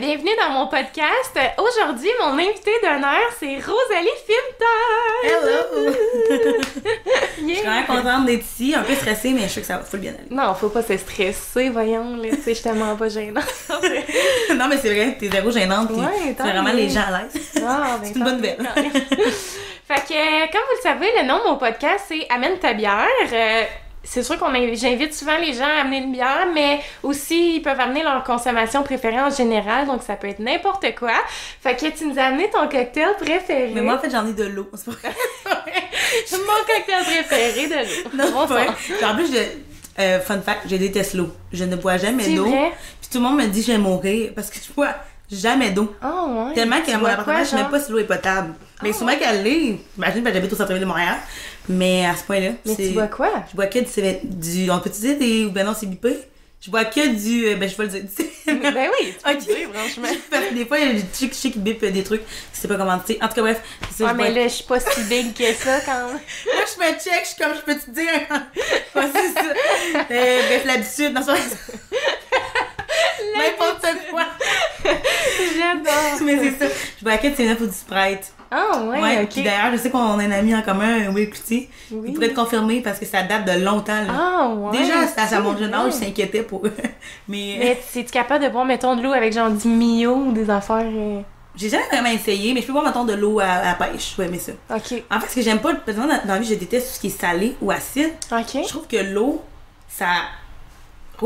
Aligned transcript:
bienvenue 0.00 0.30
dans 0.40 0.50
mon 0.54 0.66
podcast. 0.68 1.38
Aujourd'hui, 1.58 2.08
mon 2.20 2.38
invité 2.38 2.70
d'honneur, 2.82 3.20
c'est 3.38 3.56
Rosalie 3.56 4.08
Finton. 4.26 4.64
Hello! 5.22 5.92
Je 7.36 7.54
suis 7.54 7.62
vraiment 7.62 7.86
contente 7.86 8.26
d'être 8.26 8.44
ici, 8.44 8.74
un 8.74 8.82
peu 8.82 8.94
stressée, 8.94 9.32
mais 9.32 9.42
je 9.42 9.48
sais 9.48 9.60
que 9.60 9.66
ça 9.66 9.76
va 9.76 9.84
full 9.84 10.00
bien 10.00 10.12
aller. 10.12 10.28
Non, 10.30 10.54
faut 10.54 10.68
pas 10.68 10.82
se 10.82 10.96
stresser, 10.96 11.68
voyons, 11.68 12.16
là, 12.16 12.30
tu 12.30 12.36
sais, 12.36 12.42
je 12.46 12.54
suis 12.54 12.62
tellement 12.62 12.96
pas 12.96 13.08
gênante. 13.08 13.44
non, 14.54 14.68
mais 14.68 14.78
c'est 14.78 14.94
vrai, 14.94 15.16
t'es 15.18 15.28
zéro 15.28 15.50
gênante, 15.50 15.90
Ouais, 15.90 16.26
mets 16.26 16.32
vraiment 16.32 16.72
les 16.72 16.88
gens 16.88 17.02
à 17.08 17.22
l'aise. 17.22 17.42
Ah, 17.66 17.98
ben, 18.00 18.04
C'est 18.04 18.14
une 18.16 18.24
bonne 18.24 18.36
nouvelle. 18.36 18.56
fait 18.56 20.04
que, 20.08 20.52
comme 20.52 20.62
vous 20.70 20.76
le 20.76 20.82
savez, 20.82 21.10
le 21.20 21.26
nom 21.26 21.38
de 21.38 21.44
mon 21.50 21.56
podcast, 21.56 22.04
c'est 22.08 22.26
Amène 22.30 22.58
ta 22.58 22.72
bière. 22.72 23.06
Euh, 23.32 23.64
c'est 24.04 24.22
sûr 24.22 24.38
qu'on 24.38 24.50
inv- 24.52 24.76
j'invite 24.78 25.14
souvent 25.14 25.36
les 25.38 25.52
gens 25.54 25.64
à 25.64 25.80
amener 25.82 25.98
une 25.98 26.12
bière, 26.12 26.46
mais 26.54 26.80
aussi 27.02 27.56
ils 27.56 27.62
peuvent 27.62 27.78
amener 27.80 28.02
leur 28.02 28.22
consommation 28.24 28.82
préférée 28.82 29.20
en 29.20 29.30
général, 29.30 29.86
donc 29.86 30.02
ça 30.02 30.16
peut 30.16 30.28
être 30.28 30.40
n'importe 30.40 30.86
quoi. 30.98 31.12
Fait 31.62 31.76
que 31.76 31.86
tu 31.96 32.06
nous 32.06 32.18
as 32.18 32.24
amené 32.24 32.50
ton 32.50 32.68
cocktail 32.68 33.14
préféré. 33.20 33.70
Mais 33.74 33.80
moi, 33.82 33.94
en 33.94 33.98
fait, 33.98 34.10
j'en 34.10 34.26
ai 34.26 34.32
de 34.32 34.44
l'eau. 34.44 34.68
C'est 34.74 34.90
pas 34.90 35.08
mon 36.38 36.64
cocktail 36.66 37.04
préféré 37.04 37.66
de 37.68 37.74
l'eau. 37.74 38.10
Non, 38.14 38.30
Bon 38.32 38.46
pas 38.46 38.66
En 39.06 39.14
plus, 39.14 39.32
je, 39.32 40.02
euh, 40.02 40.20
fun 40.20 40.40
fact, 40.40 40.62
je 40.68 40.76
déteste 40.76 41.14
l'eau. 41.14 41.30
Je 41.52 41.64
ne 41.64 41.76
bois 41.76 41.96
jamais 41.98 42.34
d'eau. 42.34 42.44
Puis 42.46 43.08
tout 43.10 43.18
le 43.18 43.24
monde 43.24 43.36
me 43.38 43.46
dit 43.46 43.60
que 43.60 43.66
je 43.68 43.72
vais 43.72 43.78
mourir 43.78 44.32
parce 44.34 44.50
que 44.50 44.56
je 44.56 44.72
bois 44.72 44.94
jamais 45.30 45.70
d'eau. 45.70 45.94
Oh, 46.04 46.46
ouais. 46.48 46.54
Tellement 46.54 46.80
que 46.80 46.90
Tu 46.90 46.96
mon 46.96 47.06
appartement, 47.06 47.38
je 47.40 47.44
sais 47.44 47.56
même 47.56 47.70
pas 47.70 47.80
si 47.80 47.90
l'eau 47.92 47.98
est 47.98 48.04
potable. 48.04 48.54
Mais 48.82 48.90
Ah, 48.90 48.96
sûrement 48.96 49.16
qu'elle 49.16 49.42
l'est. 49.44 49.78
J'imagine 49.94 50.24
que 50.24 50.32
j'habite 50.32 50.52
au 50.52 50.56
centre-ville 50.56 50.80
de 50.80 50.86
Montréal. 50.86 51.16
Mais 51.68 52.04
à 52.06 52.16
ce 52.16 52.24
point-là, 52.24 52.50
Mais 52.64 52.74
c'est... 52.74 52.88
tu 52.88 52.92
bois 52.94 53.06
quoi? 53.06 53.30
Je 53.50 53.56
bois 53.56 53.66
que 53.66 53.78
du... 53.78 54.26
Du 54.26 54.70
on 54.70 54.80
peut-tu 54.80 55.00
dire 55.00 55.18
des... 55.18 55.46
Ben 55.46 55.64
non, 55.64 55.74
c'est 55.78 55.86
bipé? 55.86 56.16
Je 56.60 56.70
bois 56.70 56.84
que 56.84 57.06
du... 57.08 57.46
euh, 57.46 57.56
Ben, 57.56 57.68
je 57.68 57.76
vais 57.76 57.84
le 57.84 57.90
dire. 58.02 58.02
ben 58.46 58.88
oui, 59.00 59.14
tu 59.16 59.22
peux 59.24 59.36
dire, 59.36 59.68
franchement. 59.72 60.08
Des 60.54 60.64
fois, 60.64 60.78
il 60.78 60.86
y 60.86 60.90
a 60.90 60.92
des 60.94 61.02
trucs 61.06 61.30
qui 61.30 61.50
bipent 61.58 61.84
des 61.84 62.04
trucs. 62.04 62.22
Je 62.54 62.60
sais 62.60 62.68
pas 62.68 62.76
comment 62.76 62.96
dire. 62.98 63.16
En 63.20 63.26
tout 63.28 63.34
cas, 63.34 63.42
bref. 63.42 63.60
c'est 63.90 64.04
ça, 64.04 64.10
je 64.10 64.14
mais 64.16 64.30
bois- 64.30 64.40
là, 64.42 64.48
je 64.48 64.52
suis 64.54 64.64
pas 64.64 64.78
si 64.78 65.02
big 65.04 65.34
que 65.34 65.52
ça 65.54 65.80
quand. 65.84 66.06
Moi, 66.08 66.20
je 66.46 66.80
me 66.80 66.98
check, 66.98 67.20
je 67.22 67.26
suis 67.28 67.36
comme, 67.42 67.54
je 67.56 67.62
peux 67.62 67.74
te 67.74 67.90
dire. 67.90 68.28
Ouais, 68.94 69.02
c'est 69.12 69.32
ça. 69.34 70.04
Euh, 70.10 70.40
bref, 70.46 70.64
l'habitude, 70.64 71.14
dans 71.14 71.22
ce 71.22 71.30
N'importe 73.36 73.86
quoi. 74.10 74.26
J'adore. 74.84 76.20
Mais 76.24 76.38
c'est 76.38 76.58
ça. 76.68 76.72
Je 76.98 77.04
bois 77.04 77.18
que 77.18 77.28
du 77.28 77.42
9 77.42 77.60
ou 77.60 77.66
du 77.66 77.72
Sprite. 77.72 78.32
Ah, 78.54 78.82
ouais, 78.84 79.00
Ouais, 79.00 79.22
ok. 79.22 79.28
puis 79.30 79.42
d'ailleurs, 79.42 79.72
je 79.72 79.78
sais 79.78 79.90
qu'on 79.90 80.18
a 80.18 80.22
un 80.22 80.30
ami 80.30 80.54
en 80.54 80.60
commun, 80.62 81.08
Will 81.10 81.30
Cloutier. 81.30 81.70
Oui. 81.90 82.08
Il 82.08 82.14
pourrait 82.14 82.28
te 82.28 82.34
confirmer 82.34 82.80
parce 82.82 82.98
que 82.98 83.06
ça 83.06 83.22
date 83.22 83.46
de 83.46 83.64
longtemps. 83.64 84.02
Là. 84.02 84.12
Ah, 84.12 84.48
ouais. 84.54 84.78
Déjà, 84.78 84.94
à 85.16 85.36
à 85.36 85.40
mon 85.40 85.56
jeune 85.56 85.72
âge, 85.72 85.92
je 85.92 85.96
s'inquiétais 86.04 86.42
pour 86.42 86.66
eux. 86.66 86.72
Mais, 87.28 87.56
Mais 87.58 87.78
es-tu 87.94 88.04
capable 88.10 88.44
de 88.44 88.50
boire, 88.50 88.64
mettons, 88.66 88.94
de 88.94 89.02
l'eau 89.02 89.12
avec 89.12 89.32
genre 89.32 89.50
du 89.50 89.68
Mio 89.68 90.14
ou 90.14 90.32
des 90.32 90.50
affaires. 90.50 90.84
euh, 90.84 91.20
j'ai 91.56 91.68
jamais 91.68 91.84
vraiment 91.90 92.08
essayé, 92.10 92.54
mais 92.54 92.62
je 92.62 92.66
peux 92.66 92.72
boire, 92.72 92.84
mettons, 92.84 93.04
de 93.04 93.12
l'eau 93.12 93.38
à, 93.40 93.44
à 93.44 93.64
la 93.64 93.74
pêche. 93.74 94.14
Je 94.16 94.22
vais 94.22 94.28
aimer 94.28 94.38
ça. 94.38 94.52
Ok. 94.74 95.02
En 95.10 95.20
fait, 95.20 95.28
ce 95.28 95.34
que 95.36 95.42
j'aime 95.42 95.60
pas, 95.60 95.72
dans, 95.74 96.06
dans 96.06 96.18
la 96.26 96.38
vie, 96.38 96.46
je 96.48 96.54
déteste 96.54 96.88
tout 96.88 96.94
ce 96.94 97.00
qui 97.00 97.06
est 97.08 97.20
salé 97.20 97.56
ou 97.60 97.70
acide. 97.70 98.10
Je 98.30 98.68
trouve 98.68 98.86
que 98.86 98.96
l'eau, 98.96 99.42
ça 99.88 100.06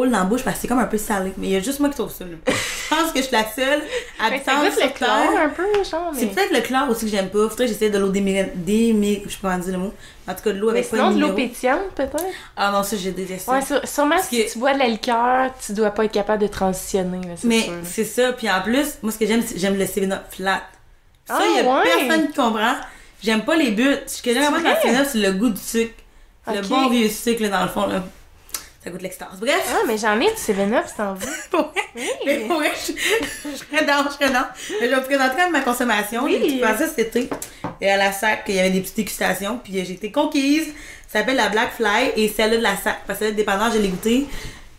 dans 0.05 0.19
la 0.19 0.25
bouche 0.25 0.43
parce 0.43 0.57
que 0.57 0.63
c'est 0.63 0.69
comme 0.69 0.79
un 0.79 0.85
peu 0.87 0.99
salé. 0.99 1.33
Mais 1.39 1.47
il 1.47 1.53
y 1.53 1.57
a 1.57 1.61
juste 1.61 1.81
moi 1.81 1.89
qui 1.89 1.95
trouve 1.97 2.13
ça. 2.13 2.25
Là. 2.25 2.37
Je 2.47 2.95
pense 2.95 3.13
que 3.13 3.19
je 3.19 3.23
suis 3.25 3.33
la 3.33 3.45
seule 3.45 3.81
que 3.81 3.87
ça 4.19 4.25
habitante 4.27 4.65
goûte 4.65 4.83
le 4.85 4.89
chlore 4.91 5.17
Terre. 5.33 5.41
un 5.41 5.49
peu, 5.49 5.85
genre. 5.91 6.13
C'est 6.15 6.27
peut-être 6.27 6.53
le 6.53 6.61
chlore 6.61 6.91
aussi 6.91 7.07
que 7.07 7.11
j'aime 7.11 7.31
pas. 7.31 7.49
Faudrait 7.49 7.67
que 7.67 7.73
j'essaie 7.73 7.89
de 7.91 7.99
l'eau 7.99 8.09
démi... 8.11 8.45
démi... 8.55 9.23
Je 9.25 9.31
sais 9.31 9.39
pas 9.41 9.49
comment 9.53 9.63
dire 9.65 9.73
le 9.73 9.79
mot. 9.79 9.95
En 10.29 10.35
tout 10.35 10.43
cas, 10.43 10.53
de 10.53 10.59
l'eau 10.59 10.69
avec 10.71 10.91
pas 10.91 10.97
sinon, 10.97 11.11
de 11.13 11.21
l'eau 11.21 11.33
pétillante, 11.33 11.91
peut-être? 11.95 12.17
Ah 12.57 12.71
non, 12.73 12.83
ça, 12.83 12.97
j'ai 12.97 13.13
détesté. 13.13 13.51
Ouais, 13.51 13.63
sûre- 13.63 13.81
sûrement 13.87 14.17
Parce 14.17 14.29
si 14.29 14.45
que- 14.45 14.53
tu 14.53 14.59
bois 14.59 14.75
de 14.75 14.79
la 14.81 14.89
liqueur, 14.89 15.51
tu 15.65 15.73
dois 15.73 15.91
pas 15.91 16.05
être 16.05 16.13
capable 16.13 16.43
de 16.43 16.49
transitionner, 16.49 17.19
là, 17.27 17.35
c'est 17.37 17.47
Mais 17.47 17.69
c'est 17.85 18.05
ça. 18.05 18.33
Puis 18.33 18.51
en 18.51 18.61
plus, 18.61 18.99
moi, 19.03 19.13
ce 19.13 19.19
que 19.19 19.27
j'aime, 19.27 19.43
c'est 19.47 19.59
j'aime 19.59 19.79
le 19.79 19.85
7-Up 19.85 20.23
flat. 20.31 20.63
Ça, 21.27 21.39
Ah, 21.41 21.43
il 21.49 21.57
y 21.65 21.67
a 21.67 21.73
ouais. 21.73 21.83
personne 21.85 22.27
qui 22.29 22.35
comprend. 22.35 22.75
J'aime 23.23 23.45
pas 23.45 23.57
les 23.57 23.71
buts. 23.71 23.97
Ce 24.07 24.21
que 24.23 24.33
j'aime 24.33 24.43
vraiment 24.53 24.59
dans 24.63 24.69
le 24.71 24.75
vrai? 24.75 24.95
7-Up, 24.95 25.09
c'est 25.11 25.19
le 25.19 25.33
goût 25.33 25.49
du 25.49 25.61
sucre. 25.61 25.95
Le 26.49 26.61
bon 26.69 26.89
vieux 26.89 27.09
sucre, 27.09 27.43
là, 27.43 27.49
dans 27.49 27.63
le 27.63 27.69
fond, 27.69 27.87
là. 27.87 28.05
Ça 28.87 28.93
goûte 28.93 29.03
l'extase. 29.03 29.29
Bref. 29.41 29.69
Ah, 29.69 29.79
mais 29.89 29.99
j'en 29.99 30.15
ai 30.21 30.27
du 30.27 30.37
7-Up, 30.41 30.85
c'est 30.87 31.03
en 31.03 31.15
veux. 31.15 31.27
Pour 31.51 31.73
vrai. 31.73 31.83
Mais 32.25 32.39
Oui. 32.39 32.45
pour 32.47 32.59
vrai, 32.59 32.71
je, 32.87 32.93
je 33.51 33.57
serais 33.57 33.85
dans, 33.85 34.05
je 34.09 34.15
serais 34.15 34.31
dans. 34.33 34.47
Mais 34.81 34.87
je 34.89 34.95
vais 34.95 35.01
vous 35.01 35.07
présenter 35.07 35.43
ma 35.51 35.61
consommation. 35.63 36.23
Oui. 36.23 36.41
J'ai 36.49 36.61
passé 36.61 36.87
cet 36.87 37.17
été. 37.17 37.29
Et 37.81 37.91
à 37.91 37.97
la 37.97 38.13
sac, 38.13 38.45
il 38.47 38.55
y 38.55 38.61
avait 38.61 38.71
des 38.71 38.81
petites 38.83 38.95
dégustations. 38.97 39.59
Puis 39.65 39.73
j'ai 39.73 39.91
été 39.95 40.13
conquise. 40.13 40.69
Ça 41.09 41.19
s'appelle 41.19 41.35
la 41.35 41.49
Black 41.49 41.73
Fly 41.77 42.13
et 42.15 42.29
celle-là 42.29 42.59
de 42.59 42.63
la 42.63 42.77
sac. 42.77 42.99
Parce 43.09 43.19
que 43.19 43.25
celle 43.25 43.35
dépendant, 43.35 43.69
je 43.73 43.79
l'ai 43.79 43.89
goûté. 43.89 44.27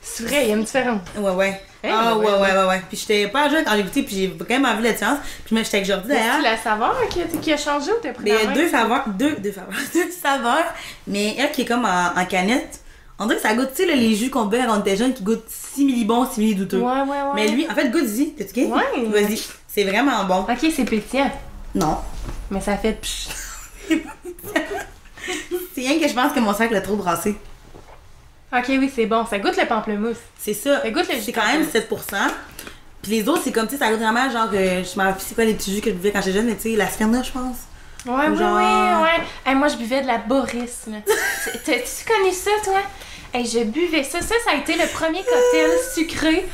C'est 0.02 0.24
vrai, 0.24 0.44
il 0.44 0.50
y 0.50 0.52
a 0.54 0.56
une 0.56 0.64
différence. 0.64 1.02
Ouais, 1.18 1.32
ouais. 1.32 1.62
Ah, 1.84 2.14
ben 2.14 2.18
ouais, 2.18 2.26
ouais, 2.26 2.32
ouais, 2.40 2.52
ouais, 2.60 2.68
ouais. 2.70 2.82
Puis 2.88 2.98
j'étais 2.98 3.28
pas 3.28 3.44
à 3.48 3.50
jeune 3.50 3.66
quand 3.66 3.76
j'ai 3.76 3.84
goûté. 3.84 4.04
Puis 4.04 4.16
j'ai 4.16 4.28
vraiment 4.28 4.74
vu 4.78 4.84
la 4.84 4.94
différence. 4.94 5.20
Puis 5.46 5.58
j'étais 5.58 5.78
avec 5.78 5.86
Jordi 5.90 6.08
C'est 6.08 6.16
d'ailleurs. 6.16 6.42
la 6.42 6.56
saveur 6.58 6.96
qui, 7.10 7.22
qui 7.42 7.52
a 7.52 7.58
changé 7.58 7.92
ou 7.92 7.96
t'as 8.02 8.14
pris 8.14 8.30
la 8.30 8.36
il 8.42 8.46
y 8.46 8.48
a 8.48 8.54
deux 8.54 8.70
saveurs. 8.70 9.04
Deux, 9.10 9.36
deux 9.36 9.52
saveurs. 9.52 9.74
Deux 9.94 10.10
saveurs. 10.12 10.74
Mais 11.08 11.36
elle 11.38 11.52
qui 11.52 11.64
est 11.64 11.66
comme 11.66 11.84
en, 11.84 12.18
en 12.18 12.26
canette. 12.26 12.80
On 13.20 13.26
dirait 13.26 13.38
que 13.38 13.42
ça 13.42 13.56
goûte, 13.56 13.70
tu 13.76 13.84
sais, 13.84 13.96
les 13.96 14.16
jus 14.16 14.30
qu'on 14.30 14.46
buvait 14.46 14.66
quand 14.66 14.78
on 14.78 14.82
était 14.82 14.96
jeune 14.96 15.14
qui 15.14 15.24
goûtent 15.24 15.50
simili 15.50 16.06
bon, 16.06 16.26
simili 16.30 16.54
douteux. 16.56 16.78
Ouais, 16.80 17.02
ouais, 17.02 17.08
ouais. 17.08 17.32
Mais 17.36 17.48
lui, 17.48 17.68
en 17.70 17.74
fait, 17.74 17.90
goûte-y. 17.90 18.32
T'es-tu 18.34 18.54
gay? 18.54 18.66
Ouais. 18.66 18.84
Vas-y. 19.08 19.42
C'est 19.68 19.84
vraiment 19.86 20.24
bon. 20.26 20.42
Ok, 20.42 20.72
c'est 20.76 20.86
pétillant. 20.86 21.32
Non. 21.74 21.98
Mais 22.52 22.62
ça 22.62 22.78
fait 22.78 22.94
psh. 22.94 23.28
C'est 25.76 25.82
rien 25.82 26.00
que 26.00 26.08
je 26.08 26.14
pense 26.14 26.34
que 26.34 26.40
mon 26.40 26.54
sac 26.54 26.72
l'a 26.72 26.82
trop 26.82 26.96
brassé. 26.96 27.36
Ok, 28.52 28.66
oui, 28.70 28.92
c'est 28.94 29.06
bon. 29.06 29.26
Ça 29.26 29.38
goûte 29.40 29.58
le 29.58 29.66
pamplemousse. 29.68 30.18
C'est 30.40 30.54
ça. 30.54 30.82
Ça 30.82 30.90
goûte 30.90 31.08
le 31.10 31.16
jus 31.16 31.22
C'est 31.22 31.32
quand 31.34 31.46
même 31.46 31.66
pamplemousse. 31.66 32.06
7%. 32.12 32.18
Puis 33.04 33.12
les 33.12 33.28
autres, 33.30 33.42
c'est 33.44 33.52
comme, 33.52 33.68
tu 33.68 33.74
sais, 33.74 33.78
ça 33.80 33.90
goûte 33.90 34.00
vraiment 34.00 34.30
genre, 34.32 34.48
euh, 34.54 34.84
je 34.84 34.98
m'en 34.98 35.04
rappelle 35.06 35.22
c'est 35.26 35.36
quoi 35.36 35.44
les 35.46 35.54
petits 35.54 35.76
jus 35.76 35.82
que 35.82 35.90
je 35.90 35.96
buvais 35.96 36.12
quand 36.12 36.22
j'étais 36.22 36.38
jeune, 36.38 36.48
mais 36.48 36.56
tu 36.56 36.72
sais, 36.72 36.76
la 36.76 36.90
Smirnoff, 36.90 37.28
je 37.28 37.32
pense. 37.32 37.58
Ouais, 38.06 38.28
oui, 38.30 38.38
Genre- 38.38 38.56
oui, 38.58 39.04
ouais. 39.04 39.24
Hey, 39.46 39.56
moi, 39.56 39.68
je 39.68 39.76
buvais 39.76 40.02
de 40.02 40.08
la 40.08 40.18
Boris, 40.18 40.86
là. 40.88 40.98
T'as-tu 41.66 42.06
connu 42.06 42.32
ça, 42.32 42.52
toi? 42.64 42.80
Hey, 43.34 43.46
je 43.46 43.60
buvais 43.64 44.04
ça. 44.04 44.22
Ça, 44.22 44.36
ça 44.46 44.52
a 44.52 44.56
été 44.56 44.74
le 44.74 44.88
premier 44.88 45.20
cocktail 45.24 45.70
sucré 45.94 46.46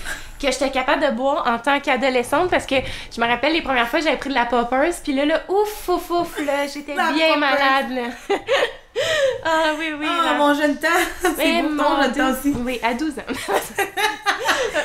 que 0.41 0.51
j'étais 0.51 0.71
capable 0.71 1.05
de 1.05 1.11
boire 1.11 1.45
en 1.47 1.57
tant 1.57 1.79
qu'adolescente 1.79 2.49
parce 2.49 2.65
que 2.65 2.75
je 3.15 3.21
me 3.21 3.27
rappelle 3.27 3.53
les 3.53 3.61
premières 3.61 3.87
fois 3.87 4.01
j'avais 4.01 4.17
pris 4.17 4.29
de 4.29 4.33
la 4.33 4.45
poppers 4.45 4.91
puis 5.01 5.13
là 5.13 5.25
là 5.25 5.41
ouf 5.47 5.87
ouf 5.87 6.09
ouf 6.09 6.45
là 6.45 6.67
j'étais 6.67 6.93
bien 6.95 7.05
poppers. 7.05 7.37
malade 7.37 7.91
là. 7.91 8.35
ah 9.45 9.71
oui 9.79 9.93
oui 9.97 10.05
ah, 10.09 10.25
là. 10.25 10.33
mon 10.37 10.53
jeune 10.53 10.75
temps. 10.77 10.87
c'est 11.37 11.61
mon 11.61 12.01
jeune 12.01 12.11
temps 12.11 12.31
aussi. 12.31 12.53
Oui, 12.57 12.79
à 12.83 12.93
12 12.93 13.19
ans. 13.19 13.33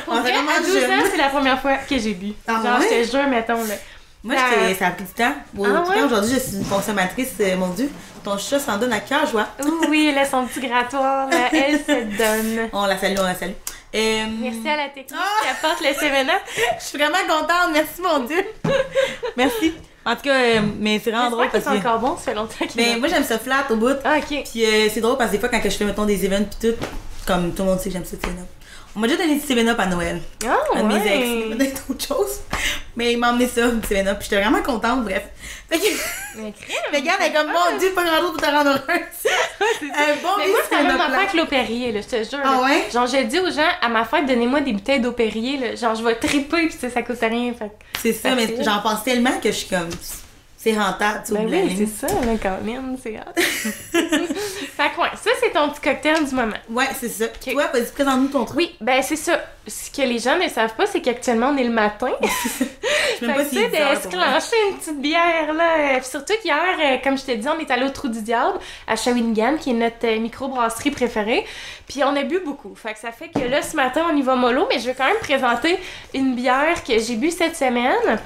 Pour 0.05 0.15
vrai, 0.15 0.33
à 0.33 0.61
12 0.61 0.73
jeune. 0.73 0.91
ans, 0.93 1.05
c'est 1.11 1.17
la 1.17 1.29
première 1.29 1.61
fois 1.61 1.77
que 1.79 1.99
j'ai 1.99 2.15
bu. 2.15 2.33
Ah 2.47 2.61
Genre, 2.63 2.81
je 2.83 2.89
te 2.89 3.11
jure, 3.11 3.27
mettons, 3.29 3.65
là. 3.65 3.75
Moi, 4.25 4.35
Ça- 4.37 4.75
ça 4.79 4.87
a 4.89 4.91
pris 4.91 5.05
du 5.05 5.11
temps. 5.13 5.33
Ah 5.65 5.89
ouais? 5.89 6.03
aujourd'hui, 6.03 6.35
je 6.35 6.39
suis 6.41 6.57
une 6.57 6.65
consommatrice, 6.65 7.35
euh, 7.41 7.57
mon 7.57 7.69
Dieu. 7.69 7.89
Ton 8.25 8.37
chat 8.37 8.59
s'en 8.59 8.77
donne 8.77 8.93
à 8.93 9.01
cœur 9.01 9.27
joie. 9.27 9.47
Oui, 9.89 10.09
elle 10.11 10.19
a 10.19 10.25
son 10.27 10.45
petit 10.47 10.61
grattoir, 10.67 11.29
là. 11.31 11.49
Elle 11.53 11.79
se 11.79 12.17
donne. 12.19 12.69
On 12.73 12.85
la 12.87 12.99
salue, 12.99 13.15
on 13.19 13.23
la 13.23 13.35
salue. 13.37 13.53
Euh, 13.95 14.25
Merci 14.43 14.69
à 14.69 14.77
la 14.77 14.89
technique 14.89 15.15
Ah! 15.15 15.43
qui 15.43 15.49
apporte 15.49 15.81
le 15.81 15.87
7-Up. 15.95 16.43
Je 16.79 16.85
suis 16.85 16.99
vraiment 16.99 17.17
contente, 17.29 17.71
merci 17.73 18.03
mon 18.03 18.19
Dieu. 18.25 18.45
merci. 19.37 19.75
En 20.05 20.15
tout 20.17 20.23
cas, 20.23 20.35
euh, 20.35 20.61
mais 20.79 21.01
c'est 21.03 21.11
vraiment 21.11 21.31
drôle 21.31 21.49
parce 21.51 21.65
que. 21.65 21.71
sont 21.71 21.77
encore 21.77 21.99
bons, 21.99 22.17
ça 22.17 22.23
fait 22.25 22.35
longtemps 22.35 22.67
qu'ils 22.67 22.81
Mais 22.83 22.97
ont- 22.97 22.99
moi, 22.99 23.09
j'aime 23.09 23.25
ça 23.25 23.39
flat 23.39 23.65
au 23.71 23.77
bout. 23.77 23.97
Ah, 24.05 24.17
ok. 24.19 24.43
Puis 24.51 24.65
euh, 24.65 24.89
c'est 24.93 25.01
drôle 25.01 25.17
parce 25.17 25.31
que 25.31 25.37
des 25.37 25.41
fois, 25.41 25.49
quand 25.49 25.61
je 25.63 25.71
fais, 25.71 25.85
mettons, 25.85 26.05
des 26.05 26.25
events 26.27 26.45
pis 26.45 26.69
tout, 26.69 26.75
comme 27.27 27.53
tout 27.55 27.63
le 27.63 27.69
monde 27.71 27.79
sait 27.81 27.89
que 27.89 27.95
j'aime 27.95 28.05
ça, 28.05 28.17
7-Up. 28.17 28.47
On 28.97 29.01
m'a 29.01 29.07
déjà 29.07 29.23
donné 29.23 29.37
du 29.37 29.41
7-Up 29.47 29.79
à 29.79 29.87
Noël. 29.87 30.21
Ah, 30.47 30.57
Un 30.75 30.83
de 30.83 30.89
mes 30.89 30.97
ex. 30.97 31.07
Il 31.07 31.21
ouais. 31.21 31.49
m'a 31.51 31.55
donné 31.57 31.73
autre 31.89 32.07
chose. 32.09 32.41
Mais 32.99 33.13
il 33.13 33.19
m'a 33.19 33.31
emmené 33.31 33.47
ça, 33.47 33.69
du 33.69 33.79
7-Up. 33.79 34.19
Puis 34.19 34.29
j'étais 34.29 34.43
vraiment 34.43 34.61
contente, 34.61 35.05
bref. 35.05 35.23
Fait 35.71 35.79
que, 35.79 35.85
Mais 36.37 36.53
regarde, 36.99 37.21
elle 37.21 37.31
est 37.31 37.33
comme, 37.33 37.47
mon 37.47 37.79
Dieu, 37.79 37.93
pas 37.95 38.03
grand 38.03 38.19
chose 38.19 38.33
pour 38.33 38.41
te 38.43 38.51
rendre 38.51 38.71
heureuse. 38.71 38.83
Un 39.83 40.15
bon 40.21 40.29
Mais 40.37 40.49
moi, 40.49 40.59
c'est 40.69 40.75
la 40.75 40.83
même 40.83 40.97
7-Up, 40.97 40.99
là. 40.99 41.17
affaire 41.17 41.31
que 41.31 41.37
l'eau 41.37 41.47
Perrier, 41.47 41.93
là, 41.93 42.01
je 42.01 42.09
te 42.09 42.29
jure. 42.29 42.41
Ah 42.45 42.61
ouais? 42.61 42.87
Genre, 42.93 43.07
je 43.07 43.23
dis 43.23 43.39
aux 43.39 43.51
gens, 43.53 43.69
à 43.81 43.89
ma 43.89 44.05
fête, 44.05 44.27
donnez-moi 44.27 44.63
des 44.63 44.73
bouteilles 44.73 45.01
d'eau 45.01 45.13
Perrier, 45.13 45.59
là. 45.59 45.75
Genre, 45.77 45.95
je 45.95 46.03
vais 46.03 46.17
triper, 46.17 46.67
pis 46.67 46.73
ça, 46.77 46.91
ça 46.91 47.03
coûte 47.03 47.21
rien. 47.21 47.55
Fait 47.55 47.71
C'est 48.03 48.13
ça, 48.13 48.35
mais 48.35 48.53
j'en 48.65 48.81
pense 48.81 49.05
tellement 49.05 49.39
que 49.41 49.49
je 49.53 49.57
suis 49.57 49.69
comme. 49.69 49.91
C'est 50.61 50.77
rentable, 50.77 51.23
tu 51.25 51.35
Ben 51.35 51.47
oui, 51.49 51.75
c'est 51.79 52.07
ça, 52.09 52.13
là, 52.13 52.33
quand 52.43 52.61
même, 52.65 52.97
c'est 53.01 53.17
hâte. 53.17 53.39
fait 53.41 54.91
que 54.91 55.01
ouais, 55.01 55.09
ça, 55.15 55.31
c'est 55.41 55.53
ton 55.53 55.69
petit 55.71 55.81
cocktail 55.81 56.25
du 56.29 56.35
moment. 56.35 56.57
Ouais, 56.69 56.89
c'est 56.99 57.09
ça. 57.09 57.27
Toi, 57.29 57.67
vas-y, 57.73 57.93
présente-nous 57.93 58.27
ton 58.27 58.45
truc. 58.45 58.57
Oui, 58.59 58.75
ben 58.81 59.01
c'est 59.01 59.15
ça. 59.15 59.39
Ce 59.69 59.89
que 59.89 60.03
les 60.03 60.19
gens 60.19 60.37
ne 60.37 60.49
savent 60.49 60.75
pas, 60.75 60.87
c'est 60.87 61.01
qu'actuellement, 61.01 61.51
on 61.55 61.57
est 61.59 61.63
le 61.65 61.71
matin. 61.71 62.09
Je 62.23 62.27
sais 63.21 63.27
même 63.27 63.37
Fait 63.37 63.43
pas 63.45 63.49
si 63.49 63.55
c'est 63.55 63.69
10 63.69 63.77
heures 63.77 63.91
de 63.91 63.97
se 63.97 64.03
pour 64.09 64.17
moi. 64.17 64.25
clencher 64.27 64.57
une 64.71 64.77
petite 64.79 65.01
bière, 65.01 65.55
là. 65.55 65.99
Puis 66.01 66.09
surtout 66.09 66.33
qu'hier, 66.43 66.57
euh, 66.85 66.97
comme 67.05 67.17
je 67.19 67.25
te 67.25 67.33
dis, 67.33 67.49
on 67.49 67.59
est 67.61 67.71
allé 67.71 67.85
au 67.87 67.91
Trou 67.91 68.09
du 68.09 68.23
Diable, 68.23 68.59
à 68.89 68.97
Shawinigan, 68.97 69.57
qui 69.59 69.71
est 69.71 69.75
notre 69.75 70.07
euh, 70.07 70.19
microbrasserie 70.19 70.91
préférée. 70.91 71.45
Puis 71.89 72.03
on 72.03 72.17
a 72.17 72.23
bu 72.25 72.41
beaucoup. 72.45 72.75
Fait 72.75 72.95
que 72.95 72.99
ça 72.99 73.13
fait 73.13 73.29
que 73.29 73.47
là, 73.49 73.63
ce 73.63 73.77
matin, 73.77 74.07
on 74.13 74.17
y 74.17 74.23
va 74.23 74.35
mollo, 74.35 74.67
mais 74.69 74.79
je 74.81 74.87
vais 74.87 74.95
quand 74.95 75.07
même 75.07 75.19
présenter 75.21 75.79
une 76.15 76.35
bière 76.35 76.83
que 76.83 76.99
j'ai 76.99 77.17
bu 77.17 77.31
cette 77.31 77.57
semaine, 77.57 78.19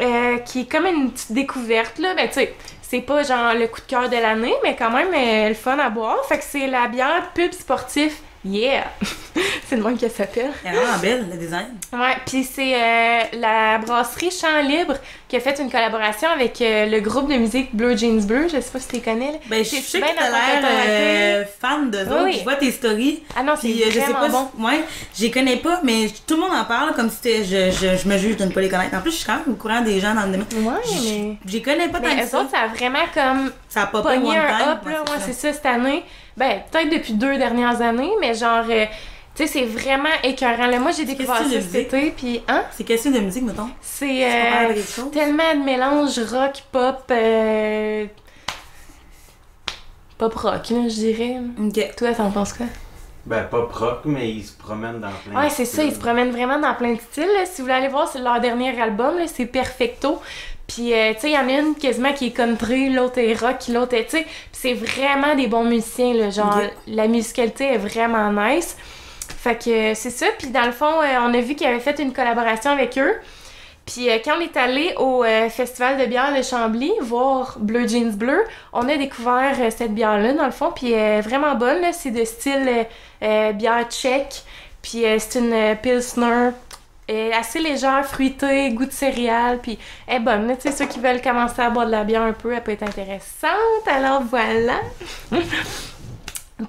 euh, 0.00 0.38
qui 0.38 0.60
est 0.60 0.70
comme 0.70 0.86
une 0.86 1.10
petite 1.10 1.32
découverte, 1.32 1.98
là. 1.98 2.14
Ben, 2.14 2.28
tu 2.28 2.34
sais, 2.34 2.54
c'est 2.82 3.00
pas 3.00 3.22
genre 3.22 3.54
le 3.54 3.66
coup 3.66 3.80
de 3.80 3.86
cœur 3.86 4.08
de 4.08 4.16
l'année, 4.16 4.54
mais 4.62 4.76
quand 4.76 4.90
même 4.90 5.12
euh, 5.14 5.48
le 5.48 5.54
fun 5.54 5.78
à 5.78 5.90
boire. 5.90 6.24
Fait 6.26 6.38
que 6.38 6.44
c'est 6.44 6.66
la 6.66 6.88
bière 6.88 7.30
Pub 7.34 7.52
Sportif 7.52 8.22
Yeah! 8.44 8.84
c'est 9.68 9.76
le 9.76 9.82
monde 9.82 9.98
qu'elle 9.98 10.10
s'appelle. 10.10 10.50
Elle 10.64 10.74
est 10.74 10.76
vraiment 10.76 10.98
belle, 10.98 11.26
le 11.30 11.36
design. 11.36 11.66
Ouais, 11.92 12.16
puis 12.24 12.44
c'est 12.44 12.74
euh, 12.74 13.22
la 13.34 13.78
brasserie 13.78 14.30
Champ 14.30 14.62
Libre 14.62 14.94
qui 15.28 15.36
a 15.36 15.40
fait 15.40 15.58
une 15.60 15.70
collaboration 15.70 16.28
avec 16.30 16.60
euh, 16.62 16.86
le 16.86 17.00
groupe 17.00 17.28
de 17.30 17.36
musique 17.36 17.74
Blue 17.74 17.98
Jeans 17.98 18.24
Bleu. 18.24 18.44
Je 18.44 18.60
sais 18.60 18.70
pas 18.70 18.78
si 18.80 18.88
tu 18.88 18.94
les 18.94 19.00
connais. 19.02 19.32
Là. 19.32 19.38
Ben, 19.46 19.64
je 19.64 19.70
sais 19.70 19.98
bien 19.98 20.12
que 20.12 20.18
t'as 20.18 20.30
l'air 20.30 20.64
euh, 20.64 21.44
fan 21.60 21.90
de 21.90 21.98
eux. 21.98 22.24
Oui. 22.24 22.36
Je 22.38 22.44
vois 22.44 22.54
tes 22.54 22.70
stories. 22.70 23.22
Ah 23.36 23.42
non, 23.42 23.54
c'est 23.60 23.68
Puis, 23.68 23.82
euh, 23.82 23.86
je 23.88 23.92
sais 23.92 24.00
vraiment 24.00 24.20
pas 24.20 24.28
bon. 24.28 24.50
si. 24.56 24.62
Ouais, 24.64 24.84
je 25.16 25.22
les 25.24 25.30
connais 25.30 25.56
pas, 25.56 25.80
mais 25.82 26.06
tout 26.26 26.34
le 26.34 26.40
monde 26.40 26.52
en 26.56 26.64
parle 26.64 26.94
comme 26.94 27.10
si 27.10 27.44
je, 27.44 27.70
je, 27.70 27.96
je 27.96 28.08
me 28.08 28.16
juge 28.18 28.36
de 28.36 28.44
ne 28.44 28.50
pas 28.50 28.60
les 28.60 28.68
connaître. 28.68 28.96
En 28.96 29.00
plus, 29.00 29.10
je 29.10 29.16
suis 29.16 29.26
quand 29.26 29.34
même 29.34 29.52
au 29.54 29.56
courant 29.56 29.80
des 29.82 29.98
gens 30.00 30.14
dans 30.14 30.22
le 30.26 30.32
domaine. 30.32 30.46
Ouais, 30.64 30.80
mais... 31.02 31.36
je 31.44 31.52
les 31.52 31.62
connais 31.62 31.88
pas 31.88 31.98
tant 32.00 32.14
Mais 32.14 32.22
que 32.22 32.28
ça. 32.28 32.40
autres, 32.40 32.50
ça 32.50 32.60
a 32.60 32.68
vraiment 32.68 33.04
comme 33.12 33.50
Ça 33.68 33.82
a 33.82 33.86
pas 33.86 34.00
pogné 34.02 34.36
un 34.38 34.72
up, 34.72 34.86
là. 34.86 35.02
Ouais, 35.02 35.18
c'est 35.26 35.32
ça, 35.32 35.52
cette 35.52 35.66
année. 35.66 36.04
Ben, 36.38 36.60
peut-être 36.70 36.90
depuis 36.90 37.12
deux 37.14 37.36
dernières 37.36 37.80
années, 37.82 38.12
mais 38.20 38.34
genre... 38.34 38.64
euh, 38.68 38.86
tu 39.34 39.46
sais, 39.46 39.52
c'est 39.52 39.64
vraiment 39.66 40.08
écœurant. 40.24 40.66
Là, 40.66 40.78
moi, 40.80 40.90
j'ai 40.90 41.04
découvert 41.04 41.36
ça 41.38 41.44
cet 41.44 41.64
musique? 41.66 41.74
été, 41.76 42.10
puis... 42.10 42.42
Hein? 42.48 42.64
C'est 42.72 42.82
quel 42.84 42.98
style 42.98 43.12
de 43.12 43.20
musique, 43.20 43.44
mettons? 43.44 43.68
C'est 43.80 44.24
euh, 44.24 44.74
tellement 45.12 45.54
de 45.54 45.64
mélange 45.64 46.18
rock, 46.32 46.62
pop... 46.72 47.02
euh, 47.10 48.06
Pop 50.16 50.34
rock, 50.34 50.70
là, 50.70 50.88
je 50.88 50.94
dirais. 50.94 51.36
Ok. 51.60 51.94
Toi, 51.96 52.12
t'en 52.14 52.30
penses 52.30 52.52
quoi? 52.52 52.66
Ben, 53.26 53.44
pas 53.44 53.68
rock, 53.70 54.00
mais 54.04 54.30
ils 54.30 54.42
se 54.44 54.52
promènent 54.56 55.00
dans 55.00 55.10
plein 55.24 55.38
Ouais, 55.40 55.48
de 55.48 55.52
c'est 55.52 55.64
ça, 55.64 55.82
ils 55.82 55.90
se 55.90 55.94
styles. 55.94 56.04
promènent 56.04 56.30
vraiment 56.30 56.58
dans 56.58 56.74
plein 56.74 56.94
de 56.94 57.00
styles. 57.00 57.26
là. 57.38 57.44
Si 57.46 57.58
vous 57.60 57.64
voulez 57.64 57.74
aller 57.74 57.88
voir, 57.88 58.08
c'est 58.08 58.18
leur 58.20 58.40
dernier 58.40 58.80
album, 58.80 59.14
c'est 59.26 59.46
Perfecto. 59.46 60.20
Puis, 60.68 60.92
euh, 60.92 61.14
tu 61.14 61.20
sais, 61.20 61.30
il 61.30 61.34
y 61.34 61.38
en 61.38 61.48
a 61.48 61.60
une 61.60 61.74
quasiment 61.74 62.12
qui 62.12 62.26
est 62.26 62.30
country, 62.30 62.90
l'autre 62.90 63.18
est 63.18 63.34
rock, 63.34 63.56
l'autre 63.68 63.94
est, 63.94 64.04
tu 64.04 64.18
sais, 64.18 64.22
puis 64.24 64.32
c'est 64.52 64.74
vraiment 64.74 65.34
des 65.34 65.46
bons 65.46 65.64
musiciens, 65.64 66.12
là. 66.12 66.28
Genre, 66.30 66.60
la 66.86 67.08
musicalité 67.08 67.72
est 67.72 67.78
vraiment 67.78 68.30
nice. 68.30 68.76
Fait 69.38 69.56
que 69.56 69.70
euh, 69.70 69.94
c'est 69.94 70.10
ça. 70.10 70.26
Puis, 70.38 70.48
dans 70.48 70.66
le 70.66 70.72
fond, 70.72 71.00
euh, 71.00 71.16
on 71.22 71.32
a 71.32 71.40
vu 71.40 71.54
qu'ils 71.54 71.66
avaient 71.66 71.80
fait 71.80 71.98
une 71.98 72.12
collaboration 72.12 72.70
avec 72.70 72.98
eux. 72.98 73.14
Puis, 73.86 74.10
euh, 74.10 74.18
quand 74.22 74.34
on 74.36 74.40
est 74.40 74.56
allé 74.58 74.92
au 74.98 75.24
euh, 75.24 75.48
Festival 75.48 75.96
de 75.96 76.04
bière 76.04 76.36
de 76.36 76.42
Chambly, 76.42 76.92
voir 77.00 77.56
Bleu 77.58 77.88
Jeans 77.88 78.12
Bleu, 78.12 78.44
on 78.74 78.86
a 78.90 78.96
découvert 78.98 79.56
cette 79.74 79.94
bière-là, 79.94 80.34
dans 80.34 80.44
le 80.44 80.52
fond. 80.52 80.70
Puis, 80.76 80.92
elle 80.92 81.18
est 81.18 81.20
vraiment 81.22 81.54
bonne, 81.54 81.80
là. 81.80 81.94
C'est 81.94 82.10
de 82.10 82.24
style 82.26 82.86
bière 83.20 83.86
tchèque. 83.88 84.44
Puis 84.82 85.04
euh, 85.04 85.16
c'est 85.18 85.38
une 85.38 85.76
Pilsner 85.76 86.50
euh, 87.10 87.30
assez 87.38 87.60
légère, 87.60 88.04
fruitée, 88.04 88.70
goût 88.70 88.86
de 88.86 88.92
céréales. 88.92 89.58
Puis 89.62 89.78
elle 90.06 90.16
est 90.16 90.20
bonne. 90.20 90.54
Tu 90.56 90.62
sais, 90.62 90.72
ceux 90.72 90.86
qui 90.86 91.00
veulent 91.00 91.22
commencer 91.22 91.62
à 91.62 91.70
boire 91.70 91.86
de 91.86 91.90
la 91.90 92.04
bière 92.04 92.22
un 92.22 92.32
peu, 92.32 92.52
elle 92.52 92.62
peut 92.62 92.72
être 92.72 92.82
intéressante. 92.82 93.86
Alors 93.86 94.22
voilà. 94.22 94.80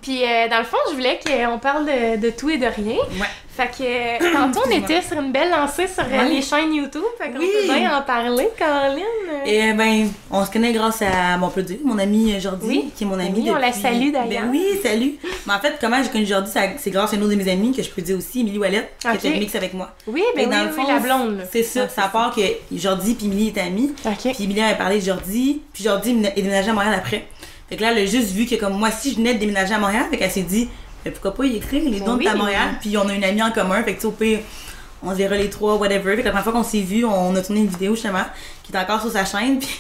Puis 0.01 0.23
euh, 0.23 0.47
dans 0.49 0.59
le 0.59 0.65
fond, 0.65 0.77
je 0.89 0.95
voulais 0.95 1.19
qu'on 1.25 1.57
parle 1.59 1.85
de, 1.85 2.17
de 2.21 2.29
tout 2.29 2.49
et 2.49 2.57
de 2.57 2.65
rien. 2.67 2.95
Ouais. 3.19 3.27
Fait 3.49 3.67
que 3.67 3.83
euh, 3.83 4.31
tantôt, 4.33 4.61
on 4.67 4.71
était 4.71 5.01
sur 5.01 5.19
une 5.19 5.33
belle 5.33 5.49
lancée 5.49 5.87
sur 5.87 6.03
euh, 6.03 6.09
Ouais. 6.17 6.29
les 6.29 6.41
chaînes 6.41 6.73
YouTube. 6.73 7.01
Fait 7.17 7.29
qu'on 7.31 7.39
Oui. 7.39 7.49
peut 7.67 7.73
bien 7.73 7.97
en 7.97 8.01
parler, 8.03 8.47
Caroline. 8.57 9.03
Et 9.45 9.73
ben, 9.73 10.09
on 10.31 10.45
se 10.45 10.51
connaît 10.51 10.71
grâce 10.71 11.01
à 11.01 11.35
mon 11.37 11.47
dire, 11.49 11.77
mon 11.83 11.97
ami 11.99 12.39
Jordi, 12.39 12.65
Oui. 12.67 12.91
qui 12.95 13.03
est 13.03 13.07
mon 13.07 13.19
ami 13.19 13.41
Oui, 13.41 13.51
on 13.51 13.55
la 13.57 13.73
salue, 13.73 14.11
d'ailleurs. 14.13 14.43
Ben 14.43 14.49
oui, 14.51 14.79
salut. 14.81 15.15
Mais 15.45 15.53
en 15.53 15.59
fait, 15.59 15.75
comment 15.81 16.01
j'ai 16.01 16.09
connu 16.09 16.25
Jordi, 16.25 16.51
c'est 16.77 16.91
grâce 16.91 17.11
à 17.11 17.15
une 17.17 17.23
autre 17.23 17.31
de 17.33 17.35
mes 17.43 17.51
amies 17.51 17.75
que 17.75 17.81
je 17.83 17.89
peux 17.89 18.01
dire 18.01 18.17
aussi, 18.17 18.41
Émilie 18.41 18.59
Wallet, 18.59 18.89
qui 18.99 19.07
était 19.27 19.37
mix 19.39 19.53
avec 19.55 19.73
moi. 19.73 19.89
Oui, 20.07 20.23
ben 20.35 20.47
oui, 20.47 20.55
dans 20.55 20.63
le 20.63 20.69
fond, 20.69 20.87
la 20.87 20.99
blonde. 20.99 21.41
C'est 21.51 21.63
ça, 21.63 21.81
Ouais, 21.83 21.89
ça 21.93 22.03
part 22.13 22.33
que 22.33 22.41
Jordi 22.71 23.15
puis 23.15 23.25
Émilie 23.25 23.47
étaient 23.49 23.61
amies. 23.61 23.93
OK. 24.05 24.33
Puis 24.35 24.43
Émilie 24.43 24.61
avait 24.61 24.77
parlé 24.77 24.99
de 24.99 25.05
Jordi, 25.05 25.61
puis 25.73 25.83
Jordi 25.83 26.11
est 26.11 26.41
déménagé 26.41 26.69
à 26.69 26.73
Montréal 26.73 26.93
après. 26.95 27.25
Fait 27.69 27.77
que 27.77 27.81
là, 27.81 27.91
elle 27.91 27.99
a 27.99 28.05
juste 28.05 28.31
vu 28.31 28.45
que 28.45 28.55
comme 28.55 28.73
moi, 28.73 28.89
si 28.91 29.11
je 29.11 29.17
venais 29.17 29.35
de 29.35 29.39
déménager 29.39 29.73
à 29.73 29.79
Montréal, 29.79 30.05
fait 30.09 30.17
qu'elle 30.17 30.31
s'est 30.31 30.41
dit, 30.41 30.69
mais 31.05 31.11
pourquoi 31.11 31.35
pas 31.35 31.45
y 31.45 31.57
écrire 31.57 31.83
les 31.83 31.99
Ben 31.99 32.05
dons 32.05 32.17
oui. 32.17 32.27
à 32.27 32.35
Montréal, 32.35 32.77
puis 32.81 32.97
on 32.97 33.07
a 33.07 33.13
une 33.13 33.23
amie 33.23 33.43
en 33.43 33.51
commun, 33.51 33.83
fait 33.83 33.93
que 33.93 33.97
tu 33.97 34.01
sais, 34.01 34.07
au 34.07 34.11
pire, 34.11 34.39
on 35.03 35.11
se 35.11 35.15
verra 35.15 35.35
les 35.35 35.49
trois, 35.49 35.75
whatever. 35.75 36.15
Fait 36.15 36.21
que 36.21 36.25
la 36.25 36.31
première 36.31 36.43
fois 36.43 36.53
qu'on 36.53 36.63
s'est 36.63 36.81
vu, 36.81 37.05
on 37.05 37.35
a 37.35 37.41
tourné 37.41 37.61
une 37.61 37.67
vidéo 37.67 37.93
justement, 37.95 38.25
qui 38.63 38.73
est 38.73 38.77
encore 38.77 39.01
sur 39.01 39.11
sa 39.11 39.25
chaîne, 39.25 39.59
puis. 39.59 39.69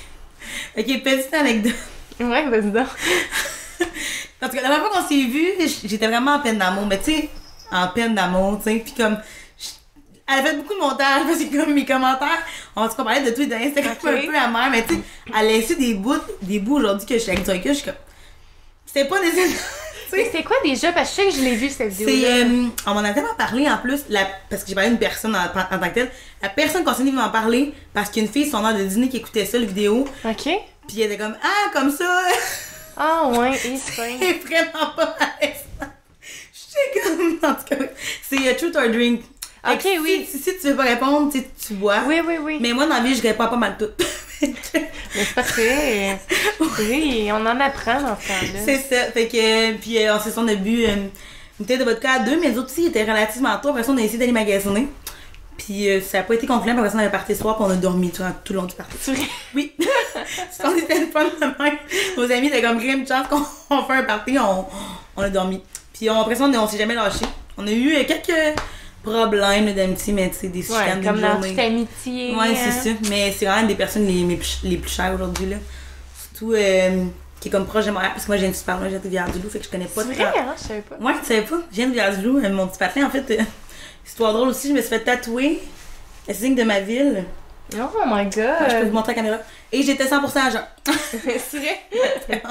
Ok, 0.77 0.85
petite 1.03 1.33
anecdote. 1.33 1.73
Ouais, 2.19 2.49
vas-y 2.49 2.71
donc. 2.71 2.87
Parce 4.39 4.53
que 4.53 4.57
la 4.57 4.69
première 4.69 4.79
fois 4.79 4.89
qu'on 4.89 5.07
s'est 5.07 5.25
vu, 5.25 5.47
j'étais 5.85 6.07
vraiment 6.07 6.35
en 6.35 6.39
peine 6.39 6.57
d'amour, 6.57 6.85
mais 6.85 6.97
tu 6.97 7.11
sais, 7.11 7.29
en 7.71 7.89
peine 7.89 8.15
d'amour, 8.15 8.59
tu 8.63 8.71
sais, 8.71 8.79
puis 8.79 8.93
comme. 8.93 9.17
Elle 10.31 10.39
a 10.39 10.43
fait 10.43 10.55
beaucoup 10.57 10.73
de 10.75 10.79
montage 10.79 11.23
parce 11.25 11.39
que 11.39 11.57
comme 11.57 11.73
mes 11.73 11.85
commentaires, 11.85 12.43
on 12.75 12.89
se 12.89 12.95
parlait 12.95 13.21
de 13.21 13.31
tout 13.31 13.41
et 13.41 13.47
de 13.47 14.01
comme 14.01 14.15
un 14.15 14.21
peu 14.21 14.35
amer, 14.37 14.69
mais 14.71 14.85
tu 14.85 14.95
sais, 14.95 15.01
elle 15.29 15.35
a 15.35 15.43
laissé 15.43 15.75
des 15.75 15.95
bouts, 15.95 16.13
des 16.41 16.59
bouts 16.59 16.77
aujourd'hui 16.77 17.07
que 17.07 17.15
je 17.15 17.19
suis 17.19 17.31
avec 17.31 17.47
recul, 17.47 17.71
je 17.71 17.77
suis 17.77 17.85
comme. 17.85 17.95
C'était 18.85 19.07
pas 19.07 19.17
Mais 20.11 20.23
sais. 20.25 20.31
c'est 20.31 20.43
quoi 20.43 20.55
déjà? 20.63 20.91
Parce 20.91 21.09
que 21.15 21.21
je 21.21 21.29
sais 21.29 21.31
que 21.31 21.35
je 21.35 21.41
l'ai 21.49 21.55
vu 21.55 21.69
cette 21.69 21.89
vidéo. 21.89 22.07
C'est, 22.09 22.43
euh, 22.43 22.67
on 22.87 22.93
m'en 22.95 23.03
a 23.03 23.11
tellement 23.13 23.35
parlé 23.37 23.69
en 23.69 23.77
plus, 23.77 24.01
la, 24.09 24.21
parce 24.49 24.63
que 24.63 24.69
j'ai 24.69 24.75
parlé 24.75 24.89
d'une 24.89 24.97
personne 24.99 25.35
en, 25.35 25.39
en 25.43 25.79
tant 25.79 25.89
que 25.89 25.93
telle. 25.93 26.11
La 26.41 26.49
personne 26.49 26.83
concernée 26.83 27.11
m'en 27.11 27.29
parler 27.29 27.73
parce 27.93 28.09
qu'il 28.09 28.23
y 28.23 28.25
a 28.25 28.27
une 28.27 28.33
fille, 28.33 28.49
son 28.49 28.63
heure 28.65 28.73
de 28.75 28.83
dîner, 28.83 29.09
qui 29.09 29.17
écoutait 29.17 29.45
ça, 29.45 29.59
la 29.59 29.65
vidéo, 29.65 30.07
OK. 30.25 30.49
puis 30.87 31.01
elle 31.01 31.11
était 31.11 31.17
comme 31.17 31.35
Ah, 31.43 31.69
comme 31.73 31.91
ça! 31.91 32.05
Ah 32.97 33.27
ouais, 33.29 33.55
C'est 33.57 34.39
vraiment 34.45 34.93
pas 34.95 35.15
malaisant. 35.19 35.93
Je 36.53 36.59
sais 36.59 37.01
comme, 37.03 37.49
en 37.51 37.53
tout 37.53 37.63
cas, 37.69 37.75
c'est 38.27 38.47
euh, 38.47 38.53
Truth 38.57 38.75
or 38.75 38.89
Drink. 38.89 39.21
Fait 39.65 39.73
Ok, 39.73 39.81
si- 39.81 39.99
oui. 39.99 40.27
Si, 40.29 40.39
si 40.39 40.57
tu 40.59 40.67
veux 40.69 40.75
pas 40.75 40.83
répondre, 40.83 41.31
tu 41.31 41.43
tu 41.65 41.73
bois. 41.73 41.97
Oui, 42.07 42.21
oui, 42.25 42.35
oui. 42.41 42.57
Mais 42.61 42.73
moi, 42.73 42.85
dans 42.85 42.95
la 42.95 43.01
vie, 43.01 43.15
je 43.15 43.21
réponds 43.21 43.47
pas 43.47 43.55
mal 43.57 43.75
tout. 43.77 43.89
Mais 44.41 44.53
c'est 45.13 45.35
parfait. 45.35 46.17
Oui, 46.79 47.29
on 47.31 47.45
en 47.45 47.59
apprend 47.59 48.01
dans 48.01 48.17
ce 48.19 48.27
temps-là. 48.27 48.59
c'est 48.63 48.77
ça. 48.77 49.11
Fait 49.11 49.27
que, 49.27 49.73
puis 49.77 49.97
euh, 50.05 50.15
on 50.15 50.19
s'est 50.19 50.31
on 50.37 50.47
a 50.47 50.55
bu 50.55 50.85
euh, 50.85 50.93
une 50.95 51.09
bouteille 51.59 51.77
de 51.77 51.83
vodka 51.83 52.11
à 52.13 52.19
deux, 52.19 52.39
mais 52.39 52.49
les 52.49 52.57
autres 52.57 52.69
aussi 52.71 52.85
étaient 52.85 53.03
relativement 53.03 53.57
tôt. 53.57 53.69
Après 53.69 53.83
ça, 53.83 53.91
on 53.91 53.97
a 53.97 54.01
essayé 54.01 54.17
d'aller 54.17 54.31
magasiner. 54.31 54.87
Puis 55.57 55.89
euh, 55.89 55.99
ça 55.99 56.19
a 56.19 56.23
pas 56.23 56.35
été 56.35 56.47
concluant, 56.47 56.73
puis 56.73 56.79
après 56.79 56.89
ça, 56.91 56.95
on 56.95 56.99
avait 56.99 57.11
parti 57.11 57.35
ce 57.35 57.41
soir, 57.41 57.57
puis 57.57 57.65
on 57.67 57.71
a 57.71 57.75
dormi 57.75 58.11
tout, 58.11 58.23
tout 58.45 58.53
le 58.53 58.59
long 58.59 58.65
du 58.65 58.75
parti. 58.75 58.95
Oui. 59.53 59.73
on 60.63 60.75
était 60.77 60.99
le 61.01 61.07
fun 61.07 61.25
de 61.25 61.63
même. 61.63 61.77
Nos 62.17 62.31
amis 62.31 62.47
étaient 62.47 62.61
comme 62.61 62.79
une 62.79 63.05
chance 63.05 63.27
qu'on 63.27 63.43
on 63.75 63.83
fait 63.83 63.93
un 63.93 64.03
party, 64.03 64.37
on, 64.39 64.65
on 65.17 65.21
a 65.21 65.29
dormi. 65.29 65.61
Puis 65.93 66.09
on, 66.09 66.21
après 66.21 66.35
ça, 66.35 66.45
on, 66.45 66.53
on 66.53 66.67
s'est 66.67 66.77
jamais 66.77 66.95
lâché. 66.95 67.25
On 67.57 67.67
a 67.67 67.71
eu 67.71 67.93
euh, 67.93 68.03
quelques 68.05 68.57
problèmes 69.03 69.73
d'amitié, 69.73 70.13
mais 70.13 70.29
tu 70.29 70.35
sais, 70.37 70.47
des 70.47 70.59
Ouais, 70.59 70.65
chicanes 70.79 71.03
comme 71.03 71.13
d'une 71.15 71.21
dans 71.23 71.31
journée. 71.33 71.49
toute 71.49 71.59
amitié. 71.59 72.35
Ouais, 72.35 72.47
hein. 72.49 72.55
c'est 72.55 72.89
ça. 72.89 72.95
Mais 73.09 73.31
c'est 73.37 73.45
vraiment 73.45 73.67
des 73.67 73.75
personnes 73.75 74.05
les, 74.07 74.23
les, 74.23 74.35
plus, 74.35 74.59
les 74.63 74.77
plus 74.77 74.91
chères 74.91 75.13
aujourd'hui, 75.13 75.45
là. 75.47 75.57
Surtout 76.21 76.53
euh, 76.53 77.05
qui 77.39 77.47
est 77.47 77.51
comme 77.51 77.65
proche 77.65 77.85
de 77.85 77.91
Montréal, 77.91 78.11
parce 78.13 78.25
que 78.25 78.31
moi, 78.31 78.37
j'ai 78.37 78.47
une 78.47 78.53
super 78.53 78.77
loin, 78.79 78.89
j'ai 78.89 78.99
de 78.99 79.07
Viard-du-Loup, 79.09 79.49
fait 79.49 79.59
que 79.59 79.65
je 79.65 79.69
connais 79.69 79.85
pas 79.85 80.01
C'est 80.03 80.13
vrai, 80.13 80.39
hein? 80.39 80.55
Je 80.61 80.67
savais 80.67 80.81
pas. 80.81 80.95
Ouais, 80.97 81.13
tu 81.21 81.25
savais 81.25 81.41
pas? 81.43 81.55
Je 81.71 81.75
viens 81.75 81.87
de 81.87 81.93
Viard-du-Loup, 81.93 82.37
euh, 82.43 82.49
mon 82.49 82.67
petit 82.67 82.77
patin, 82.79 83.05
en 83.05 83.09
fait, 83.09 83.29
euh, 83.31 83.43
histoire 84.05 84.33
drôle 84.33 84.49
aussi, 84.49 84.69
je 84.69 84.73
me 84.73 84.79
suis 84.81 84.89
fait 84.89 84.99
tatouer 85.01 85.59
le 86.27 86.33
signe 86.33 86.55
de 86.55 86.63
ma 86.63 86.79
ville. 86.79 87.23
Oh 87.75 87.77
my 88.05 88.23
Ouais, 88.23 88.29
je 88.33 88.39
peux 88.39 88.71
god. 88.79 88.87
vous 88.87 88.93
montrer 88.93 89.11
la 89.11 89.15
caméra. 89.15 89.37
Et 89.71 89.83
j'étais 89.83 90.05
100% 90.05 90.47
agent. 90.47 90.67
c'est 91.11 91.57
vrai? 91.57 91.79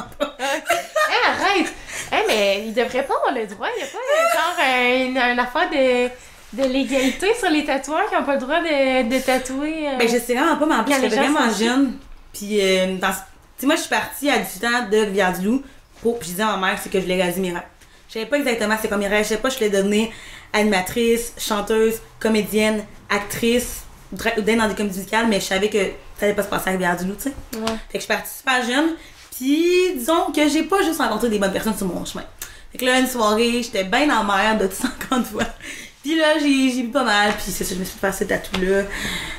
Hey, 1.10 1.24
arrête! 1.26 1.72
Hey, 2.12 2.24
mais 2.28 2.62
il 2.66 2.74
devrait 2.74 3.02
pas 3.04 3.14
avoir 3.14 3.32
le 3.34 3.46
droit. 3.46 3.66
Il 3.76 3.80
y 3.80 3.82
a 3.82 3.86
pas 3.86 3.98
genre 4.34 4.66
euh, 4.66 5.06
une, 5.06 5.16
une 5.18 5.38
affaire 5.38 5.70
de, 5.70 6.08
de 6.52 6.64
l'égalité 6.64 7.28
sur 7.38 7.50
les 7.50 7.64
tatoueurs 7.64 8.08
qui 8.08 8.16
ont 8.16 8.24
pas 8.24 8.34
le 8.34 8.40
droit 8.40 8.60
de, 8.60 9.08
de 9.08 9.18
tatouer. 9.20 9.88
euh. 9.88 9.96
Ben, 9.98 10.08
je 10.08 10.16
sais 10.18 10.34
vraiment 10.34 10.56
pas, 10.56 10.66
mais 10.66 10.74
en 10.76 10.84
plus, 10.84 10.94
j'étais 10.94 11.16
vraiment 11.16 11.50
jeune. 11.52 11.98
Puis, 12.32 12.58
euh, 12.60 12.96
dans... 12.96 13.08
tu 13.10 13.14
sais, 13.58 13.66
moi, 13.66 13.74
je 13.76 13.80
suis 13.80 13.90
partie 13.90 14.30
à 14.30 14.38
18 14.38 14.64
ans 14.64 14.88
de 14.90 14.96
Rivière-du-Loup. 14.98 15.62
Pour... 16.02 16.18
Puis, 16.18 16.28
je 16.28 16.32
disais 16.34 16.44
à 16.44 16.56
ma 16.56 16.68
mère, 16.68 16.78
c'est 16.82 16.90
que 16.90 16.98
je 16.98 17.02
voulais 17.04 17.16
réaliser 17.16 17.40
mes 17.40 17.52
rêves. 17.52 17.62
Je 18.08 18.14
savais 18.14 18.26
pas 18.26 18.38
exactement 18.38 18.76
c'est 18.80 18.88
quoi 18.88 18.96
mes 18.96 19.08
rêves. 19.08 19.24
Je 19.24 19.28
savais 19.30 19.40
pas, 19.40 19.50
je 19.50 19.56
voulais 19.56 19.70
devenir 19.70 20.08
animatrice, 20.52 21.32
chanteuse, 21.38 21.96
comédienne, 22.18 22.84
actrice, 23.10 23.82
ou 24.12 24.16
d'être 24.40 24.56
dans 24.58 24.68
des 24.68 24.74
comédies 24.74 24.98
musicales, 24.98 25.26
mais 25.28 25.40
je 25.40 25.44
savais 25.46 25.68
que 25.68 25.78
ça 26.18 26.24
allait 26.24 26.34
pas 26.34 26.42
se 26.42 26.48
passer 26.48 26.68
à 26.68 26.72
Rivière-du-Loup, 26.72 27.16
tu 27.16 27.24
sais. 27.24 27.34
Ouais. 27.58 27.66
Fait 27.90 27.98
que 27.98 27.98
je 27.98 27.98
suis 27.98 28.08
partie 28.08 28.34
super 28.34 28.62
jeune. 28.64 28.94
Puis, 29.36 29.92
disons 29.96 30.32
que 30.34 30.48
j'ai 30.48 30.62
pas 30.62 30.82
juste 30.82 30.98
rencontré 30.98 31.28
des 31.28 31.38
bonnes 31.38 31.52
personnes 31.52 31.76
sur 31.76 31.86
mon 31.86 32.04
chemin. 32.06 32.24
Fait 32.72 32.78
que 32.78 32.84
là, 32.86 32.98
une 32.98 33.06
soirée, 33.06 33.62
j'étais 33.62 33.84
bien 33.84 34.08
en 34.18 34.24
mer 34.24 34.56
de 34.58 34.66
tout 34.68 34.74
50 35.10 35.26
fois. 35.26 35.44
Puis 36.08 36.16
là, 36.18 36.38
j'ai 36.40 36.70
j'ai 36.72 36.82
bu 36.84 36.88
pas 36.88 37.04
mal. 37.04 37.32
Puis 37.34 37.50
c'est 37.52 37.64
ça, 37.64 37.74
je 37.74 37.78
me 37.80 37.84
suis 37.84 37.94
fait 37.98 38.06
passer 38.06 38.26
tatou-là 38.26 38.84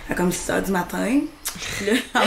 à 0.10 0.14
comme 0.14 0.32
6 0.32 0.50
heures 0.52 0.62
du 0.62 0.72
matin. 0.72 1.22
Puis 1.78 1.86
là, 1.88 1.94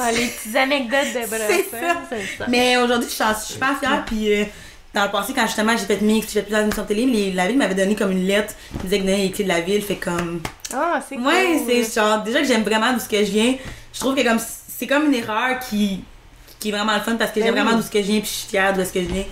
Ah, 0.00 0.10
les 0.10 0.26
petites 0.26 0.56
anecdotes 0.56 1.12
de 1.14 1.26
Bruxelles. 1.28 1.64
ça. 1.70 1.78
C'est 2.10 2.38
ça. 2.38 2.46
mais 2.48 2.76
aujourd'hui, 2.78 3.08
je 3.08 3.14
suis 3.14 3.24
je 3.24 3.44
suis 3.44 3.52
super 3.54 3.78
fière. 3.78 4.04
Puis 4.04 4.34
euh, 4.34 4.44
dans 4.92 5.04
le 5.04 5.10
passé, 5.12 5.32
quand 5.36 5.46
justement 5.46 5.76
j'ai 5.76 5.86
fait 5.86 6.00
mix, 6.00 6.26
j'ai 6.26 6.40
fait 6.40 6.42
plusieurs 6.42 6.62
émissions 6.62 6.82
de 6.82 6.88
télé, 6.88 7.06
les- 7.06 7.30
la 7.30 7.46
ville 7.46 7.58
m'avait 7.58 7.76
donné 7.76 7.94
comme 7.94 8.10
une 8.10 8.26
lettre 8.26 8.54
qui 8.72 8.84
disait 8.88 8.98
que 8.98 9.04
donnait 9.04 9.18
les 9.18 9.30
clés 9.30 9.44
de 9.44 9.48
la 9.50 9.60
ville. 9.60 9.82
Fait 9.82 9.94
comme. 9.96 10.40
Ah, 10.74 11.00
c'est 11.08 11.16
Ouais, 11.16 11.58
cool. 11.64 11.84
c'est 11.84 11.94
genre, 12.00 12.22
déjà 12.24 12.40
que 12.40 12.46
j'aime 12.48 12.64
vraiment 12.64 12.92
d'où 12.92 12.98
ce 12.98 13.08
que 13.08 13.18
je 13.24 13.30
viens. 13.30 13.54
Je 13.94 14.00
trouve 14.00 14.16
que 14.16 14.22
comme 14.22 14.40
c'est 14.78 14.86
comme 14.88 15.06
une 15.06 15.14
erreur 15.14 15.60
qui, 15.60 16.02
qui 16.60 16.68
est 16.68 16.72
vraiment 16.72 16.94
le 16.94 17.00
fun 17.00 17.16
parce 17.16 17.30
que 17.32 17.40
Ben 17.40 17.46
j'aime 17.46 17.54
oui. 17.54 17.60
vraiment 17.60 17.76
d'où 17.76 17.82
ce 17.82 17.90
que 17.90 17.98
je 18.00 18.06
viens, 18.06 18.20
puis 18.20 18.28
je 18.28 18.34
suis 18.34 18.48
fière 18.48 18.72
d'où 18.72 18.80
est-ce 18.82 18.92
que 18.92 19.00
je 19.00 19.06
viens. 19.06 19.24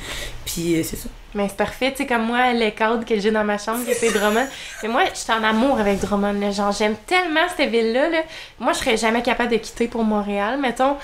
Puis 0.44 0.76
euh, 0.76 0.82
c'est 0.82 0.96
ça. 0.96 1.08
Mais 1.34 1.46
c'est 1.48 1.56
parfait, 1.58 1.90
tu 1.90 1.98
sais, 1.98 2.06
comme 2.06 2.22
moi, 2.24 2.54
le 2.54 2.70
cadre 2.70 3.04
que 3.04 3.20
j'ai 3.20 3.30
dans 3.30 3.44
ma 3.44 3.58
chambre, 3.58 3.80
c'est 3.92 4.10
Drummond. 4.10 4.46
Mais 4.82 4.88
moi, 4.88 5.02
je 5.12 5.18
suis 5.18 5.30
en 5.30 5.44
amour 5.44 5.78
avec 5.78 6.00
Drummond, 6.00 6.40
là. 6.40 6.50
Genre, 6.50 6.72
j'aime 6.72 6.96
tellement 7.06 7.46
cette 7.54 7.70
ville-là, 7.70 8.08
là. 8.08 8.18
Moi, 8.58 8.72
je 8.72 8.78
serais 8.78 8.96
jamais 8.96 9.20
capable 9.22 9.52
de 9.52 9.58
quitter 9.58 9.88
pour 9.88 10.02
Montréal, 10.04 10.58
mettons. 10.58 10.96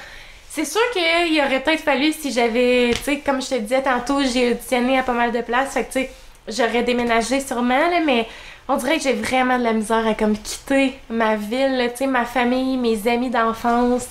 C'est 0.49 0.64
sûr 0.64 0.81
qu'il 0.93 1.38
aurait 1.40 1.61
peut-être 1.61 1.83
fallu 1.83 2.12
si 2.12 2.33
j'avais, 2.33 2.93
tu 2.95 3.02
sais, 3.02 3.19
comme 3.19 3.43
je 3.43 3.49
te 3.50 3.54
disais 3.57 3.83
tantôt, 3.83 4.21
j'ai 4.23 4.52
auditionné 4.52 4.99
à 4.99 5.02
pas 5.02 5.12
mal 5.12 5.31
de 5.31 5.43
places. 5.43 5.75
Fait 5.75 5.85
que, 5.85 5.93
tu 5.93 6.00
sais, 6.00 6.11
j'aurais 6.49 6.85
déménagé 6.85 7.40
sûrement, 7.40 7.90
là, 7.90 8.00
mais 8.04 8.26
on 8.66 8.76
dirait 8.76 8.97
que 8.97 9.02
j'ai 9.02 9.12
vraiment 9.12 9.59
de 9.59 9.64
la 9.64 9.75
misère 9.75 10.07
à 10.07 10.14
comme 10.14 10.38
quitter 10.38 10.99
ma 11.11 11.37
ville, 11.37 11.90
tu 11.90 11.99
sais, 11.99 12.07
ma 12.07 12.25
famille, 12.25 12.78
mes 12.78 13.07
amis 13.11 13.28
d'enfance, 13.28 14.07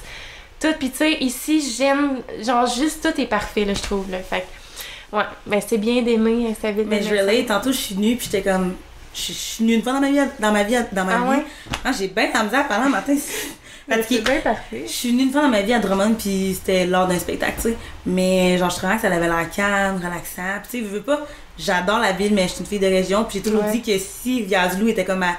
tout. 0.67 0.73
Puis 0.79 0.89
tu 0.91 0.97
sais, 0.97 1.11
ici, 1.19 1.73
j'aime, 1.77 2.21
genre 2.45 2.65
juste 2.67 3.01
tout 3.03 3.21
est 3.21 3.25
parfait, 3.25 3.65
là, 3.65 3.73
je 3.73 3.81
trouve, 3.81 4.09
là. 4.09 4.19
Fait 4.19 4.45
que, 5.11 5.17
ouais, 5.17 5.23
ben 5.45 5.61
c'est 5.65 5.77
bien 5.77 6.01
d'aimer 6.01 6.55
sa 6.61 6.71
ville. 6.71 6.85
Mais 6.87 6.99
de 6.99 7.03
je 7.05 7.09
relate, 7.11 7.45
tantôt 7.47 7.71
je 7.71 7.77
suis 7.77 7.95
nue 7.95 8.15
puis 8.15 8.29
j'étais 8.31 8.49
comme 8.49 8.75
je 9.15 9.31
suis 9.31 9.63
nue 9.63 9.73
une 9.75 9.83
fois 9.83 9.93
dans 9.93 9.99
ma 10.01 10.09
vie 10.09 10.19
dans 10.39 10.51
ma 10.51 10.63
vie 10.63 10.75
dans 10.91 11.05
ma 11.05 11.15
Ah 11.15 11.17
vie. 11.19 11.29
ouais? 11.39 11.45
Ah, 11.85 11.91
j'ai 11.97 12.07
bien 12.07 12.29
la 12.33 12.43
misère 12.43 12.67
pendant 12.67 12.85
le 12.85 12.91
matin. 12.91 13.15
Ben, 13.85 13.97
Parce 13.97 14.07
que 14.07 14.15
c'est 14.15 14.21
bien 14.21 14.39
parfait. 14.39 14.83
je 14.87 14.91
suis 14.93 15.09
venue 15.11 15.23
une 15.23 15.31
fois 15.33 15.41
dans 15.41 15.49
ma 15.49 15.61
vie 15.61 15.73
à 15.73 15.79
Drummond 15.79 16.13
puis 16.13 16.53
c'était 16.55 16.85
lors 16.85 17.05
d'un 17.05 17.19
spectacle, 17.19 17.55
tu 17.57 17.61
sais. 17.71 17.77
Mais 18.05 18.57
genre 18.57 18.69
je 18.69 18.77
trouvais 18.77 18.95
que 18.95 19.01
ça 19.01 19.07
avait 19.07 19.27
l'air 19.27 19.49
calme, 19.53 19.97
relaxant. 19.97 20.61
Puis 20.61 20.69
tu 20.71 20.77
sais, 20.77 20.83
je 20.85 20.89
veux 20.95 21.01
pas, 21.01 21.19
j'adore 21.59 21.99
la 21.99 22.13
ville 22.13 22.33
mais 22.33 22.43
je 22.43 22.53
suis 22.53 22.59
une 22.61 22.65
fille 22.65 22.79
de 22.79 22.85
région 22.87 23.25
puis 23.25 23.39
j'ai 23.39 23.43
toujours 23.43 23.65
Ouais. 23.65 23.71
dit 23.73 23.81
que 23.81 23.91
si 23.99 24.41
Viazlou 24.43 24.87
était 24.87 25.03
comme 25.03 25.21
à 25.23 25.35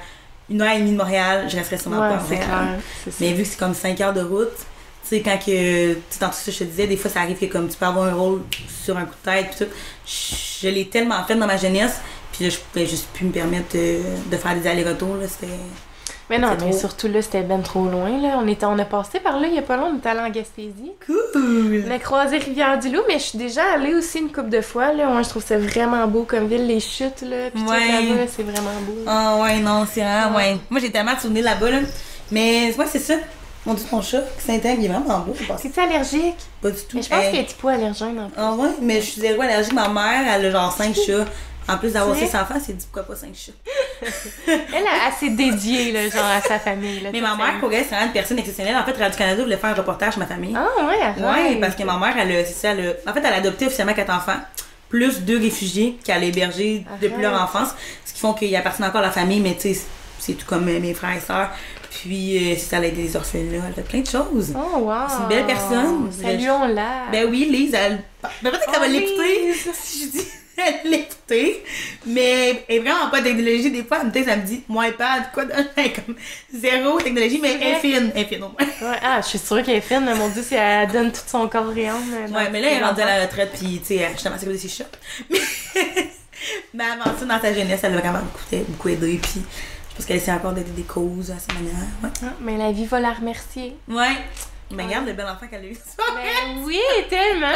une 0.51 0.61
heure 0.61 0.73
et 0.75 0.79
demie 0.79 0.93
de 0.93 0.97
Montréal, 0.99 1.47
je 1.49 1.57
resterais 1.57 1.79
sûrement 1.79 2.01
Ouais, 2.03 2.09
pas 2.11 2.17
à 2.17 2.21
Montréal. 2.21 2.45
clair. 2.45 3.15
Mais 3.19 3.33
vu 3.33 3.45
que 3.45 3.49
c'est 3.49 3.59
comme 3.59 3.73
5 3.73 3.99
heures 4.03 4.13
de 4.13 4.21
route, 4.21 4.53
sais, 5.09 5.21
quand 5.21 5.39
que, 5.39 5.93
tu 5.95 6.01
sais, 6.11 6.21
dans 6.21 6.29
tout 6.29 6.35
ça, 6.35 6.51
je 6.53 6.59
te 6.59 6.65
disais, 6.65 6.87
des 6.87 6.97
fois, 6.97 7.11
ça 7.11 7.21
arrive 7.21 7.39
que 7.39 7.47
comme 7.47 7.69
tu 7.69 7.77
peux 7.77 7.87
avoir 7.87 8.07
un 8.07 8.15
rôle 8.15 8.43
sur 8.85 8.97
un 8.97 9.05
coup 9.05 9.15
de 9.25 9.31
tête, 9.31 9.51
pis 9.51 9.65
tout. 9.65 9.71
Je, 10.07 10.67
je 10.67 10.69
l'ai 10.69 10.87
tellement 10.89 11.23
fait 11.25 11.35
dans 11.35 11.47
ma 11.47 11.57
jeunesse, 11.57 12.01
puis 12.33 12.45
là, 12.45 12.51
je 12.51 12.59
pouvais 12.59 12.87
juste 12.87 13.07
plus 13.15 13.27
me 13.27 13.33
permettre 13.33 13.75
de, 13.77 13.99
de 14.31 14.37
faire 14.37 14.55
des 14.55 14.67
allers-retours, 14.67 15.17
là, 15.17 15.27
c'était... 15.29 15.53
Mais 16.31 16.39
non, 16.39 16.57
mais 16.59 16.73
surtout 16.73 17.07
là, 17.07 17.21
c'était 17.21 17.43
ben 17.43 17.61
trop 17.61 17.85
loin. 17.85 18.19
Là. 18.19 18.39
On, 18.43 18.49
était, 18.49 18.65
on 18.65 18.79
a 18.79 18.87
passé 18.87 19.21
par 19.21 19.39
là 19.39 19.47
il 19.47 19.55
y 19.55 19.59
a 19.59 19.63
pas 19.63 19.77
longtemps, 19.77 19.91
on 19.93 19.99
était 19.99 20.09
allé 20.09 20.21
en 20.21 20.31
Gaspésie. 20.31 20.93
Cool! 21.05 21.85
On 21.87 21.91
a 21.91 21.99
croisé 21.99 22.39
Rivière-du-Loup, 22.39 23.03
mais 23.07 23.19
je 23.19 23.25
suis 23.25 23.39
déjà 23.39 23.61
allée 23.75 23.93
aussi 23.95 24.21
une 24.21 24.33
couple 24.33 24.49
de 24.49 24.63
fois. 24.63 24.95
Là. 24.95 25.07
Moi, 25.11 25.21
je 25.21 25.29
trouve 25.29 25.45
ça 25.45 25.59
vraiment 25.59 26.07
beau 26.09 26.23
comme 26.23 26.47
ville, 26.49 26.67
les 26.67 26.81
chutes, 26.81 27.21
là. 27.21 27.51
Puis 27.53 27.63
Ouais. 27.65 27.77
tout 27.77 28.09
là-bas, 28.15 28.33
c'est 28.35 28.43
vraiment 28.43 28.81
beau. 28.87 28.97
Ah 29.07 29.37
ouais, 29.43 29.59
non, 29.59 29.87
c'est 29.93 30.01
vraiment, 30.01 30.35
Ouais. 30.39 30.53
ouais. 30.53 30.59
Moi, 30.71 30.81
j'ai 30.81 30.91
tellement 30.91 31.13
souvenirs 31.21 31.45
là-bas, 31.45 31.71
là. 31.71 31.79
Mais, 32.33 32.73
moi, 32.75 32.87
c'est 32.91 33.01
ça. 33.01 33.17
Mon 33.67 33.75
dieu, 33.75 33.85
ton 33.91 34.03
chat, 34.03 34.21
qui 34.39 34.45
s'intègre, 34.45 34.81
il 34.81 34.85
est 34.87 34.89
vraiment 34.89 35.21
beau. 35.21 35.35
C'est-tu 35.59 35.81
allergique? 35.81 36.37
Pas 36.61 36.71
du 36.71 36.77
tout. 36.83 36.97
Mais 36.97 37.03
je 37.03 37.09
pense 37.09 37.19
Hey. 37.25 37.31
qu'il 37.31 37.41
a 37.41 37.43
petit 37.45 37.55
peu 37.55 37.69
allergène 37.69 38.19
en 38.21 38.27
plus. 38.29 38.35
Ah 38.37 38.53
ouais, 38.53 38.69
mais 38.83 39.01
je 39.01 39.07
suis 39.07 39.21
zéro 39.23 39.41
allergique. 39.41 39.73
Ma 39.73 39.89
mère, 39.89 40.35
elle 40.35 40.47
a 40.47 40.51
genre 40.51 40.73
5 40.73 40.95
chats. 40.95 41.25
En 41.67 41.79
plus 41.79 41.95
d'avoir 41.95 42.15
six 42.15 42.27
enfants, 42.37 42.61
c'est 42.63 42.75
dit 42.77 42.85
pourquoi 42.93 43.15
pas 43.15 43.19
5 43.19 43.35
chats? 43.35 43.53
Elle, 44.47 44.61
elle, 44.75 44.85
elle 44.85 45.13
s'est 45.19 45.31
dédiée, 45.35 45.93
là, 45.93 46.11
genre, 46.11 46.23
à 46.27 46.43
sa 46.43 46.59
famille. 46.59 47.01
Là, 47.01 47.09
Mais 47.11 47.23
ma 47.23 47.35
mère, 47.37 47.59
pour 47.59 47.73
elle, 47.73 47.85
c'est 47.85 47.89
vraiment 47.95 48.05
une 48.05 48.13
personne 48.13 48.39
exceptionnelle. 48.39 48.77
En 48.77 48.85
fait, 48.85 48.93
Radio-Canada 48.99 49.43
voulait 49.45 49.57
faire 49.57 49.71
un 49.71 49.75
reportage 49.75 50.13
sur 50.13 50.19
ma 50.21 50.27
famille. 50.27 50.55
Ah, 50.55 50.85
ouais, 50.87 51.01
arrête. 51.01 51.23
Ouais, 51.55 51.57
parce 51.61 51.75
que 51.75 51.83
ma 51.85 51.97
mère, 51.97 52.15
elle 52.19 52.37
a, 52.37 52.45
ça, 52.45 52.73
elle 52.73 52.89
a- 53.07 53.11
en 53.11 53.15
fait, 53.15 53.21
elle 53.21 53.33
a 53.33 53.37
adopté 53.37 53.65
officiellement 53.65 53.95
quatre 53.95 54.13
enfants, 54.13 54.37
plus 54.91 55.21
deux 55.23 55.39
réfugiés 55.39 55.99
qu'elle 56.05 56.23
a 56.23 56.27
hébergés 56.27 56.85
depuis 57.01 57.23
leur 57.23 57.41
enfance, 57.43 57.69
ce 58.05 58.13
qui 58.13 58.21
font 58.21 58.35
qu'ils 58.35 58.55
appartiennent 58.57 58.89
encore 58.89 59.01
à 59.01 59.05
la 59.05 59.11
famille, 59.11 59.41
mais 59.41 59.55
tu 59.55 59.73
sais, 59.73 59.81
c'est 60.19 60.35
tout 60.35 60.45
comme 60.47 60.65
mes 60.67 60.93
frères 60.93 61.17
et 61.17 61.21
sœurs. 61.21 61.49
Puis, 62.03 62.53
euh, 62.53 62.57
ça, 62.57 62.79
elle 62.79 62.85
a 62.85 62.87
aidé 62.89 63.03
les 63.03 63.17
orphelins, 63.17 63.63
elle 63.69 63.75
fait 63.75 63.83
plein 63.83 64.01
de 64.01 64.07
choses. 64.07 64.53
Oh, 64.57 64.79
wow. 64.79 64.95
C'est 65.09 65.23
une 65.23 65.29
belle 65.29 65.47
personne. 65.47 66.11
Saluons-la. 66.13 67.05
Ben 67.13 67.27
oui, 67.31 67.49
Lise, 67.51 67.75
elle. 67.75 68.03
Ben 68.43 68.51
peut-être 68.51 68.67
qu'elle 68.71 68.81
va 68.81 68.87
Oh, 68.87 68.91
l'écouter. 68.91 69.53
Si 69.75 70.05
je 70.07 70.11
dis, 70.19 70.25
elle 70.57 70.91
l'écouter. 70.91 71.63
Mais 72.07 72.65
elle 72.69 72.77
est 72.77 72.79
vraiment 72.81 73.09
pas 73.11 73.21
de 73.21 73.27
technologie. 73.27 73.71
Des 73.71 73.85
fois, 73.85 73.99
elle 74.01 74.09
me 74.09 74.13
dit, 74.13 74.25
ça 74.25 74.37
me 74.37 74.43
dit, 74.43 74.63
mon 74.69 74.83
iPad, 74.83 75.25
quoi, 75.33 75.45
elle 75.77 75.93
comme 75.93 76.17
zéro 76.53 77.01
technologie, 77.01 77.39
mais 77.41 77.53
elle 77.61 77.75
est 77.75 77.79
fine. 77.81 78.11
Elle 78.15 78.23
est 78.23 78.27
fine 78.27 78.43
au 78.43 78.49
moins. 78.49 78.91
Ouais, 78.91 78.99
ah, 79.03 79.21
je 79.23 79.29
suis 79.29 79.39
sûre 79.39 79.63
qu'elle 79.63 79.77
est 79.77 79.81
fine, 79.81 80.03
mais 80.05 80.15
mon 80.15 80.29
dieu, 80.29 80.43
si 80.43 80.55
elle 80.57 80.91
donne 80.91 81.13
tout 81.13 81.21
son 81.27 81.49
corps 81.49 81.73
et 81.77 81.89
âme. 81.89 81.97
euh, 82.13 82.29
Ouais, 82.37 82.51
mais 82.51 82.61
là, 82.61 82.69
elle 82.73 82.83
est 82.83 82.85
rendue 82.85 83.01
à 83.03 83.07
la 83.19 83.23
retraite, 83.25 83.51
puis 83.55 83.79
tu 83.81 83.97
sais, 83.97 84.09
justement, 84.13 84.35
c'est 84.39 84.47
comme 84.47 84.57
ses 84.59 84.69
chats. 84.69 84.85
Mais, 85.31 86.09
mais 86.75 86.85
avant 86.85 87.17
ça, 87.19 87.25
dans 87.25 87.41
sa 87.41 87.55
jeunesse, 87.55 87.81
elle 87.85 87.95
a 87.95 88.01
vraiment 88.01 88.19
beaucoup, 88.19 88.65
beaucoup 88.69 88.89
aidé, 88.91 89.19
puis 89.23 89.41
pense 89.97 90.07
qu'elle 90.07 90.17
essaie 90.17 90.33
encore 90.33 90.53
d'aider 90.53 90.71
des 90.73 90.83
causes 90.83 91.31
à 91.31 91.39
sa 91.39 91.53
manière. 91.55 91.75
Ouais. 92.03 92.11
Ah, 92.23 92.33
mais 92.41 92.57
la 92.57 92.73
vie 92.73 92.87
va 92.87 93.01
la 93.01 93.13
remercier. 93.13 93.77
Ouais. 93.89 94.17
Mais 94.71 94.85
regarde 94.85 95.07
le 95.07 95.13
bel 95.13 95.27
enfant 95.27 95.47
qu'elle 95.49 95.63
a 95.63 95.67
eu. 95.67 95.77
Ben 96.15 96.63
oui, 96.65 96.81
tellement! 97.11 97.53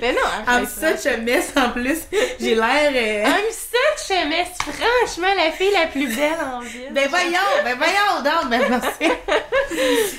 mais 0.00 0.12
non, 0.12 0.20
I'm 0.46 0.66
such 0.66 1.06
a 1.06 1.16
mess 1.16 1.52
en 1.56 1.70
plus. 1.70 1.98
J'ai 2.38 2.54
l'air. 2.54 2.92
euh, 2.94 3.24
I'm 3.24 3.50
such 3.50 4.16
a 4.16 4.26
mess. 4.26 4.48
Franchement, 4.58 5.34
la 5.36 5.50
fille 5.52 5.72
la 5.72 5.86
plus 5.88 6.06
belle 6.14 6.38
en 6.40 6.60
ville. 6.60 6.90
Ben 6.92 7.08
voyons, 7.08 7.38
ben 7.64 7.76
voyons, 7.76 8.22
non, 8.24 8.48
ben 8.48 8.62
merci. 8.68 9.12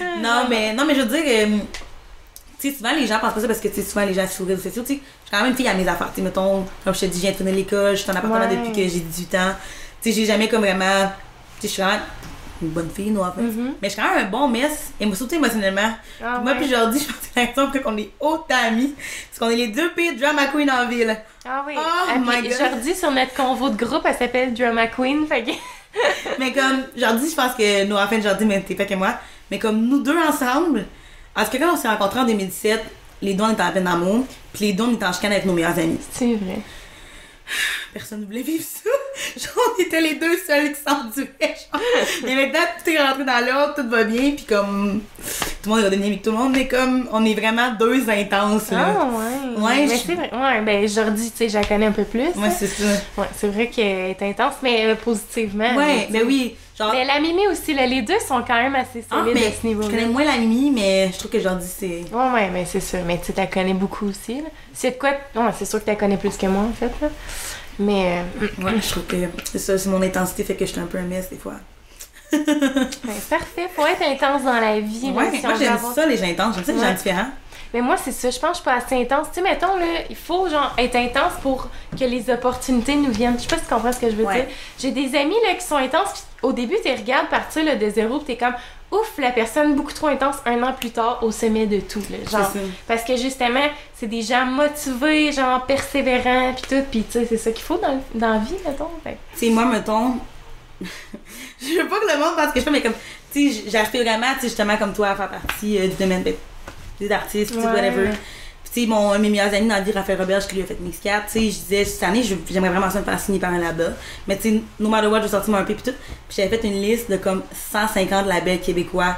non, 0.21 0.45
mais, 0.49 0.73
non, 0.73 0.85
mais 0.85 0.95
je 0.95 1.01
veux 1.01 1.21
dire, 1.21 1.23
euh, 1.25 1.57
tu 2.59 2.69
sais, 2.69 2.77
souvent 2.77 2.93
les 2.93 3.07
gens 3.07 3.19
pensent 3.19 3.33
pas 3.33 3.41
ça 3.41 3.47
parce 3.47 3.59
que, 3.59 3.69
tu 3.69 3.75
sais, 3.75 3.83
souvent 3.83 4.05
les 4.05 4.13
gens 4.13 4.27
les 4.39 4.45
réseaux 4.55 4.63
sociaux, 4.63 4.83
tu 4.85 4.95
sais, 4.95 5.01
suis 5.29 5.37
quand 5.37 5.41
même 5.41 5.51
une 5.51 5.55
fille 5.57 5.67
à 5.67 5.73
mes 5.73 5.87
affaires, 5.87 6.09
tu 6.09 6.15
sais, 6.17 6.21
mettons, 6.21 6.65
comme 6.83 6.93
je 6.93 6.99
te 7.01 7.05
dis, 7.05 7.17
je 7.17 7.21
viens 7.21 7.31
de 7.31 7.37
tourner 7.37 7.51
l'école, 7.51 7.91
je 7.95 8.01
suis 8.01 8.11
en 8.11 8.15
appartement 8.15 8.39
Ouais. 8.39 8.55
depuis 8.55 8.71
que 8.71 8.87
j'ai 8.89 8.99
18 8.99 9.35
ans, 9.35 9.51
tu 10.01 10.09
sais, 10.11 10.15
j'ai 10.19 10.25
jamais 10.25 10.47
comme 10.47 10.61
vraiment, 10.61 11.11
tu 11.59 11.61
sais, 11.61 11.67
je 11.67 11.73
suis 11.73 11.81
vraiment 11.81 11.99
une 12.61 12.69
bonne 12.69 12.89
fille, 12.89 13.11
no 13.11 13.21
offense. 13.21 13.37
Mhm. 13.55 13.73
Mais 13.81 13.87
je 13.89 13.93
suis 13.93 14.01
quand 14.01 14.13
même 14.15 14.25
un 14.27 14.29
bon 14.29 14.47
mess, 14.49 14.91
et 14.99 15.15
surtout 15.15 15.35
émotionnellement. 15.35 15.93
Ah, 16.21 16.39
Moi, 16.43 16.51
ouais. 16.51 16.57
puis 16.57 16.69
Jordi, 16.69 16.99
je 17.01 17.05
pense 17.05 17.15
que 17.15 17.25
c'est 17.33 17.39
la 17.39 17.45
raison 17.47 17.71
pour 17.71 17.81
qu'on 17.81 17.97
est 17.97 18.09
autant 18.19 18.55
amis, 18.67 18.93
parce 19.29 19.39
qu'on 19.39 19.49
est 19.49 19.55
les 19.55 19.67
deux 19.69 19.91
pires 19.91 20.13
drama 20.19 20.47
queens 20.47 20.67
en 20.69 20.87
ville. 20.89 21.17
Ah 21.47 21.63
oui. 21.65 21.73
Oh 21.77 21.81
Ah, 21.81 22.17
my 22.17 22.41
God. 22.49 22.57
Jordi, 22.59 22.95
sur 22.95 23.11
notre 23.11 23.33
convo 23.33 23.69
de 23.69 23.77
groupe, 23.77 24.01
elle 24.05 24.15
s'appelle 24.15 24.53
Drama 24.53 24.87
Queen. 24.87 25.25
Fait 25.27 25.43
que... 25.43 25.51
Mais 26.39 26.51
comme, 26.51 26.83
Jordi, 26.97 27.29
je 27.29 27.35
pense 27.35 27.53
que 27.55 27.85
nous, 27.85 27.95
enfin, 27.95 28.21
Jordi, 28.21 28.45
mais 28.45 28.61
t'es 28.61 28.75
pas 28.75 28.85
que 28.85 28.93
moi. 28.93 29.15
Mais 29.49 29.57
comme 29.57 29.81
nous 29.87 29.99
deux 30.03 30.17
ensemble, 30.17 30.85
en 31.35 31.43
tout 31.45 31.51
cas, 31.51 31.57
quand 31.59 31.73
on 31.73 31.77
s'est 31.77 31.87
rencontrés 31.87 32.19
en 32.19 32.25
2017, 32.25 32.83
les 33.21 33.33
deux, 33.33 33.43
on 33.43 33.51
était 33.51 33.63
en 33.63 33.71
peine 33.71 33.83
d'amour, 33.83 34.25
puis 34.53 34.65
les 34.65 34.73
deux, 34.73 34.83
on 34.83 34.93
était 34.93 35.05
en 35.05 35.13
chicane 35.13 35.31
avec 35.31 35.45
nos 35.45 35.53
meilleurs 35.53 35.77
amis. 35.77 35.99
C'est 36.11 36.35
vrai. 36.35 36.59
Personne 37.93 38.21
ne 38.21 38.25
voulait 38.25 38.43
vivre 38.43 38.63
ça. 38.63 38.89
Genre, 39.37 39.63
on 39.77 39.81
était 39.81 40.01
les 40.01 40.15
deux 40.15 40.37
seuls 40.37 40.73
qui 40.73 40.79
s'enduraient. 40.87 41.55
genre. 41.71 41.81
Mais 42.23 42.35
maintenant, 42.35 42.59
tout 42.83 42.89
est 42.89 42.97
rentré 43.01 43.25
dans 43.25 43.45
l'ordre, 43.45 43.75
tout 43.75 43.89
va 43.89 44.03
bien, 44.03 44.31
puis 44.31 44.45
comme, 44.47 45.01
tout 45.61 45.69
le 45.69 45.75
monde 45.75 45.79
est 45.81 45.85
redevenu 45.85 46.21
tout 46.21 46.31
le 46.31 46.37
monde, 46.37 46.53
mais 46.53 46.67
comme, 46.67 47.07
on 47.11 47.25
est 47.25 47.33
vraiment 47.33 47.73
deux 47.79 48.09
intenses, 48.09 48.71
là. 48.71 48.95
Ah 48.99 49.05
ouais. 49.05 49.61
Ouais, 49.63 49.85
mais 49.87 49.95
je- 49.97 50.01
c'est 50.05 50.15
vrai. 50.15 50.29
Ouais, 50.33 50.61
ben 50.61 50.87
Jordi, 50.87 51.31
tu 51.31 51.37
sais, 51.37 51.49
je 51.49 51.57
la 51.57 51.65
connais 51.65 51.87
un 51.87 51.91
peu 51.91 52.03
plus. 52.05 52.27
Ouais, 52.35 52.49
c'est 52.57 52.67
ça. 52.67 52.83
Ouais, 53.17 53.27
c'est 53.35 53.47
vrai 53.49 53.67
qu'elle 53.67 54.11
est 54.11 54.21
intense, 54.21 54.55
mais 54.63 54.85
euh, 54.85 54.95
positivement. 54.95 55.75
Ouais, 55.75 56.07
mais 56.09 56.19
ben 56.19 56.27
oui. 56.27 56.55
Genre, 56.77 56.93
Mais 56.93 57.03
la 57.03 57.19
Mimi 57.19 57.45
aussi, 57.51 57.73
là, 57.73 57.85
les 57.85 58.01
deux 58.03 58.19
sont 58.25 58.41
quand 58.47 58.55
même 58.55 58.73
assez 58.75 59.03
ah, 59.11 59.15
solides 59.17 59.33
mais 59.35 59.47
à 59.47 59.51
ce 59.51 59.67
niveau-là. 59.67 59.87
je 59.89 59.95
connais 59.95 60.07
moins 60.07 60.23
la 60.23 60.37
Mimi, 60.37 60.71
mais 60.71 61.09
je 61.11 61.17
trouve 61.19 61.29
que 61.29 61.39
Jordi, 61.41 61.67
c'est. 61.67 62.05
Ouais, 62.13 62.31
ouais, 62.33 62.49
mais 62.53 62.63
c'est 62.63 62.79
sûr. 62.79 62.99
Mais 63.05 63.17
tu 63.19 63.25
sais, 63.25 63.33
t'as 63.33 63.47
connais 63.47 63.73
beaucoup 63.73 64.07
aussi, 64.07 64.35
là. 64.35 64.47
C'est 64.73 64.91
de 64.91 64.95
quoi... 64.95 65.09
Ouais, 65.35 65.51
c'est 65.57 65.65
sûr 65.65 65.81
que 65.81 65.85
t'as 65.85 65.95
connais 65.95 66.15
plus 66.15 66.37
que 66.37 66.45
moi, 66.45 66.63
en 66.63 66.71
fait, 66.71 66.91
là. 67.01 67.09
Mais... 67.79 68.23
euh, 68.41 68.63
Ouais, 68.63 68.73
je 68.81 68.89
trouve 68.89 69.03
que 69.05 69.15
c'est 69.45 69.59
ça, 69.59 69.77
c'est 69.77 69.89
mon 69.89 70.01
intensité 70.01 70.43
fait 70.43 70.55
que 70.55 70.65
je 70.65 70.71
suis 70.71 70.79
un 70.81 70.85
peu 70.85 70.97
un 70.97 71.03
mess 71.03 71.29
des 71.29 71.37
fois. 71.37 71.53
ben, 72.31 72.87
parfait. 73.29 73.67
Faut 73.75 73.85
être 73.87 74.03
intense 74.03 74.43
dans 74.43 74.59
la 74.59 74.79
vie, 74.79 75.07
là, 75.07 75.13
Ouais, 75.13 75.31
si 75.31 75.41
moi 75.45 75.55
j'aime 75.57 75.73
avoir- 75.73 75.93
ça 75.93 76.05
les 76.05 76.17
gens 76.17 76.25
intenses, 76.27 76.55
j'aime 76.55 76.65
ça 76.65 76.71
les 76.73 76.79
gens 76.79 76.85
Ouais. 76.85 76.93
différents. 76.93 77.27
Mais 77.73 77.81
moi, 77.81 77.97
c'est 77.97 78.11
ça. 78.11 78.29
Je 78.31 78.39
pense 78.39 78.49
que 78.49 78.55
je 78.57 78.61
suis 78.61 78.65
pas 78.65 78.75
assez 78.83 78.95
intense. 78.99 79.27
Tu 79.29 79.35
sais, 79.35 79.41
mettons, 79.41 79.75
là, 79.77 79.85
il 80.09 80.15
faut, 80.15 80.49
genre, 80.49 80.73
être 80.79 80.95
intense 80.95 81.33
pour 81.43 81.69
que 81.97 82.03
les 82.03 82.27
opportunités 82.31 82.95
nous 82.95 83.11
viennent. 83.11 83.35
Je 83.37 83.43
sais 83.43 83.47
pas 83.47 83.57
si 83.57 83.63
tu 83.63 83.69
comprends 83.73 83.91
ce 83.91 83.99
que 83.99 84.09
je 84.09 84.15
veux 84.15 84.25
Ouais. 84.25 84.33
dire. 84.45 84.45
J'ai 84.79 84.91
des 84.91 85.15
amis, 85.15 85.35
là, 85.45 85.53
qui 85.53 85.63
sont 85.65 85.75
intenses. 85.75 86.09
puis 86.13 86.47
au 86.49 86.51
début, 86.53 86.77
tu 86.83 86.91
regardes 86.91 87.27
partir, 87.29 87.63
là, 87.63 87.75
de 87.75 87.89
zéro, 87.89 88.17
puis 88.19 88.35
t'es 88.35 88.37
comme, 88.43 88.55
ouf, 88.91 89.11
la 89.17 89.31
personne 89.31 89.75
beaucoup 89.75 89.93
trop 89.93 90.07
intense, 90.07 90.37
un 90.45 90.61
an 90.63 90.73
plus 90.73 90.91
tard, 90.91 91.19
au 91.23 91.31
sommet 91.31 91.67
de 91.67 91.79
tout, 91.79 92.01
là. 92.09 92.17
Genre, 92.29 92.51
parce 92.87 93.03
que 93.03 93.15
justement, 93.15 93.67
c'est 93.95 94.07
des 94.07 94.21
gens 94.21 94.45
motivés, 94.45 95.31
genre, 95.31 95.65
persévérants, 95.65 96.53
puis 96.53 96.63
tout. 96.77 96.83
Puis, 96.89 97.03
tu 97.03 97.19
sais, 97.19 97.25
c'est 97.27 97.37
ça 97.37 97.51
qu'il 97.51 97.63
faut 97.63 97.77
dans, 97.77 98.01
dans 98.15 98.33
la 98.33 98.39
vie, 98.39 98.55
mettons. 98.65 98.89
Fait 99.03 99.11
que- 99.13 99.39
Tu 99.39 99.45
sais, 99.47 99.49
moi, 99.51 99.65
mettons. 99.65 100.15
je 100.81 101.81
veux 101.81 101.87
pas 101.87 101.99
que 101.99 102.07
le 102.11 102.17
monde 102.19 102.35
pense 102.35 102.53
que 102.53 102.59
je 102.59 102.65
fais, 102.65 102.71
mais 102.71 102.81
comme. 102.81 102.93
Tu 103.31 103.51
sais, 103.51 103.63
j'aspire 103.69 104.01
vraiment, 104.03 104.33
tu 104.35 104.41
sais, 104.41 104.47
justement, 104.47 104.75
comme 104.77 104.93
toi, 104.93 105.09
à 105.09 105.15
faire 105.15 105.29
partie 105.29 105.77
euh, 105.77 105.87
du 105.87 105.95
domaine 105.95 106.23
ben, 106.23 106.33
des 106.99 107.11
artistes, 107.11 107.53
Ouais. 107.55 107.63
whatever. 107.63 108.09
Sais, 108.71 108.85
mon, 108.85 109.11
un 109.11 109.17
mes 109.17 109.29
meilleurs 109.29 109.53
amis 109.53 109.67
dans 109.67 109.75
la 109.75 109.81
vie, 109.81 109.91
Raphaël 109.91 110.19
Roberge, 110.19 110.47
qui 110.47 110.55
lui 110.55 110.61
a 110.61 110.65
fait 110.65 110.79
Mix 110.79 110.99
4, 110.99 111.25
tu 111.25 111.31
sais, 111.31 111.39
je 111.39 111.45
disais, 111.45 111.85
cette 111.85 112.03
année, 112.03 112.21
j'aimerais 112.23 112.69
vraiment 112.69 112.89
ça 112.91 112.99
me 112.99 113.03
faire 113.03 113.19
signer 113.19 113.39
par 113.39 113.51
un 113.51 113.57
label. 113.57 113.95
Mais, 114.27 114.37
tu 114.37 114.43
sais, 114.43 114.61
no 114.79 114.89
matter 114.89 115.07
what, 115.07 115.19
je 115.19 115.23
vais 115.23 115.29
sortir 115.29 115.51
mon 115.53 115.59
EP, 115.61 115.73
puis 115.73 115.91
tout. 115.91 115.97
Puis, 116.27 116.37
j'avais 116.37 116.55
fait 116.55 116.67
une 116.67 116.79
liste 116.79 117.09
de 117.09 117.17
comme 117.17 117.41
150 117.71 118.27
labels 118.27 118.59
québécois 118.59 119.17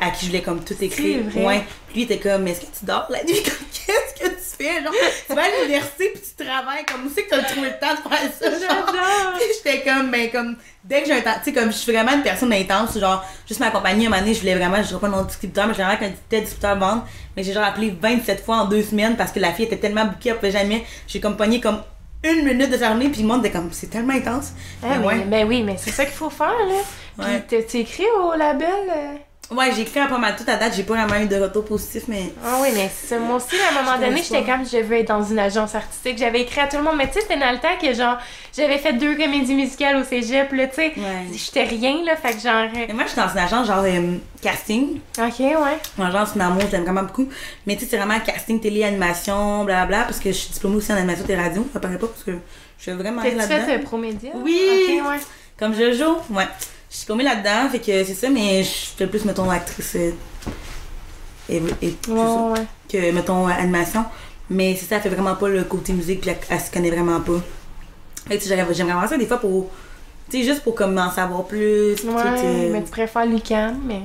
à 0.00 0.10
qui 0.10 0.26
je 0.26 0.30
voulais 0.30 0.42
comme 0.42 0.64
tout 0.64 0.74
écrire. 0.80 1.20
Ouais. 1.36 1.64
Puis, 1.88 1.94
lui, 1.94 2.02
il 2.02 2.02
était 2.02 2.18
comme, 2.18 2.42
mais 2.42 2.52
est-ce 2.52 2.60
que 2.60 2.66
tu 2.78 2.84
dors 2.84 3.06
la 3.10 3.22
nuit? 3.24 3.42
Comme, 3.42 3.52
Qu'est-ce 3.86 4.20
que 4.24 4.28
tu 4.28 4.64
fais? 4.64 4.82
Genre, 4.82 4.92
tu 5.28 5.34
vas 5.34 5.42
à 5.42 5.48
l'université, 5.60 6.10
puis 6.14 6.22
tu 6.36 6.44
travailles. 6.44 6.84
Comme, 6.86 7.06
où 7.06 7.10
c'est 7.14 7.22
que 7.24 7.30
t'as 7.30 7.42
trouvé 7.42 7.68
le 7.68 7.78
temps 7.78 7.94
de 7.94 8.08
faire 8.14 8.30
ça? 8.38 8.50
Genre, 8.50 8.86
puis 9.38 9.46
j'étais 9.56 9.82
comme, 9.88 10.10
ben, 10.10 10.30
comme, 10.30 10.56
dès 10.82 11.02
que 11.02 11.06
j'ai 11.08 11.12
un 11.14 11.20
temps, 11.20 11.34
tu 11.38 11.44
sais, 11.44 11.52
comme, 11.52 11.70
je 11.70 11.76
suis 11.76 11.92
vraiment 11.92 12.12
une 12.14 12.22
personne 12.22 12.52
intense, 12.52 12.98
genre, 12.98 13.24
juste 13.46 13.60
m'accompagner, 13.60 14.06
un 14.06 14.10
moment 14.10 14.20
donné, 14.22 14.34
je 14.34 14.40
voulais 14.40 14.54
vraiment, 14.56 14.78
je 14.82 14.88
dirais 14.88 15.00
pas 15.00 15.08
non 15.08 15.22
distributeur, 15.22 15.66
mais 15.66 15.74
je 15.74 15.82
voulais 15.82 15.94
vraiment 15.96 16.10
qu'un 16.12 16.18
tel 16.28 16.40
distributeur 16.40 16.78
vende, 16.78 17.02
mais 17.36 17.42
j'ai 17.44 17.52
genre 17.52 17.64
appelé 17.64 17.94
27 18.00 18.44
fois 18.44 18.56
en 18.58 18.64
deux 18.64 18.82
semaines 18.82 19.16
parce 19.16 19.30
que 19.32 19.38
la 19.40 19.52
fille 19.52 19.66
était 19.66 19.76
tellement 19.78 20.04
bouquée, 20.06 20.30
elle 20.30 20.36
pouvait 20.36 20.50
jamais, 20.50 20.84
j'ai 21.06 21.20
comme 21.20 21.36
pogné 21.36 21.60
comme 21.60 21.80
une 22.24 22.44
minute 22.44 22.70
de 22.70 22.78
journée, 22.78 23.08
puis 23.08 23.20
le 23.22 23.28
monde 23.28 23.44
était 23.46 23.56
comme, 23.56 23.68
c'est 23.72 23.88
tellement 23.90 24.14
intense. 24.14 24.52
Ah, 24.82 24.96
Mais 24.98 25.24
mais- 25.26 25.36
ouais. 25.36 25.44
Oui, 25.44 25.62
mais 25.62 25.76
c'est 25.78 25.90
ça 25.92 26.04
qu'il 26.04 26.14
faut 26.14 26.30
faire, 26.30 26.48
là. 26.48 26.74
Puis 27.18 27.26
Ouais. 27.26 27.42
t'as- 27.48 27.62
tu 27.62 27.76
écris 27.78 28.04
au 28.20 28.34
label? 28.34 28.68
euh? 28.68 29.14
Ouais, 29.48 29.70
j'ai 29.74 29.82
écrit 29.82 30.00
à 30.00 30.06
pas 30.06 30.18
mal 30.18 30.34
tout 30.34 30.44
à 30.48 30.56
date, 30.56 30.74
j'ai 30.74 30.82
pas 30.82 30.94
vraiment 30.94 31.22
eu 31.22 31.28
de 31.28 31.36
retour 31.36 31.64
positif, 31.64 32.04
mais. 32.08 32.32
Ah 32.44 32.58
oui, 32.60 32.68
mais 32.74 32.90
c'est. 32.92 33.18
Moi 33.18 33.36
aussi, 33.36 33.54
à 33.56 33.78
un 33.78 33.80
moment 33.82 33.96
Je 34.00 34.06
donné, 34.06 34.20
j'étais 34.22 34.42
comme, 34.42 34.66
je 34.66 34.78
veux 34.78 34.96
être 34.96 35.08
dans 35.08 35.22
une 35.22 35.38
agence 35.38 35.76
artistique. 35.76 36.18
J'avais 36.18 36.40
écrit 36.40 36.60
à 36.60 36.66
tout 36.66 36.78
le 36.78 36.82
monde, 36.82 36.96
mais 36.96 37.06
tu 37.06 37.14
sais, 37.14 37.20
c'était 37.20 37.38
dans 37.38 37.52
le 37.52 37.58
temps 37.58 37.76
que, 37.80 37.94
genre, 37.94 38.18
j'avais 38.56 38.78
fait 38.78 38.94
deux 38.94 39.14
comédies 39.14 39.54
musicales 39.54 39.96
au 39.96 40.02
cégep, 40.04 40.50
là, 40.52 40.66
tu 40.66 40.74
sais. 40.74 40.92
Ouais. 40.96 41.26
J'étais 41.32 41.62
rien, 41.62 42.04
là, 42.04 42.16
fait 42.16 42.34
que 42.34 42.40
genre. 42.40 42.66
Mais 42.74 42.92
moi, 42.92 43.04
je 43.04 43.10
suis 43.10 43.20
dans 43.20 43.28
une 43.28 43.38
agence 43.38 43.66
genre 43.68 43.84
euh, 43.84 44.16
casting. 44.42 44.98
Ok, 45.16 45.38
ouais. 45.38 45.78
Une 45.96 46.04
agence 46.04 46.34
Namo, 46.34 46.60
j'aime 46.68 46.82
vraiment 46.82 47.04
beaucoup. 47.04 47.28
Mais 47.66 47.74
tu 47.76 47.84
sais, 47.84 47.90
c'est 47.90 47.98
vraiment 47.98 48.18
casting, 48.18 48.60
télé, 48.60 48.82
animation, 48.82 49.64
blablabla, 49.64 50.04
parce 50.04 50.18
que 50.18 50.30
je 50.30 50.36
suis 50.36 50.52
diplômée 50.54 50.76
aussi 50.76 50.92
en 50.92 50.96
animation 50.96 51.24
et 51.28 51.36
radio. 51.36 51.64
Ça 51.72 51.78
paraît 51.78 51.98
pas 51.98 52.08
parce 52.08 52.24
que 52.24 52.32
je 52.32 52.84
fais 52.84 52.94
vraiment 52.94 53.22
T'as-tu 53.22 53.46
fait 53.46 53.78
euh, 53.78 53.82
Promédia? 53.82 54.32
Oui! 54.34 54.60
Ok, 55.00 55.08
ouais. 55.08 55.20
Comme 55.56 55.72
Jojo, 55.72 56.18
ouais. 56.30 56.48
Je 56.96 57.00
suis 57.00 57.12
diplômée 57.12 57.24
là-dedans, 57.24 57.68
fait 57.70 57.78
que 57.78 58.04
c'est 58.04 58.14
ça, 58.14 58.30
mais 58.30 58.62
je 58.62 58.70
fais 58.96 59.06
plus, 59.06 59.22
mettons, 59.26 59.50
actrice 59.50 59.96
euh, 59.96 60.12
et, 61.50 61.60
et 61.82 61.90
tout 61.92 62.12
Ouais, 62.12 62.20
ça, 62.24 62.42
ouais. 62.62 62.66
que, 62.88 63.12
mettons, 63.12 63.46
euh, 63.46 63.52
animation. 63.52 64.02
Mais 64.48 64.74
c'est 64.80 64.86
ça, 64.86 64.96
elle 64.96 65.02
fait 65.02 65.10
vraiment 65.10 65.34
pas 65.34 65.48
le 65.48 65.62
côté 65.64 65.92
musique, 65.92 66.22
puis 66.22 66.30
elle, 66.30 66.38
elle 66.48 66.58
se 66.58 66.70
connaît 66.70 66.90
vraiment 66.90 67.20
pas. 67.20 67.38
Fait 68.28 68.38
que 68.38 68.44
j'aimerais 68.44 68.64
vraiment 68.64 69.06
ça 69.06 69.18
des 69.18 69.26
fois 69.26 69.36
pour, 69.36 69.68
tu 70.30 70.38
sais, 70.38 70.44
juste 70.44 70.62
pour 70.62 70.74
comme 70.74 70.96
en 70.96 71.10
savoir 71.10 71.44
plus. 71.44 71.92
Ouais, 72.02 72.14
euh, 72.24 72.70
mais 72.72 72.82
tu 72.82 72.90
préfères 72.90 73.26
l'UQAM, 73.26 73.78
mais 73.84 74.00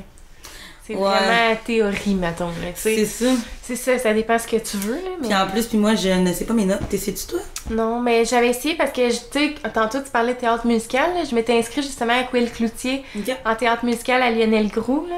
c'est 0.85 0.95
Ouais. 0.95 1.01
vraiment 1.09 1.55
théorie, 1.65 2.15
mettons. 2.15 2.49
c'est 2.75 3.05
ça. 3.05 3.25
C'est 3.61 3.75
ça, 3.75 3.97
ça 3.99 4.13
dépend 4.13 4.37
ce 4.39 4.47
que 4.47 4.57
tu 4.57 4.77
veux. 4.77 4.95
Là, 4.95 5.09
mais... 5.21 5.27
Puis 5.27 5.35
en 5.37 5.47
plus, 5.47 5.65
puis 5.67 5.77
moi, 5.77 5.95
je 5.95 6.09
ne 6.09 6.33
sais 6.33 6.45
pas 6.45 6.53
mes 6.53 6.65
notes. 6.65 6.81
T'es 6.89 6.97
sais-tu 6.97 7.25
toi? 7.27 7.39
Non, 7.69 7.99
mais 8.01 8.25
j'avais 8.25 8.49
essayé 8.49 8.75
parce 8.75 8.91
que, 8.91 9.09
tu 9.09 9.15
sais, 9.31 9.53
tantôt 9.73 9.99
tu 10.01 10.09
parlais 10.11 10.33
de 10.33 10.39
théâtre 10.39 10.65
musical. 10.65 11.13
là, 11.13 11.23
je 11.29 11.33
m'étais 11.35 11.57
inscrite 11.57 11.83
justement 11.85 12.13
avec 12.13 12.33
Will 12.33 12.51
Cloutier 12.51 13.03
en 13.45 13.55
théâtre 13.55 13.85
musical 13.85 14.21
à 14.21 14.29
Lionel 14.31 14.67
Groux. 14.69 15.05
Là. 15.09 15.17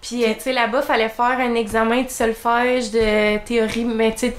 Puis, 0.00 0.24
euh, 0.24 0.34
tu 0.34 0.40
sais, 0.40 0.52
là-bas, 0.52 0.82
fallait 0.82 1.08
faire 1.08 1.38
un 1.38 1.54
examen 1.54 2.02
de 2.02 2.08
solfège, 2.10 2.90
de 2.90 3.38
théorie, 3.44 3.84
mais 3.84 4.10
tu 4.12 4.18
sais, 4.28 4.36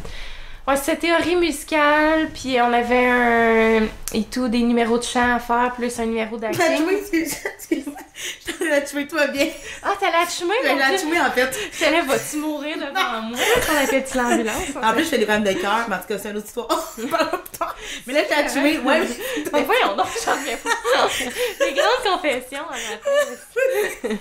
ouais, 0.67 0.75
c'était 0.77 0.98
théorie 0.98 1.36
musicale, 1.36 2.29
puis 2.34 2.58
on 2.62 2.72
avait 2.74 3.08
un. 3.08 3.84
et 4.13 4.24
tout, 4.32 4.48
des 4.48 4.60
numéros 4.62 4.98
de 4.98 5.03
chant 5.03 5.36
à 5.36 5.39
faire, 5.39 5.74
plus 5.75 6.00
un 6.00 6.05
numéro 6.05 6.38
La 6.39 6.50
d'acting. 6.51 6.86
tuer, 6.86 7.24
excuse-moi. 7.58 7.96
Je 8.48 8.51
t'en 8.53 8.65
ai 8.65 8.84
tué, 8.84 9.08
toi 9.08 9.27
bien. 9.27 9.48
Ah, 9.84 9.93
t'as 10.00 10.12
la 10.12 10.20
mon 10.20 10.77
l'ai 10.91 10.98
Dieu! 10.98 11.10
tué 11.10 11.20
en 11.20 11.32
fait. 11.32 11.60
J'allais, 11.79 12.01
vas-tu 12.01 12.38
mourir 12.38 12.77
devant 12.77 13.22
moi? 13.24 13.38
On 13.72 13.84
appelle-tu 13.84 14.17
l'ambulance? 14.17 14.55
En 14.82 14.93
plus, 14.93 15.03
je 15.03 15.10
fais 15.10 15.17
des 15.17 15.25
problèmes 15.25 15.53
de 15.55 15.60
cœur, 15.60 15.86
mais 15.89 15.96
en 15.96 16.00
tout 16.00 16.08
cas, 16.08 16.17
c'est 16.20 16.29
une 16.29 16.38
autre 16.38 16.46
histoire. 16.48 16.93
Mais 18.08 18.13
là, 18.13 18.22
l'ai 18.22 18.48
tué. 18.50 18.79
Ouais, 18.79 19.01
Mais 19.51 19.63
voyons 19.63 19.96
donc, 19.98 20.05
j'en 20.24 20.32
reviens 20.34 20.58
pas. 20.58 21.10
Des 21.65 21.74
grandes 21.74 22.13
confessions 22.22 22.60
en 22.70 22.72
matin. 22.72 24.17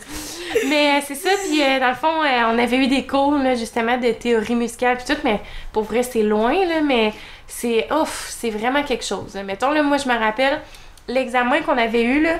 Mais 0.66 0.98
euh, 0.98 1.00
c'est 1.06 1.14
ça, 1.14 1.30
puis 1.44 1.62
euh, 1.62 1.78
dans 1.80 1.88
le 1.90 1.94
fond, 1.94 2.22
euh, 2.22 2.52
on 2.54 2.58
avait 2.58 2.76
eu 2.78 2.86
des 2.88 3.06
cours, 3.06 3.32
là, 3.34 3.54
justement, 3.54 3.98
de 3.98 4.10
théorie 4.12 4.54
musicale 4.56 4.96
puis 4.98 5.14
tout, 5.14 5.20
mais 5.24 5.40
pour 5.72 5.84
vrai, 5.84 6.02
c'est 6.02 6.22
loin, 6.32 6.52
là, 6.66 6.80
mais 6.82 7.12
c'est, 7.46 7.92
ouf, 7.92 8.26
c'est 8.28 8.50
vraiment 8.50 8.82
quelque 8.82 9.04
chose. 9.04 9.34
Mettons, 9.44 9.70
là, 9.70 9.82
moi, 9.82 9.98
je 9.98 10.08
me 10.08 10.18
rappelle, 10.18 10.60
l'examen 11.08 11.60
qu'on 11.60 11.78
avait 11.78 12.02
eu, 12.02 12.22
là, 12.22 12.38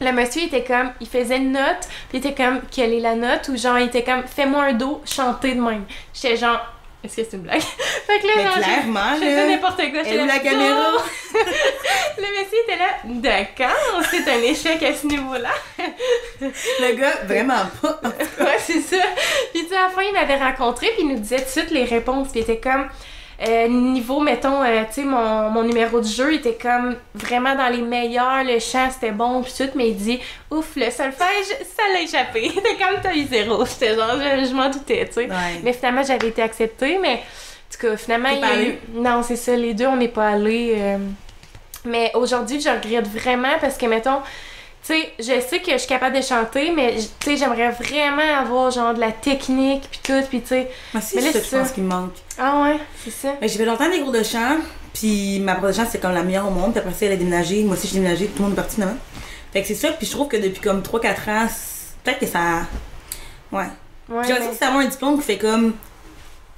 le 0.00 0.12
monsieur 0.12 0.42
il 0.42 0.46
était 0.48 0.64
comme, 0.64 0.92
il 1.00 1.06
faisait 1.06 1.36
une 1.36 1.52
note, 1.52 1.86
puis 2.08 2.18
il 2.18 2.26
était 2.26 2.34
comme, 2.34 2.60
quelle 2.70 2.92
est 2.92 3.00
la 3.00 3.14
note? 3.14 3.48
Ou 3.48 3.56
genre, 3.56 3.78
il 3.78 3.86
était 3.86 4.02
comme, 4.02 4.24
fais-moi 4.24 4.64
un 4.64 4.72
do, 4.72 5.00
chanter 5.06 5.54
de 5.54 5.60
même. 5.60 5.84
J'étais 6.12 6.36
genre, 6.36 6.60
est-ce 7.04 7.16
que 7.16 7.22
c'est 7.24 7.36
une 7.36 7.42
blague? 7.42 7.60
fait 8.06 8.20
que 8.20 8.26
là, 8.26 8.32
Mais 8.36 8.44
genre, 8.44 8.54
clairement, 8.54 9.14
je 9.14 9.20
faisais 9.20 9.48
n'importe 9.48 9.76
quoi. 9.76 10.02
j'étais 10.02 10.14
Elle 10.14 10.22
où 10.22 10.26
la 10.26 10.38
caméra? 10.38 10.92
Le 12.18 12.40
monsieur 12.40 12.58
était 12.64 12.76
là, 12.76 12.98
d'accord, 13.04 14.02
c'est 14.10 14.28
un 14.28 14.42
échec 14.42 14.82
à 14.82 14.94
ce 14.94 15.06
niveau-là. 15.06 15.50
Le 16.40 16.94
gars, 16.94 17.20
vraiment 17.26 17.64
pas. 17.80 18.00
ouais, 18.04 18.58
c'est 18.58 18.80
ça. 18.80 19.02
Puis 19.52 19.62
tu 19.62 19.68
sais, 19.68 19.76
à 19.76 19.84
la 19.84 19.88
fin, 19.90 20.02
il 20.02 20.12
m'avait 20.12 20.36
rencontré, 20.36 20.88
puis 20.96 21.02
il 21.02 21.08
nous 21.08 21.18
disait 21.18 21.38
tout 21.38 21.44
de 21.44 21.48
suite 21.50 21.70
les 21.70 21.84
réponses, 21.84 22.28
puis 22.28 22.40
il 22.40 22.42
était 22.42 22.60
comme. 22.60 22.88
Euh, 23.46 23.68
niveau, 23.68 24.20
mettons, 24.20 24.62
euh, 24.62 24.82
tu 24.86 24.94
sais, 24.94 25.04
mon, 25.04 25.50
mon 25.50 25.62
numéro 25.64 26.00
de 26.00 26.06
jeu 26.06 26.34
était 26.34 26.54
comme 26.60 26.96
vraiment 27.14 27.54
dans 27.54 27.68
les 27.68 27.82
meilleurs, 27.82 28.44
le 28.44 28.58
chant 28.58 28.88
c'était 28.90 29.10
bon, 29.12 29.42
puis 29.42 29.52
tout, 29.56 29.70
mais 29.74 29.88
il 29.88 29.96
dit, 29.96 30.20
ouf, 30.50 30.76
le 30.76 30.90
solfège, 30.90 31.46
ça 31.76 31.82
l'a 31.92 32.00
échappé. 32.02 32.50
C'était 32.54 32.76
comme 32.76 33.00
t'as 33.02 33.14
eu 33.14 33.24
zéro. 33.26 33.64
J'étais 33.64 33.94
genre, 33.94 34.12
je, 34.16 34.46
je 34.48 34.54
m'en 34.54 34.68
doutais, 34.68 35.06
tu 35.08 35.14
sais. 35.14 35.20
Ouais. 35.26 35.60
Mais 35.64 35.72
finalement, 35.72 36.02
j'avais 36.04 36.28
été 36.28 36.42
acceptée, 36.42 36.98
mais 37.00 37.14
en 37.14 37.74
tout 37.74 37.86
cas, 37.86 37.96
finalement, 37.96 38.28
il 38.28 38.40
y 38.40 38.44
a 38.44 38.62
eu... 38.62 38.78
Non, 38.94 39.22
c'est 39.22 39.36
ça, 39.36 39.56
les 39.56 39.74
deux, 39.74 39.86
on 39.86 39.96
n'est 39.96 40.08
pas 40.08 40.28
allés. 40.28 40.74
euh, 40.78 40.98
Mais 41.84 42.10
aujourd'hui, 42.14 42.60
je 42.60 42.68
regrette 42.68 43.08
vraiment 43.08 43.58
parce 43.60 43.76
que, 43.78 43.86
mettons, 43.86 44.20
tu 44.86 44.94
sais, 44.94 45.12
je 45.18 45.40
sais 45.48 45.60
que 45.60 45.70
je 45.72 45.78
suis 45.78 45.88
capable 45.88 46.16
de 46.16 46.22
chanter, 46.22 46.70
mais 46.72 46.96
tu 47.20 47.30
sais, 47.30 47.36
j'aimerais 47.36 47.70
vraiment 47.70 48.38
avoir 48.40 48.70
genre 48.70 48.94
de 48.94 49.00
la 49.00 49.12
technique 49.12 49.82
puis 49.90 50.00
tout, 50.02 50.22
puis 50.28 50.40
tu 50.40 50.48
sais. 50.48 50.68
Moi 50.92 51.02
aussi, 51.02 51.16
Mais 51.16 51.22
là, 51.22 51.28
c'est 51.32 51.40
ça 51.44 51.56
je 51.58 51.62
pense 51.62 51.72
qu'il 51.72 51.82
me 51.84 51.88
manque. 51.88 52.14
Ah 52.38 52.62
ouais, 52.62 52.78
c'est 53.04 53.10
ça. 53.12 53.34
Mais 53.40 53.48
J'ai 53.48 53.58
fait 53.58 53.64
longtemps 53.64 53.88
des 53.88 54.00
cours 54.00 54.12
de 54.12 54.22
chant, 54.22 54.56
puis 54.92 55.38
ma 55.40 55.54
prof 55.54 55.70
de 55.70 55.76
chant, 55.76 55.86
c'est 55.90 56.00
comme 56.00 56.12
la 56.14 56.22
meilleure 56.22 56.48
au 56.48 56.50
monde. 56.50 56.72
Puis 56.72 56.80
après 56.80 56.92
ça, 56.92 57.06
elle 57.06 57.12
a 57.12 57.16
déménagé. 57.16 57.62
Moi 57.62 57.74
aussi, 57.76 57.86
j'ai 57.88 57.94
déménagé. 58.00 58.26
Tout 58.26 58.38
le 58.38 58.42
monde 58.44 58.52
est 58.52 58.56
parti 58.56 58.74
finalement. 58.74 58.96
Fait 59.52 59.62
que 59.62 59.68
c'est 59.68 59.74
ça. 59.74 59.88
Puis 59.92 60.06
je 60.06 60.12
trouve 60.12 60.28
que 60.28 60.36
depuis 60.36 60.60
comme 60.60 60.80
3-4 60.82 61.30
ans, 61.30 61.46
peut-être 62.02 62.18
que 62.18 62.26
ça. 62.26 62.62
Ouais. 63.52 63.64
Ouais, 64.08 64.22
J'ai 64.24 64.30
l'impression 64.30 64.50
que 64.50 64.56
c'est 64.58 64.64
avoir 64.64 64.80
un 64.82 64.86
diplôme 64.88 65.16
qui 65.18 65.24
fait 65.24 65.38
comme. 65.38 65.74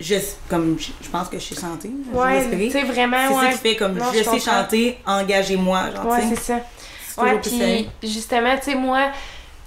Je, 0.01 0.17
comme, 0.51 0.77
je, 0.79 0.89
je 1.03 1.09
pense 1.09 1.29
que 1.29 1.39
je 1.39 1.45
sais 1.55 1.61
chanter. 1.61 1.89
Ouais, 2.13 2.45
tu 2.51 2.71
sais, 2.71 2.83
vraiment, 2.83 3.17
C'est 3.29 3.35
ouais. 3.35 3.43
ça 3.43 3.53
qui 3.53 3.59
fait 3.59 3.77
comme 3.77 3.95
Non, 3.95 4.07
je, 4.13 4.19
je 4.19 4.25
sais 4.25 4.31
comprends. 4.31 4.53
chanter, 4.63 4.99
engagez-moi. 5.07 5.91
Genre, 5.95 6.07
Ouais, 6.07 6.21
tu 6.23 6.29
sais. 6.31 6.35
c'est 6.37 6.43
ça. 6.55 6.61
C'est 7.15 7.21
Ouais, 7.21 7.87
puis 8.01 8.11
justement, 8.11 8.57
tu 8.57 8.71
sais, 8.71 8.75
moi, 8.75 9.11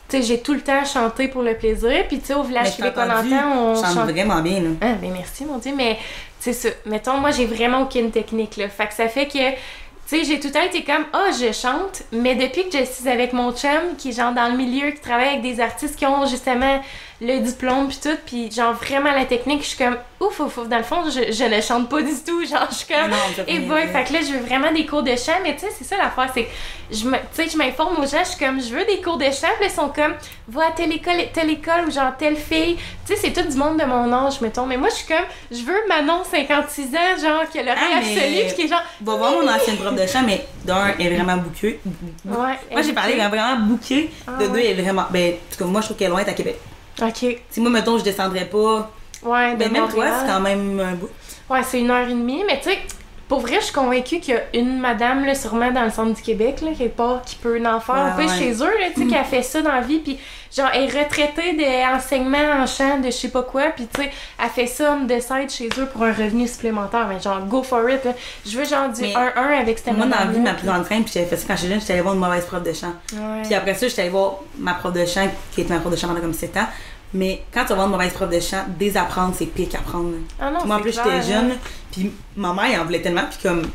tu 0.09 0.17
sais, 0.17 0.23
j'ai 0.23 0.39
tout 0.41 0.53
le 0.53 0.61
temps 0.61 0.83
chanté 0.85 1.27
pour 1.27 1.41
le 1.41 1.55
plaisir, 1.55 2.07
puis 2.07 2.19
tu 2.19 2.27
sais, 2.27 2.33
au 2.33 2.43
village 2.43 2.73
entendu, 2.81 3.33
entend, 3.33 3.57
on 3.57 3.75
je 3.75 3.81
chante 3.81 3.93
chante 3.93 4.09
vraiment 4.09 4.41
bien, 4.41 4.59
là. 4.61 4.69
Ah, 4.81 4.93
ben 4.93 5.11
merci, 5.11 5.45
mon 5.45 5.57
Dieu, 5.57 5.73
mais 5.75 5.97
c'est 6.39 6.53
ça. 6.53 6.69
Mettons, 6.85 7.17
moi, 7.17 7.31
j'ai 7.31 7.45
vraiment 7.45 7.81
aucune 7.81 8.11
technique, 8.11 8.57
là. 8.57 8.69
Fait 8.69 8.87
que 8.87 8.93
ça 8.93 9.07
fait 9.07 9.27
que, 9.27 9.51
tu 9.51 9.57
sais, 10.05 10.23
j'ai 10.23 10.39
tout 10.39 10.47
le 10.47 10.53
temps 10.53 10.63
été 10.63 10.83
comme, 10.83 11.05
ah, 11.13 11.29
je 11.31 11.51
chante, 11.51 12.03
mais 12.11 12.35
depuis 12.35 12.69
que 12.69 12.77
je 12.77 12.83
suis 12.83 13.09
avec 13.09 13.33
mon 13.33 13.53
chum, 13.53 13.95
qui 13.97 14.09
est 14.09 14.13
genre 14.13 14.33
dans 14.33 14.49
le 14.49 14.57
milieu, 14.57 14.91
qui 14.91 15.01
travaille 15.01 15.29
avec 15.29 15.41
des 15.41 15.59
artistes 15.59 15.95
qui 15.95 16.05
ont 16.05 16.25
justement 16.25 16.81
le 17.19 17.39
diplôme 17.39 17.87
puis 17.87 17.97
tout, 18.01 18.15
puis 18.27 18.51
genre 18.51 18.73
vraiment 18.73 19.11
la 19.11 19.25
technique, 19.25 19.63
je 19.63 19.69
suis 19.69 19.77
comme, 19.77 19.97
ouf, 20.19 20.39
ouf, 20.39 20.57
ouf, 20.59 20.67
dans 20.67 20.77
le 20.77 20.83
fond, 20.83 20.97
je, 21.09 21.31
je 21.31 21.43
ne 21.45 21.59
chante 21.61 21.89
pas 21.89 22.01
du 22.01 22.13
tout, 22.25 22.45
genre, 22.49 22.67
je 22.69 22.75
suis 22.75 22.87
comme, 22.87 23.11
et 23.47 23.59
boy, 23.59 23.87
fait 23.87 24.03
que 24.03 24.13
là, 24.13 24.19
je 24.21 24.33
veux 24.33 24.45
vraiment 24.45 24.71
des 24.71 24.85
cours 24.85 25.01
de 25.01 25.15
chant, 25.15 25.39
mais 25.43 25.55
tu 25.55 25.61
sais, 25.61 25.71
c'est 25.75 25.83
ça 25.83 25.97
l'affaire, 25.97 26.29
c'est 26.33 26.43
que 26.43 26.49
je 26.91 27.05
me, 27.05 27.13
tu 27.17 27.23
sais, 27.33 27.49
je 27.49 27.57
m'informe 27.57 27.97
aux 27.97 28.05
gens, 28.05 28.19
je 28.23 28.29
suis 28.29 28.45
comme, 28.45 28.61
je 28.61 28.69
veux 28.69 28.85
des 28.85 29.01
cours 29.01 29.17
de 29.17 29.25
chant, 29.25 29.47
puis 29.59 29.67
ils 29.67 29.71
sont 29.71 29.89
comme, 29.89 30.13
va 30.47 30.67
à 30.67 30.71
telle 30.71 30.91
école, 30.93 31.15
telle 31.33 31.49
école, 31.49 31.87
ou 31.87 31.91
genre 31.91 32.15
telle 32.19 32.35
fille, 32.37 32.75
tu 33.07 33.15
sais, 33.15 33.19
c'est 33.19 33.31
tout 33.33 33.49
du 33.49 33.57
monde 33.57 33.79
de 33.79 33.85
mon 33.85 34.13
âge, 34.13 34.39
mettons, 34.41 34.67
mais 34.67 34.77
moi, 34.77 34.89
je 34.89 34.95
suis 34.97 35.07
comme, 35.07 35.25
je 35.51 35.63
veux 35.63 35.87
Manon, 35.89 36.21
56 36.23 36.83
ans, 36.95 37.19
genre, 37.19 37.49
qui 37.49 37.57
a 37.57 37.63
l'oreille 37.63 37.81
Ah, 37.93 37.97
absolue, 37.97 38.45
puis 38.45 38.53
qui 38.55 38.61
est 38.61 38.67
genre, 38.67 38.83
Va 39.01 39.15
voir 39.15 39.31
mon 39.31 39.47
ancienne 39.47 39.77
prof 39.77 39.95
de 39.95 40.05
chant, 40.05 40.21
mais 40.23 40.45
d'un, 40.65 40.93
elle 40.99 41.07
est 41.13 41.15
vraiment 41.15 41.37
bouquée. 41.37 41.79
ouais. 42.25 42.59
Moi, 42.71 42.81
j'ai 42.83 42.93
parlé, 42.93 43.13
elle 43.13 43.21
est 43.21 43.27
vraiment 43.27 43.55
bouquée. 43.59 44.11
Ah, 44.27 44.33
de 44.39 44.45
deux, 44.45 44.53
ouais. 44.53 44.65
elle 44.67 44.79
est 44.79 44.83
vraiment. 44.83 45.05
Ben, 45.09 45.33
en 45.33 45.51
tout 45.51 45.57
cas, 45.63 45.65
moi, 45.65 45.81
je 45.81 45.85
trouve 45.87 45.97
qu'elle 45.97 46.07
est 46.07 46.11
loin, 46.11 46.21
à 46.21 46.33
Québec. 46.33 46.59
Ok, 47.01 47.37
Si 47.49 47.59
moi, 47.61 47.69
mettons, 47.69 47.97
je 47.97 48.03
descendrais 48.03 48.45
pas. 48.45 48.91
ouais, 49.23 49.53
de 49.53 49.57
Ben, 49.59 49.71
même 49.71 49.87
toi, 49.89 50.05
c'est 50.19 50.27
quand 50.27 50.39
même 50.39 50.79
un 50.79 50.93
bout. 50.95 51.09
Ouais, 51.49 51.61
c'est 51.63 51.79
une 51.79 51.91
heure 51.91 52.07
et 52.07 52.13
demie, 52.13 52.43
mais 52.45 52.57
tu 52.59 52.69
sais, 52.69 52.79
pour 53.27 53.41
vrai, 53.41 53.55
je 53.59 53.65
suis 53.65 53.73
convaincue 53.73 54.19
qu'il 54.19 54.35
y 54.35 54.37
a 54.37 54.41
une 54.53 54.79
madame, 54.79 55.25
là, 55.25 55.35
sûrement 55.35 55.71
dans 55.71 55.83
le 55.83 55.89
centre 55.89 56.13
du 56.13 56.21
Québec, 56.21 56.61
là, 56.61 56.71
quelque 56.77 56.95
part, 56.95 57.21
qui 57.23 57.35
peut 57.35 57.61
en 57.65 57.79
faire 57.81 57.95
un 57.95 58.15
Ouais, 58.17 58.25
peu 58.25 58.31
chez 58.31 58.53
eux, 58.53 58.79
là, 58.79 58.87
tu 58.95 59.01
sais, 59.01 59.07
qui 59.07 59.15
a 59.15 59.23
fait 59.25 59.43
ça 59.43 59.61
dans 59.61 59.73
la 59.73 59.81
vie, 59.81 59.99
puis 59.99 60.17
genre, 60.55 60.69
elle 60.73 60.83
est 60.83 61.03
retraitée 61.03 61.53
d'enseignement 61.53 62.37
en 62.61 62.65
chant, 62.65 62.99
de 62.99 63.07
je 63.07 63.11
sais 63.11 63.27
pas 63.27 63.43
quoi, 63.43 63.63
puis 63.75 63.85
tu 63.93 64.01
sais, 64.01 64.11
elle 64.41 64.49
fait 64.49 64.67
ça 64.67 64.97
on 64.97 65.07
side 65.07 65.49
chez 65.49 65.67
eux 65.77 65.87
pour 65.87 66.03
un 66.03 66.13
revenu 66.13 66.47
supplémentaire, 66.47 67.05
mais 67.09 67.19
genre, 67.19 67.41
go 67.45 67.63
for 67.63 67.89
it, 67.89 68.05
là. 68.05 68.13
Je 68.45 68.57
veux 68.57 68.65
genre 68.65 68.89
du 68.89 69.01
Mais 69.01 69.13
1-1 69.13 69.61
avec 69.61 69.77
cette 69.77 69.97
Moi, 69.97 70.05
dans 70.05 70.19
la 70.19 70.25
vie, 70.27 70.39
ma 70.39 70.53
plus 70.53 70.67
grande 70.67 70.85
crainte, 70.85 71.03
puis 71.03 71.13
j'avais 71.13 71.25
fait 71.25 71.35
ça 71.37 71.45
quand 71.49 71.55
j'étais 71.57 71.69
jeune, 71.69 71.81
j'étais 71.81 71.93
allée 71.93 72.01
voir 72.03 72.13
une 72.13 72.21
mauvaise 72.21 72.45
prof 72.45 72.63
de 72.63 72.71
chant. 72.71 72.93
Ouais. 73.13 73.41
Puis 73.43 73.53
après 73.53 73.73
ça, 73.73 73.89
j'étais 73.89 74.03
allée 74.03 74.11
voir 74.11 74.35
ma 74.57 74.73
prof 74.73 74.93
de 74.93 75.05
chant, 75.05 75.27
qui 75.51 75.61
était 75.61 75.73
ma 75.73 75.81
prof 75.81 75.91
de 75.91 75.97
chant 75.97 76.07
pendant 76.07 76.21
comme 76.21 76.33
7 76.33 76.55
ans. 76.55 76.67
Mais 77.13 77.43
quand 77.53 77.61
tu 77.61 77.69
vas 77.69 77.75
voir 77.75 77.87
une 77.87 77.93
mauvaise 77.93 78.13
prof 78.13 78.29
de 78.29 78.39
chant, 78.39 78.63
désapprendre, 78.67 79.33
c'est 79.37 79.45
pire 79.45 79.69
qu'apprendre. 79.69 80.13
Ah 80.39 80.49
non, 80.51 80.65
Moi, 80.65 80.75
en 80.75 80.79
plus, 80.79 80.91
j'étais 80.93 81.09
hein. 81.09 81.21
jeune, 81.21 81.57
puis 81.97 82.11
ma 82.35 82.53
mère, 82.53 82.65
elle 82.73 82.79
en 82.81 82.85
voulait 82.85 83.01
tellement, 83.01 83.23
puis 83.29 83.39
comme, 83.41 83.61
tu 83.63 83.69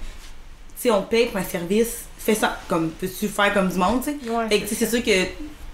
sais, 0.77 0.91
on 0.91 1.03
paye 1.03 1.27
pour 1.27 1.39
un 1.41 1.45
service, 1.45 2.05
fais 2.19 2.35
ça, 2.35 2.59
comme, 2.69 2.91
peux-tu 2.91 3.29
faire 3.29 3.53
comme 3.53 3.69
du 3.69 3.77
monde, 3.77 4.03
tu 4.05 4.11
sais? 4.13 4.31
Ouais, 4.31 4.49
Fait 4.49 4.61
que, 4.61 4.69
tu 4.69 4.75
sais, 4.75 4.85
c'est 4.87 4.91
sûr 4.97 5.03
que, 5.05 5.11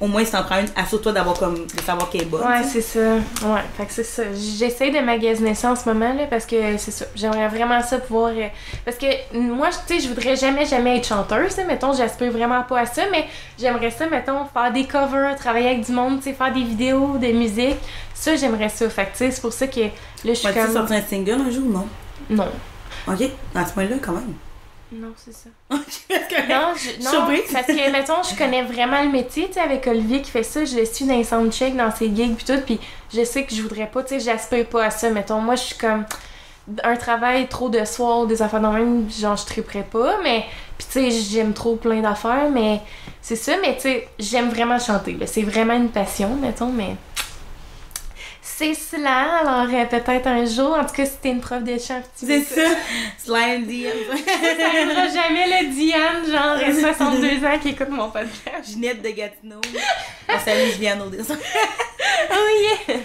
au 0.00 0.06
moins, 0.06 0.24
si 0.24 0.30
t'en 0.30 0.44
prends 0.44 0.60
une, 0.60 0.68
assure-toi 0.76 1.10
d'avoir 1.12 1.36
comme, 1.36 1.66
de 1.66 1.80
savoir 1.84 2.08
qu'elle 2.08 2.22
est 2.22 2.26
bonne. 2.26 2.46
Ouais, 2.46 2.62
c'est 2.62 2.80
ça. 2.80 3.00
Ouais, 3.44 3.60
fait 3.76 3.84
que 3.86 3.92
c'est 3.92 4.04
ça. 4.04 4.22
J'essaie 4.32 4.90
de 4.90 5.00
magasiner 5.00 5.54
ça 5.56 5.72
en 5.72 5.76
ce 5.76 5.88
moment, 5.88 6.14
là, 6.14 6.26
parce 6.30 6.46
que 6.46 6.76
c'est 6.78 6.92
ça. 6.92 7.04
J'aimerais 7.16 7.48
vraiment 7.48 7.82
ça 7.82 7.98
pouvoir. 7.98 8.30
euh, 8.30 8.46
Parce 8.84 8.96
que 8.96 9.06
moi, 9.36 9.70
tu 9.88 9.94
sais, 9.94 10.00
je 10.00 10.08
voudrais 10.08 10.36
jamais, 10.36 10.64
jamais 10.66 10.98
être 10.98 11.08
chanteuse, 11.08 11.56
là. 11.56 11.64
Mettons, 11.64 11.92
j'aspire 11.92 12.30
vraiment 12.30 12.62
pas 12.62 12.80
à 12.80 12.86
ça, 12.86 13.02
mais 13.10 13.26
j'aimerais 13.58 13.90
ça, 13.90 14.06
mettons, 14.06 14.44
faire 14.54 14.72
des 14.72 14.84
covers, 14.84 15.34
travailler 15.36 15.70
avec 15.70 15.84
du 15.84 15.90
monde, 15.92 16.18
tu 16.18 16.24
sais, 16.30 16.32
faire 16.32 16.52
des 16.54 16.62
vidéos 16.62 17.18
de 17.18 17.32
musique. 17.32 17.76
Ça, 18.14 18.36
j'aimerais 18.36 18.68
ça. 18.68 18.88
Fait 18.88 19.06
que, 19.06 19.10
tu 19.12 19.16
sais, 19.18 19.30
c'est 19.32 19.40
pour 19.40 19.52
ça 19.52 19.66
que 19.66 19.80
là, 19.80 19.88
je 20.24 20.32
suis 20.34 20.48
comme. 20.54 20.72
sortir 20.72 20.96
un 20.96 21.02
single 21.02 21.40
un 21.46 21.50
jour 21.50 21.66
ou 21.66 21.72
non? 21.72 21.86
Non. 22.30 22.48
Ok, 23.06 23.22
à 23.54 23.66
ce 23.66 23.72
point-là, 23.72 23.96
quand 24.02 24.12
même. 24.12 24.34
Non, 24.92 25.12
c'est 25.16 25.34
ça. 25.34 25.50
Non, 26.48 26.72
je, 26.76 27.04
non 27.04 27.26
parce 27.52 27.66
que, 27.66 27.90
mettons, 27.90 28.22
je 28.22 28.36
connais 28.36 28.62
vraiment 28.62 29.02
le 29.02 29.10
métier, 29.10 29.48
tu 29.48 29.54
sais, 29.54 29.60
avec 29.60 29.86
Olivier 29.86 30.22
qui 30.22 30.30
fait 30.30 30.42
ça, 30.42 30.64
je 30.64 30.76
le 30.76 30.84
suis 30.84 31.04
dans 31.04 31.14
les 31.14 31.24
soundchecks, 31.24 31.76
dans 31.76 31.94
ses 31.94 32.14
gigs, 32.14 32.36
puis 32.36 32.44
tout, 32.44 32.60
puis 32.64 32.80
je 33.12 33.22
sais 33.24 33.44
que 33.44 33.54
je 33.54 33.60
voudrais 33.60 33.86
pas, 33.86 34.02
tu 34.02 34.14
sais, 34.14 34.20
j'aspire 34.20 34.66
pas 34.66 34.84
à 34.84 34.90
ça, 34.90 35.10
mettons, 35.10 35.40
moi, 35.40 35.56
je 35.56 35.62
suis 35.62 35.76
comme, 35.76 36.04
un 36.84 36.96
travail 36.96 37.48
trop 37.48 37.68
de 37.68 37.84
soir, 37.84 38.26
des 38.26 38.40
affaires 38.40 38.60
dans 38.60 38.72
même, 38.72 39.10
genre, 39.10 39.36
je 39.36 39.44
triperais 39.44 39.86
pas, 39.90 40.20
mais, 40.22 40.44
puis 40.78 40.86
tu 40.90 41.10
sais, 41.10 41.10
j'aime 41.10 41.52
trop 41.52 41.76
plein 41.76 42.00
d'affaires, 42.00 42.48
mais 42.50 42.80
c'est 43.20 43.36
ça, 43.36 43.52
mais 43.60 43.74
tu 43.74 43.82
sais, 43.82 44.08
j'aime 44.18 44.48
vraiment 44.48 44.78
chanter, 44.78 45.12
là, 45.12 45.26
c'est 45.26 45.42
vraiment 45.42 45.74
une 45.74 45.90
passion, 45.90 46.34
mettons, 46.36 46.72
mais... 46.72 46.96
C'est 48.58 48.74
cela, 48.74 49.36
alors 49.38 49.72
euh, 49.72 49.84
peut-être 49.84 50.26
un 50.26 50.44
jour, 50.44 50.72
en 50.76 50.84
tout 50.84 50.92
cas, 50.94 51.06
si 51.06 51.12
t'es 51.22 51.28
une 51.28 51.40
prof 51.40 51.62
de 51.62 51.78
chant, 51.78 52.02
C'est 52.16 52.40
ça. 52.40 52.62
Slime 53.16 53.66
DM. 53.66 54.16
ça 54.26 54.80
aidera 54.82 55.06
jamais 55.06 55.46
le 55.62 55.68
Diane, 55.72 56.26
genre 56.28 56.58
62 56.80 57.46
ans 57.46 57.58
qui 57.62 57.68
écoute 57.68 57.88
mon 57.90 58.10
podcast. 58.10 58.68
Ginette 58.68 59.00
de 59.00 59.10
Gatineau. 59.10 59.60
On 60.28 60.38
salue 60.44 60.72
Juliane 60.72 61.00
au 61.02 61.08
dessin. 61.08 61.36
Oh 62.32 62.88
yeah! 62.88 62.96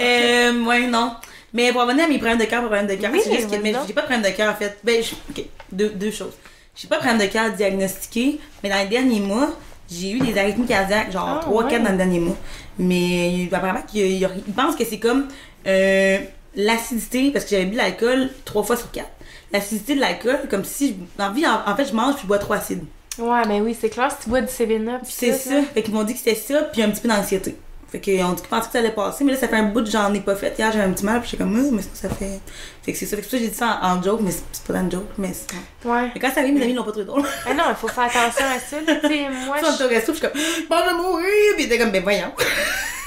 Euh, 0.00 0.64
ouais, 0.64 0.86
non. 0.88 1.14
Mais 1.52 1.70
pour 1.72 1.82
revenir 1.82 2.04
à 2.06 2.08
mes 2.08 2.18
problèmes 2.18 2.38
de 2.38 2.44
cœur, 2.44 2.60
problèmes 2.62 2.86
de 2.88 2.94
cœur, 2.94 3.10
Oui, 3.12 3.20
c'est 3.22 3.32
juste 3.32 3.50
que 3.50 3.56
j'ai 3.64 3.72
pas 3.94 4.00
de 4.02 4.06
problème 4.06 4.22
de 4.22 4.30
cœur 4.36 4.52
en 4.52 4.56
fait. 4.56 4.78
Ben, 4.82 5.00
je- 5.02 5.14
ok, 5.30 5.46
deux, 5.70 5.90
deux 5.90 6.10
choses. 6.10 6.34
J'ai 6.74 6.88
pas 6.88 6.96
de 6.96 7.02
problème 7.02 7.24
de 7.24 7.32
cœur 7.32 7.50
diagnostiqué, 7.52 8.40
mais 8.62 8.68
dans 8.70 8.78
les 8.78 8.86
derniers 8.88 9.20
mois, 9.20 9.50
j'ai 9.90 10.12
eu 10.12 10.18
des 10.20 10.38
arythmies 10.38 10.66
cardiaques, 10.66 11.12
genre 11.12 11.38
Ah, 11.38 11.40
3 11.42 11.64
ouais. 11.64 11.70
4 11.70 11.82
dans 11.84 11.90
le 11.92 11.96
dernier 11.96 12.20
mois. 12.20 12.36
Mais 12.78 13.48
apparemment 13.52 13.80
ils 13.94 14.28
pensent 14.56 14.76
que 14.76 14.84
c'est 14.84 14.98
comme 14.98 15.26
euh, 15.66 16.18
l'acidité, 16.56 17.30
parce 17.30 17.44
que 17.44 17.50
j'avais 17.50 17.64
bu 17.66 17.72
de 17.72 17.76
l'alcool 17.78 18.30
3 18.44 18.62
fois 18.62 18.76
sur 18.76 18.90
4. 18.90 19.06
L'acidité 19.52 19.94
de 19.96 20.00
l'alcool, 20.00 20.38
comme 20.48 20.64
si, 20.64 20.96
en, 21.18 21.32
vie, 21.32 21.46
en, 21.46 21.68
en 21.70 21.76
fait, 21.76 21.86
je 21.86 21.92
mange 21.94 22.14
puis 22.14 22.22
je 22.22 22.26
bois 22.28 22.38
trop 22.38 22.52
acide. 22.54 22.84
Ouais, 23.18 23.42
mais 23.48 23.60
oui, 23.60 23.76
c'est 23.78 23.90
clair, 23.90 24.10
si 24.12 24.24
tu 24.24 24.30
bois 24.30 24.40
du 24.40 24.46
7-Up. 24.46 25.00
pis 25.04 25.12
C'est 25.12 25.32
ça. 25.32 25.54
là. 25.56 25.62
Fait 25.74 25.82
qu'ils 25.82 25.92
m'ont 25.92 26.04
dit 26.04 26.12
que 26.14 26.18
c'était 26.20 26.36
ça, 26.36 26.62
puis 26.72 26.82
un 26.82 26.90
petit 26.90 27.00
peu 27.00 27.08
d'anxiété. 27.08 27.56
Fait 27.90 27.98
qu'ils 28.00 28.22
ont 28.22 28.32
dit 28.32 28.42
qu'ils 28.42 28.48
pensaient 28.48 28.66
que 28.66 28.72
ça 28.72 28.78
allait 28.78 28.92
passer, 28.92 29.24
mais 29.24 29.32
là, 29.32 29.38
ça 29.38 29.48
fait 29.48 29.56
un 29.56 29.64
bout 29.64 29.82
que 29.82 29.90
j'en 29.90 30.14
ai 30.14 30.20
pas 30.20 30.36
fait. 30.36 30.54
Hier, 30.56 30.70
j'avais 30.70 30.84
un 30.84 30.92
petit 30.92 31.04
mal, 31.04 31.20
puis 31.20 31.30
j'étais 31.30 31.42
comme, 31.42 31.70
mais 31.72 31.82
ça, 31.82 31.88
ça 31.94 32.08
fait. 32.08 32.40
Fait 32.82 32.92
que 32.92 32.98
c'est 32.98 33.06
ça. 33.06 33.16
Fait 33.16 33.22
que 33.22 33.28
ça 33.28 33.36
j'ai 33.36 33.48
dit 33.48 33.54
ça 33.54 33.80
en, 33.82 33.96
en 33.98 34.02
joke, 34.02 34.20
mais 34.22 34.30
c'est 34.30 34.64
pas 34.64 34.74
dans 34.74 34.80
une 34.82 34.92
joke, 34.92 35.08
mais 35.18 35.32
c'est. 35.32 35.88
Ouais. 35.88 36.10
Mais 36.14 36.20
quand 36.20 36.32
ça 36.32 36.40
arrive, 36.40 36.54
mes 36.54 36.62
amis 36.62 36.74
l'ont 36.74 36.84
pas 36.84 36.92
trouvé 36.92 37.06
drôle. 37.06 37.24
Mais 37.46 37.54
non, 37.60 37.64
il 37.68 37.74
faut 37.74 37.88
faire 37.88 38.04
attention 38.04 38.44
à 38.46 38.60
ça, 38.60 38.76
là. 38.86 38.96
Tu 39.00 39.08
sais, 39.08 39.26
moi, 39.46 39.58
sont 39.58 39.84
au 39.84 39.88
je... 39.88 39.94
resto, 39.94 40.12
je 40.12 40.18
suis 40.18 40.28
comme, 40.28 40.40
bon, 40.68 40.76
je 40.84 40.90
vais 40.90 41.02
mourir, 41.02 41.54
puis 41.56 41.64
étaient 41.64 41.78
comme, 41.78 41.90
ben 41.90 42.02
voyons. 42.02 42.32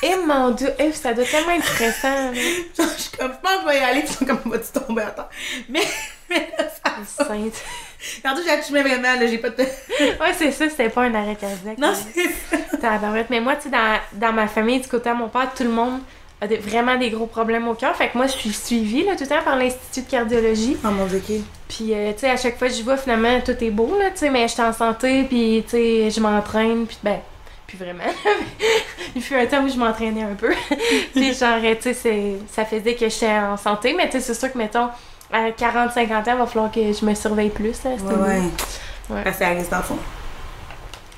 Eh 0.05 0.17
mon 0.17 0.51
dieu, 0.51 0.67
eh, 0.79 0.91
ça 0.91 1.13
doit 1.13 1.23
tellement 1.23 1.51
être 1.51 1.65
stressant, 1.65 2.31
là. 2.31 2.33
Genre, 2.77 2.87
je 2.97 3.01
suis 3.01 3.11
comme, 3.17 3.31
je 3.31 3.37
pense 3.41 3.55
que 3.55 3.61
je 3.61 3.67
vais 3.67 3.79
y 3.79 3.83
aller, 3.83 4.01
puis 4.01 4.09
ils 4.09 4.17
sont 4.17 4.25
comme, 4.25 4.51
vas-tu 4.51 4.79
tomber 4.79 5.01
à 5.03 5.11
terre? 5.11 5.29
Mais, 5.69 5.87
mais 6.29 6.51
là, 6.57 6.65
ça. 6.83 7.25
Sainte. 7.25 7.53
Tantôt, 8.21 8.41
j'ai 8.43 8.51
accouché 8.51 8.81
vraiment, 8.81 9.19
là, 9.19 9.27
j'ai 9.27 9.37
pas 9.37 9.49
de. 9.49 9.63
Ouais, 9.63 10.33
c'est 10.37 10.51
ça, 10.51 10.69
c'était 10.69 10.89
pas 10.89 11.03
un 11.03 11.13
arrêt 11.13 11.35
cardiaque. 11.35 11.77
Non, 11.77 11.91
là. 11.91 11.95
c'est 12.13 12.29
ça. 12.81 12.99
Mais 13.29 13.39
moi, 13.39 13.55
tu 13.55 13.63
sais, 13.63 13.69
dans, 13.69 13.99
dans 14.13 14.33
ma 14.33 14.47
famille, 14.47 14.79
du 14.79 14.87
côté 14.87 15.09
de 15.09 15.15
mon 15.15 15.29
père, 15.29 15.53
tout 15.55 15.63
le 15.63 15.69
monde 15.69 15.99
a 16.41 16.47
vraiment 16.59 16.97
des 16.97 17.09
gros 17.09 17.25
problèmes 17.25 17.67
au 17.67 17.73
cœur. 17.73 17.95
Fait 17.95 18.09
que 18.09 18.17
moi, 18.17 18.27
je 18.27 18.33
suis 18.33 18.51
suivie, 18.51 19.03
là, 19.03 19.15
tout 19.15 19.23
le 19.23 19.29
temps 19.29 19.43
par 19.43 19.55
l'Institut 19.55 20.01
de 20.01 20.11
cardiologie. 20.11 20.77
Oh 20.83 20.89
mon 20.89 21.05
dieu, 21.05 21.21
ok. 21.25 21.35
Puis, 21.69 21.93
euh, 21.93 22.11
tu 22.11 22.19
sais, 22.19 22.29
à 22.29 22.37
chaque 22.37 22.57
fois 22.57 22.67
que 22.67 22.73
je 22.73 22.83
vois, 22.83 22.97
finalement, 22.97 23.39
tout 23.41 23.55
est 23.63 23.69
beau, 23.69 23.97
là, 23.97 24.11
tu 24.11 24.17
sais, 24.17 24.29
mais 24.29 24.47
je 24.47 24.53
suis 24.53 24.61
en 24.61 24.73
santé, 24.73 25.23
puis, 25.23 25.63
tu 25.65 25.71
sais, 25.71 26.09
je 26.11 26.19
m'entraîne, 26.19 26.85
puis, 26.85 26.97
ben, 27.01 27.19
puis 27.65 27.77
vraiment, 27.77 28.03
il 29.15 29.21
fut 29.21 29.35
un 29.35 29.45
temps 29.45 29.63
où 29.63 29.69
je 29.69 29.77
m'entraînais 29.77 30.23
un 30.23 30.35
peu. 30.35 30.53
puis, 31.15 31.33
genre, 31.33 31.59
tu 31.81 31.93
sais, 31.93 32.35
ça 32.51 32.65
faisait 32.65 32.95
que 32.95 33.07
j'étais 33.07 33.27
en 33.27 33.57
santé, 33.57 33.93
mais, 33.93 34.05
tu 34.07 34.13
sais, 34.13 34.19
c'est 34.19 34.33
sûr 34.33 34.51
que, 34.51 34.57
mettons, 34.57 34.89
à 35.31 35.49
40-50 35.49 35.89
ans, 36.13 36.23
il 36.27 36.37
va 36.37 36.45
falloir 36.45 36.71
que 36.71 36.79
je 36.93 37.05
me 37.05 37.13
surveille 37.15 37.49
plus, 37.49 37.83
là. 37.83 37.91
Ouais, 37.91 38.39
ouais. 39.09 39.23
Parce 39.23 39.37
que 39.37 39.43
ça 39.43 39.49
reste 39.49 39.71
dans 39.71 39.77
le 39.77 39.83
fond. 39.83 39.97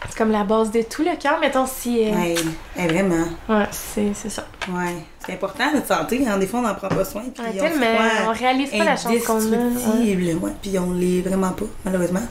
C'est 0.08 0.18
comme 0.18 0.32
la 0.32 0.44
base 0.44 0.70
de 0.72 0.84
tout, 0.84 1.02
le 1.04 1.16
cœur, 1.18 1.40
mettons, 1.40 1.66
si... 1.66 2.08
euh, 2.08 2.12
Ouais, 2.14 2.36
ouais, 2.78 2.88
vraiment. 2.88 3.26
ouais, 3.50 3.66
c'est 3.72 4.12
c'est 4.14 4.30
ça. 4.30 4.46
Ouais. 4.70 4.94
C'est 5.26 5.34
important, 5.34 5.64
notre 5.74 5.88
santé. 5.88 6.24
Hein. 6.28 6.38
Des 6.38 6.46
fois, 6.46 6.60
on 6.60 6.64
n'en 6.64 6.76
prend 6.76 6.90
pas 6.90 7.04
soin. 7.04 7.24
Puis 7.34 7.44
Ouais, 7.44 7.50
on 7.56 7.60
tellement, 7.60 7.86
on 8.28 8.32
réalise 8.34 8.70
pas 8.70 8.84
la 8.84 8.96
chance 8.96 9.24
qu'on 9.26 9.38
a. 9.38 9.40
ouais. 9.40 9.56
indestructible. 9.56 10.38
Ouais. 10.46 10.52
Puis 10.62 10.78
on 10.80 10.92
l'est 10.94 11.22
vraiment 11.22 11.52
pas, 11.54 11.66
malheureusement. 11.84 12.22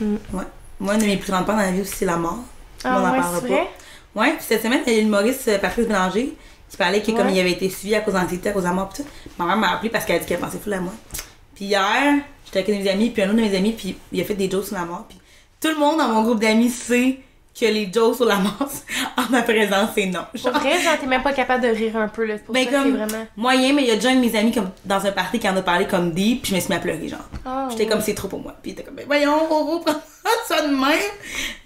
Mm. 0.00 0.14
Ouais. 0.32 0.44
Moi, 0.80 0.94
une 0.94 1.00
de 1.00 1.06
mes 1.06 1.16
plus 1.16 1.30
grandes 1.30 1.46
peurs 1.46 1.54
dans 1.54 1.62
la 1.62 1.70
vie 1.70 1.82
aussi, 1.82 1.94
c'est 1.98 2.04
la 2.06 2.16
mort. 2.16 2.38
Ah 2.84 2.96
on 2.98 3.00
en 3.06 3.12
ouais, 3.12 3.18
parlera 3.20 3.40
c'est 3.40 3.48
pas. 3.48 3.54
vrai? 3.54 3.68
Ouais, 4.16 4.30
puis 4.34 4.44
cette 4.48 4.62
semaine, 4.62 4.80
il 4.86 4.92
y 4.92 4.96
a 4.96 4.98
eu 4.98 5.02
l'humoriste 5.04 5.46
euh, 5.48 5.58
Patrice 5.58 5.86
Bélanger 5.86 6.36
qui 6.72 6.76
parlait 6.78 7.00
que 7.02 7.12
comme 7.12 7.26
Ouais. 7.26 7.34
il 7.34 7.40
avait 7.40 7.52
été 7.52 7.68
suivi 7.70 7.94
à 7.94 8.00
cause 8.00 8.14
d'anxiété, 8.14 8.48
à 8.48 8.52
cause 8.52 8.62
de 8.64 8.68
la 8.68 8.74
mort, 8.74 8.88
pis 8.88 9.02
tout. 9.02 9.08
Ma 9.38 9.44
mère 9.46 9.56
m'a 9.56 9.72
appelé 9.74 9.90
parce 9.90 10.04
qu'elle 10.04 10.16
a 10.16 10.18
dit 10.18 10.26
qu'elle 10.26 10.40
pensait 10.40 10.58
fou 10.58 10.72
à 10.72 10.80
moi. 10.80 10.92
Puis 11.54 11.66
hier, 11.66 12.14
j'étais 12.46 12.58
avec 12.60 12.68
une 12.70 12.78
de 12.80 12.84
mes 12.84 12.90
amies, 12.90 13.10
puis 13.10 13.22
un 13.22 13.26
autre 13.26 13.36
de 13.36 13.42
mes 13.42 13.56
amis, 13.56 13.72
puis 13.72 13.96
il 14.10 14.20
a 14.20 14.24
fait 14.24 14.34
des 14.34 14.50
jokes 14.50 14.66
sur 14.66 14.74
la 14.76 14.84
mort. 14.84 15.04
Puis 15.08 15.18
tout 15.60 15.68
le 15.68 15.76
monde 15.76 15.98
dans 15.98 16.08
mon 16.08 16.22
groupe 16.22 16.40
d'amis 16.40 16.70
sait 16.70 17.18
que 17.54 17.66
les 17.66 17.90
jokes 17.92 18.16
sur 18.16 18.24
la 18.24 18.36
mort, 18.36 18.70
en 19.18 19.30
ma 19.30 19.42
présence, 19.42 19.90
c'est 19.94 20.06
non. 20.06 20.20
Pour 20.32 20.40
Genre, 20.40 20.58
vrai, 20.58 20.80
genre, 20.80 20.98
t'es 20.98 21.06
même 21.06 21.22
pas 21.22 21.34
capable 21.34 21.62
de 21.62 21.68
rire 21.68 21.94
un 21.98 22.08
peu, 22.08 22.24
là. 22.24 22.38
Pour 22.38 22.54
Ben, 22.54 22.64
ça 22.64 22.70
comme- 22.70 22.96
vraiment... 22.96 23.26
moyen, 23.36 23.74
mais 23.74 23.82
il 23.82 23.88
y 23.88 23.90
a 23.90 23.96
déjà 23.96 24.08
un 24.08 24.14
de 24.16 24.20
mes 24.20 24.34
amis 24.34 24.52
comme, 24.52 24.70
dans 24.86 25.04
un 25.04 25.12
party 25.12 25.38
qui 25.38 25.46
en 25.50 25.56
a 25.58 25.60
parlé 25.60 25.86
comme 25.86 26.12
deep, 26.12 26.40
puis 26.42 26.50
je 26.52 26.56
me 26.56 26.60
suis 26.60 26.70
mis 26.70 26.76
à 26.76 26.80
pleurer, 26.80 27.08
genre. 27.08 27.20
Ah, 27.44 27.68
J'étais 27.70 27.82
ouais. 27.84 27.88
comme 27.90 28.00
c'est 28.00 28.14
trop 28.14 28.28
pour 28.28 28.40
moi. 28.40 28.54
Puis 28.62 28.70
il 28.70 28.72
était 28.72 28.82
comme 28.82 28.94
ben 28.94 29.04
voyons, 29.06 29.36
on 29.52 29.74
va 29.76 29.80
prendre 29.84 30.00
ça 30.48 30.62
de 30.62 30.68
même. 30.68 30.78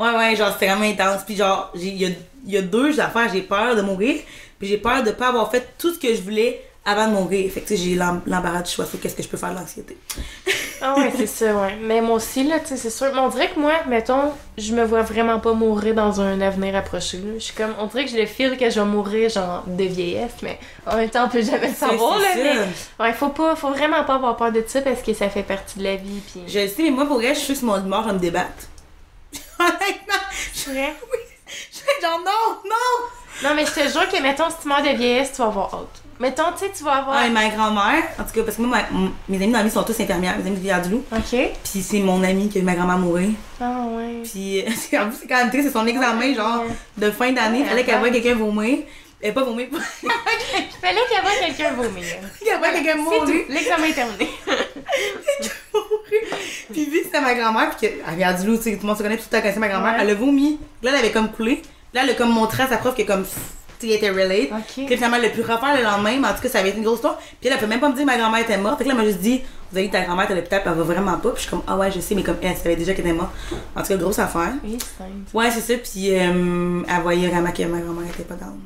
Ouais 0.01 0.17
ouais, 0.19 0.35
genre 0.35 0.53
c'était 0.55 0.67
vraiment 0.67 0.85
intense. 0.91 1.23
Puis 1.25 1.37
genre 1.37 1.71
il 1.77 1.97
y 1.97 2.07
a, 2.07 2.09
y 2.47 2.57
a 2.57 2.63
deux 2.63 2.99
affaires, 2.99 3.31
j'ai 3.33 3.43
peur 3.43 3.77
de 3.77 3.83
mourir, 3.83 4.17
puis 4.59 4.69
j'ai 4.69 4.79
peur 4.79 5.03
de 5.03 5.11
pas 5.11 5.29
avoir 5.29 5.51
fait 5.51 5.67
tout 5.79 5.93
ce 5.95 5.99
que 5.99 6.15
je 6.15 6.23
voulais 6.23 6.63
avant 6.85 7.09
de 7.09 7.13
mourir. 7.15 7.51
Fait 7.53 7.61
que 7.63 7.67
tu 7.69 7.77
sais, 7.77 7.83
j'ai 7.83 7.95
l'em- 7.97 8.23
l'embarras 8.27 8.63
du 8.63 8.71
choix 8.71 8.87
sur 8.87 9.01
qu'est-ce 9.01 9.17
que 9.17 9.23
je 9.23 9.29
peux 9.29 9.37
faire 9.37 9.51
de 9.53 9.57
l'anxiété? 9.57 9.97
Ah 10.83 10.95
ouais, 10.99 11.11
c'est 11.17 11.27
ça, 11.27 11.55
ouais. 11.55 11.75
Mais 11.81 12.03
moi 12.03 12.17
aussi, 12.17 12.45
là, 12.45 12.61
tu 12.61 12.67
sais, 12.67 12.77
c'est 12.77 12.91
sûr. 12.91 13.11
Mais 13.15 13.21
on 13.21 13.29
dirait 13.31 13.49
que 13.51 13.59
moi, 13.59 13.73
mettons, 13.89 14.31
je 14.59 14.75
me 14.75 14.85
vois 14.85 15.01
vraiment 15.01 15.41
pas 15.41 15.55
mourir 15.55 15.95
dans 15.95 16.21
un 16.21 16.39
avenir 16.43 16.77
approché, 16.77 17.17
là. 17.17 17.33
Je 17.39 17.45
suis 17.45 17.55
comme... 17.55 17.75
On 17.79 17.87
dirait 17.87 18.05
que 18.05 18.11
je 18.11 18.17
le 18.19 18.27
feel 18.27 18.59
que 18.59 18.69
je 18.69 18.79
vais 18.79 18.85
mourir, 18.87 19.31
genre, 19.31 19.65
de 19.67 19.85
vieillesse, 19.85 20.35
mais 20.43 20.59
en 20.87 20.97
même 20.97 21.09
temps, 21.09 21.25
on 21.25 21.29
peut 21.31 21.41
jamais 21.41 21.69
le 21.69 21.75
savoir, 21.75 22.19
là. 22.19 22.27
Mais... 22.37 23.03
Ouais, 23.03 23.13
faut 23.15 23.31
pas... 23.31 23.57
Faut 23.57 23.71
vraiment 23.71 24.05
pas 24.05 24.17
avoir 24.17 24.37
peur 24.37 24.53
de 24.53 24.63
ça, 24.67 24.83
parce 24.83 25.01
que 25.01 25.15
ça 25.15 25.31
fait 25.31 25.45
partie 25.45 25.79
de 25.79 25.85
la 25.85 25.97
vie, 25.97 26.21
puis... 26.31 26.43
Je 26.47 26.59
le 26.59 26.69
sais, 26.69 26.83
mais 26.83 26.91
moi 26.91 27.07
pour 27.07 27.17
vrai, 27.17 27.35
je 27.35 27.41
suis 27.41 27.57
sur 27.57 27.65
mon 27.69 27.81
mort, 27.81 28.03
je 28.03 28.09
vais 28.09 28.15
me 28.15 28.21
débattre. 28.21 28.69
Honnêtement, 29.59 30.25
je 30.55 30.71
vrai? 30.73 30.95
je 31.73 31.79
fais 31.79 32.03
genre 32.07 32.19
non, 32.19 32.69
non! 32.69 33.07
Non, 33.43 33.51
mais 33.55 33.67
je 33.67 33.73
te 33.73 33.81
jure 33.81 34.09
que, 34.09 34.23
mettons, 34.23 34.49
si 34.51 34.57
tu 34.63 34.69
meurs 34.69 34.83
de 34.83 34.89
vieillesse, 34.97 35.33
tu 35.33 35.39
vas 35.39 35.47
avoir 35.49 35.75
hâte. 35.75 36.03
Mettons, 36.19 36.45
tu 36.59 36.65
sais, 36.65 36.73
tu 36.75 36.83
vas 36.85 36.93
avoir... 36.95 37.23
Ouais, 37.23 37.29
ma 37.29 37.47
grand-mère, 37.49 38.03
en 38.19 38.25
tout 38.25 38.31
cas, 38.35 38.43
parce 38.43 38.57
que 38.57 38.63
moi, 38.63 38.79
ma- 38.91 39.09
mes 39.29 39.37
amis 39.37 39.53
dans 39.53 39.59
la 39.59 39.65
vie 39.65 39.71
sont 39.71 39.83
tous 39.83 40.01
infirmières, 40.01 40.39
mes 40.39 40.47
amis 40.47 40.57
de 40.57 40.63
Villard-du-Loup. 40.63 41.05
OK. 41.13 41.39
Puis 41.63 41.83
c'est 41.83 42.01
mon 42.01 42.23
amie 42.23 42.49
qui 42.49 42.57
a 42.57 42.61
vu 42.61 42.67
ma 42.67 42.75
grand-mère 42.75 42.97
mourir. 42.99 43.29
Ah 43.61 43.83
ouais. 43.91 44.23
Puis 44.25 44.63
euh, 44.63 44.71
c'est 44.75 44.99
en 44.99 45.09
plus, 45.09 45.17
c'est 45.21 45.27
quand 45.27 45.37
même 45.37 45.51
triste, 45.51 45.67
c'est 45.69 45.73
son 45.75 45.87
examen, 45.87 46.35
genre, 46.35 46.65
de 46.97 47.11
fin 47.11 47.33
d'année. 47.33 47.61
Ouais, 47.61 47.67
fallait 47.67 47.85
qu'elle 47.85 47.99
voie 47.99 48.09
quelqu'un 48.11 48.35
vomir. 48.35 48.79
Elle 49.21 49.35
pas 49.35 49.45
vomir, 49.45 49.67
Il 49.71 49.79
fallait 50.81 51.01
qu'il 51.09 51.17
y 51.17 51.19
avait 51.19 51.47
quelqu'un 51.55 51.73
vomir. 51.75 52.05
qu'elle 52.43 52.59
voit 52.59 52.69
quelqu'un 52.71 52.97
mourir. 52.97 53.45
L'examen 53.51 53.85
est 53.87 53.93
terminé. 53.93 54.31
Puis 56.73 56.85
vu 56.87 56.99
que 57.01 57.05
c'était 57.05 57.21
ma 57.21 57.35
grand-mère, 57.35 57.71
puis 57.77 57.89
qu'elle 57.89 58.17
vient 58.17 58.33
du 58.33 58.47
loup, 58.47 58.57
tu 58.57 58.63
sais, 58.65 58.73
tout 58.77 58.83
le 58.83 58.87
monde 58.89 58.97
se 58.97 59.03
connaît, 59.03 59.17
puis 59.17 59.27
tout 59.31 59.37
le 59.37 59.43
temps 59.53 59.61
ma 59.61 59.69
grand-mère, 59.69 59.97
elle 60.01 60.11
a 60.11 60.15
vomi. 60.15 60.59
Là, 60.83 60.91
elle 60.93 60.99
avait 61.01 61.13
comme 61.13 61.31
coulé. 61.33 61.63
Là, 61.97 62.03
elle 62.05 62.11
a 62.11 62.15
comme 62.15 62.31
montré 62.31 62.63
à 62.63 62.69
sa 62.69 62.77
prof 62.77 62.95
que 62.95 63.05
comme, 63.05 63.25
elle 63.83 63.91
était 63.93 64.11
relate. 64.11 64.53
OK. 64.53 64.85
Puis 64.85 64.97
finalement, 64.97 65.17
elle 65.17 65.25
a 65.25 65.29
pu 65.31 65.41
refaire 65.41 65.75
le 65.75 65.83
lendemain, 65.83 66.19
mais 66.21 66.29
en 66.29 66.35
tout 66.35 66.43
cas, 66.43 66.49
ça 66.51 66.59
avait 66.59 66.69
été 66.69 66.77
une 66.77 66.85
grosse 66.85 66.97
histoire. 66.97 67.17
Puis 67.17 67.37
elle, 67.45 67.55
elle 67.55 67.59
peut 67.59 67.67
même 67.67 67.81
pas 67.81 67.89
me 67.89 67.95
dire 67.95 68.03
que 68.03 68.07
ma 68.07 68.19
grand-mère 68.19 68.43
était 68.43 68.59
morte. 68.59 68.77
Fait 68.77 68.85
que 68.85 68.91
là, 68.91 68.95
elle 68.95 69.01
m'a 69.03 69.09
juste 69.09 69.23
dit, 69.23 69.41
vous 69.73 69.79
avez 69.79 69.87
dit 69.87 69.93
ta 69.93 70.03
grand-mère 70.03 70.31
à 70.31 70.35
l'hôpital, 70.35 70.61
puis 70.61 70.71
elle 70.71 70.77
va 70.77 70.85
vraiment 70.85 71.17
pas. 71.17 71.31
Puis 71.31 71.37
je 71.37 71.41
suis 71.41 71.51
comme, 71.51 71.63
ah 71.67 71.75
ouais, 71.79 71.91
je 71.91 72.01
sais, 72.01 72.15
mais 72.15 72.23
comme 72.23 72.37
elle, 72.43 72.55
savait 72.55 72.77
déjà 72.77 72.93
qu'elle 72.93 73.07
était 73.07 73.17
morte. 73.17 73.31
En 73.75 73.81
tout 73.81 73.89
cas, 73.89 73.97
grosse 73.97 74.19
affaire. 74.19 74.53
Oui, 74.63 74.77
c'est 74.79 75.03
simple. 75.05 75.11
Ouais, 75.33 75.51
c'est 75.51 75.61
ça. 75.63 75.73
Puis 75.79 76.15
euh, 76.15 76.83
elle 76.87 77.03
voyait 77.03 77.29
vraiment 77.29 77.51
que 77.51 77.63
ma 77.63 77.79
grand-mère 77.79 78.11
était 78.11 78.25
pas 78.25 78.35
down. 78.35 78.61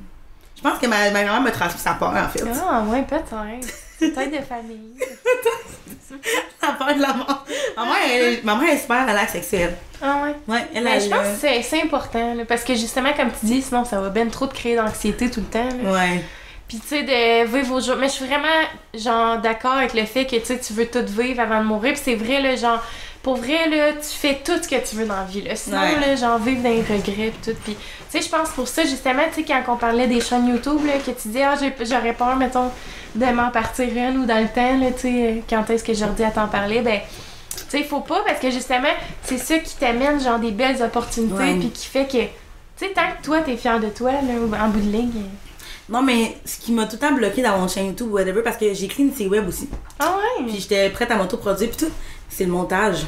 Je 0.57 0.63
pense 0.63 0.79
que 0.81 0.87
ma, 0.89 1.13
ma 1.13 1.23
grand-mère 1.23 1.41
m'a 1.43 1.51
transmis 1.53 1.81
sa 1.81 1.95
peur, 1.95 2.13
en 2.13 2.29
fait. 2.29 2.43
Ah, 2.69 2.83
ouais, 2.89 3.05
peut-être. 3.05 3.31
Peut-être 4.01 4.31
de 4.33 4.45
famille. 4.45 4.97
La 6.63 6.69
peur 6.73 6.95
de 6.97 7.01
la 7.03 7.13
mort. 7.15 7.45
Ma 7.77 7.85
mère, 7.85 7.95
elle, 8.13 8.39
ma 8.45 8.55
mère 8.57 8.71
est 8.71 8.79
super 8.79 9.03
relax 9.09 9.33
sexuelle. 9.33 9.77
Ah, 10.03 10.23
ouais. 10.25 10.55
Ouais, 10.55 10.67
elle 10.75 10.85
Mais 10.85 11.01
je 11.01 11.09
pense 11.09 11.19
que 11.27 11.37
c'est- 11.41 11.63
c'est 11.63 11.83
important, 11.83 12.35
là, 12.35 12.45
parce 12.47 12.65
que 12.65 12.75
justement, 12.75 13.13
comme 13.15 13.31
tu 13.39 13.47
dis, 13.47 13.63
sinon 13.63 13.85
ça 13.85 14.01
va 14.01 14.09
ben 14.11 14.29
trop 14.31 14.47
te 14.47 14.55
créer 14.55 14.77
d'anxiété 14.77 15.31
tout 15.31 15.41
le 15.41 15.47
temps. 15.47 15.69
là. 15.83 15.93
Ouais. 15.93 16.25
Puis 16.69 16.79
tu 16.79 16.87
sais, 16.87 17.03
de 17.03 17.47
vivre 17.47 17.67
vos 17.67 17.81
jours. 17.81 17.97
Mais 17.99 18.07
je 18.09 18.13
suis 18.13 18.27
vraiment, 18.27 18.47
genre, 18.95 19.39
d'accord 19.39 19.73
avec 19.73 19.93
le 19.95 20.05
fait 20.05 20.25
que 20.27 20.37
tu 20.37 20.73
veux 20.73 20.87
tout 20.87 21.05
vivre 21.07 21.41
avant 21.41 21.59
de 21.61 21.65
mourir. 21.67 21.95
Puis 21.95 22.03
c'est 22.05 22.15
vrai, 22.15 22.41
là, 22.41 22.55
genre, 22.57 22.81
pour 23.23 23.37
vrai, 23.37 23.69
là, 23.69 23.93
tu 23.95 24.09
fais 24.17 24.41
tout 24.45 24.53
ce 24.63 24.69
que 24.69 24.77
tu 24.89 24.95
veux 24.97 25.05
dans 25.05 25.17
la 25.17 25.25
vie, 25.25 25.43
là. 25.43 25.57
Sinon, 25.57 25.81
Ouais. 25.81 25.99
là, 26.01 26.15
genre, 26.17 26.39
vivre 26.39 26.63
dans 26.63 26.71
les 26.71 26.83
regrets, 26.83 27.33
pis 27.43 27.51
tout. 27.51 27.57
Puis, 27.65 27.75
tu 27.75 27.81
sais, 28.09 28.23
je 28.23 28.29
pense 28.31 28.51
pour 28.51 28.69
ça, 28.69 28.85
justement, 28.85 29.23
tu 29.35 29.43
sais, 29.43 29.45
quand 29.45 29.63
on 29.73 29.77
parlait 29.77 30.07
des 30.07 30.21
chaînes 30.21 30.47
YouTube, 30.49 30.79
là, 30.87 30.93
que 31.05 31.11
tu 31.11 31.29
dis, 31.29 31.43
ah, 31.43 31.55
j'ai- 31.61 31.75
j'aurais 31.85 32.13
peur, 32.15 32.37
mettons, 32.37 32.71
de 33.15 33.27
m'en 33.27 33.51
partir 33.51 33.89
une 33.89 34.19
ou 34.19 34.27
dans 34.27 34.39
le 34.41 34.49
temps, 34.49 34.79
là, 34.79 34.91
tu 34.93 35.01
sais, 35.03 35.43
quand 35.49 35.69
est-ce 35.71 35.85
que 35.85 35.95
Jordi 35.95 36.23
à 36.25 36.31
t'en 36.31 36.49
parler, 36.49 36.81
ben. 36.83 37.01
Tu 37.69 37.79
sais, 37.79 37.85
faut 37.85 38.01
pas 38.01 38.23
parce 38.27 38.39
que 38.41 38.51
justement, 38.51 38.89
c'est 39.23 39.39
ça 39.39 39.59
qui 39.59 39.75
t'amène 39.77 40.21
genre 40.21 40.39
des 40.39 40.51
belles 40.53 40.81
opportunités 40.83 41.55
puis 41.59 41.71
qui 41.71 41.87
fait 41.87 42.07
que 42.07 42.19
tu 42.23 42.87
sais 42.87 42.93
tant 42.95 43.03
que 43.19 43.25
toi 43.25 43.41
t'es 43.43 43.57
fier 43.57 43.79
de 43.81 43.89
toi 43.89 44.13
là 44.13 44.65
en 44.65 44.69
bout 44.69 44.81
de 44.81 44.91
ligne. 44.91 45.25
Non, 45.89 46.01
mais 46.03 46.37
ce 46.45 46.59
qui 46.59 46.71
m'a 46.73 46.87
tout 46.87 46.93
le 46.95 46.99
temps 47.01 47.13
bloqué 47.13 47.43
dans 47.43 47.59
mon 47.59 47.67
chaîne 47.69 47.87
YouTube 47.89 48.09
ou 48.11 48.15
whatever, 48.15 48.43
parce 48.43 48.57
que 48.57 48.73
j'ai 48.73 48.89
une 48.99 49.13
série 49.13 49.29
web 49.29 49.49
aussi. 49.49 49.69
Ah 49.99 50.15
ouais? 50.17 50.45
Puis 50.47 50.61
j'étais 50.61 50.89
prête 50.91 51.11
à 51.11 51.17
m'autoproduire, 51.17 51.71
puis 51.71 51.87
tout. 51.87 51.93
C'est 52.29 52.45
le 52.45 52.53
montage. 52.53 53.05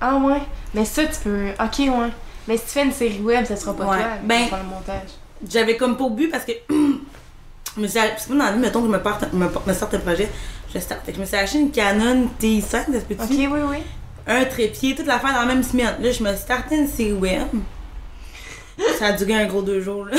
Ah 0.00 0.16
ouais? 0.16 0.40
Mais 0.74 0.86
ça, 0.86 1.04
tu 1.04 1.18
peux. 1.22 1.48
Ok, 1.62 1.78
ouais. 1.80 2.10
Mais 2.48 2.56
si 2.56 2.64
tu 2.64 2.70
fais 2.70 2.84
une 2.84 2.92
série 2.92 3.20
web, 3.20 3.44
ça 3.44 3.56
sera 3.56 3.74
pas 3.76 3.84
Ouais. 3.84 3.98
toi. 3.98 4.06
Ben- 4.24 4.44
le 4.50 4.68
montage. 4.68 5.10
J'avais 5.48 5.76
comme 5.76 5.96
pour 5.98 6.10
but 6.10 6.30
parce 6.30 6.44
que. 6.46 6.52
je 7.76 7.80
me 7.80 7.86
suis 7.86 7.98
parce 8.00 8.26
que 8.26 8.32
moi, 8.32 8.44
dans 8.44 8.50
la 8.50 8.56
vie, 8.56 8.60
mettons 8.62 8.80
que 8.80 8.86
je 8.86 8.92
me, 8.92 8.98
parte, 9.02 9.32
me, 9.32 9.46
me 9.66 9.74
sorte 9.74 9.94
un 9.94 9.98
projet, 9.98 10.28
je 10.70 10.74
le 10.74 10.80
start. 10.80 11.00
Fait 11.04 11.12
que 11.12 11.16
je 11.16 11.20
me 11.22 11.26
suis 11.26 11.36
acheté 11.36 11.58
une 11.58 11.70
Canon 11.70 12.28
T5, 12.40 12.62
ça 12.70 12.84
se 12.86 12.90
peut-tu? 13.04 13.22
Ok, 13.22 13.28
oui, 13.30 13.60
oui. 13.70 13.76
Un 14.26 14.44
trépied, 14.44 14.94
toute 14.94 15.06
l'affaire 15.06 15.32
dans 15.34 15.40
la 15.40 15.46
même 15.46 15.62
semaine. 15.62 15.94
Là, 16.00 16.12
je 16.12 16.22
me 16.22 16.28
suis 16.30 16.38
starté 16.42 16.76
une 16.76 17.18
web. 17.18 17.42
Ça 18.98 19.06
a 19.08 19.12
duré 19.12 19.34
un 19.34 19.46
gros 19.46 19.62
deux 19.62 19.80
jours, 19.80 20.04
là. 20.06 20.16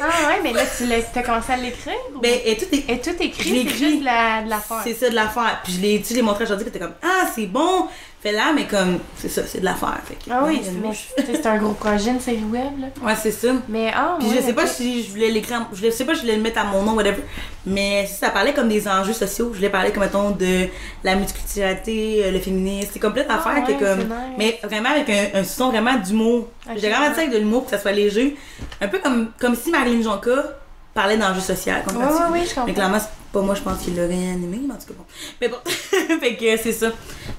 Ah 0.00 0.28
ouais, 0.28 0.40
mais 0.42 0.52
là, 0.52 0.62
tu 0.66 0.84
t'as 1.14 1.22
commencé 1.22 1.52
à 1.52 1.56
l'écrire? 1.56 1.94
ou- 2.14 2.18
Ben, 2.20 2.40
et 2.44 2.56
tout 2.56 2.64
est. 2.72 2.90
Et 2.90 3.00
tout 3.00 3.14
écrit, 3.20 3.68
c'est 3.68 3.76
juste 3.76 4.00
de 4.00 4.04
la, 4.04 4.40
l'affaire. 4.40 4.80
C'est 4.82 4.94
ça 4.94 5.08
de 5.08 5.14
l'affaire. 5.14 5.60
Puis 5.62 5.74
je 5.74 5.80
l'ai, 5.80 6.02
tu 6.02 6.14
l'ai 6.14 6.22
montré 6.22 6.42
aujourd'hui, 6.44 6.64
puis 6.64 6.72
t'es 6.72 6.84
comme, 6.84 6.94
ah, 7.02 7.28
c'est 7.32 7.46
bon, 7.46 7.86
fais 8.22 8.32
là, 8.32 8.52
mais 8.54 8.66
comme, 8.66 8.98
c'est 9.16 9.28
ça, 9.28 9.42
c'est 9.46 9.60
de 9.60 9.64
l'affaire. 9.64 10.00
Ah 10.30 10.44
oui, 10.46 10.60
ouais, 10.84 10.94
c'est 11.16 11.46
un 11.46 11.58
gros 11.58 11.72
projet, 11.72 12.10
une 12.10 12.20
série 12.20 12.44
web, 12.44 12.80
là. 12.80 12.86
Ouais, 13.04 13.14
c'est 13.20 13.32
ça. 13.32 13.48
Mais 13.68 13.90
ah, 13.94 14.16
Puis 14.18 14.28
ouais, 14.28 14.36
je 14.36 14.42
sais 14.42 14.52
pas 14.52 14.66
si 14.66 15.02
je 15.02 15.10
voulais 15.10 15.28
l'écrire, 15.28 15.66
je 15.72 15.90
sais 15.90 16.04
pas 16.04 16.14
si 16.14 16.20
je 16.20 16.24
voulais 16.24 16.36
le 16.36 16.42
mettre 16.42 16.60
à 16.60 16.64
mon 16.64 16.82
nom, 16.82 16.94
whatever. 16.94 17.22
Mais 17.66 18.06
si 18.06 18.14
ça 18.14 18.30
parlait 18.30 18.54
comme 18.54 18.68
des 18.68 18.86
enjeux 18.86 19.12
sociaux, 19.12 19.50
je 19.52 19.56
voulais 19.56 19.70
parler 19.70 19.90
comme, 19.90 20.04
mettons, 20.04 20.30
de 20.30 20.66
la 21.02 21.16
multiculturalité, 21.16 22.24
euh, 22.24 22.30
le 22.30 22.38
féminisme, 22.38 22.90
c'est 22.92 23.00
complète 23.00 23.26
Ah 23.28 23.38
affaire 23.38 23.66
ouais, 23.66 23.74
que 23.74 23.78
comme. 23.78 24.08
Mais 24.38 24.60
vraiment 24.62 24.90
avec 24.90 25.10
un, 25.10 25.40
un 25.40 25.44
son 25.44 25.70
vraiment 25.70 25.96
d'humour. 25.96 26.48
Ok. 26.66 26.76
J'ai 26.76 26.88
vraiment 26.88 27.06
avec 27.06 27.30
de 27.30 27.38
l'humour, 27.38 27.64
que 27.64 27.70
ça 27.70 27.78
soit 27.78 27.92
léger. 27.92 28.36
Un 28.80 28.88
peu 28.88 28.98
comme, 28.98 29.30
comme 29.40 29.56
si 29.56 29.70
Marilyn 29.70 30.02
Jonca 30.02 30.61
parlait 30.94 31.16
d'enjeux 31.16 31.40
sociaux. 31.40 31.72
Ouais, 31.72 31.94
ouais, 31.94 32.04
ouais, 32.04 32.10
je 32.40 32.40
Mais 32.40 32.54
comprends. 32.54 32.72
clairement, 32.72 32.98
c'est 32.98 33.08
pas 33.32 33.40
moi, 33.40 33.54
je 33.54 33.62
pense 33.62 33.78
qu'il 33.78 33.96
l'aurait 33.96 34.12
animé, 34.12 34.60
mais 34.66 34.74
en 34.74 34.76
tout 34.76 34.86
cas 34.88 34.94
bon. 34.96 35.04
Mais 35.40 35.48
bon, 35.48 35.56
fait 36.20 36.36
que 36.36 36.56
c'est 36.62 36.72
ça. 36.72 36.90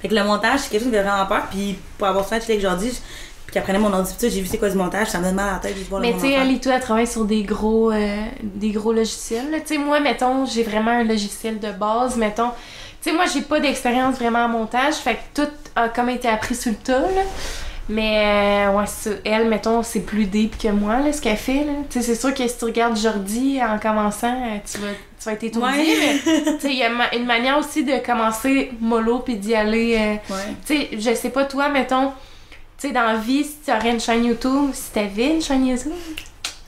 Fait 0.02 0.08
que 0.08 0.16
le 0.16 0.24
montage, 0.24 0.62
c'est 0.62 0.70
quelque 0.70 0.84
chose 0.84 0.92
qui 0.92 0.98
me 0.98 1.02
fait 1.02 1.08
vraiment 1.08 1.26
peur. 1.26 1.44
Puis 1.52 1.78
pour 1.98 2.08
avoir 2.08 2.26
fait 2.28 2.38
avec 2.44 2.60
Jordi, 2.60 2.90
puis 3.46 3.54
qu'après 3.54 3.78
mon 3.78 3.94
ordi, 3.94 4.14
j'ai 4.22 4.42
vu 4.42 4.48
c'est 4.48 4.58
quoi 4.58 4.72
ce 4.72 4.76
montage, 4.76 5.10
ça 5.10 5.20
me 5.20 5.26
donne 5.26 5.36
mal 5.36 5.50
à 5.50 5.54
la 5.54 5.60
tête, 5.60 5.76
voir 5.90 6.02
Mais 6.02 6.14
tu 6.14 6.22
sais, 6.22 6.32
et 6.34 6.60
toi, 6.60 6.74
elle 6.76 6.82
travaille 6.82 7.08
sur 7.08 7.26
des 7.26 7.44
gros, 7.44 7.92
euh, 7.92 8.26
des 8.42 8.72
gros 8.72 8.92
logiciels. 8.94 9.52
Tu 9.68 9.76
sais, 9.76 9.78
moi, 9.78 10.00
mettons, 10.00 10.46
j'ai 10.46 10.64
vraiment 10.64 10.92
un 10.92 11.04
logiciel 11.04 11.60
de 11.60 11.72
base, 11.72 12.18
mettons. 12.18 12.50
Tu 13.02 13.10
sais, 13.10 13.16
moi, 13.16 13.26
j'ai 13.32 13.42
pas 13.42 13.60
d'expérience 13.60 14.16
vraiment 14.16 14.46
en 14.46 14.50
montage, 14.50 14.96
fait 14.96 15.16
que 15.16 15.42
tout 15.44 15.52
a 15.76 15.90
comme 15.90 16.10
été 16.10 16.28
appris 16.28 16.56
sur 16.56 16.72
le 16.72 16.78
tas, 16.78 17.02
là. 17.02 17.22
Mais, 17.90 18.66
euh, 18.68 18.72
ouais, 18.78 18.86
ça. 18.88 19.10
elle, 19.26 19.50
mettons, 19.50 19.84
c'est 19.84 20.00
plus 20.00 20.26
deep 20.26 20.58
que 20.58 20.70
moi, 20.70 21.00
là, 21.00 21.12
ce 21.12 21.22
qu'elle 21.22 21.36
fait, 21.38 21.66
là. 21.66 21.74
Tu 21.90 22.00
sais, 22.00 22.06
c'est 22.06 22.16
sûr 22.16 22.34
que 22.34 22.48
si 22.48 22.58
tu 22.58 22.64
regardes 22.66 22.98
Jordi 22.98 23.60
en 23.62 23.78
commençant, 23.78 24.32
euh, 24.34 24.58
tu 24.66 24.78
vas, 24.78 24.88
tu 25.20 25.26
vas 25.26 25.34
être 25.34 25.44
étourdi, 25.44 25.68
Ouais. 25.80 25.98
mais, 26.00 26.20
tu 26.56 26.60
sais, 26.62 26.70
il 26.70 26.78
y 26.78 26.84
a 26.84 26.90
ma- 26.90 27.14
une 27.14 27.26
manière 27.26 27.58
aussi 27.58 27.84
de 27.84 27.98
commencer 28.06 28.72
mollo 28.80 29.20
puis 29.20 29.36
d'y 29.36 29.54
aller... 29.54 29.96
euh, 29.98 30.34
Ouais. 30.34 30.42
tu 30.66 30.78
sais, 30.78 30.90
je 30.94 31.14
sais 31.14 31.30
pas, 31.30 31.44
toi, 31.44 31.68
mettons, 31.68 32.12
tu 32.80 32.88
sais, 32.88 32.94
dans 32.94 33.04
la 33.04 33.16
vie, 33.18 33.44
si 33.44 33.58
tu 33.66 33.72
aurais 33.72 33.92
une 33.92 34.00
chaîne 34.00 34.24
YouTube, 34.24 34.70
si 34.74 34.92
t'avais 34.92 35.36
une 35.36 35.42
chaîne 35.42 35.68
YouTube, 35.68 35.92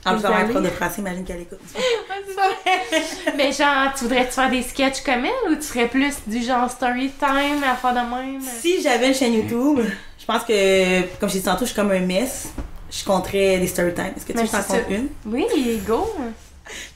En 0.04 0.12
plus, 0.12 0.22
trop 0.22 0.32
allez? 0.34 0.52
de 0.54 0.68
français, 0.68 1.00
imagine 1.00 1.24
qu'elle 1.24 1.40
écoute. 1.40 1.60
mais 3.36 3.52
genre, 3.52 3.92
tu 3.96 4.04
voudrais-tu 4.04 4.32
faire 4.32 4.50
des 4.50 4.62
sketchs 4.62 5.00
comme 5.02 5.24
elle 5.24 5.52
ou 5.52 5.56
tu 5.56 5.62
ferais 5.62 5.88
plus 5.88 6.14
du 6.26 6.42
genre 6.42 6.70
story 6.70 7.10
time 7.18 7.62
à 7.64 7.74
faire 7.74 7.92
de 7.94 8.14
même? 8.14 8.40
Si 8.40 8.82
j'avais 8.82 9.08
une 9.08 9.14
chaîne 9.14 9.32
YouTube, 9.34 9.80
je 10.26 10.32
pense 10.32 10.42
que, 10.42 11.02
comme 11.20 11.28
j'ai 11.28 11.38
dit 11.38 11.44
tantôt, 11.44 11.60
je 11.60 11.66
suis 11.66 11.76
comme 11.76 11.92
un 11.92 12.00
mess. 12.00 12.48
Je 12.90 13.04
compterais 13.04 13.58
des 13.58 13.68
story. 13.68 13.90
Est-ce 13.90 14.24
que 14.26 14.32
tu 14.32 14.38
veux 14.38 14.44
que 14.44 14.48
je 14.48 14.52
t'en 14.52 14.90
une? 14.90 15.08
Oui, 15.24 15.80
go! 15.86 16.12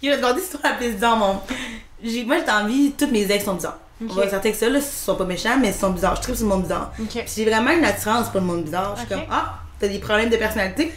Je 0.02 0.08
vais 0.08 0.16
te 0.16 0.22
raconter 0.22 0.40
l'histoire 0.40 0.62
la 0.64 0.72
plus 0.72 0.90
bizarre, 0.90 1.16
mon. 1.16 1.34
Moi, 2.26 2.36
j'ai 2.44 2.50
envie, 2.50 2.92
toutes 2.92 3.12
mes 3.12 3.30
ex 3.30 3.44
sont 3.44 3.54
bizarres. 3.54 3.78
Ok. 4.02 4.08
On 4.10 4.14
va 4.14 4.22
sortir 4.22 4.38
avec 4.38 4.56
ça, 4.56 4.68
là, 4.68 4.78
ils 4.78 4.82
sont 4.82 5.14
pas 5.14 5.24
méchants, 5.24 5.58
mais 5.60 5.68
ils 5.68 5.74
sont 5.74 5.90
bizarres. 5.90 6.16
Je 6.16 6.22
trouve 6.22 6.34
sur 6.34 6.44
le 6.44 6.50
monde 6.50 6.62
bizarre. 6.62 6.92
J'ai 7.36 7.44
vraiment 7.44 7.70
une 7.70 7.84
attirance 7.84 8.30
pour 8.30 8.40
le 8.40 8.46
monde 8.46 8.64
bizarre. 8.64 8.94
Je 8.96 9.00
suis 9.00 9.08
comme, 9.08 9.24
ah, 9.30 9.60
t'as 9.78 9.86
des 9.86 9.98
problèmes 10.00 10.30
de 10.30 10.36
personnalité? 10.36 10.92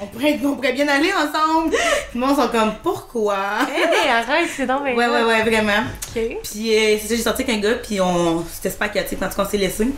On 0.00 0.06
pourrait, 0.06 0.38
on 0.44 0.54
pourrait 0.54 0.72
bien 0.72 0.86
aller 0.88 1.12
ensemble. 1.12 1.74
Puis 2.10 2.18
moi, 2.18 2.28
ils 2.30 2.42
sont 2.42 2.48
comme, 2.48 2.74
pourquoi? 2.82 3.36
Hey, 3.74 4.08
arrête, 4.08 4.48
c'est 4.54 4.66
donc 4.66 4.82
Ouais, 4.82 4.94
ouais, 4.94 5.24
ouais, 5.24 5.42
vraiment. 5.42 5.84
Puis 6.12 6.74
euh, 6.76 6.98
c'est 7.00 7.08
ça, 7.08 7.16
j'ai 7.16 7.22
sorti 7.22 7.42
avec 7.42 7.56
un 7.56 7.60
gars, 7.60 7.74
puis 7.74 8.00
on. 8.00 8.44
C'était 8.52 8.70
super 8.70 8.90
créatif 8.90 9.18
quand 9.18 9.28
on 9.36 9.48
s'est 9.48 9.58
laissé. 9.58 9.88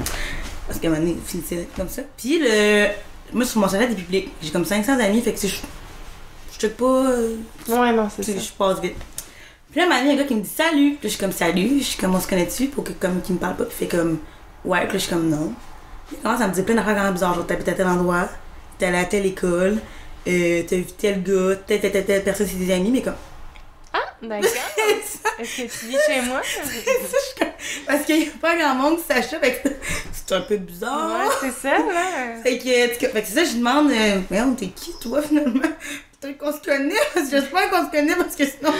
Parce 0.66 0.78
qu'à 0.80 0.88
un 0.88 0.90
moment 0.92 1.02
donné, 1.02 1.16
il 1.18 1.28
finissait 1.28 1.68
comme 1.76 1.88
ça. 1.88 2.02
Puis 2.16 2.38
le. 2.40 2.86
Moi, 3.32 3.44
sur 3.44 3.60
mon 3.60 3.68
chalet 3.68 3.88
des 3.90 3.96
public. 3.96 4.30
J'ai 4.42 4.50
comme 4.50 4.64
500 4.64 4.98
amis, 5.00 5.20
fait 5.22 5.32
que 5.32 5.38
c'est. 5.38 5.48
Je 5.48 5.56
je 6.52 6.58
check 6.60 6.76
pas. 6.76 6.84
euh, 6.84 7.36
Ouais, 7.68 7.92
non, 7.92 8.08
c'est 8.14 8.22
ça. 8.22 8.32
je 8.38 8.50
passe 8.52 8.80
vite. 8.80 8.94
Puis 9.70 9.80
là, 9.80 9.86
un 9.86 9.88
moment 9.88 10.00
donné, 10.00 10.12
il 10.12 10.16
y 10.16 10.18
a 10.18 10.20
un 10.20 10.22
gars 10.22 10.28
qui 10.28 10.34
me 10.36 10.40
dit 10.40 10.48
salut. 10.48 10.90
Puis 10.90 10.94
là, 10.94 10.98
je 11.02 11.08
suis 11.08 11.18
comme 11.18 11.32
salut. 11.32 11.78
Je 11.78 11.84
suis 11.84 11.98
comme 11.98 12.14
on 12.14 12.20
se 12.20 12.28
connaît-tu? 12.28 12.66
Pour 12.68 12.84
que 12.84 12.92
comme 12.92 13.20
qu'il 13.22 13.34
me 13.34 13.40
parle 13.40 13.56
pas. 13.56 13.64
Puis 13.64 13.76
fait 13.76 13.86
comme 13.88 14.18
ouais. 14.64 14.80
Puis 14.84 14.86
là, 14.88 14.92
je 14.94 14.98
suis 14.98 15.10
comme 15.12 15.28
non. 15.28 15.52
Puis 16.06 16.16
il 16.18 16.22
commence 16.22 16.40
à 16.40 16.48
me 16.48 16.52
dire 16.52 16.64
plein 16.64 16.74
d'affaires 16.76 16.94
vraiment 16.94 17.12
bizarres. 17.12 17.34
Genre, 17.34 17.46
t'habites 17.46 17.68
à 17.68 17.72
tel 17.72 17.86
endroit, 17.88 18.28
t'es 18.78 18.86
allé 18.86 18.98
à 18.98 19.04
telle 19.04 19.26
école, 19.26 19.78
euh, 20.28 20.62
t'as 20.68 20.76
vu 20.76 20.84
tel 20.96 21.22
gars, 21.22 21.56
telle, 21.66 21.80
telle, 21.80 21.92
telle, 21.92 22.04
telle 22.04 22.22
personne, 22.22 22.46
c'est 22.46 22.58
des 22.58 22.72
amis, 22.72 22.90
mais 22.90 23.02
comme. 23.02 23.14
D'accord. 24.28 24.50
Est-ce 25.38 25.56
que 25.56 25.62
tu 25.62 25.86
vis 25.86 25.96
chez 26.06 26.20
moi? 26.22 26.40
Parce 27.86 28.04
qu'il 28.04 28.24
y 28.24 28.28
a 28.28 28.32
pas 28.40 28.56
grand 28.56 28.74
monde 28.74 28.98
qui 28.98 29.04
sache 29.12 29.30
ça, 29.30 29.38
c'est 30.12 30.34
un 30.34 30.40
peu 30.42 30.56
bizarre. 30.56 31.20
Ouais, 31.20 31.34
c'est 31.40 31.68
ça, 31.68 31.78
là. 31.78 32.42
Fait 32.42 32.58
que, 32.58 32.64
c'est 32.64 33.24
ça, 33.24 33.44
je 33.44 33.56
demande, 33.56 33.90
euh, 33.90 34.54
t'es 34.58 34.68
qui 34.68 34.92
toi 35.00 35.22
finalement? 35.22 35.60
Peut-être 36.20 36.38
qu'on 36.38 36.52
se 36.52 36.60
connaît, 36.60 36.94
parce 37.12 37.28
que 37.28 37.36
j'espère 37.36 37.70
qu'on 37.70 37.84
se 37.84 37.90
connaît 37.90 38.16
parce 38.16 38.34
que 38.34 38.44
sinon 38.46 38.72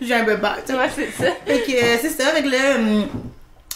j'ai 0.00 0.14
un 0.14 0.24
peur. 0.24 0.58
tu. 0.64 0.72
Ouais, 0.72 0.88
c'est 0.94 1.10
ça. 1.10 1.32
Fait 1.44 1.62
que 1.62 1.72
euh, 1.72 1.98
c'est 2.00 2.10
ça, 2.10 2.28
avec 2.28 2.44
hum, 2.44 3.08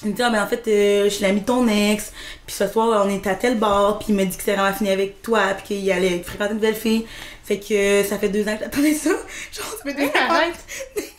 il 0.03 0.11
me 0.11 0.13
dit, 0.15 0.23
ah, 0.23 0.31
ben 0.31 0.43
en 0.43 0.47
fait, 0.47 0.63
euh, 0.69 1.05
je 1.05 1.09
suis 1.09 1.23
l'ami 1.23 1.41
de 1.41 1.47
ton 1.47 1.67
ex, 1.69 2.13
puis 2.47 2.55
ce 2.55 2.69
soir 2.69 3.05
on 3.05 3.09
est 3.09 3.27
à 3.27 3.35
tel 3.35 3.57
bar, 3.57 3.99
puis 3.99 4.09
il 4.11 4.15
m'a 4.15 4.25
dit 4.25 4.37
que 4.37 4.43
c'est 4.43 4.55
vraiment 4.55 4.75
fini 4.75 4.91
avec 4.91 5.23
toi, 5.23 5.41
puis 5.57 5.79
qu'il 5.81 5.93
allait 5.93 6.23
fréquenter 6.23 6.51
une 6.51 6.57
nouvelle 6.57 6.75
fille. 6.75 7.07
Fait 7.45 7.59
que 7.59 7.73
euh, 7.73 8.05
ça 8.05 8.19
fait 8.19 8.29
deux 8.29 8.47
ans 8.49 8.57
que 8.57 8.65
j'attendais 8.65 8.95
ça. 8.95 9.11
Genre, 9.53 9.77
ça 9.79 9.85
fait 9.85 9.95
deux 9.95 10.07
ans. 10.07 10.31
arrête. 10.31 10.55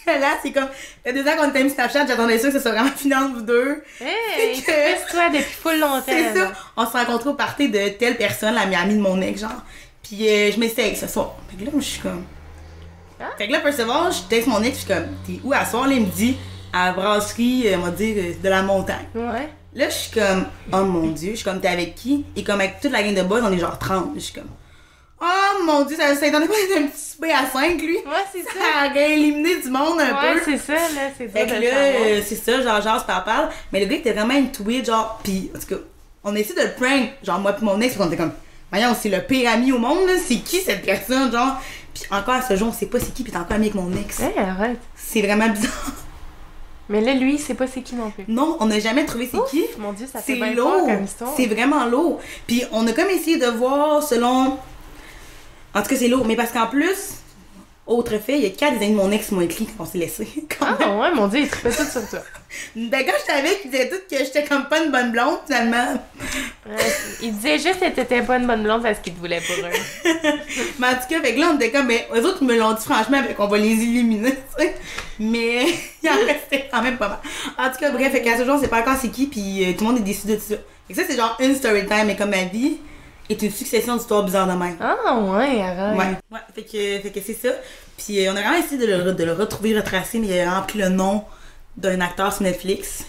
Là, 0.06 0.38
c'est 0.42 0.52
comme, 0.52 0.66
ça 0.66 0.70
fait 1.06 1.13
deux 1.13 1.28
ans 1.28 1.36
qu'on 1.38 1.50
était 1.50 1.63
mis 1.63 1.70
Snapchat, 1.70 2.06
j'attendais 2.06 2.38
ça 2.38 2.48
que 2.48 2.54
ça 2.54 2.62
soit 2.62 2.72
vraiment 2.72 2.92
fini 2.96 3.16
entre 3.16 3.36
vous 3.36 3.42
deux. 3.42 3.84
Hey, 4.02 4.62
que- 4.62 5.12
toi 5.12 5.30
depuis 5.30 5.44
full 5.44 5.80
longtemps. 5.80 6.04
C'est 6.08 6.34
ça. 6.34 6.52
On 6.76 6.86
s'est 6.86 6.98
rencontrés 6.98 7.30
au 7.30 7.34
party 7.34 7.70
de 7.70 7.90
telle 7.90 8.18
personne, 8.18 8.56
la 8.56 8.62
amie 8.62 8.96
de 8.96 9.02
mon 9.02 9.22
ex, 9.22 9.42
genre. 9.42 9.63
Puis 10.04 10.28
euh, 10.30 10.52
je 10.52 10.60
m'essaye 10.60 10.96
ce 10.96 11.08
soir. 11.08 11.36
Fait 11.50 11.63
que 11.63 11.70
là, 11.70 11.72
je 11.78 11.84
suis 11.84 12.00
comme. 12.00 12.24
Ah. 13.20 13.32
Fait 13.38 13.48
que 13.48 13.52
là, 13.52 13.60
Perceval, 13.60 14.12
je 14.13 14.30
texte 14.30 14.48
mon 14.48 14.62
ex, 14.62 14.76
je 14.76 14.86
suis 14.86 14.94
comme, 14.94 15.08
t'es 15.26 15.40
où 15.44 15.52
à 15.52 15.66
soir? 15.66 15.88
Là, 15.88 15.96
il 15.96 16.02
me 16.02 16.12
dit, 16.12 16.38
à 16.84 16.86
la 16.88 16.94
brasserie, 16.94 17.63
euh, 17.68 17.78
on 17.78 17.82
va 17.86 17.92
dire, 17.92 18.16
euh, 18.18 18.34
de 18.44 18.50
la 18.50 18.62
montagne. 18.62 19.06
Ouais. 19.16 19.50
Là, 19.74 19.90
je 19.90 19.94
suis 19.96 20.12
comme, 20.20 20.46
oh 20.74 20.84
mon 20.86 21.08
dieu, 21.08 21.32
je 21.32 21.36
suis 21.38 21.46
comme, 21.46 21.60
t'es 21.62 21.68
avec 21.68 21.96
qui? 21.96 22.26
Et 22.36 22.44
comme 22.44 22.60
avec 22.62 22.80
toute 22.82 22.92
la 22.92 23.04
gang 23.04 23.13
de 23.13 23.22
boys, 23.24 23.42
on 23.44 23.52
est 23.52 23.60
genre 23.60 23.78
30. 23.78 24.12
Je 24.16 24.20
suis 24.22 24.34
comme, 24.34 24.50
oh 25.22 25.63
mon 25.66 25.84
dieu, 25.86 25.96
ça, 25.98 26.16
ça 26.16 26.26
étonnait 26.28 26.48
pas 26.48 26.54
un 26.80 26.88
petit 26.88 27.00
souper 27.00 27.32
à 27.32 27.46
5, 27.46 27.80
lui? 27.82 27.98
Ouais, 27.98 28.04
c'est 28.32 28.44
ça. 28.44 28.50
Ça 28.54 28.90
aurait 28.90 29.13
éliminé 29.13 29.62
du 29.62 29.70
monde 29.70 30.00
un 30.00 30.13
Ouais, 30.13 30.34
peu. 30.36 30.42
c'est 30.46 30.58
ça, 30.58 30.74
là. 30.74 31.10
C'est 31.18 31.28
Fait 31.28 31.46
dur 31.46 31.56
que 31.56 31.62
là, 31.62 31.76
euh, 31.78 32.22
c'est 32.26 32.36
ça, 32.36 32.62
genre, 32.62 32.82
genre, 32.82 33.06
par 33.06 33.24
parle. 33.24 33.50
Mais 33.72 33.80
le 33.82 33.86
gars 33.86 33.98
était 33.98 34.13
vraiment 34.13 34.34
une 34.36 34.52
tweet, 34.52 34.86
genre, 34.86 35.20
pis, 35.24 35.52
en 35.56 35.60
tout 35.60 35.68
cas, 35.76 35.82
on 36.24 36.36
essaie 36.36 36.56
de 36.56 36.62
le 36.62 36.72
prank, 36.74 37.10
genre, 37.24 37.40
moi 37.40 37.54
pis 37.54 37.63
mon 37.63 37.80
ex, 37.80 37.96
on 38.00 38.08
était 38.08 38.18
comme, 38.18 38.34
voyons, 38.72 38.96
c'est 39.00 39.10
le 39.10 39.22
pire 39.22 39.52
ami 39.52 39.72
au 39.72 39.78
monde, 39.78 40.08
là, 40.08 40.13
c'est 40.26 40.38
qui 40.38 40.60
cette 40.62 40.84
personne, 40.86 41.32
genre? 41.32 41.62
Pis 41.94 42.04
encore 42.12 42.36
à 42.36 42.42
ce 42.42 42.56
jour, 42.56 42.70
on 42.70 42.74
sait 42.74 42.86
pas 42.88 43.00
c'est 43.00 43.13
qui, 43.13 43.24
pis 43.24 43.32
t'es 43.32 43.38
encore 43.38 43.54
ami 43.56 43.68
avec 43.68 43.76
mon 43.76 43.92
ex. 43.96 44.20
Hey, 44.20 44.38
arrête. 44.40 44.80
C'est 44.96 45.22
vraiment 45.22 45.50
bizarre. 45.50 45.94
Mais 46.89 47.02
là, 47.02 47.13
lui, 47.13 47.34
il 47.36 47.39
sait 47.39 47.54
pas 47.54 47.67
c'est 47.67 47.82
qui 47.82 47.95
non 47.95 48.12
plus. 48.12 48.23
Non, 48.28 48.58
on 48.60 48.65
n'a 48.67 48.80
jamais 48.80 49.06
trouvé 49.06 49.30
c'est 49.30 49.43
qui. 49.50 49.65
Mon 49.78 49.93
dieu, 49.93 50.08
ça 50.12 50.19
fait 50.19 50.34
C'est 50.34 50.39
bien 50.39 50.54
lourd. 50.54 50.88
C'est 51.36 51.47
vraiment 51.47 51.86
lourd. 51.86 52.19
Puis 52.47 52.63
on 52.71 52.88
a 52.88 52.93
comme 52.93 53.10
essayé 53.10 53.38
de 53.38 53.47
voir 53.47 54.02
selon. 54.02 54.58
En 55.73 55.82
tout 55.82 55.89
cas, 55.89 55.95
c'est 55.95 56.08
lourd. 56.08 56.26
Mais 56.26 56.36
parce 56.36 56.52
qu'en 56.52 56.67
plus, 56.67 57.15
autre 57.86 58.17
fait, 58.17 58.38
il 58.38 58.43
y 58.43 58.45
a 58.45 58.50
quatre 58.52 58.80
des 58.80 58.86
amis 58.86 58.93
de 58.95 58.97
mon 58.97 59.12
ex 59.12 59.28
qui 59.28 59.36
m'ont 59.36 59.41
écrit 59.41 59.65
quand 59.65 59.84
on 59.84 59.86
s'est 59.86 59.97
laissé. 59.97 60.28
Ah 60.62 60.97
ouais, 60.97 61.13
mon 61.13 61.28
dieu, 61.28 61.41
il 61.41 61.50
trippait 61.50 61.71
tout 61.71 61.84
sur 61.84 62.08
toi. 62.10 62.19
Ben, 62.76 63.04
quand 63.06 63.14
j'étais 63.20 63.40
avec, 63.40 63.62
ils 63.66 63.72
disaient 63.72 63.90
tous 63.90 64.16
que 64.16 64.24
j'étais 64.24 64.44
comme 64.44 64.66
pas 64.66 64.84
une 64.84 64.92
bonne 64.92 65.12
blonde, 65.12 65.40
finalement. 65.46 65.94
Ouais, 66.66 66.76
il 67.22 67.36
disait 67.36 67.60
juste 67.60 67.80
que 67.80 67.90
t'étais 67.90 68.22
pas 68.22 68.38
une 68.38 68.48
bonne 68.48 68.64
blonde 68.64 68.84
parce 68.84 69.00
qu'il 69.00 69.14
te 69.14 69.20
voulait 69.20 69.42
pour 69.42 69.56
eux. 69.66 70.14
Mais 70.80 70.88
en 70.88 70.94
tout 70.94 71.08
cas, 71.10 71.22
fait 71.22 71.36
que 71.36 71.40
là, 71.40 71.52
on 71.52 71.56
était 71.56 71.72
comme, 71.72 71.88
mais 71.88 72.08
eux 72.16 72.26
autres, 72.26 72.38
ils 72.42 72.48
me 72.48 72.58
l'ont 72.58 72.74
dit 72.74 72.84
franchement, 72.84 73.22
fait 73.24 73.34
qu'on 73.34 73.48
va 73.48 73.58
les 73.58 73.72
éliminer, 73.72 74.32
tu 74.32 74.64
sais. 74.64 74.76
Mais 75.20 75.66
il 76.04 76.10
en 76.10 76.26
restait 76.26 76.70
quand 76.72 76.82
même 76.82 76.98
pas 76.98 77.10
mal. 77.10 77.20
En 77.58 77.70
tout 77.72 77.80
cas, 77.80 77.92
bref, 77.92 78.12
fait 78.12 78.22
qu'à 78.22 78.38
ce 78.38 78.46
jour, 78.46 78.56
on 78.56 78.62
sait 78.62 78.68
pas 78.68 78.82
encore 78.82 78.98
c'est 79.00 79.10
qui, 79.10 79.28
puis 79.28 79.64
euh, 79.66 79.74
tout 79.74 79.86
le 79.86 79.92
monde 79.92 79.98
est 80.00 80.04
déçu 80.04 80.28
de 80.28 80.38
ça. 80.38 80.56
Fait 80.88 80.94
que 80.94 80.96
ça, 80.96 81.06
c'est 81.08 81.18
genre 81.18 81.36
une 81.40 81.56
story 81.56 81.86
time, 81.86 82.06
mais 82.06 82.16
comme 82.16 82.30
ma 82.30 82.44
vie 82.46 82.78
est 83.30 83.42
une 83.42 83.52
succession 83.52 83.98
d'histoires 83.98 84.24
bizarres 84.24 84.48
de 84.48 84.54
même. 84.54 84.78
Ah 84.80 85.18
ouais, 85.20 85.62
arrête. 85.62 85.98
Ouais, 85.98 86.18
ouais, 86.32 86.40
fait 86.56 86.64
que, 86.64 87.02
fait 87.02 87.12
que 87.14 87.20
c'est 87.26 87.34
ça. 87.34 87.54
Puis 87.98 88.26
euh, 88.26 88.32
on 88.32 88.36
a 88.38 88.42
vraiment 88.42 88.58
essayé 88.58 88.78
de 88.78 88.86
le, 88.86 89.12
de 89.14 89.24
le 89.24 89.34
retrouver, 89.34 89.78
retracer, 89.78 90.20
mais 90.20 90.28
il 90.28 90.40
a 90.40 90.46
vraiment 90.46 90.62
pris 90.66 90.80
le 90.80 90.90
nom 90.90 91.24
d'un 91.78 92.02
acteur 92.02 92.34
sur 92.34 92.44
Netflix, 92.44 93.06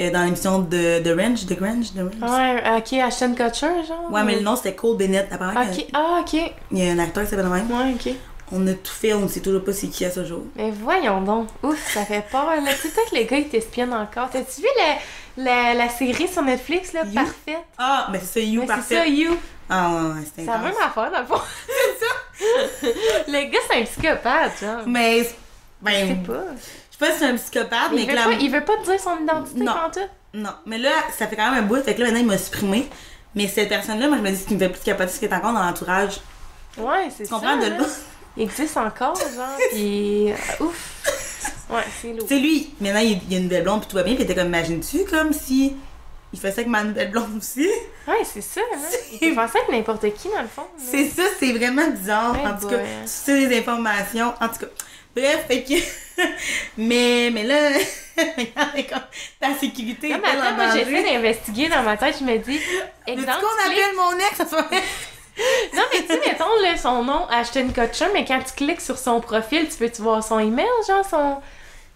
euh, 0.00 0.10
dans 0.10 0.22
l'émission 0.24 0.60
de, 0.60 1.00
de 1.02 1.10
Range, 1.12 1.44
de 1.46 1.54
Grange, 1.54 1.92
de 1.94 2.02
Range. 2.02 2.30
Ouais, 2.30 2.62
ok, 2.78 2.92
Ashton 2.94 3.34
Kutcher, 3.34 3.84
genre. 3.86 4.10
Ouais, 4.10 4.22
mais 4.24 4.36
le 4.36 4.40
nom 4.42 4.56
c'était 4.56 4.74
Cole 4.74 4.96
Bennett. 4.96 5.32
Apparemment, 5.32 5.60
Ok, 5.62 5.86
ah, 5.92 6.20
ok. 6.20 6.52
il 6.72 6.78
y 6.78 6.88
a 6.88 6.92
un 6.92 6.98
acteur 6.98 7.24
qui 7.24 7.30
s'appelle 7.30 7.46
même. 7.46 7.70
Ouais, 7.70 7.94
ok. 7.94 8.14
on 8.52 8.66
a 8.66 8.72
tout 8.74 8.92
fait, 8.92 9.14
on 9.14 9.20
ne 9.20 9.28
sait 9.28 9.40
toujours 9.40 9.62
pas 9.64 9.72
c'est 9.72 9.88
qui 9.88 10.04
à 10.04 10.10
ce 10.10 10.24
jour. 10.24 10.42
Mais 10.56 10.70
voyons 10.70 11.20
donc. 11.20 11.48
Ouf, 11.62 11.92
ça 11.92 12.04
fait 12.04 12.24
peur. 12.30 12.46
Là. 12.46 12.72
Tu 12.72 12.88
sais, 12.88 12.88
peut-être 12.94 13.10
que 13.10 13.14
les 13.16 13.24
gars, 13.26 13.36
ils 13.38 13.48
t'espionnent 13.48 13.94
encore. 13.94 14.30
T'as-tu 14.30 14.60
vu 14.62 14.68
la, 15.36 15.44
la, 15.44 15.74
la 15.74 15.88
série 15.88 16.28
sur 16.28 16.42
Netflix, 16.42 16.92
là, 16.92 17.02
You? 17.04 17.14
Parfaite? 17.14 17.64
Ah, 17.78 18.08
ben 18.12 18.20
c'est 18.20 18.40
ça, 18.40 18.46
You, 18.46 18.60
Ouais, 18.62 18.66
c'est 18.86 18.94
ça, 18.96 19.06
You. 19.06 19.36
Ah, 19.70 19.90
ouais, 19.90 20.08
ouais, 20.10 20.26
c'est 20.36 20.42
intense. 20.42 20.62
même 20.62 20.74
affaire, 20.84 21.10
dans 21.10 21.20
le 21.20 21.26
fond. 21.26 21.40
c'est 21.66 22.86
ça. 22.86 22.92
le 23.28 23.50
gars, 23.50 23.58
c'est 23.70 23.80
un 23.80 23.84
psychopathe, 23.84 24.60
genre. 24.60 24.82
Mais, 24.86 25.28
ben, 25.80 25.92
je 25.92 26.06
sais 26.08 26.20
pas 26.26 26.44
si 27.12 27.18
c'est 27.20 27.26
un 27.26 27.36
psychopathe, 27.36 27.90
mais 27.92 28.02
Il 28.02 28.06
veut, 28.06 28.12
clairement. 28.12 28.36
pas, 28.36 28.40
il 28.42 28.50
veut 28.50 28.64
pas 28.64 28.76
te 28.78 28.84
dire 28.90 29.00
son 29.00 29.22
identité 29.22 29.60
Non. 29.60 29.72
quand 29.72 29.90
tout. 30.00 30.08
Non, 30.34 30.50
mais 30.66 30.78
là, 30.78 30.90
ça 31.16 31.26
fait 31.26 31.36
quand 31.36 31.50
même 31.50 31.64
un 31.64 31.66
bout, 31.66 31.82
fait 31.82 31.94
que 31.94 32.00
là, 32.00 32.06
maintenant, 32.06 32.20
il 32.20 32.26
m'a 32.26 32.38
supprimé. 32.38 32.88
Mais 33.34 33.48
cette 33.48 33.68
personne-là, 33.68 34.08
moi, 34.08 34.16
je 34.18 34.22
me 34.22 34.30
dis, 34.30 34.36
ce 34.36 34.46
qui 34.46 34.54
me 34.54 34.58
fait 34.60 34.68
plus 34.68 34.80
capoter, 34.82 35.10
c'est 35.10 35.20
qu'elle 35.20 35.32
est 35.32 35.34
encore 35.36 35.52
dans 35.52 35.62
l'entourage. 35.64 36.20
Ouais, 36.78 37.08
c'est 37.16 37.24
ça. 37.24 37.34
comprends, 37.36 37.56
de 37.56 37.66
là? 37.66 37.86
Il 38.36 38.42
existe 38.44 38.76
encore, 38.76 39.14
genre, 39.16 39.56
pis... 39.72 40.30
euh, 40.32 40.64
Ouf. 40.64 40.90
Ouais, 41.70 41.82
c'est 42.00 42.12
lourd. 42.12 42.26
Tu 42.28 42.34
sais, 42.34 42.40
lui, 42.40 42.74
maintenant, 42.80 43.00
il 43.00 43.20
il 43.24 43.32
y 43.32 43.36
a 43.36 43.38
une 43.38 43.44
nouvelle 43.44 43.62
blonde, 43.64 43.80
puis 43.80 43.88
tout 43.90 43.96
va 43.96 44.02
bien, 44.02 44.14
puis 44.16 44.26
t'es 44.26 44.34
comme, 44.34 44.48
imagines-tu, 44.48 45.04
comme 45.04 45.32
si 45.32 45.76
il 46.32 46.40
fait 46.40 46.48
ça 46.50 46.56
avec 46.62 46.66
ma 46.68 46.82
nouvelle 46.82 47.10
blonde 47.10 47.36
aussi? 47.38 47.68
Ouais, 48.08 48.22
c'est 48.24 48.40
ça, 48.40 48.60
hein. 48.74 48.78
Il 49.20 49.34
faire 49.34 49.48
ça 49.48 49.58
avec 49.60 49.70
n'importe 49.70 50.12
qui, 50.14 50.28
dans 50.28 50.42
le 50.42 50.48
fond. 50.48 50.66
C'est 50.76 51.08
ça, 51.08 51.22
c'est 51.38 51.52
vraiment 51.52 51.86
bizarre. 51.88 52.34
Ouais, 52.34 52.46
en 52.50 52.58
tout 52.58 52.68
cas, 52.68 52.78
tu 52.78 52.84
sais 53.06 53.46
les 53.48 53.58
informations. 53.58 54.34
En 54.40 54.48
tout 54.48 54.58
cas, 54.60 54.66
bref, 55.14 55.44
fait 55.48 55.62
que. 55.62 55.74
mais, 56.78 57.30
mais 57.32 57.44
là, 57.44 57.70
ta 59.40 59.54
sécurité 59.54 60.10
Non, 60.10 60.18
mais 60.22 60.28
attends, 60.28 60.52
en 60.52 60.54
moi, 60.54 60.64
j'essaie 60.74 61.02
d'investiguer 61.02 61.68
dans 61.68 61.82
ma 61.82 61.96
tête, 61.96 62.16
je 62.20 62.24
me 62.24 62.38
dis... 62.38 62.60
Exemple, 63.06 63.40
qu'on 63.40 63.70
appelle 63.70 63.96
mon 63.96 64.16
ex? 64.18 64.36
Ça 64.36 64.46
soit... 64.46 64.66
Non, 65.74 65.82
mais 65.92 66.00
tu 66.02 66.06
sais, 66.06 66.20
mettons, 66.24 66.44
là, 66.62 66.76
son 66.76 67.02
nom, 67.02 67.26
Ashton 67.28 67.68
Kutcher, 67.74 68.06
mais 68.14 68.24
quand 68.24 68.38
tu 68.44 68.52
cliques 68.54 68.80
sur 68.80 68.96
son 68.96 69.20
profil, 69.20 69.68
tu 69.68 69.76
peux-tu 69.76 70.02
voir 70.02 70.22
son 70.22 70.38
email, 70.38 70.66
genre, 70.86 71.04
son... 71.04 71.36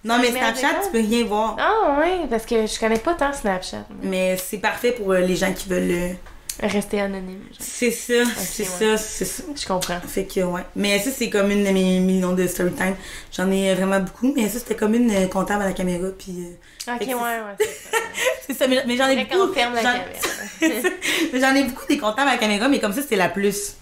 Non, 0.05 0.19
mais 0.21 0.31
Snapchat, 0.31 0.81
tu 0.85 0.91
peux 0.93 0.99
rien 0.99 1.25
voir. 1.25 1.57
Ah, 1.59 1.99
ouais, 2.01 2.21
parce 2.31 2.47
que 2.47 2.67
je 2.67 2.79
connais 2.79 2.99
pas 2.99 3.15
tant 3.15 3.33
Snapchat. 3.33 3.85
mais 4.03 4.33
Mais 4.33 4.37
c'est 4.37 4.59
parfait 4.59 4.93
pour 4.93 5.13
euh, 5.13 5.19
les 5.21 5.35
gens 5.37 5.53
qui 5.53 5.69
veulent. 5.69 5.91
euh, 5.91 6.13
Rester 6.61 7.01
anonyme. 7.03 7.43
C'est 7.61 7.91
ça, 7.93 8.15
c'est 8.37 8.65
ouais. 8.65 8.97
ça, 8.97 8.99
c'est 8.99 9.25
ça. 9.25 9.43
Je 9.55 9.67
comprends. 9.67 10.01
Fait 10.01 10.25
que, 10.25 10.41
ouais. 10.41 10.63
Mais 10.75 10.99
ça, 10.99 11.11
c'est 11.17 11.31
comme 11.31 11.51
une 11.53 11.63
de 11.65 11.71
mes 11.71 12.01
millions 12.01 12.33
de 12.33 12.47
story 12.49 12.73
time. 12.73 12.97
J'en 13.33 13.49
ai 13.53 13.75
vraiment 13.75 14.01
beaucoup, 14.01 14.33
mais 14.35 14.49
ça, 14.49 14.59
c'était 14.59 14.75
comme 14.75 14.95
une 14.95 15.11
euh, 15.11 15.27
comptable 15.29 15.63
à 15.63 15.67
la 15.67 15.73
caméra, 15.73 16.09
puis. 16.19 16.35
euh, 16.89 16.93
Ok, 16.95 17.07
ouais, 17.07 17.15
ouais, 17.15 17.67
c'est 18.47 18.55
ça. 18.55 18.67
mais, 18.67 18.83
mais 18.87 18.97
j'en 18.97 19.07
ai 19.09 19.25
beaucoup. 19.25 19.53
ferme 19.53 19.75
la 19.75 19.83
j'en- 19.83 19.93
caméra. 19.93 20.11
Mais 21.33 21.41
J'en 21.41 21.55
ai 21.55 21.63
beaucoup 21.65 21.87
des 21.89 21.99
comptables 21.99 22.29
à 22.29 22.33
la 22.33 22.39
caméra, 22.39 22.69
mais 22.69 22.81
comme 22.81 22.93
ça, 22.93 23.03
c'était 23.03 23.17
la 23.17 23.29
plus. 23.29 23.75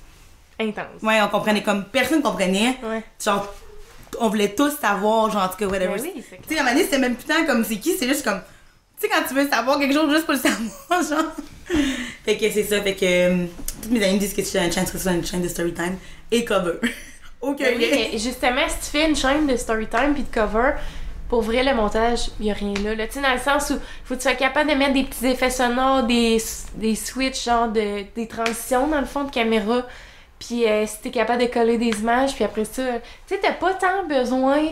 Intense. 0.61 1.03
Ouais, 1.03 1.21
on 1.23 1.29
comprenait 1.29 1.63
comme 1.63 1.85
personne 1.85 2.21
comprenait. 2.21 2.77
Ouais. 2.83 3.03
Genre, 3.25 3.55
on 4.21 4.29
voulait 4.29 4.55
tous 4.55 4.73
savoir, 4.79 5.31
genre, 5.31 5.45
en 5.45 5.49
tout 5.49 5.57
cas, 5.57 5.67
whatever. 5.67 5.95
Ben 5.97 6.03
oui, 6.03 6.23
Tu 6.49 6.55
sais, 6.55 6.61
à 6.61 6.65
donné, 6.65 6.83
c'était 6.85 6.99
même 6.99 7.15
putain 7.17 7.45
comme 7.47 7.65
c'est 7.65 7.77
qui, 7.77 7.97
c'est 7.97 8.09
juste 8.09 8.25
comme. 8.25 8.41
Tu 9.01 9.07
sais, 9.07 9.13
quand 9.15 9.23
tu 9.27 9.35
veux 9.35 9.49
savoir 9.49 9.79
quelque 9.79 9.95
chose 9.95 10.11
juste 10.11 10.25
pour 10.27 10.35
le 10.35 10.41
savoir, 10.41 11.03
genre. 11.09 11.33
fait 12.25 12.37
que 12.37 12.51
c'est 12.51 12.65
ça, 12.65 12.81
fait 12.83 12.95
que. 12.95 13.05
euh, 13.05 13.47
toutes 13.83 13.93
mes 13.93 14.03
amis 14.05 14.15
me 14.15 14.19
disent 14.21 14.35
que 14.35 14.43
si 14.43 14.53
j'ai 14.53 14.65
une 14.65 14.73
chaîne, 14.73 14.87
sur 14.87 15.11
une 15.11 15.25
chaîne 15.25 15.43
de 15.43 15.49
storytime 15.49 15.97
et 16.31 16.45
cover. 16.45 16.79
ok, 17.41 17.59
Ben 17.59 17.75
oui, 17.77 17.87
mais 17.91 18.19
justement, 18.19 18.69
si 18.69 18.77
tu 18.91 18.99
fais 18.99 19.09
une 19.09 19.17
chaîne 19.17 19.47
de 19.47 19.57
storytime 19.57 20.15
puis 20.15 20.23
de 20.25 20.35
cover, 20.35 20.73
pour 21.29 21.43
vrai, 21.43 21.65
le 21.65 21.75
montage, 21.75 22.31
il 22.41 22.51
a 22.51 22.55
rien 22.55 22.75
là. 22.85 22.95
là. 22.95 23.07
Tu 23.07 23.15
sais, 23.15 23.21
dans 23.23 23.33
le 23.33 23.41
sens 23.41 23.71
où 23.71 23.75
faut 24.05 24.15
que 24.15 24.21
tu 24.21 24.29
sois 24.29 24.35
capable 24.37 24.71
de 24.71 24.77
mettre 24.77 24.95
des 24.95 25.05
petits 25.05 25.27
effets 25.27 25.51
sonores, 25.51 26.05
des, 26.05 26.39
des 26.77 26.95
switches, 26.95 27.45
genre 27.45 27.69
de, 27.69 28.05
des 28.15 28.29
transitions 28.29 28.87
dans 28.87 29.01
le 29.01 29.07
fond 29.07 29.25
de 29.25 29.31
caméra. 29.31 29.83
Puis 30.39 30.67
euh, 30.67 30.87
si 30.87 31.01
t'es 31.03 31.11
capable 31.11 31.43
de 31.43 31.49
coller 31.49 31.79
des 31.79 31.99
images, 32.01 32.35
puis 32.35 32.45
après 32.45 32.65
ça, 32.65 32.83
tu 33.27 33.35
sais, 33.35 33.41
t'as 33.43 33.53
pas 33.53 33.75
tant 33.75 34.05
besoin. 34.09 34.71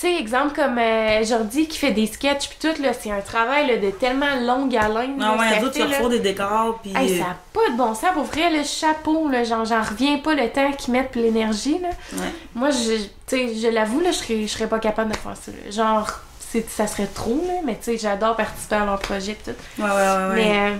Tu 0.00 0.06
sais, 0.06 0.16
exemple 0.18 0.54
comme 0.54 0.78
euh, 0.78 1.22
Jordi 1.24 1.68
qui 1.68 1.76
fait 1.76 1.90
des 1.90 2.06
sketchs 2.06 2.48
puis 2.48 2.56
tout, 2.58 2.82
là, 2.82 2.92
c'est 2.98 3.10
un 3.10 3.20
travail 3.20 3.66
là, 3.66 3.76
de 3.76 3.90
tellement 3.90 4.34
longue 4.40 4.74
haleine. 4.74 5.18
Non, 5.18 5.34
là, 5.34 5.36
ouais, 5.36 5.48
ça 5.50 5.56
les 5.58 5.64
autres, 5.66 5.74
tu 5.74 5.82
reçois 5.82 6.08
des 6.08 6.20
décors, 6.20 6.78
puis. 6.80 6.92
Hey, 6.96 7.20
euh, 7.20 7.22
ça 7.22 7.30
a 7.32 7.36
pas 7.52 7.70
de 7.70 7.76
bon 7.76 7.94
sens. 7.94 8.12
Pour 8.14 8.24
vrai, 8.24 8.50
le 8.50 8.64
chapeau, 8.64 9.28
là, 9.28 9.44
genre, 9.44 9.66
j'en 9.66 9.82
reviens 9.82 10.16
pas 10.16 10.32
le 10.32 10.48
temps 10.48 10.72
qu'ils 10.72 10.94
mettent 10.94 11.10
pis 11.10 11.18
l'énergie, 11.18 11.78
là. 11.80 11.90
Ouais. 12.14 12.32
Moi, 12.54 12.70
je, 12.70 12.94
tu 12.96 13.08
sais, 13.26 13.54
je 13.54 13.68
l'avoue, 13.68 14.00
là, 14.00 14.10
je 14.10 14.16
serais, 14.16 14.40
je 14.42 14.46
serais 14.46 14.68
pas 14.68 14.78
capable 14.78 15.12
de 15.12 15.16
faire 15.18 15.36
ça. 15.36 15.52
là. 15.52 15.70
Genre, 15.70 16.10
c'est, 16.38 16.70
ça 16.70 16.86
serait 16.86 17.06
trop, 17.06 17.44
là, 17.46 17.60
mais 17.66 17.74
tu 17.74 17.92
sais, 17.92 17.98
j'adore 17.98 18.36
participer 18.36 18.76
à 18.76 18.86
leur 18.86 18.98
projet 19.00 19.34
pis 19.34 19.50
tout. 19.50 19.82
Ouais, 19.82 19.86
ouais, 19.86 19.94
ouais. 19.94 20.28
ouais. 20.28 20.34
Mais, 20.34 20.70
euh, 20.70 20.76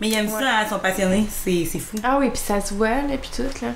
Mais 0.00 0.08
ils 0.08 0.14
aiment 0.14 0.26
ouais. 0.26 0.42
ça, 0.42 0.50
hein, 0.58 0.62
ils 0.66 0.70
sont 0.70 0.78
passionnés, 0.80 1.24
c'est 1.30 1.64
c'est 1.70 1.78
fou. 1.78 1.98
ah 2.02 2.16
oui, 2.18 2.30
puis 2.30 2.42
ça 2.44 2.60
se 2.60 2.74
voit, 2.74 2.88
là, 2.88 3.16
pis 3.22 3.30
tout, 3.30 3.64
là. 3.64 3.68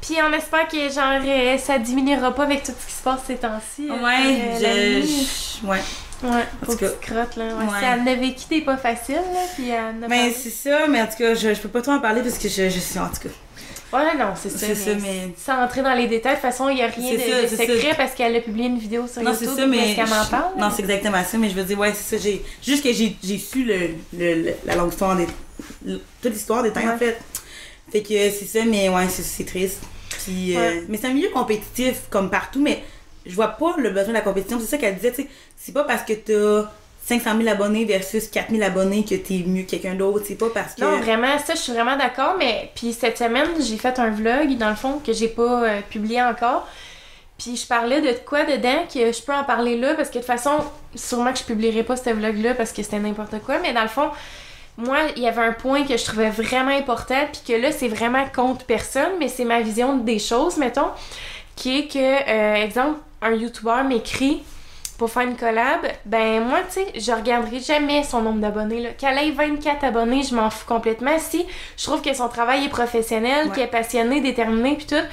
Puis 0.00 0.14
on 0.22 0.32
espère 0.32 0.68
que, 0.68 0.76
genre, 0.92 1.20
euh, 1.24 1.58
ça 1.58 1.78
diminuera 1.78 2.34
pas 2.34 2.44
avec 2.44 2.62
tout 2.62 2.72
ce 2.78 2.86
qui 2.86 2.92
se 2.92 3.02
passe 3.02 3.20
ces 3.26 3.36
temps-ci. 3.36 3.88
euh, 3.90 4.04
Ouais, 4.04 4.50
euh, 4.64 5.02
je. 5.02 5.66
Ouais. 5.66 5.80
Ouais, 6.22 6.44
tout 6.64 6.76
que 6.76 6.86
crottes, 7.00 7.36
là. 7.36 7.44
Ouais, 7.56 7.64
vécu 8.16 8.44
des 8.48 8.60
pas 8.62 8.76
faciles, 8.78 9.16
là, 9.16 9.40
en 9.74 10.02
a 10.02 10.08
Mais 10.08 10.16
parlé. 10.16 10.32
c'est 10.32 10.50
ça, 10.50 10.86
mais 10.88 11.02
en 11.02 11.06
tout 11.06 11.16
cas, 11.18 11.34
je, 11.34 11.52
je 11.54 11.60
peux 11.60 11.68
pas 11.68 11.82
trop 11.82 11.92
en 11.92 12.00
parler 12.00 12.22
parce 12.22 12.38
que 12.38 12.48
je, 12.48 12.70
je 12.70 12.78
suis 12.78 12.98
en 12.98 13.08
tout 13.08 13.28
cas. 13.28 13.34
Ouais, 13.92 14.16
non, 14.16 14.32
c'est 14.34 14.48
ça. 14.50 14.58
C'est 14.66 14.74
ça, 14.74 14.90
mais- 15.00 15.32
Sans 15.36 15.62
entrer 15.62 15.82
dans 15.82 15.92
les 15.94 16.06
détails, 16.08 16.32
de 16.36 16.40
toute 16.40 16.50
façon, 16.50 16.68
il 16.70 16.76
n'y 16.76 16.82
a 16.82 16.86
rien 16.88 17.12
de, 17.12 17.18
C'est 17.18 17.30
ça, 17.30 17.42
de 17.42 17.46
c'est 17.48 17.66
secret 17.74 17.90
ça. 17.90 17.94
parce 17.96 18.14
qu'elle 18.14 18.34
a 18.34 18.40
publié 18.40 18.66
une 18.68 18.78
vidéo 18.78 19.06
sur 19.06 19.22
Non, 19.22 19.32
YouTube. 19.32 19.48
c'est 19.54 19.60
ça, 19.60 19.66
mais. 19.66 19.94
Qu'elle 19.94 20.08
m'en 20.08 20.24
parle? 20.24 20.52
Non, 20.58 20.70
c'est 20.74 20.82
exactement 20.82 21.22
ça, 21.22 21.38
mais 21.38 21.50
je 21.50 21.54
veux 21.54 21.64
dire, 21.64 21.78
ouais, 21.78 21.92
c'est 21.94 22.16
ça. 22.16 22.22
J'ai, 22.22 22.42
juste 22.62 22.82
que 22.82 22.92
j'ai, 22.92 23.16
j'ai 23.22 23.38
su 23.38 23.64
le, 23.64 23.90
le, 24.16 24.34
le- 24.42 24.54
la 24.64 24.74
longue 24.74 24.90
histoire 24.92 25.16
des. 25.16 25.26
toute 26.22 26.32
l'histoire 26.32 26.62
des 26.62 26.72
temps, 26.72 26.80
en 26.94 26.98
fait. 26.98 27.18
Fait 27.90 28.02
que 28.02 28.08
c'est 28.08 28.46
ça, 28.46 28.64
mais 28.64 28.88
ouais, 28.88 29.08
c'est, 29.08 29.44
triste. 29.44 29.82
Puis, 30.24 30.56
euh, 30.56 30.82
mais 30.88 30.98
c'est 30.98 31.06
un 31.06 31.12
milieu 31.12 31.30
compétitif, 31.30 32.02
comme 32.10 32.30
partout, 32.30 32.60
mais 32.60 32.82
je 33.24 33.34
vois 33.34 33.48
pas 33.48 33.74
le 33.78 33.90
besoin 33.90 34.08
de 34.08 34.14
la 34.14 34.20
compétition. 34.20 34.58
C'est 34.60 34.66
ça 34.66 34.78
qu'elle 34.78 34.96
disait, 34.96 35.12
tu 35.12 35.22
sais. 35.22 35.28
C'est 35.56 35.72
pas 35.72 35.84
parce 35.84 36.02
que 36.02 36.12
t'as 36.12 36.70
500 37.06 37.38
000 37.38 37.48
abonnés 37.48 37.84
versus 37.84 38.28
4 38.28 38.50
000 38.50 38.62
abonnés 38.62 39.04
que 39.04 39.14
t'es 39.14 39.44
mieux 39.46 39.62
que 39.62 39.70
quelqu'un 39.70 39.94
d'autre. 39.94 40.24
C'est 40.26 40.36
pas 40.36 40.50
parce 40.52 40.74
que. 40.74 40.80
Non, 40.80 40.98
vraiment, 40.98 41.38
ça, 41.38 41.54
je 41.54 41.60
suis 41.60 41.72
vraiment 41.72 41.96
d'accord. 41.96 42.36
Mais 42.38 42.70
puis 42.74 42.92
cette 42.92 43.18
semaine, 43.18 43.48
j'ai 43.60 43.76
fait 43.76 43.98
un 43.98 44.10
vlog, 44.10 44.56
dans 44.58 44.70
le 44.70 44.76
fond, 44.76 45.00
que 45.04 45.12
j'ai 45.12 45.28
pas 45.28 45.64
euh, 45.64 45.80
publié 45.88 46.22
encore. 46.22 46.66
Puis 47.38 47.56
je 47.56 47.66
parlais 47.66 48.00
de 48.00 48.12
quoi 48.24 48.44
dedans 48.44 48.84
que 48.92 49.12
je 49.12 49.22
peux 49.22 49.34
en 49.34 49.44
parler 49.44 49.76
là 49.76 49.94
parce 49.94 50.08
que 50.08 50.14
de 50.14 50.18
toute 50.20 50.26
façon, 50.26 50.52
sûrement 50.94 51.32
que 51.32 51.38
je 51.38 51.44
publierai 51.44 51.82
pas 51.82 51.96
ce 51.96 52.10
vlog-là 52.10 52.54
parce 52.54 52.72
que 52.72 52.82
c'était 52.82 52.98
n'importe 52.98 53.40
quoi. 53.44 53.58
Mais 53.58 53.72
dans 53.72 53.82
le 53.82 53.88
fond, 53.88 54.10
moi, 54.78 54.98
il 55.16 55.22
y 55.22 55.28
avait 55.28 55.42
un 55.42 55.52
point 55.52 55.84
que 55.84 55.96
je 55.96 56.04
trouvais 56.04 56.30
vraiment 56.30 56.76
important, 56.76 57.26
puis 57.32 57.40
que 57.46 57.60
là, 57.60 57.72
c'est 57.72 57.88
vraiment 57.88 58.24
contre 58.34 58.64
personne, 58.66 59.12
mais 59.18 59.28
c'est 59.28 59.44
ma 59.44 59.60
vision 59.60 59.96
des 59.96 60.18
choses, 60.18 60.56
mettons, 60.58 60.90
qui 61.54 61.78
est 61.78 61.88
que, 61.88 61.98
euh, 61.98 62.54
exemple, 62.62 62.98
un 63.22 63.32
YouTuber 63.32 63.82
m'écrit 63.88 64.42
pour 64.98 65.10
faire 65.10 65.22
une 65.22 65.36
collab, 65.36 65.80
ben 66.06 66.42
moi, 66.42 66.58
tu 66.70 66.80
sais, 66.80 66.86
je 66.98 67.12
regarderai 67.12 67.60
jamais 67.60 68.02
son 68.02 68.22
nombre 68.22 68.40
d'abonnés. 68.40 68.80
là. 68.80 68.90
Qu'elle 68.90 69.18
ait 69.18 69.30
24 69.30 69.84
abonnés, 69.84 70.22
je 70.22 70.34
m'en 70.34 70.48
fous 70.50 70.66
complètement. 70.66 71.18
Si 71.18 71.46
je 71.76 71.84
trouve 71.84 72.00
que 72.02 72.14
son 72.14 72.28
travail 72.28 72.64
est 72.64 72.68
professionnel, 72.70 73.46
Ouais. 73.48 73.52
qu'il 73.54 73.62
est 73.62 73.66
passionné, 73.68 74.20
déterminé, 74.20 74.74
puis 74.76 74.86
tout, 74.86 75.04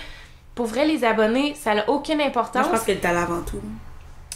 pour 0.56 0.68
vrai, 0.68 0.86
les 0.86 1.04
abonnés, 1.04 1.56
ça 1.62 1.74
n'a 1.76 1.90
aucune 1.90 2.18
Moi, 2.18 2.28
importance 2.28 2.66
je 2.66 2.72
pense 2.72 2.84
que 2.84 2.92
le 2.94 3.00
talent 3.00 3.24
avant 3.24 3.42
tout. 3.42 3.60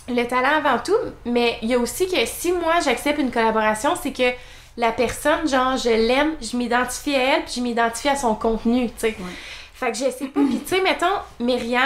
le 0.10 0.24
talent 0.26 0.58
avant 0.58 0.80
tout, 0.84 0.98
mais 1.26 1.58
il 1.62 1.70
y 1.70 1.74
a 1.76 1.80
aussi 1.80 2.08
que 2.08 2.26
si 2.26 2.52
moi 2.52 2.76
j'accepte 2.84 3.20
une 3.20 3.32
collaboration, 3.32 3.92
c'est 4.02 4.12
que 4.14 4.32
la 4.78 4.92
personne, 4.92 5.48
genre, 5.48 5.76
je 5.76 5.90
l'aime, 5.90 6.34
je 6.42 6.56
m'identifie 6.56 7.16
à 7.16 7.36
elle, 7.38 7.44
puis 7.44 7.54
je 7.58 7.62
m'identifie 7.62 8.10
à 8.10 8.16
son 8.16 8.36
contenu, 8.36 8.88
tu 8.88 8.94
sais. 8.98 9.18
Fait 9.74 9.92
que 9.92 9.98
je 9.98 10.06
sais 10.06 10.28
pas, 10.28 10.40
puis 10.48 10.60
tu 10.60 10.76
sais, 10.76 10.82
mettons, 10.82 11.06
Myriam, 11.40 11.82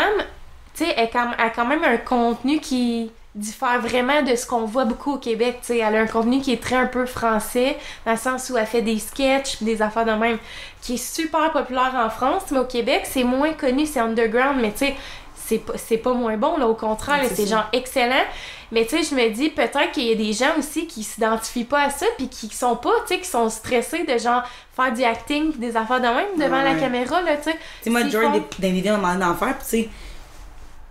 tu 0.75 0.85
sais, 0.85 0.93
elle 0.95 1.09
a 1.37 1.49
quand 1.49 1.65
même 1.65 1.83
un 1.83 1.97
contenu 1.97 2.59
qui 2.59 3.11
diffère 3.33 3.79
vraiment 3.79 4.21
de 4.23 4.35
ce 4.35 4.45
qu'on 4.45 4.65
voit 4.65 4.83
beaucoup 4.83 5.13
au 5.13 5.17
Québec, 5.17 5.59
tu 5.61 5.67
sais. 5.67 5.77
Elle 5.77 5.95
a 5.95 6.01
un 6.01 6.07
contenu 6.07 6.41
qui 6.41 6.51
est 6.51 6.61
très 6.61 6.75
un 6.75 6.85
peu 6.85 7.05
français, 7.05 7.77
dans 8.05 8.11
le 8.11 8.17
sens 8.17 8.49
où 8.49 8.57
elle 8.57 8.65
fait 8.65 8.81
des 8.81 8.99
sketchs, 8.99 9.61
des 9.61 9.81
affaires 9.81 10.05
de 10.05 10.11
même, 10.11 10.37
qui 10.81 10.95
est 10.95 10.97
super 10.97 11.51
populaire 11.51 11.93
en 11.95 12.09
France, 12.09 12.43
mais 12.51 12.59
au 12.59 12.65
Québec, 12.65 13.03
c'est 13.05 13.23
moins 13.23 13.53
connu, 13.53 13.85
c'est 13.85 14.01
underground, 14.01 14.59
mais 14.61 14.71
tu 14.71 14.79
sais, 14.79 14.95
c'est 15.35 15.59
pas, 15.59 15.73
c'est 15.77 15.97
pas 15.97 16.13
moins 16.13 16.37
bon, 16.37 16.57
là, 16.57 16.67
au 16.67 16.75
contraire, 16.75 17.21
Ouais, 17.21 17.29
c'est 17.33 17.47
genre 17.47 17.67
excellent. 17.73 18.23
Mais 18.71 18.85
tu 18.85 18.97
sais, 18.97 19.03
je 19.03 19.15
me 19.15 19.29
dis 19.29 19.49
peut-être 19.49 19.91
qu'il 19.91 20.03
y 20.07 20.11
a 20.11 20.15
des 20.15 20.33
gens 20.33 20.57
aussi 20.57 20.87
qui 20.87 21.03
s'identifient 21.03 21.65
pas 21.65 21.81
à 21.83 21.89
ça, 21.89 22.05
puis 22.17 22.29
qui 22.29 22.47
sont 22.55 22.75
pas, 22.77 22.91
tu 23.07 23.15
sais, 23.15 23.19
qui 23.19 23.27
sont 23.27 23.49
stressés 23.49 24.03
de 24.05 24.17
genre 24.17 24.43
faire 24.75 24.93
du 24.93 25.03
acting, 25.03 25.51
des 25.57 25.75
affaires 25.75 25.99
de 25.99 26.07
même 26.07 26.37
devant 26.37 26.61
la 26.61 26.75
caméra, 26.79 27.21
là, 27.21 27.35
tu 27.37 27.43
sais. 27.51 27.53
Tu 27.53 27.59
sais, 27.83 27.89
moi, 27.89 28.07
Joy, 28.07 28.25
font- 28.25 28.31
des, 28.31 28.43
des 28.59 28.71
vidéos, 28.71 28.95
faire, 29.35 29.57
tu 29.59 29.65
sais, 29.65 29.89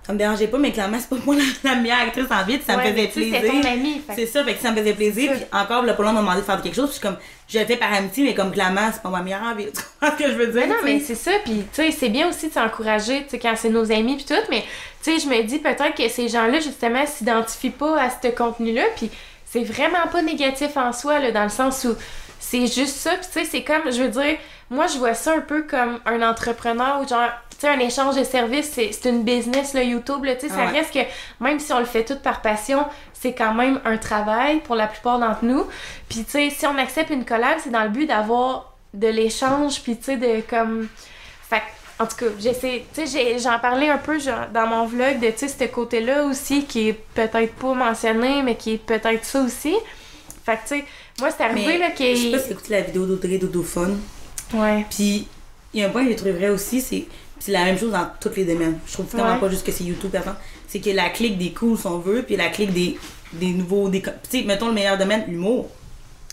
ça 0.03 0.13
me 0.15 0.19
dérangeait 0.19 0.49
pas, 0.49 0.59
mais 0.59 0.73
clairement, 0.73 0.99
c'est 0.99 1.09
pas 1.09 1.17
moi 1.27 1.37
la, 1.63 1.75
meilleure 1.77 2.01
actrice 2.01 2.27
en 2.31 2.45
vie, 2.45 2.61
ça 2.67 2.77
Ouais, 2.77 2.85
me 2.85 2.91
faisait 2.91 3.09
plaisir. 3.09 3.35
C'était 3.35 3.49
ton 3.49 3.69
ami, 3.69 4.03
fait 4.07 4.15
C'est 4.15 4.27
ça, 4.27 4.45
fait 4.45 4.55
que 4.55 4.63
ça 4.63 4.71
me 4.71 4.77
faisait 4.77 4.95
plaisir. 4.95 5.31
C'est 5.35 5.47
Puis 5.47 5.59
encore, 5.61 5.83
le 5.83 5.95
Polo 5.95 6.13
m'a 6.13 6.21
demandé 6.21 6.41
de 6.41 6.47
faire 6.47 6.61
quelque 6.63 6.75
chose. 6.75 6.91
Puis 6.91 6.97
je 6.97 7.01
suis 7.01 7.09
comme, 7.09 7.17
je 7.49 7.59
le 7.59 7.65
fais 7.67 7.77
par 7.77 7.93
amitié, 7.93 8.25
mais 8.25 8.35
comme 8.35 8.51
clairement, 8.51 8.91
c'est 8.93 9.03
pas 9.03 9.11
ma 9.11 9.23
meilleure 9.23 9.43
envie. 9.43 9.67
Tu 9.73 9.83
comprends 10.01 10.17
ce 10.17 10.23
que 10.23 10.31
je 10.31 10.37
veux 10.37 10.47
dire? 10.47 10.63
Mais 10.63 10.69
non, 10.69 10.75
mais 10.83 11.01
c'est 11.01 11.15
ça, 11.15 11.33
puis 11.45 11.65
tu 11.73 11.83
sais, 11.83 11.91
c'est 11.91 12.09
bien 12.09 12.29
aussi 12.29 12.49
de 12.49 12.53
s'encourager, 12.53 13.25
tu 13.25 13.31
sais, 13.31 13.39
quand 13.39 13.55
c'est 13.57 13.69
nos 13.69 13.93
amis 13.93 14.17
puis 14.17 14.25
tout, 14.25 14.43
mais 14.51 14.65
tu 15.03 15.13
sais, 15.13 15.19
je 15.19 15.27
me 15.29 15.43
dis 15.43 15.59
peut-être 15.59 15.95
que 15.95 16.09
ces 16.09 16.29
gens-là, 16.29 16.61
justement, 16.61 17.05
s'identifient 17.07 17.71
pas 17.71 18.01
à 18.01 18.09
ce 18.11 18.29
contenu-là, 18.29 18.85
puis 18.97 19.11
c'est 19.45 19.65
vraiment 19.65 20.07
pas 20.11 20.23
négatif 20.23 20.77
en 20.77 20.93
soi, 20.93 21.19
là, 21.19 21.33
dans 21.33 21.43
le 21.43 21.49
sens 21.51 21.85
où 21.85 21.95
c'est 22.39 22.67
juste 22.67 22.97
ça, 22.97 23.11
puis 23.11 23.27
tu 23.33 23.41
sais, 23.41 23.45
c'est 23.45 23.63
comme, 23.63 23.93
je 23.93 24.03
veux 24.03 24.09
dire, 24.09 24.39
moi, 24.71 24.87
je 24.87 24.99
vois 24.99 25.15
ça 25.15 25.35
un 25.35 25.41
peu 25.41 25.63
comme 25.63 25.99
un 26.07 26.23
entrepreneur 26.23 27.01
ou 27.03 27.09
genre, 27.09 27.29
sais, 27.61 27.69
un 27.69 27.79
échange 27.79 28.17
de 28.17 28.25
services, 28.25 28.71
c'est 28.73 29.09
une 29.09 29.23
business, 29.23 29.75
le 29.75 29.85
YouTube, 29.85 30.25
là, 30.25 30.35
tu 30.35 30.43
sais, 30.43 30.49
ça 30.49 30.67
ouais. 30.67 30.71
reste 30.71 30.93
que, 30.93 31.01
même 31.41 31.59
si 31.61 31.73
on 31.73 31.79
le 31.79 31.85
fait 31.85 32.05
tout 32.05 32.17
par 32.17 32.43
passion, 32.43 32.87
c'est 33.13 33.35
quand 33.35 33.55
même 33.55 33.81
un 33.85 33.99
travail 33.99 34.61
pour 34.61 34.77
la 34.77 34.87
plupart 34.87 35.19
d'entre 35.19 35.45
nous. 35.45 35.67
Puis, 36.09 36.25
tu 36.25 36.31
sais, 36.31 36.51
si 36.51 36.67
on 36.67 36.77
accepte 36.79 37.11
une 37.11 37.25
collab, 37.25 37.59
c'est 37.63 37.71
dans 37.71 37.85
le 37.85 37.91
but 37.91 38.07
d'avoir 38.07 38.75
de 38.95 39.09
l'échange, 39.09 39.83
puis, 39.83 39.97
tu 39.97 40.05
sais, 40.05 40.17
de 40.17 40.41
comme. 40.49 40.89
Fait 41.49 41.63
en 41.99 42.07
tout 42.07 42.17
cas, 42.17 42.27
j'essaie, 42.39 42.87
tu 42.95 43.07
sais, 43.07 43.39
j'en 43.39 43.59
parlais 43.59 43.91
un 43.91 43.99
peu 43.99 44.19
genre, 44.19 44.47
dans 44.55 44.67
mon 44.67 44.87
vlog 44.87 45.21
de, 45.21 45.29
tu 45.31 45.41
sais, 45.41 45.49
ce 45.49 45.65
côté-là 45.65 46.25
aussi 46.25 46.65
qui 46.65 46.89
est 46.89 46.93
peut-être 47.15 47.53
pas 47.57 47.75
mentionné, 47.75 48.43
mais 48.43 48.55
qui 48.57 48.75
est 48.75 48.79
peut-être 48.79 49.23
ça 49.23 49.43
aussi. 49.43 49.75
Fait 50.47 50.57
que, 50.57 50.63
tu 50.63 50.79
sais, 50.79 50.85
moi, 51.21 51.31
c'est 51.31 51.45
arrivé, 51.45 51.67
Mais 51.67 51.79
là, 51.79 51.91
Je 51.99 52.17
sais 52.17 52.31
pas 52.31 52.39
si 52.39 52.53
écouté 52.53 52.71
la 52.71 52.81
vidéo 52.81 53.05
d'Audrey 53.05 53.37
Dodophone. 53.37 54.01
Ouais. 54.55 54.87
Puis, 54.89 55.29
il 55.75 55.81
y 55.81 55.85
a 55.85 55.89
un 55.89 55.91
point 55.91 56.05
que 56.05 56.09
j'ai 56.09 56.17
trouvé 56.17 56.33
vrai 56.33 56.49
aussi, 56.49 56.81
c'est 56.81 57.05
c'est 57.41 57.51
la 57.53 57.65
même 57.65 57.77
chose 57.79 57.91
dans 57.93 58.07
tous 58.21 58.31
les 58.37 58.45
domaines. 58.45 58.79
Je 58.87 58.93
trouve 58.93 59.07
vraiment 59.07 59.35
Ouais. 59.35 59.41
pas 59.41 59.49
juste 59.49 59.67
que 59.67 59.73
c'est 59.73 59.83
YouTube, 59.85 60.11
par 60.13 60.21
exemple. 60.21 60.39
C'est 60.69 60.79
que 60.81 60.91
la 60.91 61.09
clique 61.11 61.37
des 61.39 61.51
cool, 61.53 61.77
si 61.77 61.87
on 61.87 61.99
veut, 61.99 62.23
puis 62.23 62.37
la 62.37 62.49
clique 62.51 62.73
des, 62.73 62.97
des 63.33 63.49
nouveaux. 63.53 63.89
Des, 63.89 64.01
tu 64.03 64.09
sais, 64.29 64.43
mettons 64.45 64.69
le 64.69 64.75
meilleur 64.75 64.97
domaine, 64.97 65.25
l'humour. 65.27 65.69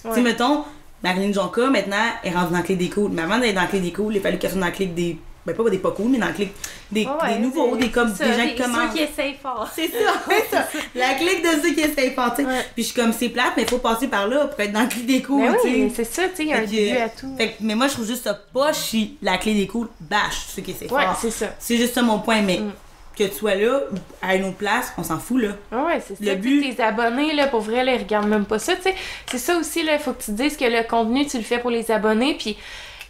Tu 0.03 0.13
sais, 0.13 0.21
mettons, 0.21 0.63
Marilyn 1.03 1.33
Jonka, 1.33 1.69
maintenant, 1.71 1.95
est 2.23 2.29
rendue 2.31 2.51
dans 2.51 2.57
la 2.57 2.63
clique 2.63 2.77
des 2.77 2.89
cool. 2.89 3.11
Mais 3.11 3.23
avant 3.23 3.39
d'être 3.39 3.55
dans 3.55 3.61
la 3.61 3.67
clique 3.67 3.81
des 3.83 3.91
cool, 3.93 4.15
il 4.15 4.21
fallu 4.21 4.37
qu'elle 4.37 4.51
soit 4.51 4.59
dans 4.59 4.65
la 4.67 4.71
clique 4.71 4.93
des. 4.93 5.17
Ben, 5.47 5.55
pas 5.55 5.69
des 5.69 5.77
pas 5.77 5.91
cool, 5.91 6.09
mais 6.09 6.17
dans 6.17 6.25
la 6.27 6.33
clique 6.33 6.51
des, 6.91 7.05
Ouais, 7.05 7.11
ouais, 7.23 7.33
des 7.35 7.39
nouveaux, 7.39 7.75
des, 7.77 7.89
comme, 7.89 8.13
c'est 8.13 8.25
des 8.25 8.31
ça, 8.33 8.37
gens 8.37 8.47
qui 8.49 8.55
commencent. 8.61 8.91
Ceux 8.91 8.97
qui 8.97 9.03
essayent 9.03 9.37
fort. 9.41 9.69
C'est 9.73 9.87
ça, 9.87 10.13
c'est 10.29 10.55
ça. 10.55 10.67
La 10.93 11.13
clique 11.13 11.41
de 11.41 11.61
ceux 11.61 11.73
qui 11.73 11.79
essayent 11.79 12.13
fort, 12.13 12.33
tu 12.35 12.41
sais. 12.43 12.47
Ouais. 12.49 12.65
Puis 12.75 12.83
je 12.83 12.89
suis 12.91 13.01
comme, 13.01 13.13
c'est 13.13 13.29
plate, 13.29 13.53
mais 13.55 13.63
il 13.63 13.69
faut 13.69 13.77
passer 13.77 14.07
par 14.09 14.27
là 14.27 14.45
pour 14.47 14.59
être 14.59 14.73
dans 14.73 14.81
la 14.81 14.85
clique 14.87 15.05
des 15.05 15.21
cool, 15.21 15.43
Mais 15.43 15.57
tu 15.57 15.69
sais. 15.69 15.75
oui, 15.75 15.93
c'est 15.95 16.03
ça, 16.03 16.23
tu 16.27 16.35
sais, 16.35 16.43
il 16.43 16.49
y 16.49 16.53
a 16.53 16.57
un 16.57 16.65
début 16.65 16.97
à 16.97 17.07
tout. 17.09 17.33
Fait 17.37 17.55
mais 17.61 17.75
moi, 17.75 17.87
je 17.87 17.93
trouve 17.93 18.05
juste 18.07 18.25
ça 18.25 18.33
pas 18.33 18.73
chi 18.73 19.17
la 19.21 19.37
clé 19.37 19.53
des 19.53 19.67
cool, 19.67 19.87
bâche 20.01 20.47
ceux 20.53 20.61
qui 20.61 20.71
essaient 20.71 20.91
Ouais, 20.91 21.05
fort. 21.05 21.17
c'est 21.21 21.31
ça. 21.31 21.47
C'est 21.59 21.77
juste 21.77 21.93
ça 21.93 22.01
mon 22.01 22.19
point, 22.19 22.41
mais 22.41 22.57
Mm. 22.57 22.71
que 23.17 23.23
tu 23.23 23.33
sois 23.35 23.55
là, 23.55 23.79
ou 23.91 23.95
à 24.21 24.35
une 24.35 24.43
autre 24.45 24.57
place, 24.57 24.91
on 24.97 25.03
s'en 25.03 25.17
fout, 25.17 25.41
là. 25.41 25.49
Ouais, 25.71 26.01
c'est 26.05 26.19
Le 26.19 26.25
ça. 26.27 26.35
but- 26.35 26.61
But... 26.61 26.75
Tes 26.75 26.83
abonnés, 26.83 27.33
là, 27.33 27.47
pour 27.47 27.61
vrai, 27.61 27.85
là, 27.85 27.93
ils 27.95 27.99
regardent 28.03 28.27
même 28.27 28.43
pas 28.45 28.59
ça, 28.59 28.75
tu 28.75 28.81
sais. 28.83 28.95
C'est 29.31 29.37
ça 29.39 29.57
aussi, 29.57 29.81
là, 29.83 29.93
il 29.93 29.99
faut 29.99 30.11
que 30.11 30.21
tu 30.23 30.31
te 30.35 30.41
dises 30.41 30.57
que 30.57 30.65
le 30.65 30.83
contenu, 30.87 31.25
tu 31.25 31.37
le 31.37 31.43
fais 31.43 31.59
pour 31.59 31.69
les 31.71 31.89
abonnés, 31.89 32.35
puis, 32.37 32.55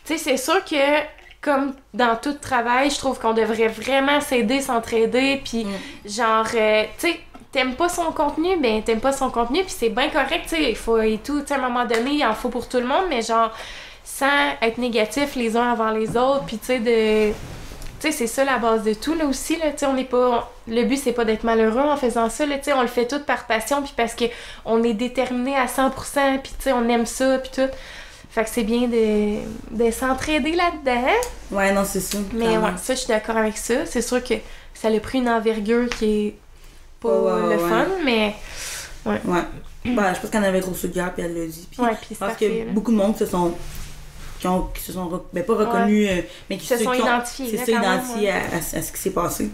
tu 0.06 0.14
sais, 0.14 0.18
c'est 0.18 0.38
sûr 0.38 0.64
que, 0.64 0.76
comme 1.42 1.74
dans 1.94 2.16
tout 2.16 2.34
travail, 2.34 2.90
je 2.90 2.98
trouve 2.98 3.20
qu'on 3.20 3.34
devrait 3.34 3.68
vraiment 3.68 4.20
s'aider, 4.22 4.62
s'entraider, 4.62 5.42
puis, 5.44 5.66
Mm. 5.66 6.10
genre, 6.10 6.48
euh, 6.56 6.84
tu 7.00 7.08
sais, 7.10 7.20
t'aimes 7.52 7.76
pas 7.76 7.90
son 7.90 8.12
contenu, 8.12 8.58
ben, 8.58 8.82
t'aimes 8.84 9.00
pas 9.00 9.14
son 9.14 9.30
contenu, 9.30 9.64
puis 9.64 9.74
c'est 9.78 9.90
bien 9.90 10.10
correct, 10.10 10.44
tu 10.50 10.56
sais, 10.56 10.70
il 10.70 10.76
faut 10.76 11.00
et 11.00 11.20
tout, 11.24 11.42
tu 11.42 11.48
sais, 11.48 11.54
à 11.54 11.58
un 11.58 11.62
moment 11.62 11.86
donné, 11.86 12.12
il 12.12 12.26
en 12.26 12.34
faut 12.34 12.50
pour 12.50 12.68
tout 12.68 12.78
le 12.78 12.86
monde, 12.88 13.06
mais 13.10 13.22
genre, 13.22 13.52
sans 14.04 14.26
être 14.62 14.78
négatif 14.78 15.36
les 15.36 15.56
uns 15.56 15.72
avant 15.72 15.92
les 15.92 16.18
autres, 16.18 16.44
puis, 16.46 16.58
tu 16.58 16.66
sais, 16.66 16.80
de... 16.80 17.34
Tu 18.00 18.12
sais, 18.12 18.12
c'est 18.12 18.28
ça 18.28 18.44
la 18.46 18.58
base 18.60 18.84
de 18.84 18.94
tout, 18.94 19.16
là, 19.16 19.26
aussi, 19.26 19.56
là, 19.56 19.72
tu 19.72 19.80
sais, 19.80 19.86
on 19.88 19.94
n'est 19.94 20.04
pas... 20.04 20.52
Le 20.68 20.84
but, 20.84 20.98
c'est 20.98 21.14
pas 21.14 21.26
d'être 21.26 21.44
malheureux 21.44 21.82
en 21.82 21.98
faisant 21.98 22.30
ça, 22.30 22.46
là, 22.46 22.58
tu 22.58 22.66
sais, 22.66 22.74
on 22.74 22.82
le 22.82 22.88
fait 22.88 23.08
tout 23.08 23.20
par 23.20 23.48
passion, 23.48 23.82
puis 23.82 23.94
parce 23.98 24.14
que 24.14 24.26
on 24.66 24.84
est 24.84 24.94
déterminé 24.94 25.56
à 25.56 25.66
100%, 25.68 26.38
puis, 26.40 26.52
tu 26.58 26.64
sais, 26.66 26.72
on 26.74 26.88
aime 26.90 27.06
ça, 27.08 27.40
puis 27.40 27.50
tout. 27.56 27.70
Fait 28.38 28.44
que 28.44 28.50
c'est 28.52 28.64
bien 28.64 28.82
de, 28.88 29.38
de 29.72 29.90
s'entraider 29.90 30.52
là-dedans, 30.52 31.08
Ouais, 31.50 31.72
non, 31.74 31.82
c'est 31.84 32.00
ça. 32.02 32.20
mais 32.34 32.56
ouais, 32.56 32.70
ça, 32.80 32.94
je 32.94 33.00
suis 33.00 33.08
d'accord 33.08 33.36
avec 33.36 33.58
ça. 33.58 33.88
C'est 33.88 34.04
sûr 34.04 34.24
que 34.24 34.36
ça 34.76 34.90
a 34.90 35.00
pris 35.00 35.18
une 35.18 35.28
envergure 35.28 35.90
qui 35.90 36.06
est 36.28 36.36
pas 37.00 37.10
Ouais, 37.10 37.32
ouais, 37.32 37.56
le 37.56 37.64
ouais. 37.64 37.70
fun, 37.70 37.86
mais... 38.06 38.36
Ouais. 39.08 39.20
Bah, 39.96 40.14
je 40.14 40.20
pense 40.20 40.30
qu'elle 40.30 40.46
avait 40.46 40.60
grosse 40.60 40.86
guerre, 40.86 41.12
puis 41.16 41.24
elle 41.24 41.34
l'a 41.36 41.48
dit. 41.48 41.68
Puis 41.72 41.82
Ouais, 41.82 41.96
puis 41.96 41.98
je 42.02 42.08
c'est 42.10 42.20
pense 42.20 42.28
parfait, 42.30 42.48
que 42.48 42.66
là. 42.68 42.72
beaucoup 42.74 42.92
de 42.92 42.98
monde 42.98 43.18
se 43.18 43.26
sont. 43.26 43.56
Qui, 44.40 44.46
ont, 44.48 44.68
qui 44.72 44.84
se 44.84 44.92
sont, 44.94 45.24
ben, 45.34 45.44
pas 45.44 45.56
reconnus, 45.56 46.08
euh, 46.12 46.22
mais 46.48 46.58
qui 46.60 46.68
se 46.68 46.78
sont 46.78 46.94
identifiés, 46.94 47.58
C'est 47.58 47.58
là, 47.58 47.66
ça, 47.66 47.72
quand 47.72 47.90
même, 47.90 48.00
identifiés 48.02 48.28
ouais. 48.28 48.34
à, 48.34 48.56
à- 48.56 48.80
à 48.80 48.82
ce 48.84 48.92
qui 48.92 49.00
s'est 49.00 49.10
passé. 49.10 49.50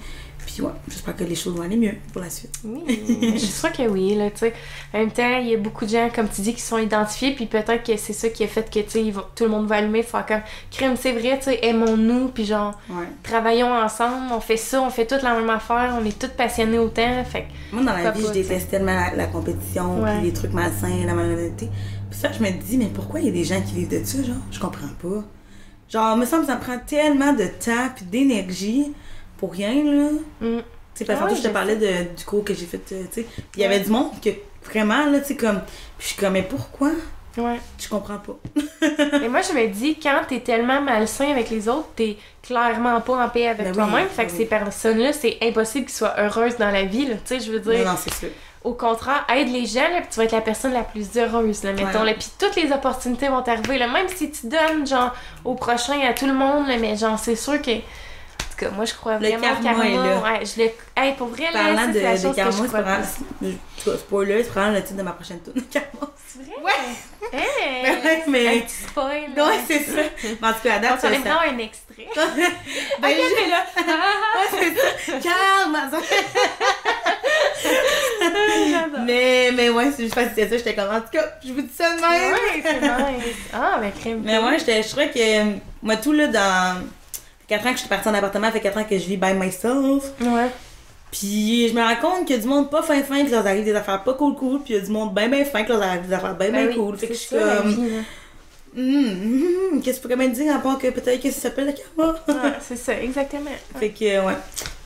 Puis 0.45 0.61
ouais, 0.61 0.71
j'espère 0.87 1.15
que 1.15 1.23
les 1.23 1.35
choses 1.35 1.55
vont 1.55 1.63
aller 1.63 1.77
mieux 1.77 1.95
pour 2.11 2.21
la 2.21 2.29
suite. 2.29 2.53
Oui, 2.63 2.81
je 3.33 3.37
suis 3.37 3.47
sûre 3.47 3.71
que 3.71 3.83
oui, 3.83 4.15
là, 4.15 4.29
tu 4.29 4.39
sais. 4.39 4.53
En 4.93 4.99
même 4.99 5.11
temps, 5.11 5.37
il 5.39 5.47
y 5.49 5.53
a 5.53 5.57
beaucoup 5.57 5.85
de 5.85 5.89
gens, 5.91 6.09
comme 6.13 6.27
tu 6.29 6.41
dis, 6.41 6.53
qui 6.53 6.61
sont 6.61 6.77
identifiés, 6.77 7.33
puis 7.33 7.45
peut-être 7.45 7.83
que 7.83 7.95
c'est 7.97 8.13
ça 8.13 8.29
qui 8.29 8.43
a 8.43 8.47
fait 8.47 8.69
que, 8.69 8.79
tu 8.79 8.89
sais, 8.89 9.13
tout 9.35 9.43
le 9.45 9.49
monde 9.49 9.67
va 9.67 9.75
allumer, 9.77 10.03
faire 10.03 10.25
comme, 10.25 10.41
crème, 10.71 10.95
c'est 10.99 11.13
vrai, 11.13 11.37
tu 11.39 11.45
sais, 11.45 11.59
aimons-nous, 11.63 12.27
puis 12.29 12.45
genre, 12.45 12.77
Ouais. 12.89 13.05
travaillons 13.23 13.73
ensemble, 13.73 14.31
on 14.33 14.39
fait 14.39 14.57
ça, 14.57 14.81
on 14.81 14.89
fait 14.89 15.05
toute 15.05 15.21
la 15.23 15.33
même 15.39 15.49
affaire, 15.49 15.97
on 15.99 16.05
est 16.05 16.17
toutes 16.19 16.33
passionnés 16.33 16.79
autant, 16.79 17.23
fait 17.23 17.43
que, 17.43 17.75
Moi, 17.75 17.83
dans 17.83 17.93
la 17.97 18.03
Pas 18.03 18.11
vie, 18.11 18.25
je 18.27 18.31
déteste 18.33 18.69
tellement 18.69 18.93
la, 18.95 19.15
la 19.15 19.27
compétition, 19.27 20.01
Ouais. 20.03 20.17
puis 20.17 20.25
les 20.27 20.33
trucs 20.33 20.53
malsains, 20.53 21.05
la 21.05 21.13
malhonnêteté. 21.13 21.69
Puis 22.09 22.19
ça, 22.19 22.31
je 22.31 22.43
me 22.43 22.51
dis, 22.51 22.77
mais 22.77 22.89
pourquoi 22.93 23.19
il 23.21 23.25
y 23.27 23.29
a 23.29 23.31
des 23.31 23.43
gens 23.43 23.61
qui 23.61 23.75
vivent 23.75 23.89
de 23.89 24.03
ça, 24.05 24.21
genre? 24.21 24.35
Je 24.51 24.59
comprends 24.59 24.87
pas. 25.01 25.23
Genre, 25.89 26.15
il 26.15 26.19
me 26.21 26.25
semble 26.25 26.41
que 26.45 26.51
ça 26.51 26.55
prend 26.57 26.77
tellement 26.85 27.33
de 27.33 27.45
temps 27.45 27.89
puis 27.95 28.05
d'énergie 28.05 28.91
pour 29.37 29.51
rien, 29.53 29.73
là. 29.73 30.09
mm, 30.41 30.57
Tu 30.59 30.63
sais, 30.95 31.05
parce 31.05 31.19
que 31.19 31.23
Ouais, 31.25 31.29
tantôt, 31.29 31.35
je 31.35 31.47
te 31.47 31.53
parlais 31.53 31.75
de, 31.75 32.15
du 32.15 32.23
cours 32.25 32.43
que 32.43 32.53
j'ai 32.53 32.65
fait, 32.65 32.81
euh, 32.91 33.03
tu 33.11 33.21
sais. 33.21 33.27
Il 33.55 33.61
y 33.61 33.65
avait 33.65 33.79
du 33.79 33.89
monde 33.89 34.11
que, 34.23 34.29
vraiment, 34.65 35.05
là, 35.07 35.19
tu 35.19 35.27
sais, 35.27 35.35
comme... 35.35 35.59
Puis 35.97 35.99
je 35.99 36.07
suis 36.07 36.15
comme, 36.17 36.33
mais 36.33 36.43
pourquoi? 36.43 36.91
ouais. 37.37 37.59
Je 37.79 37.89
comprends 37.89 38.19
pas. 38.19 38.37
Et 39.23 39.27
moi, 39.27 39.41
je 39.41 39.53
me 39.53 39.67
dis, 39.67 39.97
quand 40.01 40.21
t'es 40.29 40.39
tellement 40.41 40.81
malsain 40.81 41.31
avec 41.31 41.49
les 41.49 41.67
autres, 41.67 41.87
t'es 41.95 42.17
clairement 42.43 43.01
pas 43.01 43.25
en 43.25 43.29
paix 43.29 43.47
avec 43.47 43.65
Ben 43.65 43.71
oui, 43.71 43.75
toi-même, 43.75 44.07
fait 44.07 44.25
que 44.25 44.29
ben 44.31 44.37
ces 44.37 44.43
oui. 44.43 44.49
personnes-là, 44.49 45.13
c'est 45.13 45.37
impossible 45.41 45.85
qu'ils 45.87 45.95
soient 45.95 46.13
heureuses 46.19 46.57
dans 46.57 46.69
la 46.71 46.83
vie, 46.83 47.07
là, 47.07 47.15
tu 47.15 47.21
sais, 47.25 47.39
je 47.39 47.51
veux 47.51 47.59
dire... 47.59 47.79
Non, 47.85 47.91
non, 47.93 47.97
c'est 47.97 48.13
sûr. 48.13 48.29
Au 48.63 48.73
contraire, 48.73 49.25
aide 49.35 49.49
les 49.51 49.65
gens, 49.65 49.81
là, 49.81 49.99
puis 49.99 50.07
tu 50.11 50.17
vas 50.19 50.23
être 50.25 50.31
la 50.31 50.39
personne 50.41 50.71
la 50.71 50.83
plus 50.83 51.17
heureuse, 51.17 51.63
là, 51.63 51.73
mettons. 51.73 51.99
Ouais. 52.01 52.05
Là, 52.05 52.13
puis 52.13 52.29
toutes 52.39 52.55
les 52.55 52.71
opportunités 52.71 53.27
vont 53.27 53.41
t'arriver, 53.41 53.77
là, 53.77 53.87
même 53.87 54.07
si 54.07 54.31
tu 54.31 54.47
donnes, 54.47 54.87
genre, 54.87 55.13
au 55.43 55.55
prochain, 55.55 55.99
à 56.07 56.13
tout 56.13 56.27
le 56.27 56.33
monde, 56.33 56.67
là, 56.67 56.77
mais 56.79 56.95
genre, 56.95 57.17
c'est 57.19 57.35
sûr 57.35 57.61
que... 57.61 57.71
Cas, 58.63 58.69
moi, 58.71 58.85
je 58.85 58.93
crois 58.93 59.17
Le 59.19 59.27
vraiment 59.29 59.59
au 59.59 59.63
karma 59.63 59.85
est 59.87 59.95
là. 59.95 60.19
Ouais, 60.23 60.45
je 60.45 60.61
le... 60.63 60.69
Hey, 60.95 61.13
pour 61.15 61.27
vrai, 61.27 61.43
là, 61.51 61.51
Parlant 61.53 61.87
de, 61.87 61.93
c'est 61.93 62.01
la 62.03 62.17
de 62.17 62.21
chose 62.21 62.31
que 62.31 62.35
karma, 62.35 62.51
je 62.51 62.57
c'est 62.57 62.67
crois 62.67 62.81
plus. 62.81 63.57
cas, 63.91 63.97
Spoiler, 63.97 64.43
c'est 64.43 64.49
probablement 64.49 64.77
le 64.79 64.83
titre 64.83 64.97
de 64.97 65.03
ma 65.03 65.11
prochaine 65.11 65.39
tournée, 65.39 65.61
karma. 65.71 65.89
C'est 66.27 66.39
vrai? 66.43 66.55
Ouais! 66.63 67.37
Hey! 67.37 67.83
Ouais, 67.83 68.23
mais- 68.27 68.47
Un 68.47 68.59
petit 68.61 68.75
spoil. 68.87 69.23
Ouais, 69.35 69.59
c'est 69.67 69.83
ça. 69.83 70.01
Mais 70.41 70.47
en 70.47 70.53
tout 70.53 70.59
cas, 70.63 70.73
à 70.73 70.77
On 70.77 70.81
date, 70.81 71.01
s'en 71.01 71.07
ça... 71.09 71.19
prend 71.19 71.39
un 71.53 71.57
extrait. 71.59 72.07
Ben, 73.01 73.09
Ok, 73.09 73.15
je- 73.17 73.41
mais 73.41 73.49
là... 73.49 73.65
Ouais, 74.35 74.59
c'est 74.59 75.21
ça. 75.21 75.29
Karma! 75.29 75.89
Mais, 79.05 79.51
mais 79.53 79.69
ouais, 79.69 79.91
c'est 79.95 80.03
juste 80.03 80.15
parce 80.15 80.27
que 80.29 80.35
c'était 80.35 80.49
ça, 80.49 80.57
j'étais 80.57 80.75
comme, 80.75 80.93
en 80.93 81.01
tout 81.01 81.09
cas, 81.11 81.25
je 81.45 81.53
vous 81.53 81.61
dis 81.61 81.73
ça 81.75 81.95
de 81.95 82.01
même. 82.01 82.33
Ouais, 82.33 82.63
c'est 82.63 82.81
nice. 82.81 83.35
Ah, 83.53 83.77
mais 83.81 83.91
crème. 83.91 84.21
Mais 84.23 84.39
j'étais- 84.57 84.81
je 84.83 84.87
trouvais 84.89 85.09
que, 85.09 85.57
moi, 85.81 85.97
tout 85.97 86.11
là, 86.13 86.27
dans 86.27 86.81
4 87.53 87.67
ans 87.67 87.69
que 87.69 87.75
je 87.75 87.79
suis 87.81 87.89
partie 87.89 88.09
en 88.09 88.13
appartement, 88.15 88.47
ça 88.47 88.53
fait 88.53 88.61
4 88.61 88.77
ans 88.79 88.83
que 88.83 88.97
je 88.97 89.05
vis 89.05 89.17
by 89.17 89.33
myself. 89.33 90.11
Ouais. 90.21 90.49
Puis 91.11 91.67
je 91.67 91.73
me 91.75 91.81
rends 91.81 91.95
compte 92.01 92.25
qu'il 92.25 92.35
y 92.35 92.39
a 92.39 92.41
du 92.41 92.47
monde 92.47 92.71
pas 92.71 92.81
fin 92.81 93.03
fin, 93.03 93.23
que 93.23 93.29
leur 93.29 93.45
arrive 93.45 93.63
des 93.63 93.75
affaires 93.75 94.01
pas 94.03 94.13
cool 94.15 94.33
cool, 94.35 94.61
puis 94.63 94.73
il 94.73 94.77
y 94.77 94.79
a 94.79 94.83
du 94.83 94.91
monde 94.91 95.13
ben 95.13 95.29
ben 95.29 95.45
fin, 95.45 95.63
que 95.63 95.71
leur 95.71 95.83
arrive 95.83 96.07
des 96.07 96.13
affaires 96.13 96.35
ben 96.35 96.51
ben 96.51 96.65
Ben 96.65 96.67
oui, 96.69 96.75
cool. 96.75 96.97
Fait 96.97 97.07
que 97.07 97.13
je 97.13 97.19
suis 97.19 97.35
comme, 97.35 97.67
hum, 98.75 98.83
hum, 98.83 99.43
hum, 99.73 99.81
qu'est-ce 99.83 99.99
que 99.99 100.07
tu 100.07 100.13
pourrais 100.15 100.27
me 100.27 100.33
dire 100.33 100.55
à 100.55 100.57
part 100.57 100.79
que 100.79 100.87
peut-être 100.87 101.21
que 101.21 101.29
ça 101.29 101.41
s'appelle 101.41 101.67
le 101.67 101.73
karma? 101.73 102.15
Ouais, 102.27 102.53
c'est 102.59 102.75
ça, 102.75 102.99
exactement. 102.99 103.51
Ouais. 103.51 103.79
Fait 103.79 103.89
que, 103.89 104.25
ouais, 104.25 104.33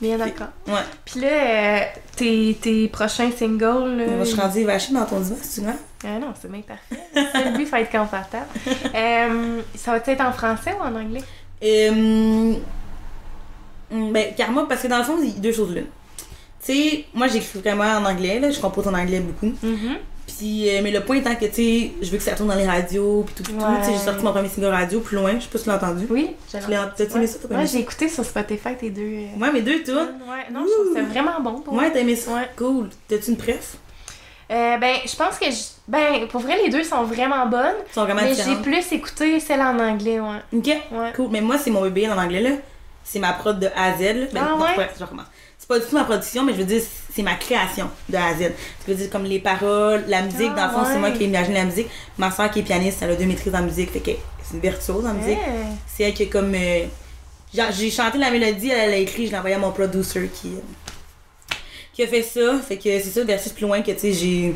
Bien 0.02 0.18
d'accord. 0.18 0.48
ouais. 0.66 0.74
Puis 1.06 1.20
là, 1.20 1.28
euh, 1.28 1.80
tes, 2.16 2.58
tes 2.60 2.88
prochains 2.88 3.30
singles, 3.30 3.96
là... 3.96 4.04
Je 4.20 4.24
suis 4.24 4.38
rendue 4.38 4.64
vachée 4.64 4.92
dans 4.92 5.06
ton 5.06 5.20
divan, 5.20 5.36
c'est 5.40 5.62
vrai? 5.62 5.76
Ah 6.04 6.18
non, 6.20 6.34
c'est 6.40 6.50
bien 6.50 6.60
parfait. 6.60 7.02
Le 7.14 7.56
but, 7.56 7.66
faut 7.66 7.76
être 7.76 7.90
confortable. 7.90 8.46
Euh, 8.94 9.62
ça 9.74 9.92
va 9.92 9.96
être 9.98 10.20
en 10.20 10.32
français 10.32 10.74
ou 10.78 10.82
en 10.82 10.94
anglais? 10.94 11.22
Euh, 11.62 12.54
hum, 13.90 14.12
ben, 14.12 14.34
karma, 14.36 14.66
parce 14.68 14.82
que 14.82 14.88
dans 14.88 14.98
le 14.98 15.04
fond, 15.04 15.16
il 15.22 15.28
y 15.30 15.36
a 15.36 15.40
deux 15.40 15.52
choses 15.52 15.74
l'une. 15.74 15.86
Tu 16.64 16.72
sais, 16.72 17.04
moi 17.14 17.28
j'écris 17.28 17.60
vraiment 17.60 17.84
en 17.84 18.04
anglais, 18.04 18.38
là, 18.40 18.50
je 18.50 18.60
compose 18.60 18.86
en 18.88 18.94
anglais 18.94 19.20
beaucoup. 19.20 19.54
Mhm. 19.62 19.96
Puis, 20.26 20.68
euh, 20.68 20.80
mais 20.82 20.90
le 20.90 21.00
point 21.00 21.16
étant 21.16 21.34
que, 21.34 21.46
tu 21.46 21.54
sais, 21.54 21.92
je 22.02 22.10
veux 22.10 22.18
que 22.18 22.22
ça 22.22 22.32
tourne 22.32 22.50
dans 22.50 22.54
les 22.54 22.66
radios, 22.66 23.22
puis 23.24 23.34
tout, 23.34 23.42
puis 23.44 23.54
tout. 23.54 23.58
Ouais. 23.64 23.78
Tu 23.80 23.86
sais, 23.86 23.92
j'ai 23.92 23.98
sorti 24.04 24.22
mon 24.22 24.32
premier 24.32 24.48
single 24.48 24.66
radio 24.68 25.00
plus 25.00 25.16
loin, 25.16 25.34
je 25.38 25.44
sais 25.44 25.48
pas 25.48 25.56
si 25.58 25.64
tu 25.64 25.70
l'as 25.70 25.76
entendu. 25.76 26.06
Oui, 26.10 26.30
j'ai 26.52 26.58
Tu 26.60 26.70
l'as- 26.70 26.92
t'as-tu 26.94 27.16
aimé 27.16 27.26
ça, 27.26 27.38
t'as 27.48 27.54
ça? 27.54 27.64
j'ai 27.64 27.78
écouté 27.78 28.08
sur 28.08 28.24
Spotify 28.24 28.76
tes 28.78 28.90
deux... 28.90 29.02
euh, 29.02 29.40
Ouais, 29.40 29.50
mes 29.52 29.62
deux 29.62 29.82
tunes. 29.82 29.94
Ouais, 29.96 30.44
non, 30.52 30.64
je 30.66 30.72
trouve 30.84 30.94
ça 30.94 31.02
vraiment 31.04 31.40
bon 31.40 31.60
pour 31.62 31.72
Ouais, 31.74 31.90
t'as 31.90 32.00
aimé 32.00 32.14
ça? 32.14 32.34
Ouais. 32.34 32.48
Cool. 32.56 32.90
T'as-tu 33.08 33.30
une 33.30 33.36
presse? 33.38 33.78
Euh, 34.50 34.76
ben, 34.76 34.96
je 35.06 35.16
pense 35.16 35.38
que... 35.38 35.46
je- 35.46 35.77
Ben, 35.88 36.28
pour 36.28 36.42
vrai, 36.42 36.58
les 36.62 36.68
deux 36.70 36.84
sont 36.84 37.02
vraiment 37.04 37.46
bonnes. 37.46 37.74
Ils 37.90 37.94
sont 37.94 38.04
vraiment 38.04 38.20
Mais 38.22 38.34
j'ai 38.34 38.56
plus 38.56 38.92
écouté 38.92 39.40
celle 39.40 39.60
en 39.62 39.78
anglais, 39.78 40.20
ouais. 40.20 40.36
Ok, 40.52 40.66
Ouais. 40.92 41.12
cool. 41.16 41.28
Mais 41.30 41.40
moi, 41.40 41.56
c'est 41.58 41.70
mon 41.70 41.80
bébé 41.82 42.08
en 42.08 42.18
anglais, 42.18 42.40
là. 42.42 42.50
C'est 43.04 43.18
ma 43.18 43.32
prod 43.32 43.58
de 43.58 43.68
A 43.74 43.84
à 43.92 43.96
Z, 43.96 44.00
là. 44.00 44.12
Ben, 44.32 44.40
Ah 44.44 44.48
non, 44.50 44.60
ouais? 44.62 44.68
c'est 44.76 44.98
je 44.98 45.04
recommence. 45.04 45.24
C'est 45.58 45.66
pas 45.66 45.78
du 45.78 45.86
tout 45.86 45.94
ma 45.96 46.04
production, 46.04 46.44
mais 46.44 46.52
je 46.52 46.58
veux 46.58 46.64
dire, 46.64 46.82
c'est 47.14 47.22
ma 47.22 47.34
création 47.36 47.90
de 48.08 48.16
A 48.18 48.26
à 48.26 48.34
Z. 48.34 48.52
Je 48.86 48.92
veux 48.92 48.98
dire, 48.98 49.08
comme 49.10 49.24
les 49.24 49.38
paroles, 49.38 50.04
la 50.08 50.20
musique, 50.22 50.52
Ah, 50.56 50.60
dans 50.60 50.66
le 50.66 50.72
fond, 50.72 50.84
c'est 50.84 50.92
ouais. 50.92 50.98
moi 50.98 51.10
qui 51.12 51.24
ai 51.24 51.26
imaginé 51.26 51.56
la 51.56 51.64
musique. 51.64 51.88
Ma 52.18 52.30
soeur 52.30 52.50
qui 52.50 52.58
est 52.60 52.62
pianiste, 52.62 52.98
elle 53.02 53.12
a 53.12 53.16
deux 53.16 53.24
maîtrises 53.24 53.54
en 53.54 53.62
musique, 53.62 53.90
fait 53.90 54.00
que 54.00 54.10
c'est 54.44 54.54
une 54.54 54.60
virtuose 54.60 55.06
en 55.06 55.14
musique. 55.14 55.38
Ouais. 55.38 55.64
C'est 55.86 56.02
elle 56.04 56.12
qui 56.14 56.24
est 56.24 56.28
comme. 56.28 56.54
euh, 56.54 56.84
j'ai 57.70 57.90
chanté 57.90 58.18
la 58.18 58.30
mélodie, 58.30 58.68
elle 58.68 58.90
l'a 58.90 58.96
écrit, 58.98 59.26
je 59.26 59.32
l'ai 59.32 59.38
envoyé 59.38 59.56
à 59.56 59.58
mon 59.58 59.72
producer 59.72 60.30
qui, 60.34 60.52
qui 61.94 62.02
a 62.02 62.06
fait 62.06 62.22
ça. 62.22 62.58
Fait 62.66 62.76
que 62.76 62.82
c'est 62.84 63.00
ça, 63.10 63.24
versus 63.24 63.52
plus 63.52 63.66
loin 63.66 63.80
que, 63.80 63.90
tu 63.92 63.98
sais, 64.00 64.12
j'ai. 64.12 64.54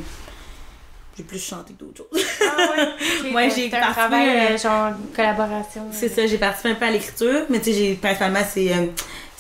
J'ai 1.17 1.25
plus 1.25 1.39
chanté 1.45 1.75
que 1.75 1.81
d'autres 1.85 1.99
choses. 2.11 2.25
Ah 2.41 2.57
ouais? 2.77 2.87
Fait 3.51 3.51
j'ai 3.55 3.63
c'est 3.65 3.69
participé, 3.71 3.93
travail, 4.01 4.29
euh, 4.29 4.55
euh, 4.55 4.59
genre, 4.59 4.93
collaboration. 5.15 5.83
C'est 5.93 6.09
ça, 6.09 6.27
j'ai 6.27 6.39
participé 6.39 6.71
un 6.71 6.75
peu 6.77 6.85
à 6.87 6.91
l'écriture, 6.91 7.43
mais 7.51 7.59
tu 7.59 7.67
sais, 7.67 7.73
j'ai 7.79 7.95
principalement, 7.95 8.41
c'est. 8.49 8.73
euh, 8.73 8.87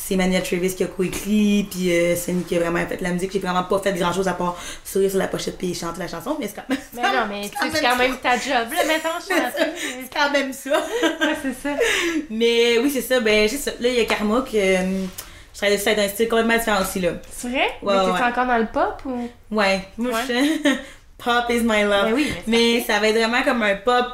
c'est 0.04 0.16
Manuel 0.16 0.42
Travis 0.42 0.74
qui 0.74 0.82
a 0.82 0.88
coécrit, 0.88 1.64
puis 1.70 1.92
euh, 1.92 2.16
c'est 2.16 2.34
qui 2.46 2.56
a 2.56 2.58
vraiment 2.60 2.84
fait 2.86 3.00
la 3.00 3.10
musique. 3.10 3.30
J'ai 3.32 3.38
vraiment 3.38 3.62
pas 3.62 3.78
fait 3.78 3.92
grand 3.92 4.12
chose 4.12 4.26
à 4.26 4.32
part 4.32 4.56
sourire 4.84 5.08
sur 5.08 5.18
la 5.20 5.28
pochette 5.28 5.56
puis 5.56 5.72
chanter 5.74 6.00
la 6.00 6.08
chanson, 6.08 6.36
mais 6.40 6.48
c'est 6.48 6.56
quand 6.56 6.68
même. 6.68 6.78
Mais 6.92 7.02
non, 7.02 7.26
mais 7.28 7.42
tu 7.48 7.56
sais, 7.56 7.72
c'est 7.76 7.80
quand 7.80 7.96
même 7.96 8.16
ta 8.18 8.36
job, 8.36 8.68
là, 8.72 8.84
maintenant, 8.84 9.20
chanter. 9.20 9.70
C'est 9.78 10.12
quand 10.12 10.30
même 10.32 10.52
ça. 10.52 10.70
Ouais, 10.70 11.36
c'est 11.40 11.54
ça. 11.68 11.76
Mais 12.30 12.78
oui, 12.78 12.90
c'est 12.90 13.00
ça. 13.00 13.20
Ben, 13.20 13.48
c'est 13.48 13.56
ça. 13.58 13.70
Là, 13.78 13.88
il 13.88 13.94
y 13.94 14.00
a 14.00 14.04
Karma 14.04 14.40
que 14.42 14.56
euh, 14.56 15.04
je 15.54 15.58
travaille 15.58 15.76
dessus 15.78 15.94
dans 15.94 16.02
un 16.02 16.08
style 16.08 16.28
complètement 16.28 16.58
différent 16.58 16.82
aussi, 16.82 16.98
là. 17.00 17.10
C'est 17.30 17.48
vrai? 17.48 17.68
Ouais, 17.82 17.94
mais 17.94 18.04
t'es 18.04 18.10
ouais. 18.10 18.28
encore 18.28 18.46
dans 18.46 18.58
le 18.58 18.66
pop 18.66 19.02
ou? 19.06 19.30
Ouais. 19.56 19.82
Moi, 19.96 20.10
Ouais. 20.12 20.18
je 20.28 20.70
Pop 21.24 21.50
is 21.50 21.62
my 21.62 21.82
love. 21.84 22.06
Ben 22.06 22.14
oui, 22.14 22.32
mais. 22.46 22.56
Mais 22.76 22.84
ça 22.86 22.98
va 22.98 23.08
être 23.08 23.16
vraiment 23.16 23.42
comme 23.42 23.62
un 23.62 23.76
pop, 23.76 24.06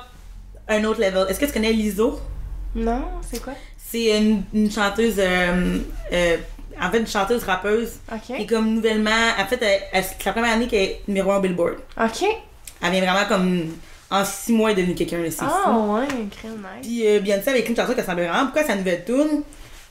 un 0.69 0.85
autre 0.85 1.01
level. 1.01 1.27
Est-ce 1.29 1.41
que 1.41 1.47
tu 1.47 1.53
connais 1.53 1.73
Lizzo? 1.73 2.21
Non, 2.75 3.05
c'est 3.31 3.43
quoi? 3.43 3.55
C'est 3.77 4.19
une, 4.19 4.43
une 4.53 4.71
chanteuse, 4.71 5.15
euh, 5.19 5.79
euh, 6.13 6.37
en 6.81 6.91
fait, 6.91 6.99
une 6.99 7.07
chanteuse 7.07 7.43
rappeuse 7.45 7.93
qui 8.27 8.35
est 8.35 8.41
Ok. 8.43 8.49
comme 8.49 8.75
nouvellement, 8.75 9.11
en 9.39 9.47
fait, 9.47 9.59
c'est 9.93 10.25
la 10.27 10.33
première 10.33 10.53
année 10.53 10.67
qu'elle 10.67 10.81
est 10.83 11.01
numéro 11.09 11.31
1 11.33 11.41
Billboard. 11.41 11.77
Ok. 11.99 12.25
Elle 12.83 12.91
vient 12.91 13.01
vraiment 13.01 13.27
comme, 13.27 13.73
en 14.11 14.25
six 14.27 14.53
mois, 14.53 14.71
elle 14.71 14.79
est 14.81 14.83
devenue 14.83 14.95
quelqu'un, 14.95 15.19
c'est 15.31 15.43
Ah, 15.43 15.63
fou. 15.65 15.95
ouais, 15.95 16.07
nice. 16.07 16.53
Puis 16.83 17.07
euh, 17.07 17.21
Beyoncé 17.21 17.49
avec 17.49 17.67
une 17.69 17.75
chanson 17.75 17.95
qui 17.95 18.01
ressemblait 18.03 18.29
vraiment 18.29 18.45
pourquoi 18.45 18.65
sa 18.65 18.77
nouvelle 18.77 19.05
tune. 19.07 19.43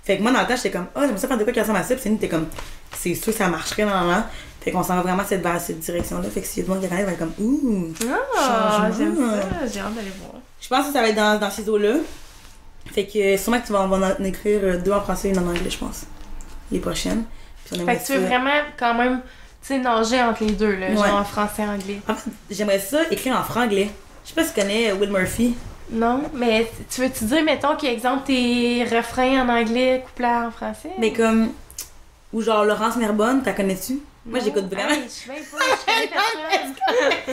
Fait 0.03 0.18
que 0.18 0.22
moi, 0.22 0.32
dans 0.32 0.41
le 0.41 0.47
temps, 0.47 0.55
j'étais 0.55 0.72
comme, 0.72 0.86
oh, 0.95 0.99
j'aimerais 1.01 1.18
ça 1.18 1.28
faire 1.28 1.38
de 1.39 1.43
quoi 1.43 1.51
qui 1.51 1.59
ressemble 1.59 1.80
à 1.80 1.84
ça. 1.84 1.95
Puis 1.95 2.03
c'est 2.03 2.15
t'es 2.20 2.30
comme, 2.30 2.47
c'est 2.95 3.15
sûr 3.15 3.34
que 3.34 3.39
ça 3.39 3.47
marcherait 3.47 3.84
normalement. 3.86 4.24
Fait 4.68 4.74
qu'on 4.74 4.84
s'en 4.84 4.95
va 4.95 5.01
vraiment 5.01 5.24
cette, 5.26 5.41
vers 5.41 5.61
cette 5.61 5.80
direction-là. 5.80 6.30
Fait 6.30 6.41
que 6.41 6.47
si 6.47 6.59
y 6.59 6.61
a 6.61 6.65
du 6.65 6.70
monde 6.72 6.82
qui 6.82 6.88
va 6.88 6.97
être 6.99 7.18
comme, 7.18 7.32
ouh. 7.39 7.88
Ah, 8.38 8.89
j'aime 8.97 9.15
ça. 9.15 9.65
J'ai 9.72 9.80
hâte 9.80 9.95
d'aller 9.95 10.11
voir. 10.20 10.34
Je 10.59 10.68
pense 10.68 10.88
que 10.88 10.91
ça 10.91 11.01
va 11.01 11.07
être 11.07 11.15
dans, 11.15 11.39
dans 11.39 11.49
ces 11.49 11.70
eaux-là. 11.70 11.93
Fait 12.91 13.05
que 13.05 13.18
euh, 13.18 13.38
sûrement 13.38 13.61
que 13.61 13.68
tu 13.68 13.72
vas 13.72 13.82
en 13.84 14.24
écrire 14.26 14.59
euh, 14.63 14.78
deux 14.78 14.91
en 14.91 14.99
français 15.01 15.30
et 15.30 15.32
une 15.32 15.39
en 15.39 15.47
anglais, 15.47 15.70
je 15.70 15.78
pense. 15.78 16.03
Les 16.70 16.80
prochaines. 16.80 17.24
Puis 17.65 17.80
on 17.82 17.86
Fait 17.86 17.95
que 17.97 18.05
tu 18.05 18.13
veux 18.13 18.22
ça- 18.22 18.28
vraiment 18.28 18.59
quand 18.78 18.93
même, 18.93 19.20
tu 19.61 19.68
sais, 19.70 19.78
nager 19.80 20.22
entre 20.22 20.43
les 20.43 20.51
deux, 20.51 20.76
là, 20.76 20.88
Ouais. 20.89 20.95
genre 20.95 21.15
en 21.15 21.24
français 21.24 21.63
anglais. 21.63 22.01
En 22.09 22.15
fait, 22.15 22.30
j'aimerais 22.49 22.80
ça 22.80 22.99
écrire 23.09 23.38
en 23.38 23.43
franglais. 23.43 23.89
Je 24.24 24.30
sais 24.30 24.36
pas 24.36 24.43
si 24.43 24.53
tu 24.53 24.59
connais 24.59 24.91
euh, 24.91 24.95
Will 24.95 25.11
Murphy. 25.11 25.55
Non, 25.91 26.24
mais 26.34 26.70
tu 26.93 26.99
veux-tu 26.99 27.24
dire, 27.24 27.43
mettons, 27.45 27.78
qu'exemple, 27.78 28.24
tes 28.26 28.84
refrains 28.84 29.45
en 29.45 29.49
anglais, 29.49 30.03
couplets 30.05 30.28
en 30.28 30.51
français? 30.51 30.91
Mais 30.99 31.13
comme. 31.13 31.51
Ou 32.34 32.41
genre 32.41 32.65
Laurence 32.65 32.97
Merbonne, 32.97 33.41
t'as 33.41 33.53
connais-tu? 33.53 33.99
Moi, 34.32 34.39
j'écoute 34.43 34.65
vraiment. 34.73 34.89
Hey, 34.91 35.03
je 35.07 35.28
pas, 35.30 36.21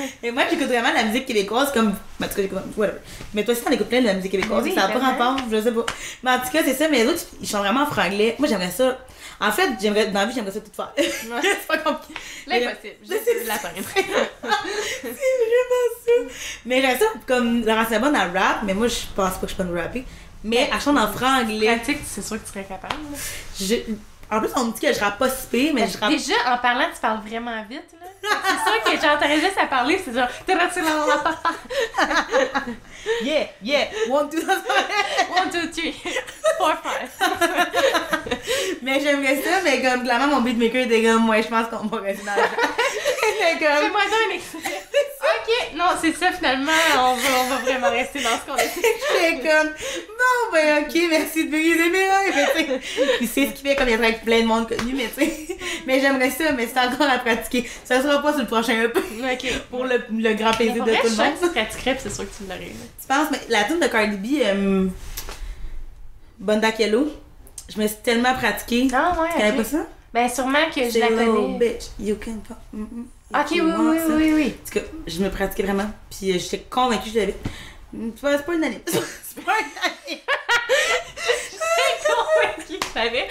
je. 0.00 0.26
Et 0.26 0.30
moi, 0.30 0.44
j'écoute 0.48 0.68
vraiment 0.68 0.92
la 0.92 1.04
musique 1.04 1.26
québécoise 1.26 1.72
comme. 1.72 1.88
En 1.88 1.92
tout 2.28 2.34
cas, 2.34 2.42
j'écoute. 2.42 2.58
Whatever. 2.76 2.98
Mais 3.34 3.44
toi 3.44 3.52
aussi, 3.52 3.62
t'en 3.64 3.70
écoutes 3.72 3.88
plein 3.88 4.00
de 4.00 4.06
la 4.06 4.14
musique 4.14 4.30
québécoise. 4.30 4.62
Oui, 4.64 4.72
ça 4.74 4.86
n'a 4.88 4.94
pas 4.94 4.98
rapport, 5.00 5.36
je 5.50 5.60
sais 5.60 5.72
pas. 5.72 5.84
Mais 6.22 6.30
en 6.30 6.38
tout 6.38 6.50
cas, 6.52 6.62
c'est 6.64 6.74
ça. 6.74 6.88
Mais 6.88 7.02
les 7.04 7.08
autres, 7.10 7.22
ils 7.40 7.48
chantent 7.48 7.60
vraiment 7.62 7.82
en 7.82 7.86
franglais. 7.86 8.36
Moi, 8.38 8.48
j'aimerais 8.48 8.70
ça. 8.70 8.98
En 9.40 9.50
fait, 9.50 9.70
j'aimerais. 9.80 10.06
Dans 10.08 10.20
la 10.20 10.26
vie, 10.26 10.34
j'aimerais 10.34 10.52
ça 10.52 10.60
tout 10.60 10.70
faire. 10.74 10.92
c'est 10.96 11.66
pas 11.66 11.78
compliqué. 11.78 12.14
L'impossible, 12.46 12.94
je 13.02 13.08
C'est- 13.08 13.24
sais 13.24 13.44
l'atteindre. 13.44 13.74
C'est 15.02 15.10
vraiment 15.10 15.90
ça. 16.06 16.34
Mais 16.66 16.80
j'aimerais 16.80 16.98
ça 16.98 17.06
comme 17.26 17.64
Laurence 17.66 17.90
Merbonne, 17.90 18.14
elle 18.16 18.36
rap. 18.38 18.58
Mais 18.64 18.74
moi, 18.74 18.86
je 18.88 18.94
pense 19.16 19.34
pas 19.34 19.46
que 19.46 19.48
je 19.52 19.56
peux 19.56 19.64
me 19.64 19.78
rapper. 19.80 20.04
Mais 20.44 20.68
elle 20.72 20.80
chante 20.80 20.98
en 20.98 21.10
franglais. 21.10 21.66
Pratique, 21.74 21.98
c'est 22.06 22.22
sûr 22.24 22.36
que 22.40 22.46
tu 22.46 22.52
serais 22.52 22.64
capable. 22.64 22.94
Je- 23.60 23.92
En 24.30 24.40
plus, 24.40 24.50
on 24.56 24.64
me 24.64 24.72
dit 24.72 24.80
que 24.80 24.92
je 24.92 25.00
rappe 25.00 25.18
pas 25.18 25.28
si 25.28 25.46
pire, 25.46 25.72
mais 25.74 25.86
je 25.86 25.98
rappe. 25.98 26.10
Déjà, 26.10 26.34
en 26.46 26.58
parlant, 26.58 26.86
tu 26.92 27.00
parles 27.00 27.20
vraiment 27.26 27.62
vite, 27.68 27.84
là. 28.00 28.06
C'est 28.22 28.70
sûr 28.70 28.82
que 28.84 28.90
j'entendrais 28.92 29.40
juste 29.40 29.58
à 29.58 29.66
parler, 29.66 30.00
c'est 30.04 30.14
genre... 30.14 30.28
Yeah, 33.22 33.48
yeah. 33.62 33.88
One, 34.08 34.30
two, 34.30 34.40
One, 34.40 35.50
two, 35.50 35.68
three, 35.70 35.92
four, 36.58 36.74
five. 36.82 37.10
Mais 38.82 38.98
j'aimerais 39.00 39.36
ça, 39.42 39.60
mais 39.62 39.82
comme 39.82 40.04
clairement 40.04 40.36
mon 40.36 40.40
beatmaker 40.40 40.86
était 40.86 41.02
comme, 41.02 41.28
ouais, 41.28 41.42
je 41.42 41.48
pense 41.48 41.66
qu'on 41.68 41.86
va 41.86 42.00
rester 42.00 42.24
dans 42.24 42.34
le 42.34 42.42
C'était 42.42 43.58
comme. 43.64 43.82
Fais-moi 43.82 44.00
un 44.00 44.34
extrait. 44.34 44.82
Ok, 45.24 45.50
non, 45.74 45.84
c'est 46.00 46.12
ça, 46.12 46.32
finalement, 46.32 46.72
on 46.98 47.14
va, 47.14 47.28
on 47.40 47.44
va 47.48 47.56
vraiment 47.56 47.90
rester 47.90 48.20
dans 48.20 48.30
ce 48.30 48.44
qu'on 48.46 48.54
a 48.54 48.58
fait. 48.58 48.80
Comme, 49.44 49.70
bon, 49.70 50.52
ben 50.52 50.84
ok, 50.84 50.94
merci 51.08 51.46
de 51.46 51.50
briser 51.50 51.88
mes 51.90 52.08
rêves. 52.08 52.80
Puis 53.18 53.26
c'est 53.26 53.46
ce 53.46 53.52
qui 53.52 53.62
fait 53.62 53.74
comme 53.74 53.88
il 53.88 53.92
y 53.92 53.94
a 53.94 53.98
plein 54.24 54.40
de 54.42 54.46
monde 54.46 54.68
connu, 54.68 54.94
mais 54.94 55.08
tu 55.16 55.24
sais. 55.24 55.56
Mais 55.86 56.00
j'aimerais 56.00 56.30
ça, 56.30 56.50
mais 56.52 56.66
c'est 56.66 56.78
encore 56.80 57.08
à 57.10 57.18
pratiquer. 57.18 57.68
Ça 57.84 58.00
sera 58.00 58.22
pas 58.22 58.32
sur 58.32 58.40
le 58.40 58.46
prochain 58.46 58.72
EP. 58.84 58.98
Pour 59.70 59.84
le, 59.84 60.02
le 60.10 60.32
grand 60.34 60.52
plaisir 60.52 60.82
de 60.84 60.90
vrai, 60.90 61.00
tout 61.02 61.08
je 61.08 61.16
le 61.16 61.24
monde. 61.30 61.34
que 61.40 61.44
tu 61.46 61.50
pratiquerais, 61.52 61.98
c'est 62.02 62.14
sûr 62.14 62.24
que 62.24 62.34
tu 62.36 62.44
l'aurais. 62.44 62.60
là. 62.60 62.86
Tu 63.00 63.06
penses, 63.06 63.28
mais 63.30 63.40
la 63.50 63.64
tune 63.64 63.80
de 63.80 63.86
Cardi 63.86 64.16
B, 64.16 64.40
euh, 64.42 64.88
Bonda 66.38 66.72
Kello, 66.72 67.12
je 67.68 67.78
me 67.80 67.86
suis 67.86 67.98
tellement 68.02 68.32
pratiquée. 68.34 68.88
Ah 68.94 69.12
Tu 69.14 69.20
ouais, 69.20 69.28
connais 69.34 69.50
ok. 69.50 69.56
pas 69.58 69.64
ça? 69.64 69.86
Ben 70.14 70.28
sûrement 70.30 70.70
que 70.74 70.88
je 70.90 70.98
la 70.98 71.08
connais. 71.08 71.58
bitch, 71.58 71.84
you 72.00 72.16
can 72.16 72.38
fuck. 72.48 72.56
mm, 72.72 72.80
mm, 72.82 73.06
Ok, 73.34 73.46
oui, 73.50 73.60
oui, 73.60 73.72
oui, 73.78 73.98
ça. 73.98 74.06
oui, 74.16 74.32
oui. 74.34 74.46
En 74.62 74.66
tout 74.72 74.78
cas, 74.80 74.86
je 75.06 75.18
me 75.20 75.28
pratiquais 75.28 75.64
vraiment. 75.64 75.90
Puis 76.10 76.30
euh, 76.32 76.38
j'étais 76.38 76.64
convaincue 76.70 77.10
que 77.10 77.14
je 77.14 77.18
l'avais. 77.20 77.36
Mm, 77.92 78.10
C'est 78.14 78.22
pas, 78.22 78.36
c'est 78.38 78.46
pas 78.46 78.54
une 78.54 78.64
année. 78.64 78.80
C'est 78.86 79.44
pas 79.44 79.52
une 79.58 79.82
année. 80.14 80.22
Convaincue 82.06 82.78
que 82.78 82.86
je 82.86 82.92
savais. 82.92 83.28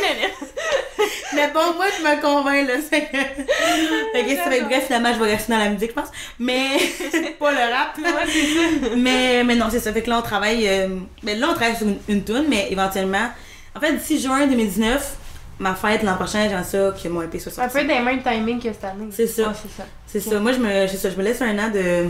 Mais 1.34 1.48
bon, 1.52 1.74
moi, 1.76 1.86
je 1.98 2.02
me 2.02 2.20
convainc, 2.20 2.68
là. 2.68 2.74
C'est 2.88 3.02
que. 3.02 3.16
Fait 4.12 4.24
que 4.24 4.36
ça 4.36 4.48
va 4.48 4.56
être 4.56 4.66
bref, 4.66 4.84
finalement, 4.86 5.12
je 5.14 5.18
vais 5.22 5.30
rester 5.32 5.52
dans 5.52 5.58
la 5.58 5.68
musique, 5.70 5.90
je 5.90 5.94
pense. 5.94 6.10
Mais 6.38 6.68
pas 7.38 7.52
le 7.52 7.72
rap. 7.72 7.96
Ouais. 7.98 8.96
Mais, 8.96 9.42
mais 9.44 9.54
non, 9.54 9.66
c'est 9.70 9.80
ça. 9.80 9.92
Fait 9.92 10.02
que 10.02 10.10
là, 10.10 10.18
on 10.18 10.22
travaille. 10.22 10.68
euh, 10.68 10.88
ben 11.22 11.38
là, 11.38 11.48
on 11.50 11.54
travaille 11.54 11.76
sur 11.76 11.86
une, 11.86 11.98
une 12.08 12.24
tune, 12.24 12.44
mais 12.48 12.68
éventuellement. 12.70 13.28
En 13.74 13.80
fait, 13.80 13.92
d'ici 13.94 14.20
juin 14.20 14.46
2019, 14.46 15.16
ma 15.58 15.74
fête 15.74 16.02
l'an 16.02 16.14
prochain, 16.16 16.46
j'aimerais 16.48 16.64
ça 16.64 16.92
que 17.02 17.08
mon 17.08 17.22
EP 17.22 17.38
soit 17.38 17.52
Un 17.52 17.68
sorti. 17.68 17.78
peu 17.78 17.84
des 17.84 18.00
mêmes 18.00 18.22
timings 18.22 18.58
que 18.60 18.68
cette 18.72 18.84
année. 18.84 19.06
C'est 19.10 19.26
ça. 19.26 19.52
C'est 19.60 19.72
ça. 19.82 19.86
C'est 20.06 20.20
ça. 20.20 20.38
Moi, 20.38 20.52
je 20.52 20.58
me, 20.58 20.86
ça, 20.86 21.08
je 21.10 21.16
me 21.16 21.22
laisse 21.22 21.40
un 21.40 21.58
an 21.58 21.70
de, 21.70 22.06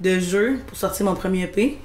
de 0.00 0.18
jeu 0.20 0.60
pour 0.66 0.76
sortir 0.76 1.06
mon 1.06 1.14
premier 1.14 1.44
EP. 1.44 1.78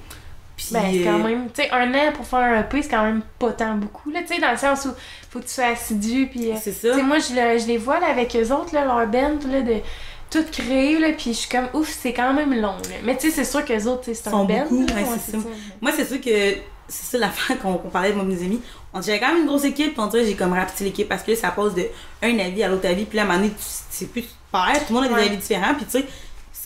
Puis, 0.58 0.66
Ben, 0.72 0.82
c'est 0.92 1.04
quand 1.04 1.20
euh, 1.20 1.22
même, 1.22 1.46
tu 1.54 1.62
sais, 1.62 1.70
un 1.70 1.94
an 1.94 2.12
pour 2.12 2.26
faire 2.26 2.40
un 2.40 2.60
EP, 2.60 2.82
c'est 2.82 2.88
quand 2.88 3.04
même 3.04 3.22
pas 3.38 3.52
tant 3.52 3.76
beaucoup, 3.76 4.10
là, 4.10 4.20
tu 4.26 4.34
sais, 4.34 4.40
dans 4.40 4.50
le 4.50 4.56
sens 4.58 4.84
où 4.86 4.88
faut 5.30 5.38
que 5.38 5.44
tu 5.44 5.54
sois 5.54 5.66
assidu, 5.66 6.26
puis, 6.26 6.50
euh, 6.50 6.54
c'est 6.60 6.72
tu 6.78 6.88
ça. 6.88 6.94
sais, 6.96 7.02
moi, 7.02 7.18
je, 7.20 7.32
le- 7.32 7.58
je 7.60 7.66
les 7.68 7.78
vois, 7.78 8.00
là, 8.00 8.08
avec 8.08 8.34
eux 8.36 8.52
autres, 8.52 8.74
là, 8.74 8.84
leur 8.84 9.06
band, 9.06 9.38
là, 9.50 9.60
de 9.62 9.76
tout 10.30 10.44
créer, 10.50 10.98
là, 10.98 11.12
puis 11.16 11.32
je 11.32 11.38
suis 11.38 11.48
comme, 11.48 11.68
ouf, 11.74 11.88
c'est 12.02 12.12
quand 12.12 12.34
même 12.34 12.52
long, 12.60 12.74
là. 12.76 12.96
Mais, 13.04 13.16
tu 13.16 13.30
sais, 13.30 13.36
c'est 13.36 13.50
sûr 13.50 13.64
qu'eux 13.64 13.84
autres, 13.84 14.02
c'est 14.12 14.26
un 14.26 14.30
Sont 14.32 14.44
band, 14.44 14.62
beaucoup, 14.68 14.84
là, 14.88 14.94
ouais, 14.96 15.04
c'est 15.24 15.30
ça. 15.30 15.38
Moi, 15.80 15.92
c'est 15.96 16.04
sûr 16.06 16.20
que 16.20 16.58
c'est 16.88 17.04
ça 17.12 17.18
l'affaire 17.18 17.56
qu'on 17.62 17.74
qu'on 17.78 17.88
parlait 17.88 18.10
et 18.10 18.14
mes 18.14 18.42
amis. 18.42 18.60
On 18.92 18.98
dirait 19.00 19.20
quand 19.20 19.28
même 19.28 19.42
une 19.42 19.46
grosse 19.46 19.64
équipe, 19.64 19.92
puis 19.92 20.00
on 20.00 20.06
dirait 20.08 20.24
j'ai 20.24 20.34
comme 20.34 20.54
rapetissé 20.54 20.84
l'équipe 20.84 21.08
parce 21.08 21.22
que 21.22 21.30
là, 21.30 21.36
ça 21.36 21.50
passe 21.50 21.74
de 21.74 21.84
un 22.22 22.38
avis 22.40 22.62
à 22.64 22.68
l'autre 22.68 22.88
avis, 22.88 23.04
puis 23.04 23.16
là, 23.16 23.22
à 23.22 23.26
un 23.26 23.28
moment 23.28 23.40
donné, 23.42 23.52
tu 23.54 23.64
sais 23.90 24.06
plus 24.06 24.22
tu 24.22 24.28
perds, 24.50 24.86
tout 24.86 24.94
le 24.94 25.00
monde 25.00 25.04
a 25.04 25.08
des 25.08 25.14
Ouais. 25.14 25.26
avis 25.28 25.36
différents, 25.36 25.74
puis 25.74 25.84
tu 25.84 25.92
sais, 26.00 26.06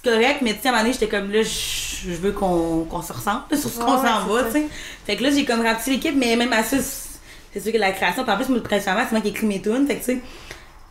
c'est 0.04 0.10
correct, 0.10 0.38
mais 0.42 0.54
tu 0.54 0.62
sais, 0.62 0.68
à 0.68 0.70
un 0.70 0.72
moment 0.72 0.82
donné, 0.84 0.92
j'étais 0.92 1.08
comme 1.08 1.30
là, 1.30 1.42
je 1.42 2.10
veux 2.10 2.32
qu'on 2.32 2.84
qu'on 2.84 3.02
se 3.02 3.12
ressemble 3.12 3.42
sur 3.56 3.70
ce 3.70 3.78
qu'on 3.78 3.96
s'en 3.96 4.26
va, 4.26 4.44
tu 4.44 4.52
sais. 4.52 4.66
Fait 5.06 5.16
que 5.16 5.22
là, 5.22 5.30
j'ai 5.30 5.44
comme 5.44 5.60
rapetissé 5.62 5.92
l'équipe, 5.92 6.14
mais 6.16 6.34
même 6.36 6.52
à 6.52 6.62
ça, 6.62 6.76
c'est 7.52 7.60
sûr 7.60 7.72
que 7.72 7.78
la 7.78 7.92
création, 7.92 8.22
en 8.26 8.36
plus, 8.36 8.48
moi, 8.48 8.62
principalement, 8.62 9.02
c'est 9.04 9.12
moi 9.12 9.20
qui 9.20 9.28
écris 9.28 9.46
mes 9.46 9.60
tunes, 9.60 9.86
fait 9.86 9.94
que 9.96 10.00
tu 10.00 10.04
sais, 10.14 10.18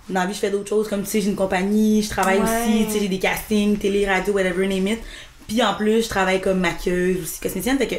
dans 0.09 0.21
la 0.21 0.25
vie, 0.25 0.33
je 0.33 0.39
fais 0.39 0.49
d'autres 0.49 0.69
choses, 0.69 0.87
comme 0.87 1.03
tu 1.03 1.09
sais, 1.09 1.21
j'ai 1.21 1.29
une 1.29 1.35
compagnie, 1.35 2.01
je 2.03 2.09
travaille 2.09 2.39
Ouais. 2.39 2.43
aussi, 2.43 2.85
tu 2.87 2.91
sais, 2.93 2.99
j'ai 2.99 3.07
des 3.07 3.19
castings, 3.19 3.77
télé, 3.77 4.05
radio, 4.07 4.33
whatever, 4.33 4.67
name 4.67 4.87
it. 4.87 4.99
Puis 5.47 5.61
en 5.63 5.73
plus, 5.73 6.03
je 6.03 6.09
travaille 6.09 6.39
comme 6.41 6.59
maquilleuse, 6.59 7.21
aussi 7.23 7.39
cosméticienne, 7.41 7.77
fait 7.77 7.87
que 7.87 7.95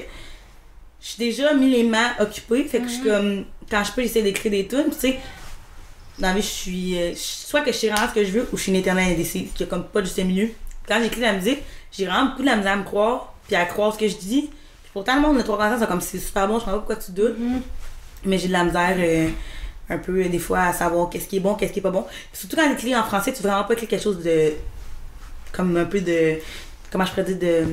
je 1.00 1.06
suis 1.08 1.18
déjà 1.18 1.52
millément 1.54 2.08
occupée, 2.20 2.64
fait 2.64 2.78
que 2.78 2.84
je 2.88 2.92
suis 2.94 3.02
comme, 3.02 3.44
quand 3.70 3.82
je 3.84 3.92
peux, 3.92 4.02
j'essaie 4.02 4.22
d'écrire 4.22 4.52
des 4.52 4.66
tunes, 4.66 4.90
tu 4.92 4.98
sais, 4.98 5.18
dans 6.18 6.28
la 6.28 6.34
vie, 6.34 6.42
je 6.42 6.46
suis, 6.46 6.98
euh, 6.98 7.12
soit 7.16 7.62
que 7.62 7.72
je 7.72 7.76
sais 7.78 7.88
vraiment 7.88 8.08
ce 8.08 8.14
que 8.14 8.24
je 8.24 8.30
veux, 8.30 8.48
ou 8.52 8.56
je 8.56 8.62
suis 8.62 8.72
une 8.72 8.78
éternelle 8.78 9.12
indécise, 9.12 9.50
qu'il 9.54 9.60
y 9.60 9.62
a 9.64 9.66
comme 9.66 9.84
pas 9.84 10.02
juste 10.02 10.18
milieu. 10.18 10.48
Quand 10.92 11.02
j'écris 11.02 11.20
de 11.20 11.26
la 11.26 11.32
musique, 11.32 11.60
j'ai 11.90 12.06
vraiment 12.06 12.26
beaucoup 12.26 12.42
de 12.42 12.46
la 12.46 12.56
misère 12.56 12.72
à 12.72 12.76
me 12.76 12.84
croire, 12.84 13.32
puis 13.46 13.56
à 13.56 13.64
croire 13.64 13.94
ce 13.94 13.98
que 13.98 14.08
je 14.08 14.16
dis. 14.16 14.42
Puis 14.82 14.90
pourtant, 14.92 15.14
le 15.16 15.22
monde 15.22 15.38
de 15.38 15.42
trois 15.42 15.58
ans, 15.66 15.76
c'est 15.78 15.86
comme 15.86 16.00
c'est 16.00 16.18
super 16.18 16.46
bon, 16.48 16.54
je 16.58 16.64
comprends 16.64 16.72
pas 16.72 16.78
pourquoi 16.78 16.96
tu 16.96 17.12
doutes. 17.12 17.38
Mhm. 17.38 17.62
Mais 18.24 18.38
j'ai 18.38 18.48
de 18.48 18.52
la 18.52 18.64
misère 18.64 18.94
euh, 18.98 19.28
un 19.90 19.98
peu 19.98 20.22
euh, 20.22 20.28
des 20.28 20.38
fois 20.38 20.60
à 20.60 20.72
savoir 20.72 21.08
qu'est-ce 21.10 21.26
qui 21.28 21.38
est 21.38 21.40
bon, 21.40 21.54
qu'est-ce 21.54 21.72
qui 21.72 21.78
est 21.78 21.82
pas 21.82 21.90
bon. 21.90 22.02
Puis 22.02 22.40
surtout 22.40 22.56
quand 22.56 22.68
t'écris 22.68 22.94
en 22.94 23.02
français, 23.04 23.32
tu 23.32 23.42
veux 23.42 23.48
vraiment 23.48 23.64
pas 23.64 23.72
écrire 23.74 23.88
quelque 23.88 24.02
chose 24.02 24.22
de. 24.22 24.52
comme 25.52 25.76
un 25.76 25.84
peu 25.86 26.00
de. 26.00 26.34
comment 26.90 27.04
je 27.04 27.10
pourrais 27.10 27.24
dire 27.24 27.38
de. 27.38 27.66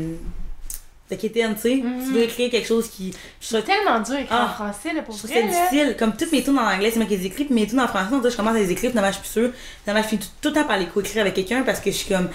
de 1.11 1.15
quétaine, 1.15 1.55
tu 1.55 1.61
sais. 1.61 1.75
Mhm. 1.75 2.03
Tu 2.05 2.11
veux 2.13 2.23
écrire 2.23 2.49
quelque 2.49 2.67
chose 2.67 2.87
qui. 2.89 3.11
Je 3.41 3.47
C'est 3.47 3.63
tellement 3.63 3.99
dur 3.99 4.15
écrire 4.15 4.37
en 4.37 4.45
Ah. 4.45 4.53
français, 4.55 4.93
là, 4.93 5.01
pour 5.03 5.13
je 5.13 5.19
trouve 5.19 5.31
vrai, 5.31 5.41
ça 5.41 5.47
là. 5.47 5.53
difficile. 5.69 5.95
Comme 5.99 6.15
toutes 6.15 6.31
mes 6.31 6.43
tunes 6.43 6.57
en 6.57 6.65
anglais, 6.67 6.89
c'est 6.91 6.97
moi 6.99 7.07
qui 7.07 7.17
les 7.17 7.25
écris, 7.27 7.45
puis 7.45 7.53
mes 7.53 7.67
tunes 7.67 7.79
en 7.79 7.87
français, 7.87 8.09
on 8.13 8.17
dirait 8.19 8.31
je 8.31 8.37
commence 8.37 8.55
à 8.55 8.59
les 8.59 8.71
écrire, 8.71 8.89
finalement, 8.91 9.11
je 9.11 9.15
suis 9.19 9.23
plus 9.23 9.41
sûre. 9.41 9.51
Finalement, 9.83 10.03
je 10.03 10.07
finis 10.09 10.21
tout, 10.21 10.27
tout 10.41 10.49
le 10.49 10.55
temps 10.55 10.67
par 10.67 10.77
les 10.77 10.85
co-écrire 10.87 11.21
avec 11.21 11.33
quelqu'un 11.35 11.61
parce 11.63 11.79
que 11.79 11.91
je 11.91 11.95
suis 11.97 12.13
comme. 12.13 12.29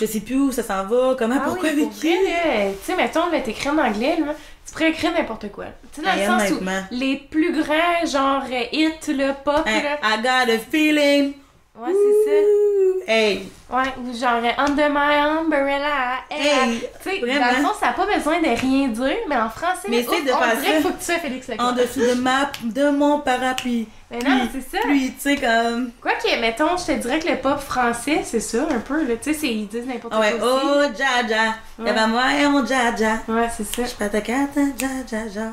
Je 0.00 0.06
sais 0.06 0.20
plus 0.20 0.36
où 0.36 0.52
ça 0.52 0.62
s'en 0.62 0.84
va, 0.84 1.14
comment, 1.18 1.36
Ah 1.38 1.44
pourquoi, 1.44 1.70
oui, 1.70 1.82
avec 1.82 1.90
qui. 1.90 2.00
tu 2.00 2.84
sais, 2.84 2.96
mettons, 2.96 3.30
là, 3.30 3.40
t'écris 3.40 3.68
en 3.68 3.78
anglais, 3.78 4.16
là, 4.18 4.34
tu 4.66 4.72
pourrais 4.72 4.90
écrire 4.90 5.12
n'importe 5.12 5.50
quoi. 5.52 5.66
Tu 5.92 6.00
sais, 6.00 6.06
dans 6.06 6.14
le 6.14 6.26
sens 6.48 6.50
où 6.60 6.64
les 6.90 7.16
plus 7.16 7.52
grands, 7.52 8.06
genre, 8.06 8.42
euh, 8.50 8.64
hits, 8.72 9.12
là, 9.14 9.32
pop, 9.34 9.64
là. 9.64 9.98
I 10.02 10.22
got 10.22 10.52
a 10.52 10.58
feeling. 10.58 11.34
Ouais, 11.78 11.90
c'est 11.92 12.30
ça. 12.30 12.75
Hey, 13.06 13.48
Ouais, 13.68 13.82
ou 13.98 14.16
genre 14.16 14.40
euh, 14.44 14.52
Under 14.58 14.88
my 14.90 15.16
umbrella. 15.40 16.18
Hey, 16.30 16.46
Hey, 16.46 16.80
tu 17.02 17.10
sais, 17.10 17.20
dans 17.20 17.34
le 17.58 17.64
fond, 17.64 17.74
ça 17.80 17.86
n'a 17.86 17.92
pas 17.94 18.06
besoin 18.06 18.40
de 18.40 18.46
rien 18.48 18.88
dire, 18.88 19.16
mais 19.28 19.36
en 19.36 19.50
français, 19.50 19.88
Mais 19.88 20.06
ouf, 20.06 20.24
de 20.24 20.30
on 20.30 20.38
faire 20.38 20.56
dirait 20.60 20.80
faut 20.80 20.90
que 20.90 20.98
tu 20.98 21.04
sois 21.04 21.14
Félix 21.18 21.48
Leclerc. 21.48 21.66
en 21.68 21.72
dessous 21.72 22.00
de 22.00 22.14
ma, 22.14 22.50
de 22.62 22.90
mon 22.90 23.18
parapluie. 23.20 23.88
Mais 24.10 24.18
non, 24.18 24.48
c'est 24.52 24.76
ça. 24.76 24.82
Puis, 24.86 25.12
tu 25.14 25.20
sais, 25.20 25.36
comme. 25.36 25.90
Quoique, 26.00 26.40
mettons, 26.40 26.76
je 26.76 26.86
te 26.86 26.92
dirais 26.92 27.18
que 27.18 27.28
le 27.28 27.36
pop 27.38 27.58
français, 27.58 28.20
c'est 28.24 28.40
ça, 28.40 28.66
un 28.70 28.78
peu, 28.78 29.04
là. 29.04 29.14
Tu 29.20 29.34
sais, 29.34 29.48
ils 29.48 29.66
disent 29.66 29.86
n'importe 29.86 30.14
ouais, 30.14 30.36
quoi 30.38 30.54
aussi. 30.54 30.66
oh, 30.68 30.82
ja, 30.96 31.26
ja. 31.28 31.44
Ouais. 31.78 31.86
Eh 31.90 31.92
ben, 31.92 32.06
moi, 32.06 32.22
et 32.40 32.46
mon 32.46 32.64
ja, 32.64 32.94
ja. 32.96 33.18
Ouais, 33.28 33.48
c'est 33.56 33.64
ça. 33.64 33.82
Je 33.82 33.88
suis 33.88 33.96
pas 33.96 34.08
ta 34.08 34.20
carte, 34.20 34.56
ja, 34.78 34.88
ja, 35.10 35.26
ja. 35.26 35.52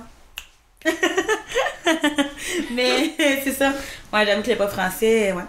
Mais 2.71 3.13
c'est 3.43 3.53
ça. 3.53 3.71
Ouais, 4.11 4.25
j'avoue 4.25 4.43
que 4.43 4.49
le 4.51 4.55
pas 4.57 4.67
français, 4.67 5.31
ouais. 5.31 5.43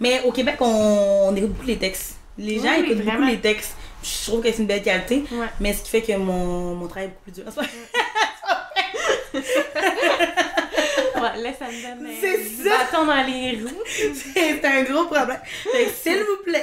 Mais 0.00 0.22
au 0.24 0.32
Québec, 0.32 0.56
on, 0.60 1.28
on 1.30 1.36
écoute 1.36 1.50
beaucoup 1.52 1.66
les 1.66 1.76
textes. 1.78 2.16
Les 2.38 2.56
gens 2.56 2.68
Oui, 2.78 2.84
écoutent 2.84 2.98
beaucoup 2.98 3.08
vraiment. 3.10 3.26
les 3.26 3.38
textes. 3.40 3.74
Je 4.02 4.26
trouve 4.30 4.42
que 4.42 4.50
c'est 4.52 4.58
une 4.58 4.66
belle 4.66 4.82
qualité. 4.82 5.24
Ouais. 5.32 5.46
Mais 5.60 5.72
ce 5.72 5.82
qui 5.82 5.90
fait 5.90 6.02
que 6.02 6.12
mon, 6.16 6.74
mon 6.76 6.86
travail 6.86 7.08
est 7.08 7.08
beaucoup 7.08 7.30
plus 7.32 7.42
dur. 7.42 7.52
Ouais, 11.20 11.42
là, 11.42 11.50
ça 11.58 11.64
me 11.66 11.82
donne 11.82 12.06
euh, 12.06 12.10
C'est 12.20 12.62
ça. 12.62 12.78
bâton 12.78 13.04
dans 13.06 13.26
les 13.26 13.58
roues. 13.60 13.82
c'est 14.34 14.64
un 14.64 14.82
gros 14.84 15.06
problème. 15.06 15.38
Fait 15.72 15.88
S'il 16.12 16.18
vous 16.20 16.42
plaît. 16.44 16.62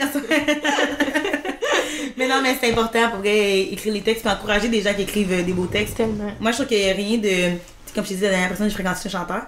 mais 2.15 2.27
non, 2.27 2.41
mais 2.41 2.55
c'est 2.61 2.71
important 2.71 3.09
pour 3.11 3.19
écrire 3.25 3.93
les 3.93 4.01
textes 4.01 4.25
et 4.25 4.29
encourager 4.29 4.69
des 4.69 4.81
gens 4.81 4.93
qui 4.93 5.01
écrivent 5.01 5.33
euh, 5.33 5.41
des 5.43 5.51
beaux 5.51 5.65
textes. 5.65 5.97
Tellement. 5.97 6.31
Moi, 6.39 6.51
je 6.51 6.55
trouve 6.55 6.67
qu'il 6.67 6.77
n'y 6.77 6.89
a 6.89 6.93
rien 6.93 7.17
de. 7.17 7.57
Comme 7.93 8.05
je 8.05 8.09
t'ai 8.09 8.15
dit, 8.15 8.21
la 8.23 8.29
dernière 8.29 8.47
personne 8.49 8.69
je 8.69 8.73
fréquentais, 8.73 9.07
un 9.07 9.09
chanteur. 9.09 9.41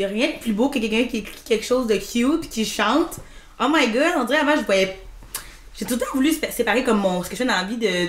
Il 0.00 0.04
a 0.04 0.08
rien 0.08 0.28
de 0.28 0.40
plus 0.40 0.54
beau 0.54 0.70
que 0.70 0.78
quelqu'un 0.78 1.04
qui 1.04 1.18
écrit 1.18 1.42
quelque 1.44 1.66
chose 1.66 1.86
de 1.86 1.96
cute 1.96 2.40
puis 2.40 2.48
qui 2.48 2.64
chante. 2.64 3.16
Oh 3.60 3.66
my 3.70 3.86
god, 3.88 4.14
on 4.16 4.24
dirait 4.24 4.38
avant, 4.38 4.56
je 4.56 4.64
voyais. 4.64 4.98
J'ai 5.78 5.84
tout 5.84 5.92
le 5.92 6.00
temps 6.00 6.06
voulu 6.14 6.32
sé- 6.32 6.50
séparer 6.50 6.82
comme 6.82 7.00
mon, 7.00 7.22
ce 7.22 7.28
que 7.28 7.36
je 7.36 7.42
fais 7.42 7.44
dans 7.44 7.68
de, 7.68 8.06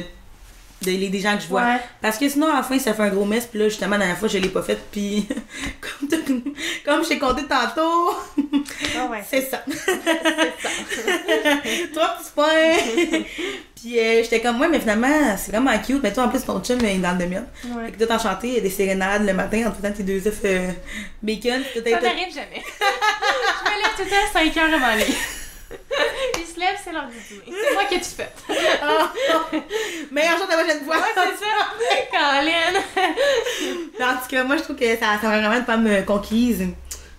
de 0.82 0.92
les- 0.92 1.10
des 1.10 1.20
gens 1.20 1.36
que 1.38 1.44
je 1.44 1.48
vois. 1.48 1.62
Ouais. 1.62 1.80
Parce 2.02 2.18
que 2.18 2.28
sinon, 2.28 2.48
à 2.52 2.56
la 2.58 2.64
fin, 2.64 2.78
ça 2.80 2.94
fait 2.94 3.04
un 3.04 3.10
gros 3.10 3.26
mess. 3.26 3.46
Puis 3.46 3.60
là, 3.60 3.70
justement, 3.70 3.92
la 3.92 4.00
dernière 4.00 4.18
fois, 4.18 4.28
je 4.28 4.38
l'ai 4.40 4.50
pas 4.50 4.62
fait. 4.64 4.80
Puis, 4.92 5.28
comme, 6.10 6.10
comme 6.86 7.04
je 7.04 7.10
t'ai 7.10 7.20
compté 7.20 7.44
tantôt, 7.44 8.16
Ah 8.98 9.06
ouais. 9.12 9.24
c'est 9.30 9.42
ça. 9.42 9.64
Trois 11.94 12.18
petits 12.18 12.32
points. 12.36 12.78
puis 13.76 14.00
euh, 14.00 14.24
j'étais 14.24 14.42
comme, 14.42 14.60
ouais, 14.60 14.70
mais 14.70 14.80
finalement, 14.80 15.36
c'est 15.38 15.52
vraiment 15.52 15.78
cute. 15.80 16.02
Mais 16.02 16.12
toi, 16.14 16.24
en 16.26 16.30
plus, 16.30 16.44
ton 16.44 16.60
chum, 16.62 16.78
il 16.82 16.86
est 16.86 16.98
dans 16.98 17.12
le 17.12 17.18
demi 17.24 17.36
Ouais. 17.36 17.86
fait 17.86 17.92
que 17.94 17.98
toi, 18.04 18.08
t'en 18.18 18.20
chantais 18.20 18.62
des 18.62 18.70
sérénades 18.70 19.26
le 19.26 19.34
matin 19.34 19.68
en 19.70 19.72
faisant 19.74 19.94
tes 19.94 20.04
deux 20.04 20.26
œufs 20.28 20.40
euh, 20.46 20.72
bacon. 21.22 21.62
Tout 21.74 21.82
Ça 21.84 21.90
n'arrive 22.02 22.34
jamais. 22.34 22.64
je 22.64 23.72
me 23.72 23.78
lève 23.82 23.96
tout 23.96 24.04
le 24.04 24.10
temps 24.10 24.16
à 24.30 24.34
5 24.34 24.58
heures 24.58 24.74
avant 24.84 24.96
lui. 24.96 25.14
Il 26.40 26.46
se 26.46 26.60
lève, 26.60 26.76
c'est 26.84 26.92
l'heure 26.92 27.08
du 27.08 27.18
dîner. 27.18 27.58
C'est 27.68 27.74
moi 27.74 27.84
qui 27.86 27.96
ai-tu 27.96 28.06
fait. 28.06 28.34
Meilleur 30.12 30.38
jour 30.38 30.48
de 30.48 30.52
la 30.52 30.58
prochaine 30.64 30.84
fois. 30.86 30.98
Ouais, 30.98 31.14
c'est 31.14 31.46
ça. 31.46 32.10
Colin. 32.12 34.10
en 34.10 34.14
tout 34.22 34.28
cas, 34.30 34.44
moi, 34.44 34.58
je 34.58 34.64
trouve 34.64 34.76
que 34.76 34.96
ça, 34.96 35.20
ça 35.22 35.30
va 35.30 35.40
vraiment 35.40 35.58
une 35.58 35.66
femme 35.66 35.88
euh, 35.88 36.02
conquise. 36.02 36.66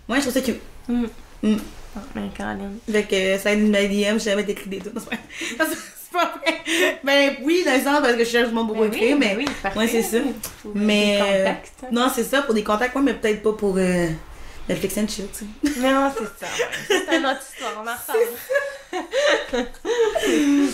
Moi, 0.09 0.19
je 0.19 0.23
trouve 0.23 0.35
ça 0.35 0.41
cute. 0.41 0.61
Mm. 0.89 1.05
Mm. 1.43 1.57
Oh, 1.97 2.01
mais 2.15 2.23
Colin. 2.37 2.73
Fait 2.91 3.03
que 3.05 3.15
euh, 3.15 3.39
ça 3.39 3.53
aide 3.53 3.61
une 3.61 3.73
DM, 3.73 4.19
j'ai 4.19 4.31
jamais 4.31 4.43
écrit 4.43 4.69
des 4.69 4.79
trucs. 4.79 4.95
C'est 5.39 5.57
pas 5.57 5.67
pas 6.13 6.33
vrai. 6.45 6.61
Ben 7.03 7.37
oui, 7.43 7.63
dans 7.65 7.73
le 7.73 7.81
sens 7.81 8.01
parce 8.01 8.15
que 8.15 8.25
je 8.25 8.29
cherche 8.29 8.51
pour 8.51 8.65
Ben 8.65 8.85
écrire, 8.85 9.17
oui, 9.17 9.17
mais. 9.19 9.35
ben 9.35 9.39
oui, 9.39 9.45
parfait. 9.63 9.79
Ouais, 9.79 9.89
c'est 9.89 10.03
ça. 10.03 10.19
Faut 10.63 10.73
Mais, 10.75 11.17
des 11.17 11.23
euh, 11.23 11.39
contacts. 11.39 11.93
Non, 11.93 12.07
c'est 12.15 12.25
ça, 12.25 12.43
pour 12.43 12.55
des 12.55 12.63
contacts, 12.63 12.95
ouais, 12.95 13.03
mais 13.03 13.15
peut-être 13.15 13.43
pas 13.43 13.53
pour 13.53 13.77
euh, 13.79 14.09
Netflix 14.73 14.97
and 14.99 15.09
chill, 15.09 15.27
tu 15.33 15.45
sais. 15.73 15.81
Non, 15.81 16.11
c'est 16.17 16.47
ça. 16.47 16.53
C'est 16.89 17.17
une 17.19 17.27
autre 17.27 17.41
histoire, 17.53 17.73
on 17.83 17.87
en 17.89 17.93
reparle. 17.93 19.67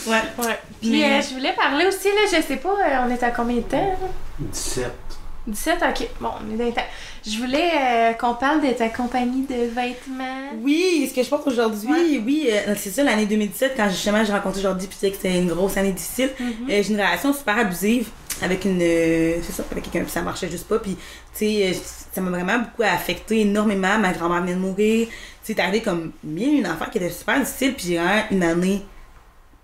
Ouais. 0.06 0.44
Ouais. 0.46 0.58
Puis 0.80 0.90
Mais- 0.90 1.04
euh, 1.18 1.22
je 1.22 1.34
voulais 1.34 1.52
parler 1.54 1.86
aussi, 1.86 2.08
là, 2.08 2.20
je 2.26 2.42
sais 2.42 2.56
pas, 2.56 2.70
euh, 2.70 3.06
on 3.06 3.10
est 3.10 3.22
à 3.22 3.30
combien 3.30 3.56
de 3.56 3.62
temps? 3.62 3.76
là? 3.76 4.08
17. 4.40 4.90
17, 5.46 5.76
ok. 5.82 6.08
Bon, 6.20 6.28
on 6.46 6.52
est 6.54 6.56
dans 6.58 6.64
les 6.64 6.72
temps. 6.72 6.82
Je 7.26 7.38
voulais 7.38 7.70
euh, 7.74 8.12
qu'on 8.12 8.34
parle 8.34 8.60
de 8.60 8.70
ta 8.72 8.88
compagnie 8.90 9.46
de 9.46 9.54
vêtements. 9.74 10.50
Oui, 10.62 11.06
ce 11.10 11.14
que 11.14 11.22
je 11.22 11.28
pense 11.28 11.46
aujourd'hui, 11.46 11.88
Ouais. 12.18 12.22
oui, 12.24 12.48
euh, 12.52 12.74
c'est 12.76 12.90
ça, 12.90 13.02
l'année 13.02 13.24
2017, 13.26 13.72
quand 13.76 13.88
justement 13.88 14.22
j'ai 14.24 14.32
rencontré 14.32 14.60
Jordi, 14.60 14.86
puis 14.86 14.96
tu 15.00 15.06
sais 15.06 15.10
que 15.10 15.16
c'était 15.16 15.38
une 15.38 15.48
grosse 15.48 15.76
année 15.78 15.92
difficile. 15.92 16.30
Mhm. 16.38 16.52
Euh, 16.68 16.82
j'ai 16.82 16.90
une 16.90 16.96
relation 17.00 17.32
super 17.32 17.56
abusive 17.58 18.08
avec 18.42 18.64
une. 18.64 18.80
euh, 18.82 19.36
c'est 19.42 19.52
ça, 19.52 19.64
avec 19.70 19.84
quelqu'un, 19.84 20.02
puis 20.02 20.10
ça 20.10 20.22
marchait 20.22 20.50
juste 20.50 20.66
pas. 20.68 20.78
Puis, 20.78 20.94
tu 20.96 21.38
sais, 21.46 21.70
euh, 21.70 21.72
ça 22.12 22.20
m'a 22.20 22.30
vraiment 22.30 22.58
beaucoup 22.58 22.82
affecté 22.82 23.40
énormément. 23.40 23.98
Ma 23.98 24.12
grand-mère 24.12 24.40
venait 24.42 24.54
de 24.54 24.58
mourir. 24.60 25.08
Tu 25.44 25.54
sais, 25.54 25.60
arrivé 25.60 25.80
comme 25.82 26.12
mille 26.24 26.54
et 26.54 26.58
une 26.58 26.66
affaire 26.66 26.90
qui 26.90 26.98
était 26.98 27.10
super 27.10 27.38
difficile, 27.40 27.74
puis 27.74 27.86
j'ai 27.88 27.96
vraiment 27.98 28.22
une 28.30 28.42
année 28.42 28.82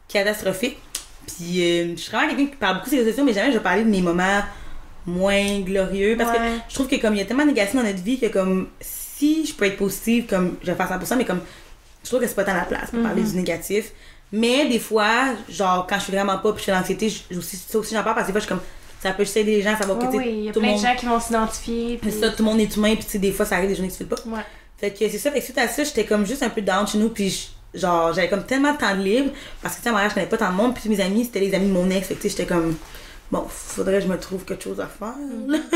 catastrophique. 0.08 0.78
Puis, 1.26 1.62
euh, 1.62 1.94
je 1.96 2.00
suis 2.00 2.10
vraiment 2.12 2.28
quelqu'un 2.28 2.46
qui 2.46 2.56
parle 2.56 2.74
beaucoup 2.76 2.86
de 2.86 2.90
ces 2.90 2.96
réseaux 2.98 3.10
sociaux, 3.10 3.24
mais 3.24 3.32
jamais 3.32 3.48
je 3.52 3.56
vais 3.58 3.62
parler 3.62 3.82
de 3.84 3.88
mes 3.88 4.02
moments 4.02 4.42
moins 5.06 5.60
glorieux. 5.60 6.16
Parce 6.16 6.30
que 6.36 6.42
je 6.68 6.74
trouve 6.74 6.88
que 6.88 6.96
comme 6.96 7.14
il 7.14 7.18
y 7.18 7.22
a 7.22 7.24
tellement 7.24 7.42
de 7.44 7.48
négations 7.48 7.80
dans 7.80 7.86
notre 7.86 8.02
vie 8.02 8.18
que 8.18 8.26
comme 8.26 8.68
si 8.80 9.46
je 9.46 9.54
peux 9.54 9.64
être 9.66 9.76
positive, 9.76 10.26
comme 10.26 10.56
je 10.62 10.70
vais 10.70 10.76
faire 10.76 10.88
100%, 10.88 11.16
mais 11.16 11.24
comme 11.24 11.40
je 12.02 12.08
trouve 12.08 12.20
que 12.20 12.26
c'est 12.26 12.34
pas 12.34 12.44
tant 12.44 12.54
la 12.54 12.62
place 12.64 12.90
pour 12.90 13.02
parler 13.02 13.22
Mhm. 13.22 13.30
du 13.30 13.36
négatif. 13.36 13.92
Mais 14.36 14.68
des 14.68 14.78
fois, 14.78 15.26
genre 15.48 15.86
quand 15.88 15.96
je 15.98 16.04
suis 16.04 16.12
vraiment 16.12 16.38
pas 16.38 16.50
puis 16.52 16.58
je 16.58 16.62
suis 16.64 16.72
dans 16.72 16.78
l'anxiété, 16.78 17.08
je- 17.08 17.38
aussi, 17.38 17.56
ça 17.56 17.78
aussi 17.78 17.94
j'en 17.94 18.02
parle 18.02 18.16
parce 18.16 18.26
que 18.26 18.32
des 18.32 18.40
fois 18.40 18.40
je 18.40 18.46
suis 18.46 18.54
comme 18.54 18.64
ça 19.02 19.12
peut 19.12 19.24
juste 19.24 19.36
aider 19.36 19.56
les 19.56 19.62
gens, 19.62 19.76
ça 19.78 19.86
va 19.86 19.94
oui, 19.94 20.22
il 20.26 20.44
y 20.44 20.48
a 20.48 20.52
le 20.52 20.52
plein 20.52 20.62
de 20.62 20.66
monde. 20.74 20.80
gens 20.82 20.96
qui 20.96 21.06
vont 21.06 21.20
s'identifier. 21.20 21.98
Puis- 22.00 22.10
ça, 22.10 22.30
tout 22.30 22.36
le 22.42 22.44
monde 22.44 22.58
est 22.60 22.74
humain, 22.74 22.94
puis 22.96 23.18
des 23.18 23.32
fois 23.32 23.44
ça 23.46 23.56
arrive 23.56 23.68
des 23.68 23.74
journées 23.74 23.88
que 23.88 23.92
tu 23.96 23.98
fais 23.98 24.04
pas. 24.04 24.16
Ouais. 24.26 24.40
Fait 24.78 24.90
que 24.90 24.98
c'est 25.10 25.18
ça, 25.18 25.30
fait 25.30 25.38
que 25.40 25.44
suite 25.44 25.58
à 25.58 25.68
ça, 25.68 25.84
j'étais 25.84 26.04
comme 26.04 26.24
juste 26.26 26.42
un 26.42 26.48
peu 26.50 26.62
down 26.62 26.86
chez 26.86 26.98
nous, 26.98 27.10
puis 27.10 27.50
genre 27.74 28.12
j'avais 28.14 28.28
comme 28.28 28.44
tellement 28.44 28.72
de 28.72 28.78
temps 28.78 28.96
de 28.96 29.02
libre, 29.02 29.30
parce 29.62 29.74
que 29.74 29.80
tu 29.80 29.84
sais, 29.84 29.88
à 29.90 29.92
Montréal, 29.92 30.10
je 30.10 30.14
connais 30.14 30.26
pas 30.26 30.38
tant 30.38 30.50
de 30.50 30.56
monde, 30.56 30.74
puis 30.74 30.88
mes 30.88 31.00
amis, 31.00 31.24
c'était 31.26 31.40
les 31.40 31.54
amis 31.54 31.68
de 31.68 31.72
mon 31.72 31.88
ex, 31.90 32.08
fait 32.08 32.14
que 32.14 32.22
tu 32.22 32.28
sais, 32.30 32.36
j'étais 32.36 32.52
comme, 32.52 32.76
bon, 33.30 33.46
faudrait 33.48 33.98
que 33.98 34.04
je 34.04 34.08
me 34.08 34.18
trouve 34.18 34.44
quelque 34.44 34.64
chose 34.64 34.80
à 34.80 34.86
faire, 34.86 35.14
là. 35.48 35.58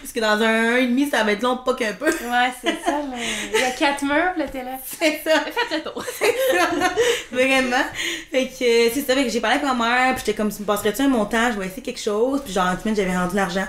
parce 0.00 0.12
que 0.12 0.20
dans 0.20 0.42
un 0.42 0.74
an 0.74 0.76
et 0.76 0.86
demi, 0.86 1.08
ça 1.10 1.24
va 1.24 1.32
être 1.32 1.42
long, 1.42 1.58
pas 1.58 1.74
qu'un 1.74 1.92
peu. 1.92 2.06
Ouais, 2.06 2.50
c'est 2.60 2.78
ça. 2.84 2.92
là. 2.92 3.16
Il 3.54 3.60
y 3.60 3.62
a 3.64 3.70
quatre 3.72 4.04
murs, 4.04 4.32
là, 4.36 4.48
t'es 4.48 4.64
là. 4.64 4.78
C'est 4.84 5.20
ça. 5.24 5.40
Faites 5.40 5.84
le 5.84 5.90
tour. 5.90 6.02
Vraiment. 7.32 7.84
Fait 8.30 8.46
que 8.46 8.64
euh, 8.64 8.90
c'est 8.94 9.02
ça, 9.02 9.14
fait 9.14 9.24
que 9.24 9.30
j'ai 9.30 9.40
parlé 9.40 9.56
avec 9.58 9.68
ma 9.68 9.74
mère, 9.74 10.14
puis 10.14 10.24
j'étais 10.26 10.36
comme, 10.36 10.52
tu 10.52 10.62
me 10.62 10.66
passerais-tu 10.66 11.02
un 11.02 11.08
montant, 11.08 11.52
je 11.52 11.58
vais 11.58 11.66
essayer 11.66 11.82
quelque 11.82 12.00
chose, 12.00 12.42
puis 12.44 12.52
genre, 12.52 12.66
en 12.66 12.72
une 12.72 12.78
semaine, 12.78 12.96
j'avais 12.96 13.16
rendu 13.16 13.36
l'argent. 13.36 13.66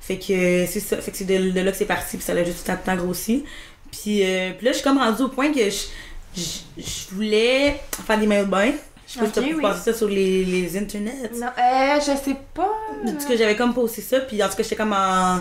Fait 0.00 0.18
que 0.18 0.66
c'est 0.66 0.80
ça, 0.80 0.98
fait 0.98 1.10
que 1.10 1.16
c'est 1.16 1.24
de, 1.24 1.50
de 1.50 1.60
là 1.60 1.72
que 1.72 1.76
c'est 1.76 1.84
parti, 1.84 2.16
puis 2.16 2.24
ça 2.24 2.34
l'a 2.34 2.44
juste 2.44 2.64
tout 2.64 2.70
le 2.72 2.78
temps 2.78 2.94
grossi. 2.96 3.44
Puis, 3.90 4.22
euh, 4.24 4.52
puis 4.56 4.66
là, 4.66 4.72
je 4.72 4.76
suis 4.78 4.84
comme 4.84 4.98
rendue 4.98 5.22
au 5.22 5.28
point 5.28 5.52
que 5.52 5.70
je, 5.70 5.86
je, 6.36 6.42
je 6.78 7.14
voulais 7.14 7.80
faire 8.06 8.18
des 8.18 8.26
maillots 8.26 8.44
de 8.44 8.50
bain. 8.50 8.72
Je 9.06 9.12
sais 9.12 9.18
pas 9.20 9.26
si 9.26 9.32
t'as 9.32 9.40
Ok, 9.40 9.46
pu 9.48 9.54
oui. 9.54 9.62
passer 9.62 9.92
ça 9.92 9.98
sur 9.98 10.08
les, 10.08 10.44
les 10.44 10.76
internets. 10.76 11.30
Non, 11.34 11.46
euh, 11.46 12.00
je 12.00 12.16
sais 12.24 12.36
pas. 12.54 12.70
En 13.04 13.10
tout 13.12 13.28
cas, 13.28 13.36
j'avais 13.36 13.54
comme 13.56 13.72
posté 13.72 14.02
ça, 14.02 14.20
puis 14.20 14.42
en 14.42 14.48
tout 14.48 14.56
cas, 14.56 14.62
j'étais 14.62 14.76
comme 14.76 14.92
en, 14.92 15.38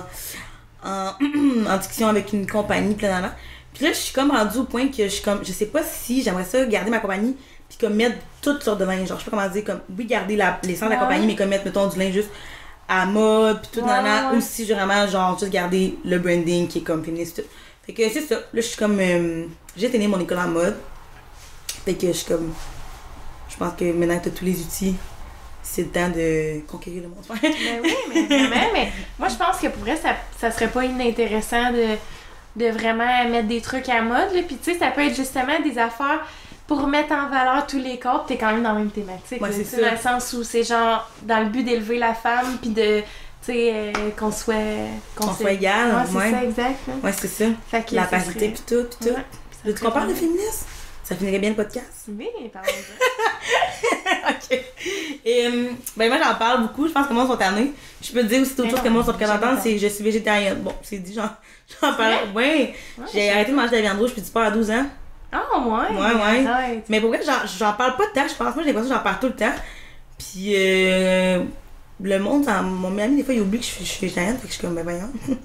en, 0.83 1.11
en 1.69 1.77
discussion 1.77 2.07
avec 2.07 2.31
une 2.33 2.45
compagnie, 2.45 2.93
plein. 2.93 3.33
Puis 3.73 3.83
là, 3.85 3.91
je 3.91 3.97
suis 3.97 4.13
comme 4.13 4.31
rendue 4.31 4.59
au 4.59 4.63
point 4.65 4.87
que 4.89 5.03
je 5.03 5.07
suis 5.09 5.23
comme, 5.23 5.43
je 5.43 5.51
sais 5.51 5.65
pas 5.65 5.81
si 5.83 6.21
j'aimerais 6.23 6.45
ça 6.45 6.63
garder 6.65 6.89
ma 6.91 6.99
compagnie, 6.99 7.35
puis 7.67 7.77
comme 7.79 7.95
mettre 7.95 8.17
toutes 8.41 8.63
sortes 8.63 8.79
de 8.79 8.85
linge. 8.85 9.07
Genre, 9.09 9.19
je 9.19 9.25
sais 9.25 9.31
pas 9.31 9.37
comment 9.37 9.49
dire, 9.51 9.63
comme, 9.65 9.79
oui, 9.97 10.05
garder 10.05 10.35
la, 10.35 10.59
l'essence 10.63 10.87
de 10.89 10.93
la 10.93 10.99
Ouais. 10.99 11.05
compagnie, 11.07 11.27
mais 11.27 11.35
comme 11.35 11.49
mettre, 11.49 11.65
mettons, 11.65 11.87
du 11.87 11.97
linge 11.99 12.13
juste 12.13 12.29
à 12.87 13.05
mode, 13.07 13.61
puis 13.61 13.69
tout, 13.73 13.79
Ouais, 13.81 13.87
nanana, 13.87 14.31
ouais. 14.31 14.37
ou 14.37 14.41
si 14.41 14.63
vraiment, 14.71 15.07
genre, 15.07 15.37
juste 15.39 15.51
garder 15.51 15.97
le 16.05 16.19
branding 16.19 16.67
qui 16.67 16.77
est 16.77 16.81
comme 16.83 17.03
féministe, 17.03 17.37
tout. 17.37 17.47
Fait 17.85 17.93
que 17.93 18.09
c'est 18.09 18.21
ça. 18.21 18.35
Là, 18.35 18.41
je 18.53 18.61
suis 18.61 18.77
comme, 18.77 18.97
euh, 18.99 19.45
j'ai 19.75 19.89
terminé 19.89 20.07
mon 20.09 20.19
école 20.19 20.37
en 20.39 20.47
mode. 20.47 20.75
Fait 21.83 21.95
que 21.95 22.07
je 22.07 22.11
suis 22.13 22.25
comme, 22.27 22.53
je 23.55 23.63
pense 23.63 23.73
que 23.77 23.85
maintenant 23.91 24.19
que 24.19 24.25
t'as 24.25 24.35
tous 24.37 24.45
les 24.45 24.59
outils, 24.59 24.95
c'est 25.63 25.81
le 25.83 25.87
temps 25.89 26.09
de 26.09 26.59
conquérir 26.67 27.03
le 27.03 27.07
monde. 27.09 27.23
Mais 27.41 27.79
oui, 27.83 27.93
mais 28.13 28.25
vraiment, 28.27 28.67
mais 28.73 28.91
moi 29.17 29.27
je 29.29 29.35
pense 29.35 29.57
que 29.59 29.67
pour 29.67 29.81
vrai, 29.83 29.95
ça, 29.97 30.09
ça 30.39 30.51
serait 30.51 30.67
pas 30.67 30.85
inintéressant 30.85 31.71
de, 31.71 31.95
de 32.63 32.69
vraiment 32.71 33.25
mettre 33.29 33.47
des 33.47 33.61
trucs 33.61 33.89
à 33.89 34.01
mode. 34.01 34.33
Là. 34.33 34.41
Puis 34.47 34.57
tu 34.57 34.73
sais, 34.73 34.77
ça 34.79 34.87
peut 34.91 35.01
être 35.01 35.15
justement 35.15 35.59
des 35.63 35.77
affaires 35.79 36.25
pour 36.67 36.85
mettre 36.87 37.13
en 37.13 37.29
valeur 37.29 37.65
tous 37.67 37.77
les 37.79 37.97
corps, 37.99 38.25
t'es 38.25 38.37
quand 38.37 38.51
même 38.51 38.63
dans 38.63 38.73
la 38.73 38.79
même 38.79 38.89
thématique. 38.91 39.41
Ouais, 39.41 39.49
c'est 39.51 39.75
tu. 39.75 39.81
Dans 39.81 39.91
le 39.91 39.97
sens 39.97 40.33
où 40.33 40.43
c'est 40.43 40.63
genre 40.63 41.09
dans 41.23 41.39
le 41.39 41.45
but 41.45 41.63
d'élever 41.63 41.99
la 41.99 42.13
femme, 42.15 42.57
puis 42.59 42.71
de, 42.71 43.01
tu 43.01 43.05
sais, 43.53 43.71
euh, 43.73 43.91
qu'on 44.17 44.31
soit... 44.31 44.55
Qu'on 45.15 45.31
soit 45.33 45.51
égal, 45.51 45.91
Ouais, 45.95 46.01
c'est 46.07 46.31
ça, 46.31 46.43
exact. 46.43 46.79
là. 46.87 46.93
Ouais, 47.03 47.11
c'est 47.15 47.27
ça. 47.27 47.45
Fait 47.69 47.87
que 47.87 47.93
La 47.95 48.03
ça 48.03 48.07
parité, 48.09 48.31
serait- 48.33 48.47
puis 48.49 48.63
tout, 48.67 48.85
puis 48.99 49.09
tout. 49.09 49.15
Ouais, 49.15 49.73
parle 49.91 50.07
de 50.07 50.13
vraiment- 50.13 50.15
féminisme? 50.15 50.65
Ça 51.05 51.15
finirait 51.15 51.37
bien 51.37 51.51
le 51.51 51.55
podcast? 51.55 52.05
Oui, 52.09 52.27
parlons-en. 52.51 54.29
ok. 54.31 54.59
Et, 55.23 55.45
euh, 55.45 55.69
ben 55.95 56.09
moi, 56.09 56.17
j'en 56.21 56.33
parle 56.35 56.61
beaucoup. 56.63 56.87
Je 56.87 56.93
pense 56.93 57.05
que 57.07 57.13
moi, 57.13 57.27
sont 57.27 57.37
tannés. 57.37 57.73
Je 58.01 58.11
peux 58.11 58.21
te 58.21 58.25
dire 58.25 58.41
aussi 58.41 58.53
autre 58.53 58.63
Mais 58.63 58.69
chose 58.71 58.81
que 58.81 58.89
moi, 58.89 59.03
j'ai 59.05 59.11
contentes, 59.13 59.39
pas 59.39 59.57
c'est 59.61 59.73
que 59.73 59.77
je 59.77 59.87
suis 59.87 60.03
végétarienne. 60.03 60.61
Bon, 60.61 60.73
c'est 60.81 60.97
dit, 60.97 61.13
j'en, 61.13 61.29
j'en 61.81 61.93
parle. 61.93 62.31
Ouais. 62.33 62.73
Ouais, 62.97 63.05
J'ai 63.13 63.29
arrêté 63.29 63.51
de 63.51 63.55
manger 63.55 63.69
de 63.69 63.75
la 63.75 63.81
viande 63.81 63.99
rouge 63.99 64.13
puis 64.13 64.21
du 64.23 64.31
porc 64.31 64.43
à 64.43 64.51
12 64.51 64.71
ans. 64.71 64.85
Ah, 65.31 65.43
ouais. 65.59 65.95
Ouais, 65.95 66.13
ouais. 66.15 66.47
arrête. 66.47 66.85
Mais 66.89 66.99
pour 66.99 67.09
vrai, 67.09 67.19
j'en, 67.23 67.45
j'en 67.45 67.73
parle 67.73 67.95
pas 67.97 68.07
de 68.07 68.11
temps, 68.13 68.27
je 68.27 68.33
pense. 68.35 68.55
Moi, 68.55 68.63
j'ai 68.63 68.73
l'impression 68.73 68.89
que 68.89 68.95
j'en 68.95 69.03
parle 69.03 69.19
tout 69.19 69.27
le 69.27 69.35
temps. 69.35 69.53
Puis, 70.17 70.53
euh, 70.55 71.43
le 72.01 72.17
monde, 72.19 72.45
ça- 72.45 72.61
mon 72.63 72.97
ami, 72.97 73.17
des 73.17 73.23
fois, 73.23 73.33
il 73.35 73.41
oublie 73.41 73.59
que 73.59 73.65
je 73.65 73.69
suis, 73.69 73.85
je 73.85 73.89
suis 73.91 74.01
végétarienne. 74.01 74.37
Fait 74.37 74.43
que 74.47 74.47
je 74.47 74.53
suis 74.53 74.61
comme, 74.61 74.73
ben 74.75 74.83
voyons. 74.83 75.11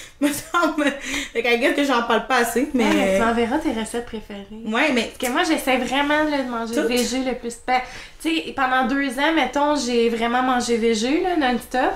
me 0.20 0.28
semble. 0.32 0.84
Fait 1.32 1.42
qu'à 1.42 1.56
guess 1.56 1.74
que 1.74 1.84
j'en 1.84 2.02
parle 2.02 2.26
pas 2.26 2.36
assez, 2.38 2.68
mais. 2.74 2.84
Ouais, 2.84 2.90
mais 2.94 3.18
tu 3.18 3.24
m'enverras 3.24 3.58
tes 3.58 3.72
recettes 3.72 4.06
préférées. 4.06 4.46
Ouais, 4.66 4.92
mais. 4.92 5.12
Parce 5.18 5.18
que 5.18 5.32
moi, 5.32 5.42
j'essaie 5.44 5.76
vraiment 5.78 6.24
là, 6.24 6.42
de 6.42 6.48
manger 6.48 6.74
Toutes? 6.74 6.86
végé 6.86 7.18
le 7.18 7.34
plus. 7.34 7.56
Tu 8.22 8.30
sais, 8.30 8.52
pendant 8.54 8.86
deux 8.86 9.18
ans, 9.18 9.32
mettons, 9.34 9.76
j'ai 9.76 10.08
vraiment 10.08 10.42
mangé 10.42 10.76
végé, 10.76 11.22
là, 11.22 11.36
non-stop. 11.36 11.92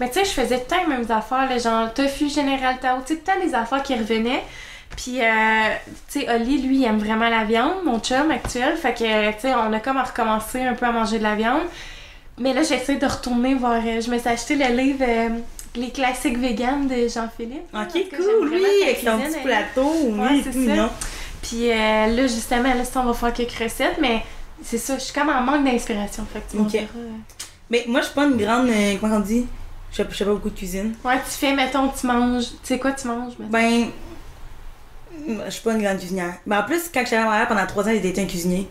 Mais 0.00 0.08
tu 0.08 0.14
sais, 0.14 0.24
je 0.24 0.30
faisais 0.30 0.58
tout 0.58 0.64
le 0.70 0.76
temps 0.76 0.82
les 0.88 0.96
mêmes 0.96 1.10
affaires, 1.10 1.48
là, 1.48 1.58
genre 1.58 1.92
tofu, 1.92 2.28
Général 2.28 2.78
Tao, 2.80 2.98
tu 3.06 3.14
sais, 3.14 3.20
tout 3.20 3.26
le 3.26 3.32
temps 3.32 3.46
des 3.46 3.54
affaires 3.54 3.82
qui 3.82 3.94
revenaient. 3.94 4.42
Puis, 4.96 5.20
euh, 5.22 5.24
tu 6.10 6.20
sais, 6.20 6.34
Oli, 6.34 6.60
lui, 6.60 6.76
il 6.78 6.84
aime 6.84 6.98
vraiment 6.98 7.28
la 7.28 7.44
viande, 7.44 7.82
mon 7.84 7.98
chum 7.98 8.30
actuel. 8.30 8.76
Fait 8.76 8.92
que, 8.92 9.30
tu 9.32 9.40
sais, 9.40 9.54
on 9.54 9.72
a 9.72 9.80
comme 9.80 9.98
recommencé 9.98 10.62
un 10.62 10.74
peu 10.74 10.86
à 10.86 10.92
manger 10.92 11.18
de 11.18 11.22
la 11.22 11.34
viande. 11.34 11.62
Mais 12.38 12.52
là, 12.52 12.62
j'essaie 12.62 12.96
de 12.96 13.06
retourner 13.06 13.54
voir. 13.54 13.80
euh, 13.84 14.00
je 14.00 14.10
me 14.10 14.18
suis 14.18 14.28
acheté 14.28 14.56
le 14.56 14.66
livre 14.74 15.04
euh, 15.06 15.28
Les 15.74 15.90
classiques 15.90 16.38
véganes 16.38 16.86
de 16.86 17.08
Jean-Philippe. 17.08 17.68
Ok, 17.74 17.92
cool, 18.16 18.48
oui, 18.52 18.66
avec 18.84 18.98
son 18.98 19.18
petit 19.18 19.40
plateau, 19.42 19.90
oui, 20.10 20.42
c'est 20.44 20.50
tout 20.50 20.64
ça. 20.66 20.70
mignon. 20.72 20.90
Puis 21.40 21.70
euh, 21.70 22.06
là, 22.08 22.22
justement, 22.26 22.74
là, 22.74 22.82
on 22.96 23.04
va 23.04 23.14
faire 23.14 23.32
quelques 23.32 23.52
recettes, 23.58 23.96
mais 24.00 24.22
c'est 24.62 24.78
ça, 24.78 24.96
je 24.98 25.02
suis 25.04 25.12
comme 25.14 25.28
en 25.30 25.40
manque 25.40 25.64
d'inspiration. 25.64 26.26
Fait 26.32 26.40
que 26.40 26.68
tu 26.70 26.76
euh. 26.78 26.82
Mais 27.70 27.84
moi, 27.88 28.00
je 28.00 28.06
suis 28.06 28.14
pas 28.14 28.24
une 28.26 28.36
grande. 28.36 28.68
euh, 28.68 28.96
comment 29.00 29.16
on 29.16 29.20
dit 29.20 29.46
Je 29.90 29.96
sais 29.96 30.04
pas- 30.04 30.10
je 30.12 30.16
sais 30.18 30.24
pas 30.26 30.32
beaucoup 30.32 30.50
de 30.50 30.56
cuisine. 30.56 30.94
Ouais, 31.04 31.16
tu 31.18 31.30
fais, 31.38 31.54
mettons, 31.54 31.88
tu 31.88 32.06
manges. 32.06 32.44
Tu 32.50 32.56
sais 32.64 32.78
quoi, 32.78 32.92
tu 32.92 33.06
manges, 33.08 33.32
mettons? 33.38 33.50
Ben. 33.50 33.86
Je 35.46 35.50
suis 35.50 35.62
pas 35.62 35.72
une 35.72 35.82
grande 35.82 35.98
cuisinière. 35.98 36.34
Mais 36.46 36.56
en 36.56 36.62
plus, 36.64 36.90
quand 36.92 37.00
j'étais 37.04 37.16
à 37.16 37.24
Montréal 37.24 37.46
pendant 37.48 37.66
trois 37.66 37.84
ans, 37.86 37.90
été 37.90 38.20
un 38.20 38.26
cuisinier. 38.26 38.68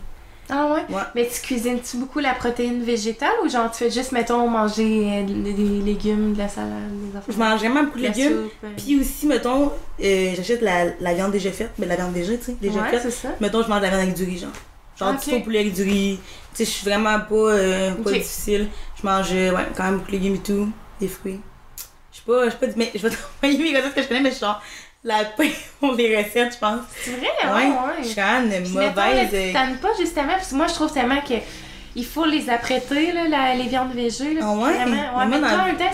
Ah 0.50 0.66
ouais? 0.74 0.94
Ouais. 0.94 1.02
Mais 1.14 1.28
tu 1.32 1.40
cuisines-tu 1.40 1.96
beaucoup 1.98 2.18
la 2.18 2.34
protéine 2.34 2.82
végétale 2.82 3.32
ou 3.44 3.48
genre 3.48 3.70
tu 3.70 3.78
fais 3.78 3.90
juste, 3.90 4.12
mettons, 4.12 4.48
manger 4.48 5.08
euh, 5.10 5.22
des 5.24 5.52
légumes, 5.82 6.34
de 6.34 6.38
la 6.38 6.48
salade, 6.48 6.70
des 7.10 7.16
affaires? 7.16 7.34
Je 7.34 7.38
mange 7.38 7.60
vraiment 7.60 7.84
beaucoup 7.84 7.98
de 7.98 8.02
légumes. 8.04 8.48
euh. 8.64 8.68
Puis 8.76 9.00
aussi, 9.00 9.26
mettons, 9.26 9.70
euh, 10.02 10.32
j'achète 10.36 10.60
la, 10.60 10.86
la 11.00 11.14
viande 11.14 11.32
déjà 11.32 11.50
faite, 11.52 11.70
mais 11.78 11.86
la 11.86 11.96
viande 11.96 12.12
déjà, 12.12 12.36
tu 12.36 12.44
sais, 12.44 12.56
déjà 12.60 12.80
ouais, 12.80 12.90
faite. 12.90 13.02
c'est 13.04 13.10
ça. 13.10 13.28
Mettons, 13.40 13.62
je 13.62 13.68
mange 13.68 13.78
de 13.78 13.84
la 13.84 13.90
viande 13.90 14.02
avec 14.02 14.14
du 14.14 14.24
riz, 14.24 14.38
genre. 14.38 14.50
Genre 14.98 15.14
Ok. 15.14 15.24
du 15.24 15.30
faux 15.30 15.40
poulet 15.40 15.60
avec 15.60 15.72
du 15.72 15.82
riz. 15.84 16.18
Tu 16.54 16.56
sais, 16.58 16.64
je 16.64 16.70
suis 16.70 16.84
vraiment 16.90 17.18
pas, 17.20 17.34
euh, 17.34 17.94
pas 17.94 18.10
difficile. 18.12 18.68
Je 19.00 19.06
mange, 19.06 19.30
ouais, 19.30 19.52
quand 19.76 19.84
même 19.84 19.98
beaucoup 19.98 20.08
de 20.10 20.16
légumes 20.16 20.34
et 20.34 20.38
tout, 20.38 20.68
des 21.00 21.08
fruits. 21.08 21.40
Je 22.12 22.18
sais 22.18 22.22
pas, 22.26 22.44
je 22.44 22.50
sais 22.50 22.56
pas, 22.58 22.66
mais 22.76 22.90
je 22.94 23.00
vais 23.06 23.14
t'envoyer 23.40 23.72
mes 23.72 23.78
recettes 23.78 23.94
que 23.94 24.02
je 24.02 24.08
connais, 24.08 24.20
mais 24.20 24.28
je 24.30 24.34
suis 24.34 24.44
genre 24.44 24.60
la 25.04 25.24
paix 25.24 25.52
pour 25.80 25.94
les 25.94 26.16
recettes, 26.16 26.54
je 26.54 26.58
pense. 26.58 26.80
C'est 27.02 27.10
vrai, 27.12 27.28
Ouais, 27.44 27.66
ouais, 27.68 27.72
Je 28.02 28.08
suis 28.08 28.20
ouais. 28.20 28.22
quand 28.24 28.42
même 28.46 28.68
mauvaise. 28.68 29.28
tu 29.30 29.36
euh, 29.36 29.52
pas 29.80 29.88
justement, 29.98 30.32
parce 30.34 30.48
que 30.50 30.54
moi 30.54 30.66
je 30.68 30.74
trouve 30.74 30.92
tellement 30.92 31.20
que 31.20 31.34
il 31.94 32.06
faut 32.06 32.24
les 32.24 32.48
apprêter, 32.48 33.12
là, 33.12 33.28
la- 33.28 33.54
les 33.54 33.68
viandes 33.68 33.92
végées. 33.92 34.32
Là, 34.34 34.40
Ah 34.44 34.52
ouais? 34.54 34.72
Vraiment. 34.72 34.86
Mais 34.86 35.18
Ouais, 35.18 35.26
mais 35.28 35.38
moi, 35.38 35.48
toi, 35.48 35.56
dans- 35.58 35.62
en 35.62 35.66
même 35.66 35.76
temps, 35.76 35.84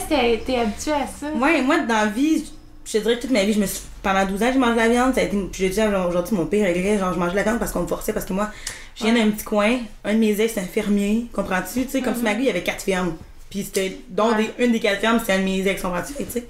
t'es 0.47 0.57
habitué 0.57 0.93
à 0.93 1.07
ça. 1.09 1.27
Ouais, 1.35 1.61
moi, 1.63 1.79
dans 1.81 1.95
la 1.95 2.07
vie, 2.07 2.45
je 2.85 2.93
te 2.93 2.99
dirais 2.99 3.17
que 3.17 3.23
toute 3.23 3.31
ma 3.33 3.43
vie, 3.45 3.53
je 3.53 3.59
me 3.61 3.67
suis. 3.67 3.81
Pendant 4.01 4.25
12 4.25 4.41
ans, 4.45 4.51
j'ai 4.53 4.59
mangé 4.61 4.73
de 4.75 4.79
la 4.79 4.89
viande. 4.89 5.15
Ça 5.15 5.23
a 5.23 5.25
été, 5.25 5.37
puis 5.51 5.67
je 5.67 5.73
dis 5.73 5.81
aujourd'hui, 5.81 6.37
mon 6.37 6.47
pire 6.47 6.69
regret, 6.69 6.99
genre, 6.99 7.13
je 7.13 7.19
mangeais 7.19 7.33
de 7.33 7.37
la 7.37 7.43
viande 7.43 7.59
parce 7.59 7.73
qu'on 7.73 7.81
me 7.83 7.89
forçait, 7.89 8.13
parce 8.13 8.25
que 8.25 8.33
moi, 8.33 8.49
je 8.95 9.05
viens 9.05 9.15
Ouais. 9.15 9.25
d'un 9.25 9.31
petit 9.33 9.45
coin. 9.45 9.79
Un 10.05 10.13
de 10.15 10.19
mes 10.19 10.41
ex, 10.41 10.53
c'est 10.55 10.61
un 10.61 10.65
fermier, 10.65 11.27
comprends-tu? 11.33 11.85
Tu 11.87 11.91
sais, 11.91 12.01
comme 12.01 12.15
si 12.15 12.23
ma 12.23 12.35
vie, 12.35 12.43
il 12.45 12.47
y 12.47 12.51
avait 12.51 12.63
quatre 12.63 12.83
fermes. 12.85 13.17
Puis 13.51 13.65
c'était, 13.65 13.99
dont 14.09 14.29
Mhm. 14.31 14.37
Ouais. 14.37 14.51
des- 14.57 14.65
une 14.67 14.71
des 14.73 14.79
quatre 14.81 15.01
fermes, 15.01 15.21
c'est 15.27 15.33
un 15.33 15.39
de 15.41 15.45
mes 15.45 15.67
ex, 15.67 15.83
comprends-tu? 15.83 16.13
Tu 16.15 16.25
sais, 16.31 16.47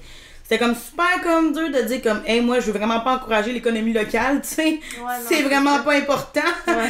C'était 0.49 0.65
comme 0.65 0.73
super 0.73 1.21
comme 1.21 1.53
dur 1.53 1.69
de 1.69 1.87
dire 1.87 2.01
comme, 2.01 2.21
hey, 2.25 2.41
moi, 2.41 2.59
je 2.59 2.71
veux 2.71 2.77
vraiment 2.79 3.01
pas 3.01 3.17
encourager 3.17 3.53
l'économie 3.53 3.93
locale, 3.93 4.41
tu 4.41 4.47
sais. 4.47 4.63
Ouais, 4.63 5.13
c'est 5.27 5.43
vraiment 5.43 5.77
pas 5.83 5.93
important. 5.93 6.41
Ouais. 6.67 6.89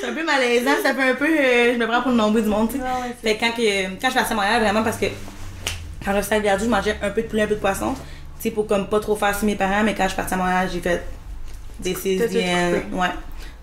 c'est 0.00 0.08
un 0.08 0.14
peu 0.14 0.24
malaisant, 0.24 0.70
ça 0.82 0.94
fait 0.94 1.10
un 1.10 1.14
peu, 1.14 1.28
euh, 1.28 1.74
je 1.74 1.78
me 1.78 1.86
prends 1.86 2.00
pour 2.00 2.10
le 2.10 2.16
nombril 2.16 2.44
du 2.44 2.48
monde, 2.48 2.70
tu 2.70 2.78
sais. 2.78 2.82
Ouais, 2.82 2.88
Fait 3.22 3.36
quand, 3.36 3.52
que, 3.52 4.00
quand 4.00 4.04
je 4.04 4.06
suis 4.06 4.14
partie 4.14 4.32
à 4.32 4.36
Montréal, 4.36 4.62
vraiment 4.62 4.82
parce 4.82 4.96
que 4.96 5.06
quand 6.02 6.12
je 6.12 6.16
restais 6.16 6.48
à 6.48 6.56
je 6.56 6.64
mangeais 6.64 6.96
un 7.02 7.10
peu 7.10 7.20
de 7.20 7.26
poulet, 7.26 7.42
un 7.42 7.48
peu 7.48 7.56
de 7.56 7.60
poisson. 7.60 7.92
Tu 8.40 8.48
sais, 8.48 8.50
pour 8.50 8.66
comme 8.66 8.88
pas 8.88 9.00
trop 9.00 9.14
faire 9.14 9.36
sur 9.36 9.44
mes 9.44 9.54
parents, 9.54 9.82
mais 9.84 9.94
quand 9.94 10.04
je 10.04 10.08
suis 10.08 10.16
partie 10.16 10.32
à 10.32 10.38
Montréal, 10.38 10.70
j'ai 10.72 10.80
fait 10.80 11.04
des 11.80 11.94
césariennes. 11.94 12.84
Ouais. 12.92 13.08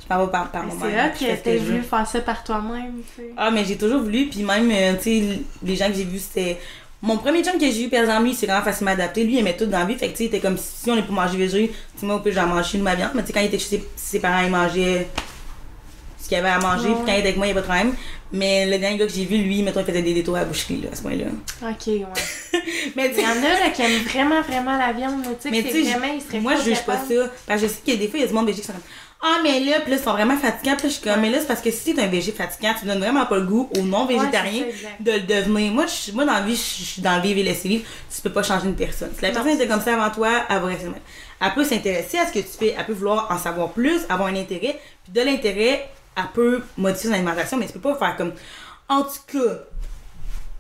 Je 0.08 0.14
m'en 0.14 0.26
vais 0.26 0.32
par, 0.32 0.52
par 0.52 0.64
moi-même. 0.64 1.12
C'est 1.18 1.28
là 1.28 1.38
que 1.38 1.58
voulu 1.58 1.82
faire 1.82 2.06
ça 2.06 2.22
par 2.22 2.44
toi-même, 2.44 3.02
tu 3.16 3.24
sais. 3.24 3.30
Ah, 3.36 3.50
mais 3.50 3.66
j'ai 3.66 3.78
toujours 3.78 4.02
voulu, 4.04 4.28
puis 4.28 4.44
même, 4.44 4.70
euh, 4.72 4.94
tu 4.98 5.04
sais, 5.04 5.40
les 5.64 5.76
gens 5.76 5.88
que 5.88 5.96
j'ai 5.96 6.04
vus, 6.04 6.20
c'était. 6.20 6.60
Mon 7.02 7.18
premier 7.18 7.44
chum 7.44 7.58
que 7.58 7.72
j'ai 7.72 7.86
eu, 7.86 7.90
par 7.90 8.02
exemple, 8.02 8.24
lui, 8.24 8.34
c'est 8.34 8.46
vraiment 8.46 8.64
facilement 8.64 8.92
adapté. 8.92 9.24
Lui, 9.24 9.36
il 9.36 9.40
aimait 9.40 9.56
tout 9.56 9.66
dans 9.66 9.80
la 9.80 9.86
vie. 9.86 9.96
Fait 9.96 10.08
que, 10.08 10.12
tu 10.12 10.18
sais, 10.18 10.24
il 10.26 10.28
était 10.28 10.40
comme 10.40 10.58
si 10.58 10.92
on 10.92 10.98
est 10.98 11.04
pour 11.04 11.14
manger 11.14 11.38
végé, 11.38 11.70
tu 11.70 12.00
sais, 12.00 12.06
moi, 12.06 12.16
au 12.16 12.20
pire, 12.20 12.34
j'en 12.34 12.48
mange 12.48 12.74
nous 12.74 12.84
ma 12.84 12.96
viande. 12.96 13.12
Mais, 13.16 13.22
tu 13.22 13.28
sais, 13.28 13.34
quand 13.34 13.40
il 13.40 13.46
était 13.46 13.60
chez 13.60 13.78
ses, 13.78 13.90
ses 13.96 14.20
parents, 14.20 14.44
il 14.44 14.52
mangeait 14.52 15.08
ce 16.22 16.28
qu'il 16.28 16.38
y 16.38 16.40
avait 16.42 16.50
à 16.50 16.60
manger. 16.60 16.90
Ouais. 16.90 16.96
Puis 16.96 17.06
quand 17.06 17.14
il 17.14 17.20
était 17.20 17.30
avec 17.30 17.38
moi, 17.38 17.48
il 17.48 17.54
n'y 17.54 17.58
avait 17.58 17.66
pas 17.66 17.76
de 17.76 17.82
problème. 17.82 17.96
Mais 18.32 18.66
le 18.66 18.78
dernier 18.78 18.98
gars 18.98 19.08
que 19.08 19.14
j'ai 19.14 19.26
vu, 19.26 19.38
lui, 19.38 19.64
mettons, 19.64 19.80
il 19.80 19.86
faisait 19.86 20.02
des 20.02 20.14
détours 20.14 20.36
à 20.36 20.40
la 20.40 20.46
boucherie, 20.46 20.82
là, 20.82 20.90
à 20.92 20.96
ce 20.96 21.02
point-là. 21.02 21.26
Ok, 21.64 21.88
ouais. 21.88 22.06
Mais, 22.96 23.12
tu 23.12 23.20
Il 23.20 23.24
y 23.24 23.26
en 23.26 23.30
a 23.30 23.60
là, 23.60 23.70
qui 23.74 23.82
aiment 23.82 24.04
vraiment, 24.04 24.42
vraiment 24.42 24.78
la 24.78 24.92
viande, 24.92 25.24
tu 25.42 25.50
sais, 25.50 25.62
sais, 25.64 25.82
vraiment, 25.84 26.14
ils 26.14 26.22
seraient 26.22 26.42
moi, 26.42 26.56
je 26.58 26.64
juge 26.64 26.84
pas 26.84 26.98
ça. 26.98 27.32
Parce 27.48 27.62
que 27.62 27.68
je 27.68 27.72
sais 27.72 27.80
qu'il 27.84 27.94
y 27.94 27.98
a 27.98 28.00
des 28.00 28.08
fois, 28.08 28.20
il 28.20 28.24
y 28.24 28.26
a 28.26 28.28
du 28.28 28.34
monde 28.34 28.46
végé 28.46 28.60
qui 28.62 28.68
sont 28.68 28.74
Ah, 29.22 29.40
mais 29.44 29.60
là, 29.60 29.82
puis 29.82 29.92
là, 29.92 29.98
ils 29.98 30.04
sont 30.04 30.14
vraiment 30.14 30.38
fatigants. 30.38 30.78
Puis 30.78 30.88
je 30.88 30.94
suis 30.94 31.04
comme, 31.04 31.20
mais 31.20 31.30
là, 31.30 31.40
c'est 31.42 31.48
parce 31.48 31.62
que 31.62 31.72
si 31.72 31.94
t'es 31.94 32.02
un 32.02 32.08
végé 32.08 32.32
fatigant, 32.32 32.74
tu 32.80 32.86
donnes 32.86 33.00
vraiment 33.00 33.26
pas 33.26 33.36
le 33.36 33.46
goût 33.46 33.70
aux 33.78 33.82
non-végétariens 33.82 34.64
Ouais, 34.64 34.74
de 35.02 35.12
le 35.12 35.20
devenir. 35.22 35.74
Moi, 35.74 35.86
je, 35.88 36.14
moi, 36.14 36.24
dans 36.24 36.34
la 36.34 36.42
vie, 36.42 36.56
je, 36.56 36.84
suis 36.84 37.02
dans 37.02 37.18
le 37.18 37.22
vivre 37.22 37.40
et 37.40 37.44
laisser 37.44 37.68
vivre. 37.68 37.86
Tu 38.14 38.22
peux 38.22 38.32
pas 38.32 38.44
changer 38.44 38.68
une 38.68 38.76
personne. 38.76 39.12
Si 39.14 39.22
la 39.22 39.30
Non, 39.30 39.36
personne 39.36 39.54
était 39.54 39.68
comme 39.68 39.82
ça 39.82 39.94
avant 40.02 40.10
toi, 40.14 40.30
elle 40.50 40.62
va 40.62 40.68
rester. 40.68 40.88
Elle 41.42 41.54
peut 41.54 41.66
s'intéresser 41.66 42.18
à 42.18 42.28
ce 42.28 42.32
que 42.32 42.40
tu 42.40 42.58
fais, 42.58 42.76
elle 42.78 42.86
peut 42.86 42.94
vouloir 42.94 43.30
en 43.30 43.38
savoir 43.38 43.72
plus, 43.72 44.02
avoir 44.08 44.30
un 44.30 44.36
intérêt. 44.36 44.80
Puis 45.04 45.12
de 45.14 45.22
l'intérêt, 45.22 45.90
elle 46.16 46.24
peut 46.34 46.64
modifier 46.78 47.10
son 47.10 47.16
alimentation, 47.16 47.58
mais 47.58 47.68
tu 47.68 47.74
peux 47.74 47.80
pas 47.80 47.96
faire 47.96 48.16
comme 48.16 48.34
En 48.88 49.04
tout 49.04 49.10
cas, 49.28 49.56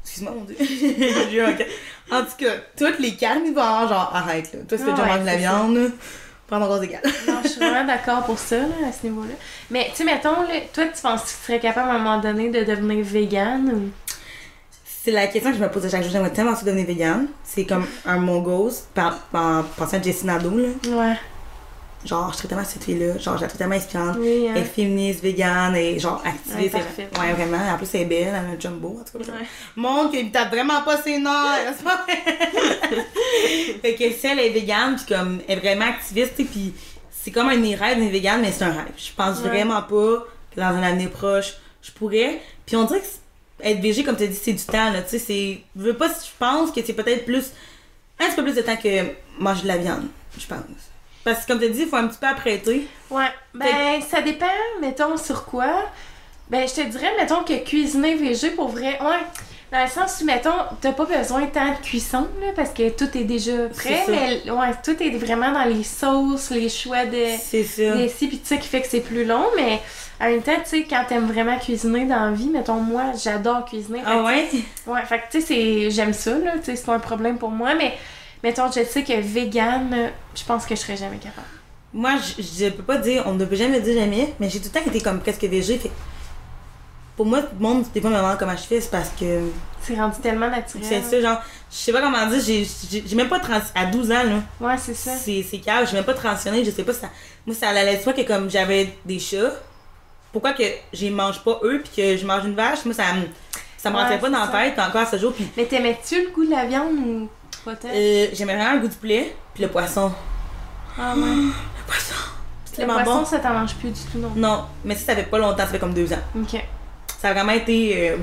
Excuse-moi, 0.03 0.33
mon 0.33 0.43
dieu. 0.43 1.45
En 2.11 2.21
tout 2.21 2.37
cas, 2.39 2.53
toutes 2.75 2.97
les 2.97 3.15
carnivores, 3.15 3.87
genre, 3.87 4.11
arrête, 4.11 4.51
là. 4.51 4.59
Toi, 4.67 4.77
si 4.79 4.83
t'as 4.83 4.91
Ah 4.91 4.95
déjà 4.95 5.03
ouais, 5.03 5.09
mangé 5.09 5.19
de 5.19 5.25
la 5.27 5.35
viande, 5.35 5.91
là, 6.49 6.57
prends 6.57 6.59
mon 6.59 6.67
gaz 6.67 6.83
égal. 6.83 7.01
Non, 7.27 7.39
je 7.43 7.47
suis 7.49 7.59
vraiment 7.59 7.85
d'accord 7.85 8.23
pour 8.23 8.39
ça, 8.39 8.57
là, 8.57 8.87
à 8.87 8.91
ce 8.91 9.07
niveau-là. 9.07 9.33
Mais, 9.69 9.87
tu 9.91 9.97
sais, 9.97 10.03
mettons, 10.03 10.41
là, 10.41 10.59
toi, 10.73 10.85
tu 10.85 11.01
penses 11.01 11.23
que 11.23 11.27
tu 11.27 11.33
serais 11.45 11.59
capable 11.59 11.89
à 11.89 11.93
un 11.93 11.97
moment 11.99 12.19
donné 12.19 12.49
de 12.49 12.63
devenir 12.63 13.03
végane 13.03 13.71
ou? 13.73 13.89
C'est 15.01 15.11
la 15.11 15.27
question 15.27 15.51
que 15.51 15.57
je 15.57 15.63
me 15.63 15.69
pose 15.69 15.85
à 15.85 15.89
chaque 15.89 16.03
jour. 16.03 16.11
J'aimerais 16.11 16.31
tellement 16.31 16.55
ça 16.55 16.65
devenir 16.65 16.85
vegan. 16.85 17.27
C'est 17.43 17.65
comme 17.65 17.85
un 18.05 18.17
mongos, 18.17 18.83
par, 18.93 19.17
par, 19.31 19.63
pensant 19.63 19.97
à 19.97 20.01
Jessie 20.01 20.25
Nadeau, 20.25 20.57
là. 20.57 20.67
Ouais. 20.89 21.15
Genre, 22.05 22.31
je 22.31 22.37
trouve 22.37 22.49
tellement 22.49 22.63
cette 22.63 22.83
fille-là. 22.85 23.17
Genre, 23.17 23.35
je 23.35 23.41
la 23.41 23.47
trouve 23.47 23.57
tellement 23.57 23.75
inspirante. 23.75 24.15
Oui, 24.19 24.47
hein. 24.47 24.53
Elle 24.55 24.61
est 24.61 24.65
féministe, 24.65 25.21
vegan, 25.21 25.75
et 25.75 25.99
genre 25.99 26.21
activiste. 26.25 26.55
Ouais, 26.57 26.63
c'est- 26.63 26.69
parfaite. 27.09 27.17
Ouais, 27.19 27.33
vraiment. 27.33 27.73
En 27.73 27.77
plus, 27.77 27.89
elle 27.93 28.01
est 28.01 28.05
belle, 28.05 28.27
elle 28.29 28.35
a 28.35 28.39
un 28.39 28.59
jumbo, 28.59 29.01
en 29.01 29.03
tout 29.03 29.19
cas. 29.23 29.31
Ouais. 29.33 30.09
Qui 30.11 30.31
tape 30.31 30.49
vraiment 30.49 30.81
pas 30.81 30.97
ses 31.01 31.17
nerfs. 31.19 31.75
fait 33.81 33.95
que 33.95 34.11
si 34.11 34.27
elle 34.27 34.39
est 34.39 34.49
végane, 34.49 34.95
puis 34.95 35.13
comme, 35.13 35.39
elle 35.47 35.57
est 35.57 35.61
vraiment 35.61 35.85
activiste, 35.89 36.35
puis 36.35 36.73
c'est 37.11 37.31
comme 37.31 37.49
un 37.49 37.61
rêves 37.75 37.99
d'être 37.99 38.11
végane, 38.11 38.41
mais 38.41 38.51
c'est 38.51 38.63
un 38.63 38.71
rêve. 38.71 38.91
Je 38.97 39.11
pense 39.15 39.39
Ouais. 39.41 39.49
vraiment 39.49 39.81
pas 39.81 40.25
que 40.55 40.59
dans 40.59 40.67
un 40.67 40.83
avenir 40.83 41.09
proche, 41.09 41.53
je 41.81 41.91
pourrais. 41.91 42.39
Puis 42.65 42.75
on 42.75 42.85
dirait 42.85 43.01
que 43.01 43.05
être 43.61 43.81
végé, 43.81 44.03
comme 44.05 44.15
tu 44.15 44.23
as 44.23 44.27
dit, 44.27 44.39
c'est 44.41 44.53
du 44.53 44.63
temps, 44.63 44.89
là, 44.91 45.01
tu 45.01 45.09
sais, 45.09 45.19
c'est... 45.19 45.59
Je 45.75 45.81
veux 45.83 45.97
pas, 45.97 46.07
je 46.07 46.29
pense 46.39 46.71
que 46.71 46.79
c'est 46.85 46.93
peut-être 46.93 47.25
plus... 47.25 47.51
Un 48.21 48.27
petit 48.27 48.35
peu 48.37 48.43
plus 48.43 48.55
de 48.55 48.61
temps 48.61 48.77
que 48.77 48.87
manger 49.37 49.63
de 49.63 49.67
la 49.67 49.77
viande, 49.77 50.07
je 50.37 50.45
pense. 50.45 50.59
Parce 51.23 51.45
que 51.45 51.51
comme 51.51 51.59
tu 51.59 51.69
dit, 51.69 51.81
il 51.81 51.87
faut 51.87 51.97
un 51.97 52.07
petit 52.07 52.17
peu 52.17 52.27
apprêter. 52.27 52.87
Ouais. 53.09 53.29
Ben, 53.53 54.01
ça 54.09 54.21
dépend, 54.21 54.45
mettons, 54.81 55.17
sur 55.17 55.45
quoi. 55.45 55.85
Ben, 56.49 56.67
je 56.67 56.81
te 56.81 56.87
dirais, 56.87 57.11
mettons, 57.19 57.43
que 57.43 57.63
cuisiner 57.63 58.15
végé, 58.15 58.51
pour 58.51 58.69
vrai, 58.69 58.99
ouais. 59.01 59.19
Dans 59.71 59.83
le 59.83 59.89
sens 59.89 60.19
où, 60.21 60.25
mettons, 60.25 60.49
t'as 60.81 60.93
pas 60.93 61.05
besoin 61.05 61.45
tant 61.45 61.73
de 61.73 61.77
cuisson, 61.77 62.27
là, 62.41 62.47
parce 62.55 62.71
que 62.71 62.89
tout 62.89 63.15
est 63.15 63.23
déjà 63.23 63.67
prêt, 63.67 64.03
mais 64.07 64.49
ouais, 64.49 64.71
tout 64.83 64.95
est 65.01 65.11
vraiment 65.11 65.51
dans 65.51 65.65
les 65.65 65.83
sauces, 65.83 66.49
les 66.49 66.69
choix 66.69 67.05
de. 67.05 67.25
C'est 67.39 67.63
ça. 67.63 67.95
des 67.95 68.09
ci, 68.09 68.27
pis 68.27 68.39
tout 68.39 68.47
ça 68.47 68.57
qui 68.57 68.67
fait 68.67 68.81
que 68.81 68.87
c'est 68.87 69.01
plus 69.01 69.25
long, 69.25 69.45
mais 69.55 69.79
en 70.19 70.25
même 70.25 70.41
temps, 70.41 70.55
tu 70.63 70.69
sais, 70.69 70.87
quand 70.89 71.05
t'aimes 71.07 71.27
vraiment 71.27 71.55
cuisiner 71.59 72.05
dans 72.05 72.25
la 72.25 72.31
vie, 72.31 72.49
mettons, 72.49 72.79
moi, 72.79 73.11
j'adore 73.23 73.63
cuisiner. 73.65 74.01
Ah 74.07 74.23
ouais? 74.23 74.47
Fait 74.47 74.89
ouais, 74.89 75.05
fait 75.05 75.19
que, 75.19 75.37
tu 75.37 75.41
sais, 75.41 75.91
j'aime 75.91 76.13
ça, 76.13 76.31
là, 76.31 76.53
tu 76.57 76.65
sais, 76.65 76.75
c'est 76.75 76.85
pas 76.85 76.95
un 76.95 76.99
problème 76.99 77.37
pour 77.37 77.51
moi, 77.51 77.75
mais 77.75 77.93
mettons, 78.43 78.71
je 78.71 78.83
sais 78.83 79.03
que 79.03 79.19
vegan, 79.21 80.11
je 80.35 80.43
pense 80.43 80.65
que 80.65 80.75
je 80.75 80.79
serais 80.81 80.97
jamais 80.97 81.17
capable. 81.17 81.47
Moi, 81.93 82.11
je, 82.37 82.43
je 82.43 82.69
peux 82.69 82.83
pas 82.83 82.97
dire, 82.97 83.23
on 83.25 83.33
ne 83.33 83.45
peut 83.45 83.55
jamais 83.55 83.81
dire 83.81 83.99
jamais, 83.99 84.33
mais 84.39 84.49
j'ai 84.49 84.59
tout 84.59 84.69
le 84.73 84.79
temps 84.79 84.85
été 84.85 85.01
comme 85.01 85.19
presque 85.19 85.43
végé. 85.43 85.77
Fait 85.77 85.91
pour 87.17 87.25
moi, 87.25 87.41
tout 87.41 87.49
le 87.59 87.63
monde, 87.67 87.83
des 87.93 87.99
fois, 87.99 88.09
me 88.11 88.15
demande 88.15 88.37
comment 88.37 88.55
je 88.55 88.61
fais, 88.63 88.79
c'est 88.79 88.91
parce 88.91 89.09
que 89.09 89.49
C'est 89.81 89.95
rendu 89.95 90.17
tellement 90.21 90.49
naturel. 90.49 90.85
c'est 90.87 91.01
ça, 91.01 91.19
genre, 91.21 91.41
je 91.69 91.75
sais 91.75 91.91
pas 91.91 92.01
comment 92.01 92.25
dire, 92.27 92.39
j'ai- 92.41 93.15
même 93.15 93.27
pas 93.27 93.39
trans 93.39 93.59
à 93.75 93.85
12 93.87 94.09
ans, 94.11 94.23
là. 94.23 94.41
Ouais, 94.61 94.77
c'est 94.77 94.93
ça. 94.93 95.11
C'est 95.17 95.57
calme, 95.57 95.85
j'ai 95.85 95.95
même 95.97 96.05
pas 96.05 96.13
transitionné, 96.13 96.63
je 96.63 96.71
sais 96.71 96.83
pas 96.83 96.93
si 96.93 97.01
ça. 97.01 97.09
Moi, 97.45 97.55
ça 97.55 97.69
allait 97.69 97.97
de 97.97 98.01
soi 98.01 98.13
que 98.13 98.21
comme 98.21 98.49
j'avais 98.49 98.93
des 99.05 99.19
chats, 99.19 99.51
pourquoi 100.31 100.53
que 100.53 100.63
je 100.93 101.07
mange 101.07 101.43
pas 101.43 101.59
eux, 101.63 101.81
puis 101.83 101.91
que 101.97 102.15
je 102.17 102.25
mange 102.25 102.45
une 102.45 102.55
vache, 102.55 102.85
moi, 102.85 102.93
ça 102.93 103.11
me. 103.13 103.23
Ça 103.77 103.89
me 103.89 103.95
Ouais, 103.95 104.01
rentrait 104.03 104.19
pas 104.19 104.29
dans 104.29 104.39
la 104.45 104.47
tête 104.47 104.77
encore 104.79 105.01
à 105.01 105.05
ce 105.05 105.17
jour, 105.17 105.33
puis 105.33 105.47
Mais 105.57 105.65
t'aimais-tu 105.65 106.21
le 106.23 106.29
goût 106.31 106.45
de 106.45 106.51
la 106.51 106.65
viande 106.65 106.93
ou 106.99 107.29
euh, 107.67 108.27
j'aimais 108.33 108.55
vraiment 108.55 108.73
le 108.75 108.79
goût 108.81 108.87
du 108.87 108.95
poulet, 108.95 109.35
puis 109.53 109.63
le 109.63 109.69
poisson. 109.69 110.11
Ah 110.97 111.13
ouais. 111.15 111.21
Le 111.25 111.85
poisson! 111.87 112.13
C'est 112.65 112.81
Le 112.81 112.87
poisson, 112.87 113.19
bon. 113.19 113.25
ça 113.25 113.39
t'en 113.39 113.53
mange 113.53 113.73
plus 113.75 113.89
du 113.89 113.99
tout, 114.11 114.17
non? 114.19 114.31
Non, 114.35 114.65
mais 114.85 114.95
si 114.95 115.03
ça 115.05 115.15
fait 115.15 115.23
pas 115.23 115.37
longtemps, 115.39 115.57
ça 115.59 115.67
fait 115.67 115.79
comme 115.79 115.93
deux 115.93 116.11
ans. 116.13 116.19
Ok. 116.35 116.63
Ça 117.19 117.29
a 117.29 117.33
vraiment 117.33 117.51
été. 117.53 118.09
euh, 118.11 118.17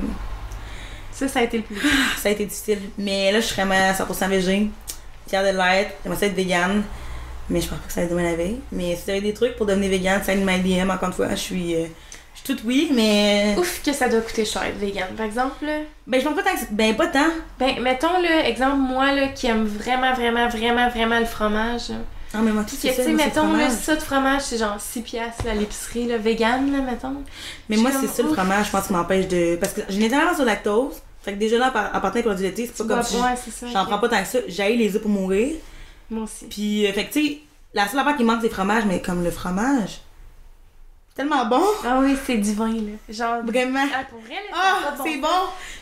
Ça, 1.13 1.27
ça 1.29 1.41
a 1.41 1.43
été 1.43 1.59
le 1.59 1.63
plus. 1.65 1.81
ça 2.19 2.29
a 2.29 2.33
été 2.33 2.45
difficile. 2.47 2.79
Mais 2.99 3.33
là, 3.33 3.41
je 3.41 3.47
suis 3.47 3.55
vraiment 3.57 3.75
100% 3.93 4.29
végé. 4.29 4.71
fière 5.29 5.43
de 5.43 5.49
l'être, 5.57 5.95
j'aimerais 6.03 6.21
ça 6.21 6.27
être 6.27 6.35
vegan. 6.35 6.83
Mais 7.49 7.61
je 7.61 7.69
pense 7.69 7.79
pas 7.79 7.87
que 7.87 7.93
ça 7.93 8.01
va 8.01 8.05
être 8.07 8.11
demain 8.13 8.23
la 8.25 8.35
veille. 8.37 8.61
Mais 8.73 8.97
si 8.97 9.11
avez 9.11 9.21
des 9.21 9.35
trucs 9.35 9.57
pour 9.57 9.67
devenir 9.67 9.91
vegan, 9.91 10.21
ça 10.23 10.35
my 10.35 10.61
DM, 10.61 10.91
encore 10.91 11.09
une 11.09 11.15
fois, 11.15 11.31
je 11.31 11.35
suis. 11.37 11.75
euh, 11.77 11.87
je 12.37 12.45
suis 12.45 12.55
toute 12.55 12.65
oui, 12.65 12.91
mais. 12.95 13.55
Ouf, 13.59 13.83
que 13.85 13.93
ça 13.93 14.09
doit 14.09 14.21
coûter 14.21 14.45
cher 14.45 14.63
être 14.65 14.79
vegan. 14.79 15.09
Par 15.17 15.27
exemple, 15.27 15.65
là, 15.65 15.79
Ben, 16.07 16.21
je 16.21 16.27
pense 16.27 16.37
pas 16.37 16.43
tant 16.43 16.55
que. 16.55 16.61
Ben, 16.71 16.95
pas 16.95 17.07
tant. 17.09 17.29
ben, 17.59 17.81
mettons, 17.81 18.21
là, 18.21 18.47
exemple, 18.49 18.77
moi, 18.77 19.13
là, 19.13 19.29
qui 19.29 19.47
aime 19.49 19.65
vraiment, 19.65 20.13
vraiment, 20.15 20.49
vraiment, 20.49 20.89
vraiment 20.89 21.19
le 21.19 21.27
fromage. 21.27 21.91
Non, 22.35 22.43
mais 22.43 22.53
moi, 22.53 22.63
tout 22.65 22.77
Que, 22.77 22.83
c'est 22.83 22.89
tu 22.91 22.95
ça. 22.97 23.03
sais, 23.05 23.11
moi, 23.11 23.19
c'est 23.25 23.41
le 23.41 23.43
mettons, 23.47 23.57
là, 23.57 23.71
ça 23.71 23.95
de 23.97 24.01
fromage, 24.03 24.43
c'est 24.43 24.59
genre 24.59 24.77
6 24.79 25.01
piastres 25.03 25.47
à 25.49 25.55
l'épicerie, 25.55 26.07
là, 26.07 26.19
vegan, 26.19 26.71
là, 26.73 26.79
mettons. 26.83 27.17
Mais 27.69 27.77
moi, 27.77 27.91
c'est 27.99 28.07
ça 28.09 28.23
le 28.23 28.33
fromage, 28.33 28.67
je 28.67 28.71
pense, 28.71 28.87
qui 28.89 28.93
m'empêche 28.93 29.29
de. 29.29 29.57
Parce 29.57 29.73
que 29.73 29.81
j'ai 29.89 29.97
une 29.99 30.05
intolérance 30.05 30.39
la 30.39 30.45
lactose. 30.45 30.95
Fait 31.23 31.33
que 31.33 31.39
déjà 31.39 31.59
là, 31.59 31.69
en 31.69 32.01
partant 32.01 32.11
des 32.11 32.23
produits 32.23 32.45
laitiers, 32.45 32.67
c'est 32.67 32.83
Tu 32.83 32.89
pas 32.89 32.95
comme 32.97 33.03
si. 33.03 33.17
ouais. 33.17 33.71
J'en 33.73 33.85
prends 33.87 33.99
pas 33.99 34.09
tant 34.09 34.21
que 34.23 34.29
ça. 34.29 34.39
J'aille 34.47 34.77
les 34.77 34.95
œufs 34.95 35.03
pour 35.03 35.11
mourir. 35.11 35.57
Moi 36.11 36.23
aussi. 36.25 36.45
Puis, 36.47 36.87
euh, 36.87 36.93
fait 36.93 37.07
que, 37.07 37.13
tu 37.13 37.27
sais, 37.27 37.39
la 37.75 37.89
seule 37.89 37.99
affaire 37.99 38.17
qui 38.17 38.23
manque, 38.23 38.39
c'est 38.43 38.49
le 38.49 38.55
fromage, 38.55 38.85
mais 38.87 39.01
comme 39.03 39.25
le 39.25 39.31
fromage. 39.33 40.03
Tellement 41.17 41.47
bon. 41.47 41.63
Ah 41.83 41.99
oui, 42.03 42.15
c'est 42.27 42.37
divin, 42.37 42.73
là. 42.73 42.93
Genre. 43.09 43.43
Vraiment. 43.43 43.87
Ah, 43.95 44.05
pour 44.11 44.21
vrai, 44.21 44.35
là, 44.35 44.53
ça 44.53 44.59
a 44.59 44.93
Ah, 44.93 45.03
de 45.03 45.09
c'est 45.09 45.17
bon. 45.17 45.29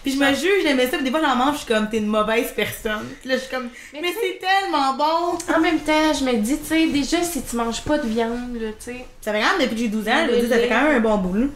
Puis 0.04 0.12
je 0.12 0.18
me 0.18 0.32
juge, 0.32 0.62
j'aimais 0.62 0.86
ça. 0.88 0.96
Puis 0.96 1.04
des 1.04 1.10
fois, 1.10 1.20
j'en 1.20 1.34
mange, 1.34 1.54
je 1.54 1.58
suis 1.64 1.66
comme, 1.66 1.90
t'es 1.90 1.98
une 1.98 2.06
mauvaise 2.06 2.52
personne. 2.54 3.08
Puis 3.20 3.28
là, 3.30 3.34
je 3.34 3.40
suis 3.40 3.50
comme, 3.50 3.68
Mais 3.92 4.14
c'est 4.20 4.38
tellement 4.38 4.94
bon. 4.94 5.36
En 5.52 5.58
même 5.60 5.80
temps, 5.80 6.12
je 6.16 6.24
me 6.24 6.34
dis, 6.34 6.56
tu 6.58 6.66
sais, 6.66 6.86
déjà, 6.86 7.20
si 7.24 7.42
tu 7.42 7.56
manges 7.56 7.82
pas 7.82 7.98
de 7.98 8.06
viande, 8.06 8.54
là, 8.60 8.68
tu 8.78 8.92
sais. 8.92 9.04
Ça 9.20 9.32
fait 9.32 9.40
quand 9.40 9.58
même 9.58 9.62
depuis 9.62 9.74
que 9.74 9.80
j'ai 9.82 9.88
12 9.88 10.08
ans, 10.08 10.26
dire, 10.28 10.48
ça 10.48 10.56
fait 10.56 10.68
quand 10.68 10.82
même 10.82 10.96
un 10.96 11.00
bon 11.00 11.18
bout, 11.18 11.34
là. 11.34 11.46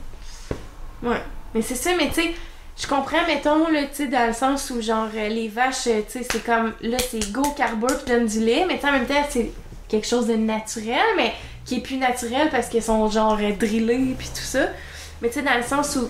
Ouais. 1.05 1.23
Mais 1.55 1.63
c'est 1.63 1.77
ça, 1.77 1.91
mais 1.97 2.09
tu 2.09 2.15
sais, 2.15 2.35
je 2.77 2.87
comprends, 2.89 3.25
mettons, 3.29 3.69
là, 3.69 3.83
tu 3.83 3.95
sais, 3.95 4.07
dans 4.09 4.27
le 4.27 4.33
sens 4.33 4.71
où, 4.71 4.83
genre, 4.83 5.09
euh, 5.15 5.29
les 5.29 5.47
vaches, 5.49 5.87
euh, 5.87 6.01
tu 6.11 6.19
sais, 6.19 6.27
c'est 6.29 6.45
comme, 6.45 6.73
là, 6.81 6.97
c'est 6.99 7.31
go 7.33 7.43
carbo 7.57 7.87
qui 7.87 8.11
donne 8.11 8.27
du 8.27 8.41
lait, 8.41 8.65
mais 8.67 8.81
en 8.85 8.91
même 8.91 9.07
temps, 9.07 9.25
c'est 9.31 9.53
quelque 9.89 10.07
chose 10.07 10.27
de 10.27 10.35
naturel, 10.35 10.99
mais 11.17 11.33
qui 11.69 11.77
est 11.77 11.81
plus 11.81 11.97
naturel 11.99 12.49
parce 12.51 12.69
qu'ils 12.69 12.83
sont, 12.83 13.09
genre, 13.11 13.37
drillés 13.37 14.15
puis 14.19 14.29
tout 14.29 14.41
ça. 14.41 14.69
Mais 15.21 15.29
tu 15.29 15.35
sais, 15.35 15.43
dans 15.43 15.55
le 15.57 15.63
sens 15.63 15.97
où 15.97 16.09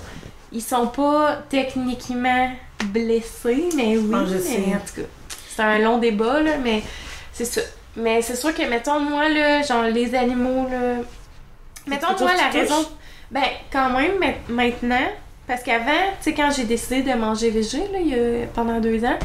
ils 0.52 0.62
sont 0.62 0.86
pas 0.86 1.40
techniquement 1.48 2.50
blessés, 2.84 3.68
mais 3.74 3.96
oui, 3.98 4.10
Ah, 4.14 4.24
je 4.26 4.34
mais 4.34 4.40
sais. 4.40 4.56
en 4.68 4.78
tout 4.78 5.02
cas, 5.02 5.08
c'est 5.48 5.62
un 5.62 5.78
long 5.80 5.98
débat, 5.98 6.40
là, 6.42 6.52
mais 6.62 6.82
c'est 7.32 7.44
ça. 7.44 7.60
Mais 7.96 8.22
c'est 8.22 8.36
sûr 8.36 8.54
que, 8.54 8.62
mettons, 8.68 9.00
moi, 9.00 9.28
là, 9.28 9.62
genre, 9.62 9.82
les 9.82 10.14
animaux, 10.14 10.68
là... 10.70 11.02
Mettons, 11.88 12.16
moi, 12.20 12.32
la 12.36 12.50
raison... 12.50 12.86
Ben, 13.30 13.42
quand 13.72 13.90
même, 13.90 14.12
mais 14.20 14.38
maintenant, 14.48 15.08
parce 15.46 15.62
qu'avant, 15.64 15.90
tu 16.22 16.30
sais, 16.30 16.34
quand 16.34 16.50
j'ai 16.54 16.64
décidé 16.64 17.02
de 17.02 17.12
manger 17.14 17.50
végé, 17.50 17.78
là, 17.92 17.98
il 18.00 18.08
y 18.08 18.14
a, 18.14 18.46
pendant 18.54 18.78
deux 18.80 19.04
ans, 19.04 19.18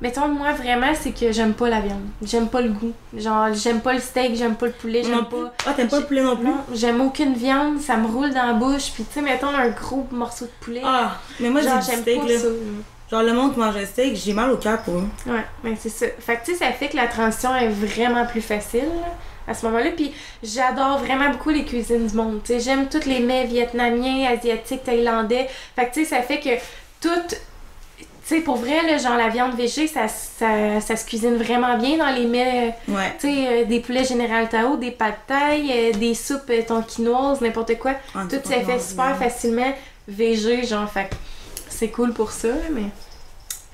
mettons, 0.00 0.28
moi, 0.28 0.52
vraiment, 0.52 0.92
c'est 0.98 1.12
que 1.12 1.32
j'aime 1.32 1.54
pas 1.54 1.68
la 1.68 1.80
viande. 1.80 2.06
J'aime 2.22 2.48
pas 2.48 2.60
le 2.60 2.70
goût. 2.70 2.92
Genre, 3.16 3.52
j'aime 3.52 3.80
pas 3.80 3.92
le 3.92 4.00
steak, 4.00 4.36
j'aime 4.36 4.56
pas 4.56 4.66
le 4.66 4.72
poulet, 4.72 5.02
j'aime 5.02 5.24
pas... 5.26 5.52
Ah, 5.66 5.72
t'aimes 5.74 5.88
pas 5.88 6.00
le 6.00 6.06
poulet 6.06 6.22
non 6.22 6.36
plus? 6.36 6.46
Non, 6.46 6.58
j'aime 6.72 7.00
aucune 7.00 7.34
viande, 7.34 7.80
ça 7.80 7.96
me 7.96 8.06
roule 8.06 8.30
dans 8.30 8.46
la 8.46 8.52
bouche, 8.54 8.90
puis 8.92 9.04
tu 9.04 9.14
sais, 9.14 9.22
mettons, 9.22 9.48
un 9.48 9.68
gros 9.68 10.06
morceau 10.10 10.46
de 10.46 10.64
poulet. 10.64 10.82
Ah, 10.84 11.18
mais 11.38 11.50
moi, 11.50 11.60
j'aime 11.60 12.04
pas 12.04 12.28
là. 12.28 12.38
ça. 12.38 12.48
Genre, 13.10 13.22
le 13.24 13.32
monde 13.32 13.54
qui 13.54 13.58
mange 13.58 13.76
un 13.76 13.84
steak, 13.84 14.14
j'ai 14.14 14.32
mal 14.32 14.52
au 14.52 14.56
cœur 14.56 14.80
pour 14.82 14.94
eux. 14.94 15.08
Ouais, 15.26 15.44
mais 15.64 15.74
c'est 15.78 15.88
ça. 15.88 16.06
Fait 16.20 16.36
que 16.36 16.44
tu 16.44 16.52
sais, 16.52 16.58
ça 16.64 16.70
fait 16.70 16.88
que 16.88 16.96
la 16.96 17.08
transition 17.08 17.54
est 17.56 17.68
vraiment 17.68 18.24
plus 18.24 18.40
facile 18.40 18.88
à 19.48 19.54
ce 19.54 19.66
moment-là. 19.66 19.90
Puis 19.96 20.12
j'adore 20.44 20.98
vraiment 20.98 21.28
beaucoup 21.30 21.50
les 21.50 21.64
cuisines 21.64 22.06
du 22.06 22.14
monde. 22.14 22.40
Tu 22.44 22.52
sais, 22.52 22.60
j'aime 22.60 22.88
tous 22.88 23.06
les 23.06 23.18
mets 23.18 23.46
vietnamiens, 23.46 24.30
asiatiques, 24.30 24.84
thaïlandais. 24.84 25.48
Fait 25.74 25.86
que 25.88 25.94
tu 25.94 26.04
sais, 26.04 26.16
ça 26.16 26.22
fait 26.22 26.38
que 26.38 26.50
tout. 27.00 27.34
Tu 28.30 28.36
sais, 28.36 28.42
pour 28.42 28.58
vrai, 28.58 28.86
là, 28.86 28.96
genre 28.96 29.16
la 29.16 29.28
viande 29.28 29.56
végé, 29.56 29.88
ça, 29.88 30.06
ça, 30.06 30.80
ça 30.80 30.94
se 30.94 31.04
cuisine 31.04 31.34
vraiment 31.34 31.76
bien 31.78 31.96
dans 31.98 32.14
les 32.14 32.26
mets. 32.26 32.68
euh, 32.88 32.92
Ouais. 32.94 33.12
Tu 33.18 33.26
sais, 33.26 33.46
euh, 33.48 33.64
des 33.64 33.80
poulets 33.80 34.04
Général 34.04 34.48
Tao, 34.48 34.76
des 34.76 34.92
pâtes 34.92 35.16
euh, 35.32 35.92
des 35.94 36.14
soupes 36.14 36.48
euh, 36.50 36.62
tonkinoises, 36.62 37.40
n'importe 37.40 37.76
quoi. 37.80 37.94
Ah, 38.14 38.22
Tout 38.30 38.36
pas 38.48 38.60
fait 38.60 38.78
super 38.78 39.16
facilement 39.18 39.74
végé, 40.06 40.64
genre, 40.64 40.88
fait 40.88 41.10
c'est 41.68 41.88
cool 41.88 42.12
pour 42.12 42.30
ça, 42.30 42.50
mais 42.72 42.84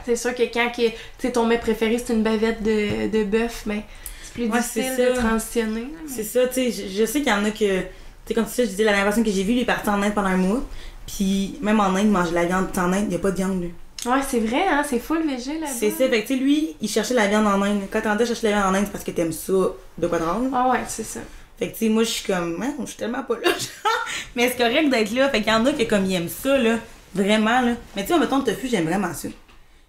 c'est 0.07 0.17
sûr 0.17 0.35
que 0.35 0.45
quand 0.45 0.71
que, 0.71 0.89
tu 0.89 0.95
sais, 1.19 1.33
ton 1.33 1.45
mets 1.45 1.59
préféré 1.59 1.99
c'est 1.99 2.15
une 2.15 2.23
bavette 2.23 2.63
de, 2.63 3.09
de 3.09 3.25
bœuf, 3.25 3.65
mais 3.67 3.83
c'est 4.23 4.33
plus 4.33 4.45
Ouais, 4.49 4.59
difficile 4.59 4.97
de 4.97 5.17
transitionner. 5.21 5.89
mais- 6.03 6.09
C'est 6.11 6.25
ça, 6.25 6.47
tu 6.47 6.55
sais, 6.55 6.71
je, 6.73 7.01
je 7.01 7.05
sais 7.05 7.19
qu'il 7.21 7.29
y 7.29 7.33
en 7.35 7.45
a 7.45 7.51
que. 7.51 7.81
Tu 7.81 7.87
sais, 8.29 8.35
comme 8.35 8.47
ça, 8.47 8.65
je 8.65 8.69
disais, 8.71 8.85
la 8.85 8.93
dernière 8.93 9.05
personne 9.09 9.23
que 9.25 9.31
j'ai 9.31 9.43
vue, 9.43 9.53
lui, 9.53 9.61
est 9.61 9.65
parti 9.67 9.91
en 9.91 10.01
Inde 10.03 10.15
pendant 10.15 10.29
un 10.29 10.37
mois. 10.39 10.63
Puis, 11.07 11.59
même 11.61 11.79
en 11.79 11.85
Inde, 11.95 11.99
il 12.05 12.11
mange 12.11 12.31
de 12.31 12.35
la 12.35 12.45
viande. 12.47 12.69
En 12.79 12.91
Inde, 12.93 13.03
il 13.03 13.09
n'y 13.09 13.15
a 13.17 13.19
pas 13.19 13.31
de 13.31 13.37
viande, 13.37 13.61
lui. 13.61 13.75
Ouais, 14.07 14.21
c'est 14.29 14.41
vrai, 14.41 14.65
hein, 14.69 14.83
c'est 14.89 14.99
full 14.99 15.27
végé 15.27 15.59
là 15.59 15.67
C'est 15.67 15.91
ça, 15.91 16.09
fait 16.09 16.23
que, 16.23 16.29
tu 16.29 16.35
sais, 16.35 16.41
lui, 16.41 16.77
il 16.81 16.89
cherchait 16.89 17.15
la 17.15 17.27
viande 17.27 17.47
en 17.47 17.61
Inde. 17.63 17.83
Quand 17.91 18.01
t'es 18.01 18.09
en 18.09 18.15
train 18.15 18.21
de 18.21 18.25
chercher 18.25 18.49
la 18.51 18.57
viande 18.57 18.75
en 18.75 18.79
Inde, 18.79 18.85
c'est 18.87 18.93
parce 18.93 19.05
que 19.05 19.11
t'aimes 19.11 19.33
ça 19.33 19.53
de 19.99 20.07
quoi 20.07 20.19
drôle. 20.19 20.51
Ah 20.55 20.69
ouais, 20.71 20.81
c'est 20.89 21.05
ça. 21.05 21.21
Fait 21.59 21.69
que, 21.69 21.73
tu 21.73 21.87
sais, 21.87 21.89
moi, 21.89 22.03
je 22.05 22.11
suis 22.11 22.25
comme, 22.33 22.57
man, 22.59 22.75
je 22.81 22.87
suis 22.87 22.97
tellement 22.97 23.23
pas 23.23 23.35
là. 23.35 23.51
mais 24.37 24.49
c'est 24.51 24.57
correct 24.57 24.89
d'être 24.91 25.13
là. 25.15 25.29
Fait 25.31 25.41
qu'il 25.43 25.53
y 25.53 25.55
en 25.57 25.65
a 25.67 25.73
qui, 25.73 25.87
comme, 25.87 26.05
ils 26.05 26.15
aiment 26.15 26.29
ça, 26.29 26.57
là. 26.59 26.77
Vraiment, 27.15 27.61
là. 27.63 27.73
Mais 27.97 28.03
tu 28.05 28.13
sais, 28.13 28.19
mettons, 28.19 28.39
le 28.39 28.45
tofu, 28.45 28.69
j'aime 28.69 28.85
vraiment 28.85 29.13
ça. 29.15 29.29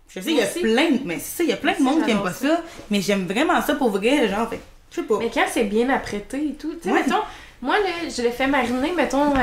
Je 0.10 0.22
sais, 0.22 0.32
il 0.32 0.38
y 0.38 0.42
a 0.42 0.46
plein 0.46 0.92
de. 0.92 1.00
Mais 1.06 1.20
c'est 1.20 1.38
ça, 1.38 1.44
il 1.44 1.50
y 1.50 1.54
a 1.54 1.58
plein 1.58 1.74
de 1.78 1.84
monde 1.84 2.04
qui 2.06 2.12
aime 2.12 2.24
pas 2.24 2.32
ça. 2.34 2.62
Mais 2.90 3.02
j'aime 3.02 3.28
vraiment 3.28 3.62
ça 3.62 3.76
pour 3.76 3.90
vrai, 3.90 4.30
genre, 4.30 4.50
fait 4.50 4.60
je 4.90 4.96
sais 4.96 5.04
pas. 5.04 5.18
Mais 5.20 5.30
quand 5.34 5.44
c'est 5.52 5.66
bien 5.66 5.90
apprêté 5.90 6.38
et 6.38 6.54
tout, 6.54 6.74
tu 6.82 6.88
sais, 6.88 6.96
Ouais. 6.96 7.04
mettons, 7.04 7.22
moi 7.62 7.78
là, 7.80 8.10
je 8.16 8.22
l'ai 8.22 8.32
fait 8.32 8.48
mariner, 8.48 8.92
mettons, 8.96 9.34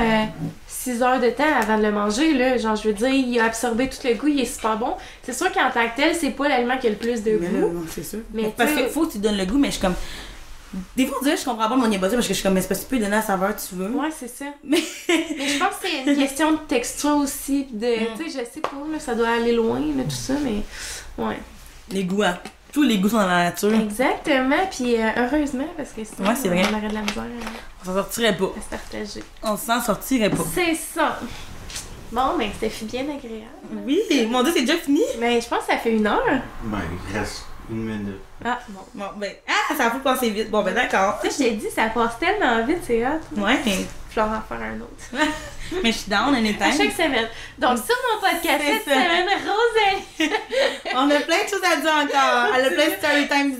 6 0.67 1.03
heures 1.03 1.21
de 1.21 1.31
temps 1.31 1.45
avant 1.61 1.79
de 1.79 1.83
le 1.83 1.93
manger, 1.93 2.35
là. 2.35 2.57
Genre, 2.59 2.77
je 2.77 2.89
veux 2.89 2.95
dire, 2.95 3.09
il 3.09 3.39
a 3.41 3.45
absorbé 3.47 3.89
tout 3.89 3.99
le 4.07 4.15
goût, 4.15 4.29
il 4.29 4.41
est 4.41 4.45
super 4.45 4.77
bon. 4.77 4.95
C'est 5.23 5.33
sûr 5.33 5.51
qu'en 5.53 5.71
tant 5.71 5.89
que 5.89 5.97
tel, 5.97 6.15
c'est 6.15 6.31
pas 6.31 6.49
l'aliment 6.49 6.79
qui 6.79 6.87
a 6.87 6.91
le 6.91 6.97
plus 6.97 7.23
de 7.23 7.39
Mais 7.41 7.47
goût. 7.49 7.69
non, 7.73 7.83
c'est 7.89 8.05
sûr. 8.05 8.21
Mais 8.33 8.53
parce 8.57 8.73
qu'il 8.73 8.87
faut 8.89 9.07
que 9.07 9.13
tu 9.13 9.19
donnes 9.19 9.37
le 9.37 9.45
goût, 9.47 9.59
mais 9.59 9.69
je 9.69 9.73
suis 9.75 9.83
comme. 9.83 9.95
Des 10.97 11.07
fois, 11.07 11.19
on 11.21 11.23
dirait 11.25 11.37
que 11.37 11.41
je 11.41 11.45
comprends 11.47 11.69
pas 11.69 11.77
mon 11.77 11.91
ça 11.93 11.99
parce 12.01 12.11
que 12.15 12.21
je 12.23 12.33
suis 12.33 12.43
comme, 12.43 12.55
mais 12.55 12.61
c'est 12.61 12.67
parce 12.69 12.81
que 12.81 12.85
tu 12.87 12.91
peux 12.91 12.97
lui 12.97 13.03
donner 13.05 13.17
la 13.17 13.23
saveur 13.23 13.55
que 13.55 13.61
tu 13.61 13.77
veux. 13.77 13.91
Ouais, 13.91 14.09
c'est 14.17 14.29
ça. 14.29 14.47
Mais. 14.65 14.79
Mais 15.09 15.49
je 15.49 15.59
pense 15.59 15.77
que 15.81 15.87
c'est 16.05 16.13
une 16.13 16.19
question 16.19 16.53
de 16.53 16.59
texture 16.69 17.17
aussi. 17.17 17.67
De, 17.71 17.87
Mm. 17.87 18.19
Tu 18.19 18.31
sais, 18.31 18.41
je 18.41 18.53
sais 18.55 18.61
pas, 18.61 18.71
là, 18.93 18.99
ça 18.99 19.15
doit 19.15 19.29
aller 19.29 19.53
loin, 19.53 19.79
là, 19.79 20.03
tout 20.03 20.11
ça, 20.11 20.35
mais. 20.43 20.63
Ouais. 21.17 21.39
Les 21.91 22.03
goûts, 22.05 22.23
hein. 22.25 22.39
Tous 22.75 22.83
les 22.83 22.99
goûts 22.99 23.09
sont 23.09 23.19
dans 23.19 23.27
la 23.29 23.45
nature. 23.45 23.73
Exactement, 23.73 24.67
puis 24.71 24.97
euh, 25.01 25.09
heureusement, 25.17 25.69
parce 25.77 25.91
que 25.91 26.03
sinon, 26.05 26.29
Ouais, 26.29 26.35
c'est 26.35 26.49
vrai. 26.49 26.63
on 26.71 26.77
aurait 26.77 26.89
de 26.89 26.95
la 26.95 27.01
misère 27.03 27.23
à, 27.23 27.83
On 27.83 27.85
s'en 27.87 27.95
sortirait 27.95 28.37
pas. 28.37 28.45
à 28.45 28.61
se 28.61 28.69
partager. 28.69 29.25
On 29.45 29.57
s'en 29.57 29.81
sortirait 29.81 30.31
pas. 30.31 30.43
C'est 30.53 30.75
ça. 30.75 31.21
Bon, 32.11 32.37
ben, 32.39 32.51
c'était 32.53 32.71
fut 32.71 32.85
bien 32.87 33.03
agréable. 33.03 33.47
Oui, 33.87 34.01
mon 34.31 34.43
dieu, 34.43 34.53
c'est 34.55 34.63
déjà 34.63 34.77
fini. 34.79 35.03
Mais 35.21 35.41
je 35.41 35.49
pense 35.49 35.61
que 35.61 35.73
ça 35.73 35.79
fait 35.79 35.93
une 35.97 36.07
heure. 36.07 36.21
Ben, 36.65 36.79
il 37.13 37.17
reste 37.19 37.45
une 37.71 37.85
minute. 37.85 38.21
Ah, 38.45 38.59
bon. 38.69 38.81
Bon, 38.95 39.07
ben. 39.19 39.33
Ah, 39.49 39.75
ça 39.77 39.87
a 39.87 39.91
faut 39.91 39.99
passer 40.01 40.31
vite. 40.31 40.51
Bon, 40.51 40.63
ben, 40.63 40.75
d'accord. 40.75 41.19
Tu 41.23 41.31
sais, 41.31 41.45
je 41.45 41.49
t'ai 41.51 41.55
dit, 41.57 41.71
ça 41.75 41.89
passe 41.89 42.19
tellement 42.19 42.65
vite, 42.67 42.79
c'est 42.87 43.07
hot. 43.07 43.21
Ouais, 43.41 43.59
mais. 43.65 43.87
Je 44.15 44.21
vais 44.21 44.27
en 44.27 44.41
faire 44.43 44.61
un 44.63 44.81
autre. 44.81 45.05
Mais 45.83 45.91
je 45.93 45.99
suis 45.99 46.11
down, 46.11 46.35
À 46.35 46.39
anytime. 46.39 46.73
chaque 46.77 46.93
semaine. 46.93 47.27
Donc, 47.59 47.79
sur 47.79 47.97
mon 48.13 48.21
podcast, 48.21 48.63
cette 48.65 48.85
ça. 48.85 48.91
semaine, 48.93 49.27
Rosalie. 49.29 50.31
On 50.95 51.11
a 51.11 51.21
plein 51.21 51.43
de 51.45 51.49
choses 51.49 51.65
à 51.65 51.77
dire 51.77 51.91
encore. 51.91 52.55
Elle 52.57 52.67
a 52.67 52.71
plein 52.71 52.87
de 52.87 52.93
story 52.93 53.29
time 53.29 53.57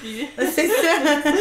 plus. 0.00 0.46
C'est 0.52 0.68
ça. 0.68 1.32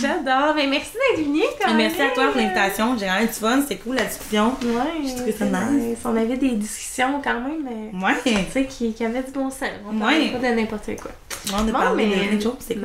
J'adore. 0.00 0.54
Mais 0.56 0.66
merci 0.66 0.92
d'être 0.94 1.24
venue, 1.24 1.42
quand 1.62 1.74
Merci 1.74 2.00
à 2.02 2.08
toi 2.10 2.28
pour 2.28 2.40
l'invitation. 2.40 2.96
J'ai 2.98 3.06
vraiment 3.06 3.26
du 3.26 3.32
fun. 3.32 3.60
C'était 3.62 3.76
cool 3.76 3.96
la 3.96 4.04
discussion. 4.04 4.56
Ouais, 4.62 5.02
J'ai 5.06 5.14
trouvé 5.14 5.32
ça 5.32 5.44
nice. 5.44 5.70
nice. 5.70 5.98
On 6.04 6.16
avait 6.16 6.36
des 6.36 6.50
discussions 6.52 7.20
quand 7.22 7.40
même, 7.40 7.62
mais, 7.92 8.04
Ouais. 8.06 8.14
tu 8.24 8.32
sais, 8.52 8.64
qui, 8.66 8.92
qui 8.94 9.04
avaient 9.04 9.22
du 9.22 9.30
bon 9.30 9.50
sens. 9.50 9.68
On 9.88 10.04
Ouais. 10.04 10.30
pas 10.30 10.38
de 10.48 10.54
n'importe 10.54 10.96
quoi. 11.00 11.10
On 11.52 11.58
a 11.58 11.62
Bon, 11.64 11.72
parlé 11.72 12.06
mais 12.06 12.16
de 12.16 12.26
plein 12.28 12.36
de 12.36 12.42
choses. 12.42 12.54
C'est 12.60 12.74
cool. 12.74 12.82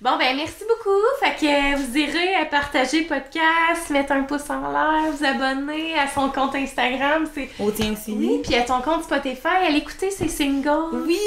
Bon, 0.00 0.16
ben 0.16 0.34
merci 0.34 0.64
beaucoup. 0.66 0.98
Fait 1.22 1.36
que 1.38 1.44
euh, 1.46 1.76
vous 1.76 1.94
irez 1.98 2.36
euh, 2.36 2.44
partager 2.50 3.00
le 3.02 3.06
podcast, 3.06 3.90
mettre 3.90 4.12
un 4.12 4.22
pouce 4.22 4.48
en 4.48 4.70
l'air, 4.72 5.12
vous 5.12 5.24
abonner 5.24 5.94
à 5.98 6.08
son 6.08 6.30
compte 6.30 6.54
Instagram. 6.54 7.28
C'est... 7.34 7.50
Au 7.58 7.70
tien 7.70 7.92
aussi. 7.92 8.12
Oui, 8.18 8.40
puis 8.42 8.54
à 8.54 8.62
ton 8.62 8.80
compte 8.80 9.04
Spotify, 9.04 9.66
allez 9.66 9.78
écouter 9.78 10.10
ses 10.10 10.28
singles. 10.28 11.04
Oui. 11.06 11.18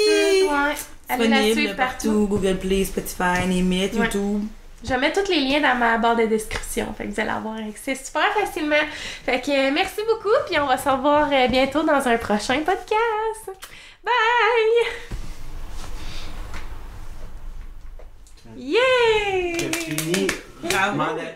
Ouais. 0.42 0.74
Allez 1.08 1.28
la 1.28 1.36
Disponible 1.36 1.52
suivre 1.60 1.76
partout. 1.76 2.08
partout. 2.08 2.26
Google 2.26 2.56
Play, 2.58 2.84
Spotify, 2.84 3.46
Ouais. 3.46 3.90
YouTube. 4.06 4.42
Je 4.82 4.88
vais 4.88 4.98
mettre 4.98 5.22
tous 5.22 5.30
les 5.30 5.40
liens 5.40 5.60
dans 5.60 5.78
ma 5.78 5.96
barre 5.98 6.16
de 6.16 6.26
description. 6.26 6.92
Fait 6.98 7.04
que 7.06 7.12
vous 7.12 7.20
allez 7.20 7.30
avoir 7.30 7.54
accès 7.56 7.94
super 7.94 8.26
facilement. 8.34 8.74
Fait 9.24 9.40
que 9.40 9.50
euh, 9.52 9.70
merci 9.72 10.00
beaucoup, 10.08 10.34
puis 10.50 10.58
on 10.58 10.66
va 10.66 10.76
se 10.78 10.88
revoir 10.88 11.28
bientôt 11.48 11.84
dans 11.84 12.06
un 12.08 12.18
prochain 12.18 12.58
podcast. 12.64 13.60
Bye! 14.04 15.33
Yeah! 18.66 18.78
C'est 19.58 19.74
fini. 19.74 20.26
Bravo. 20.62 20.96
M'en 20.96 21.04
a- 21.04 21.32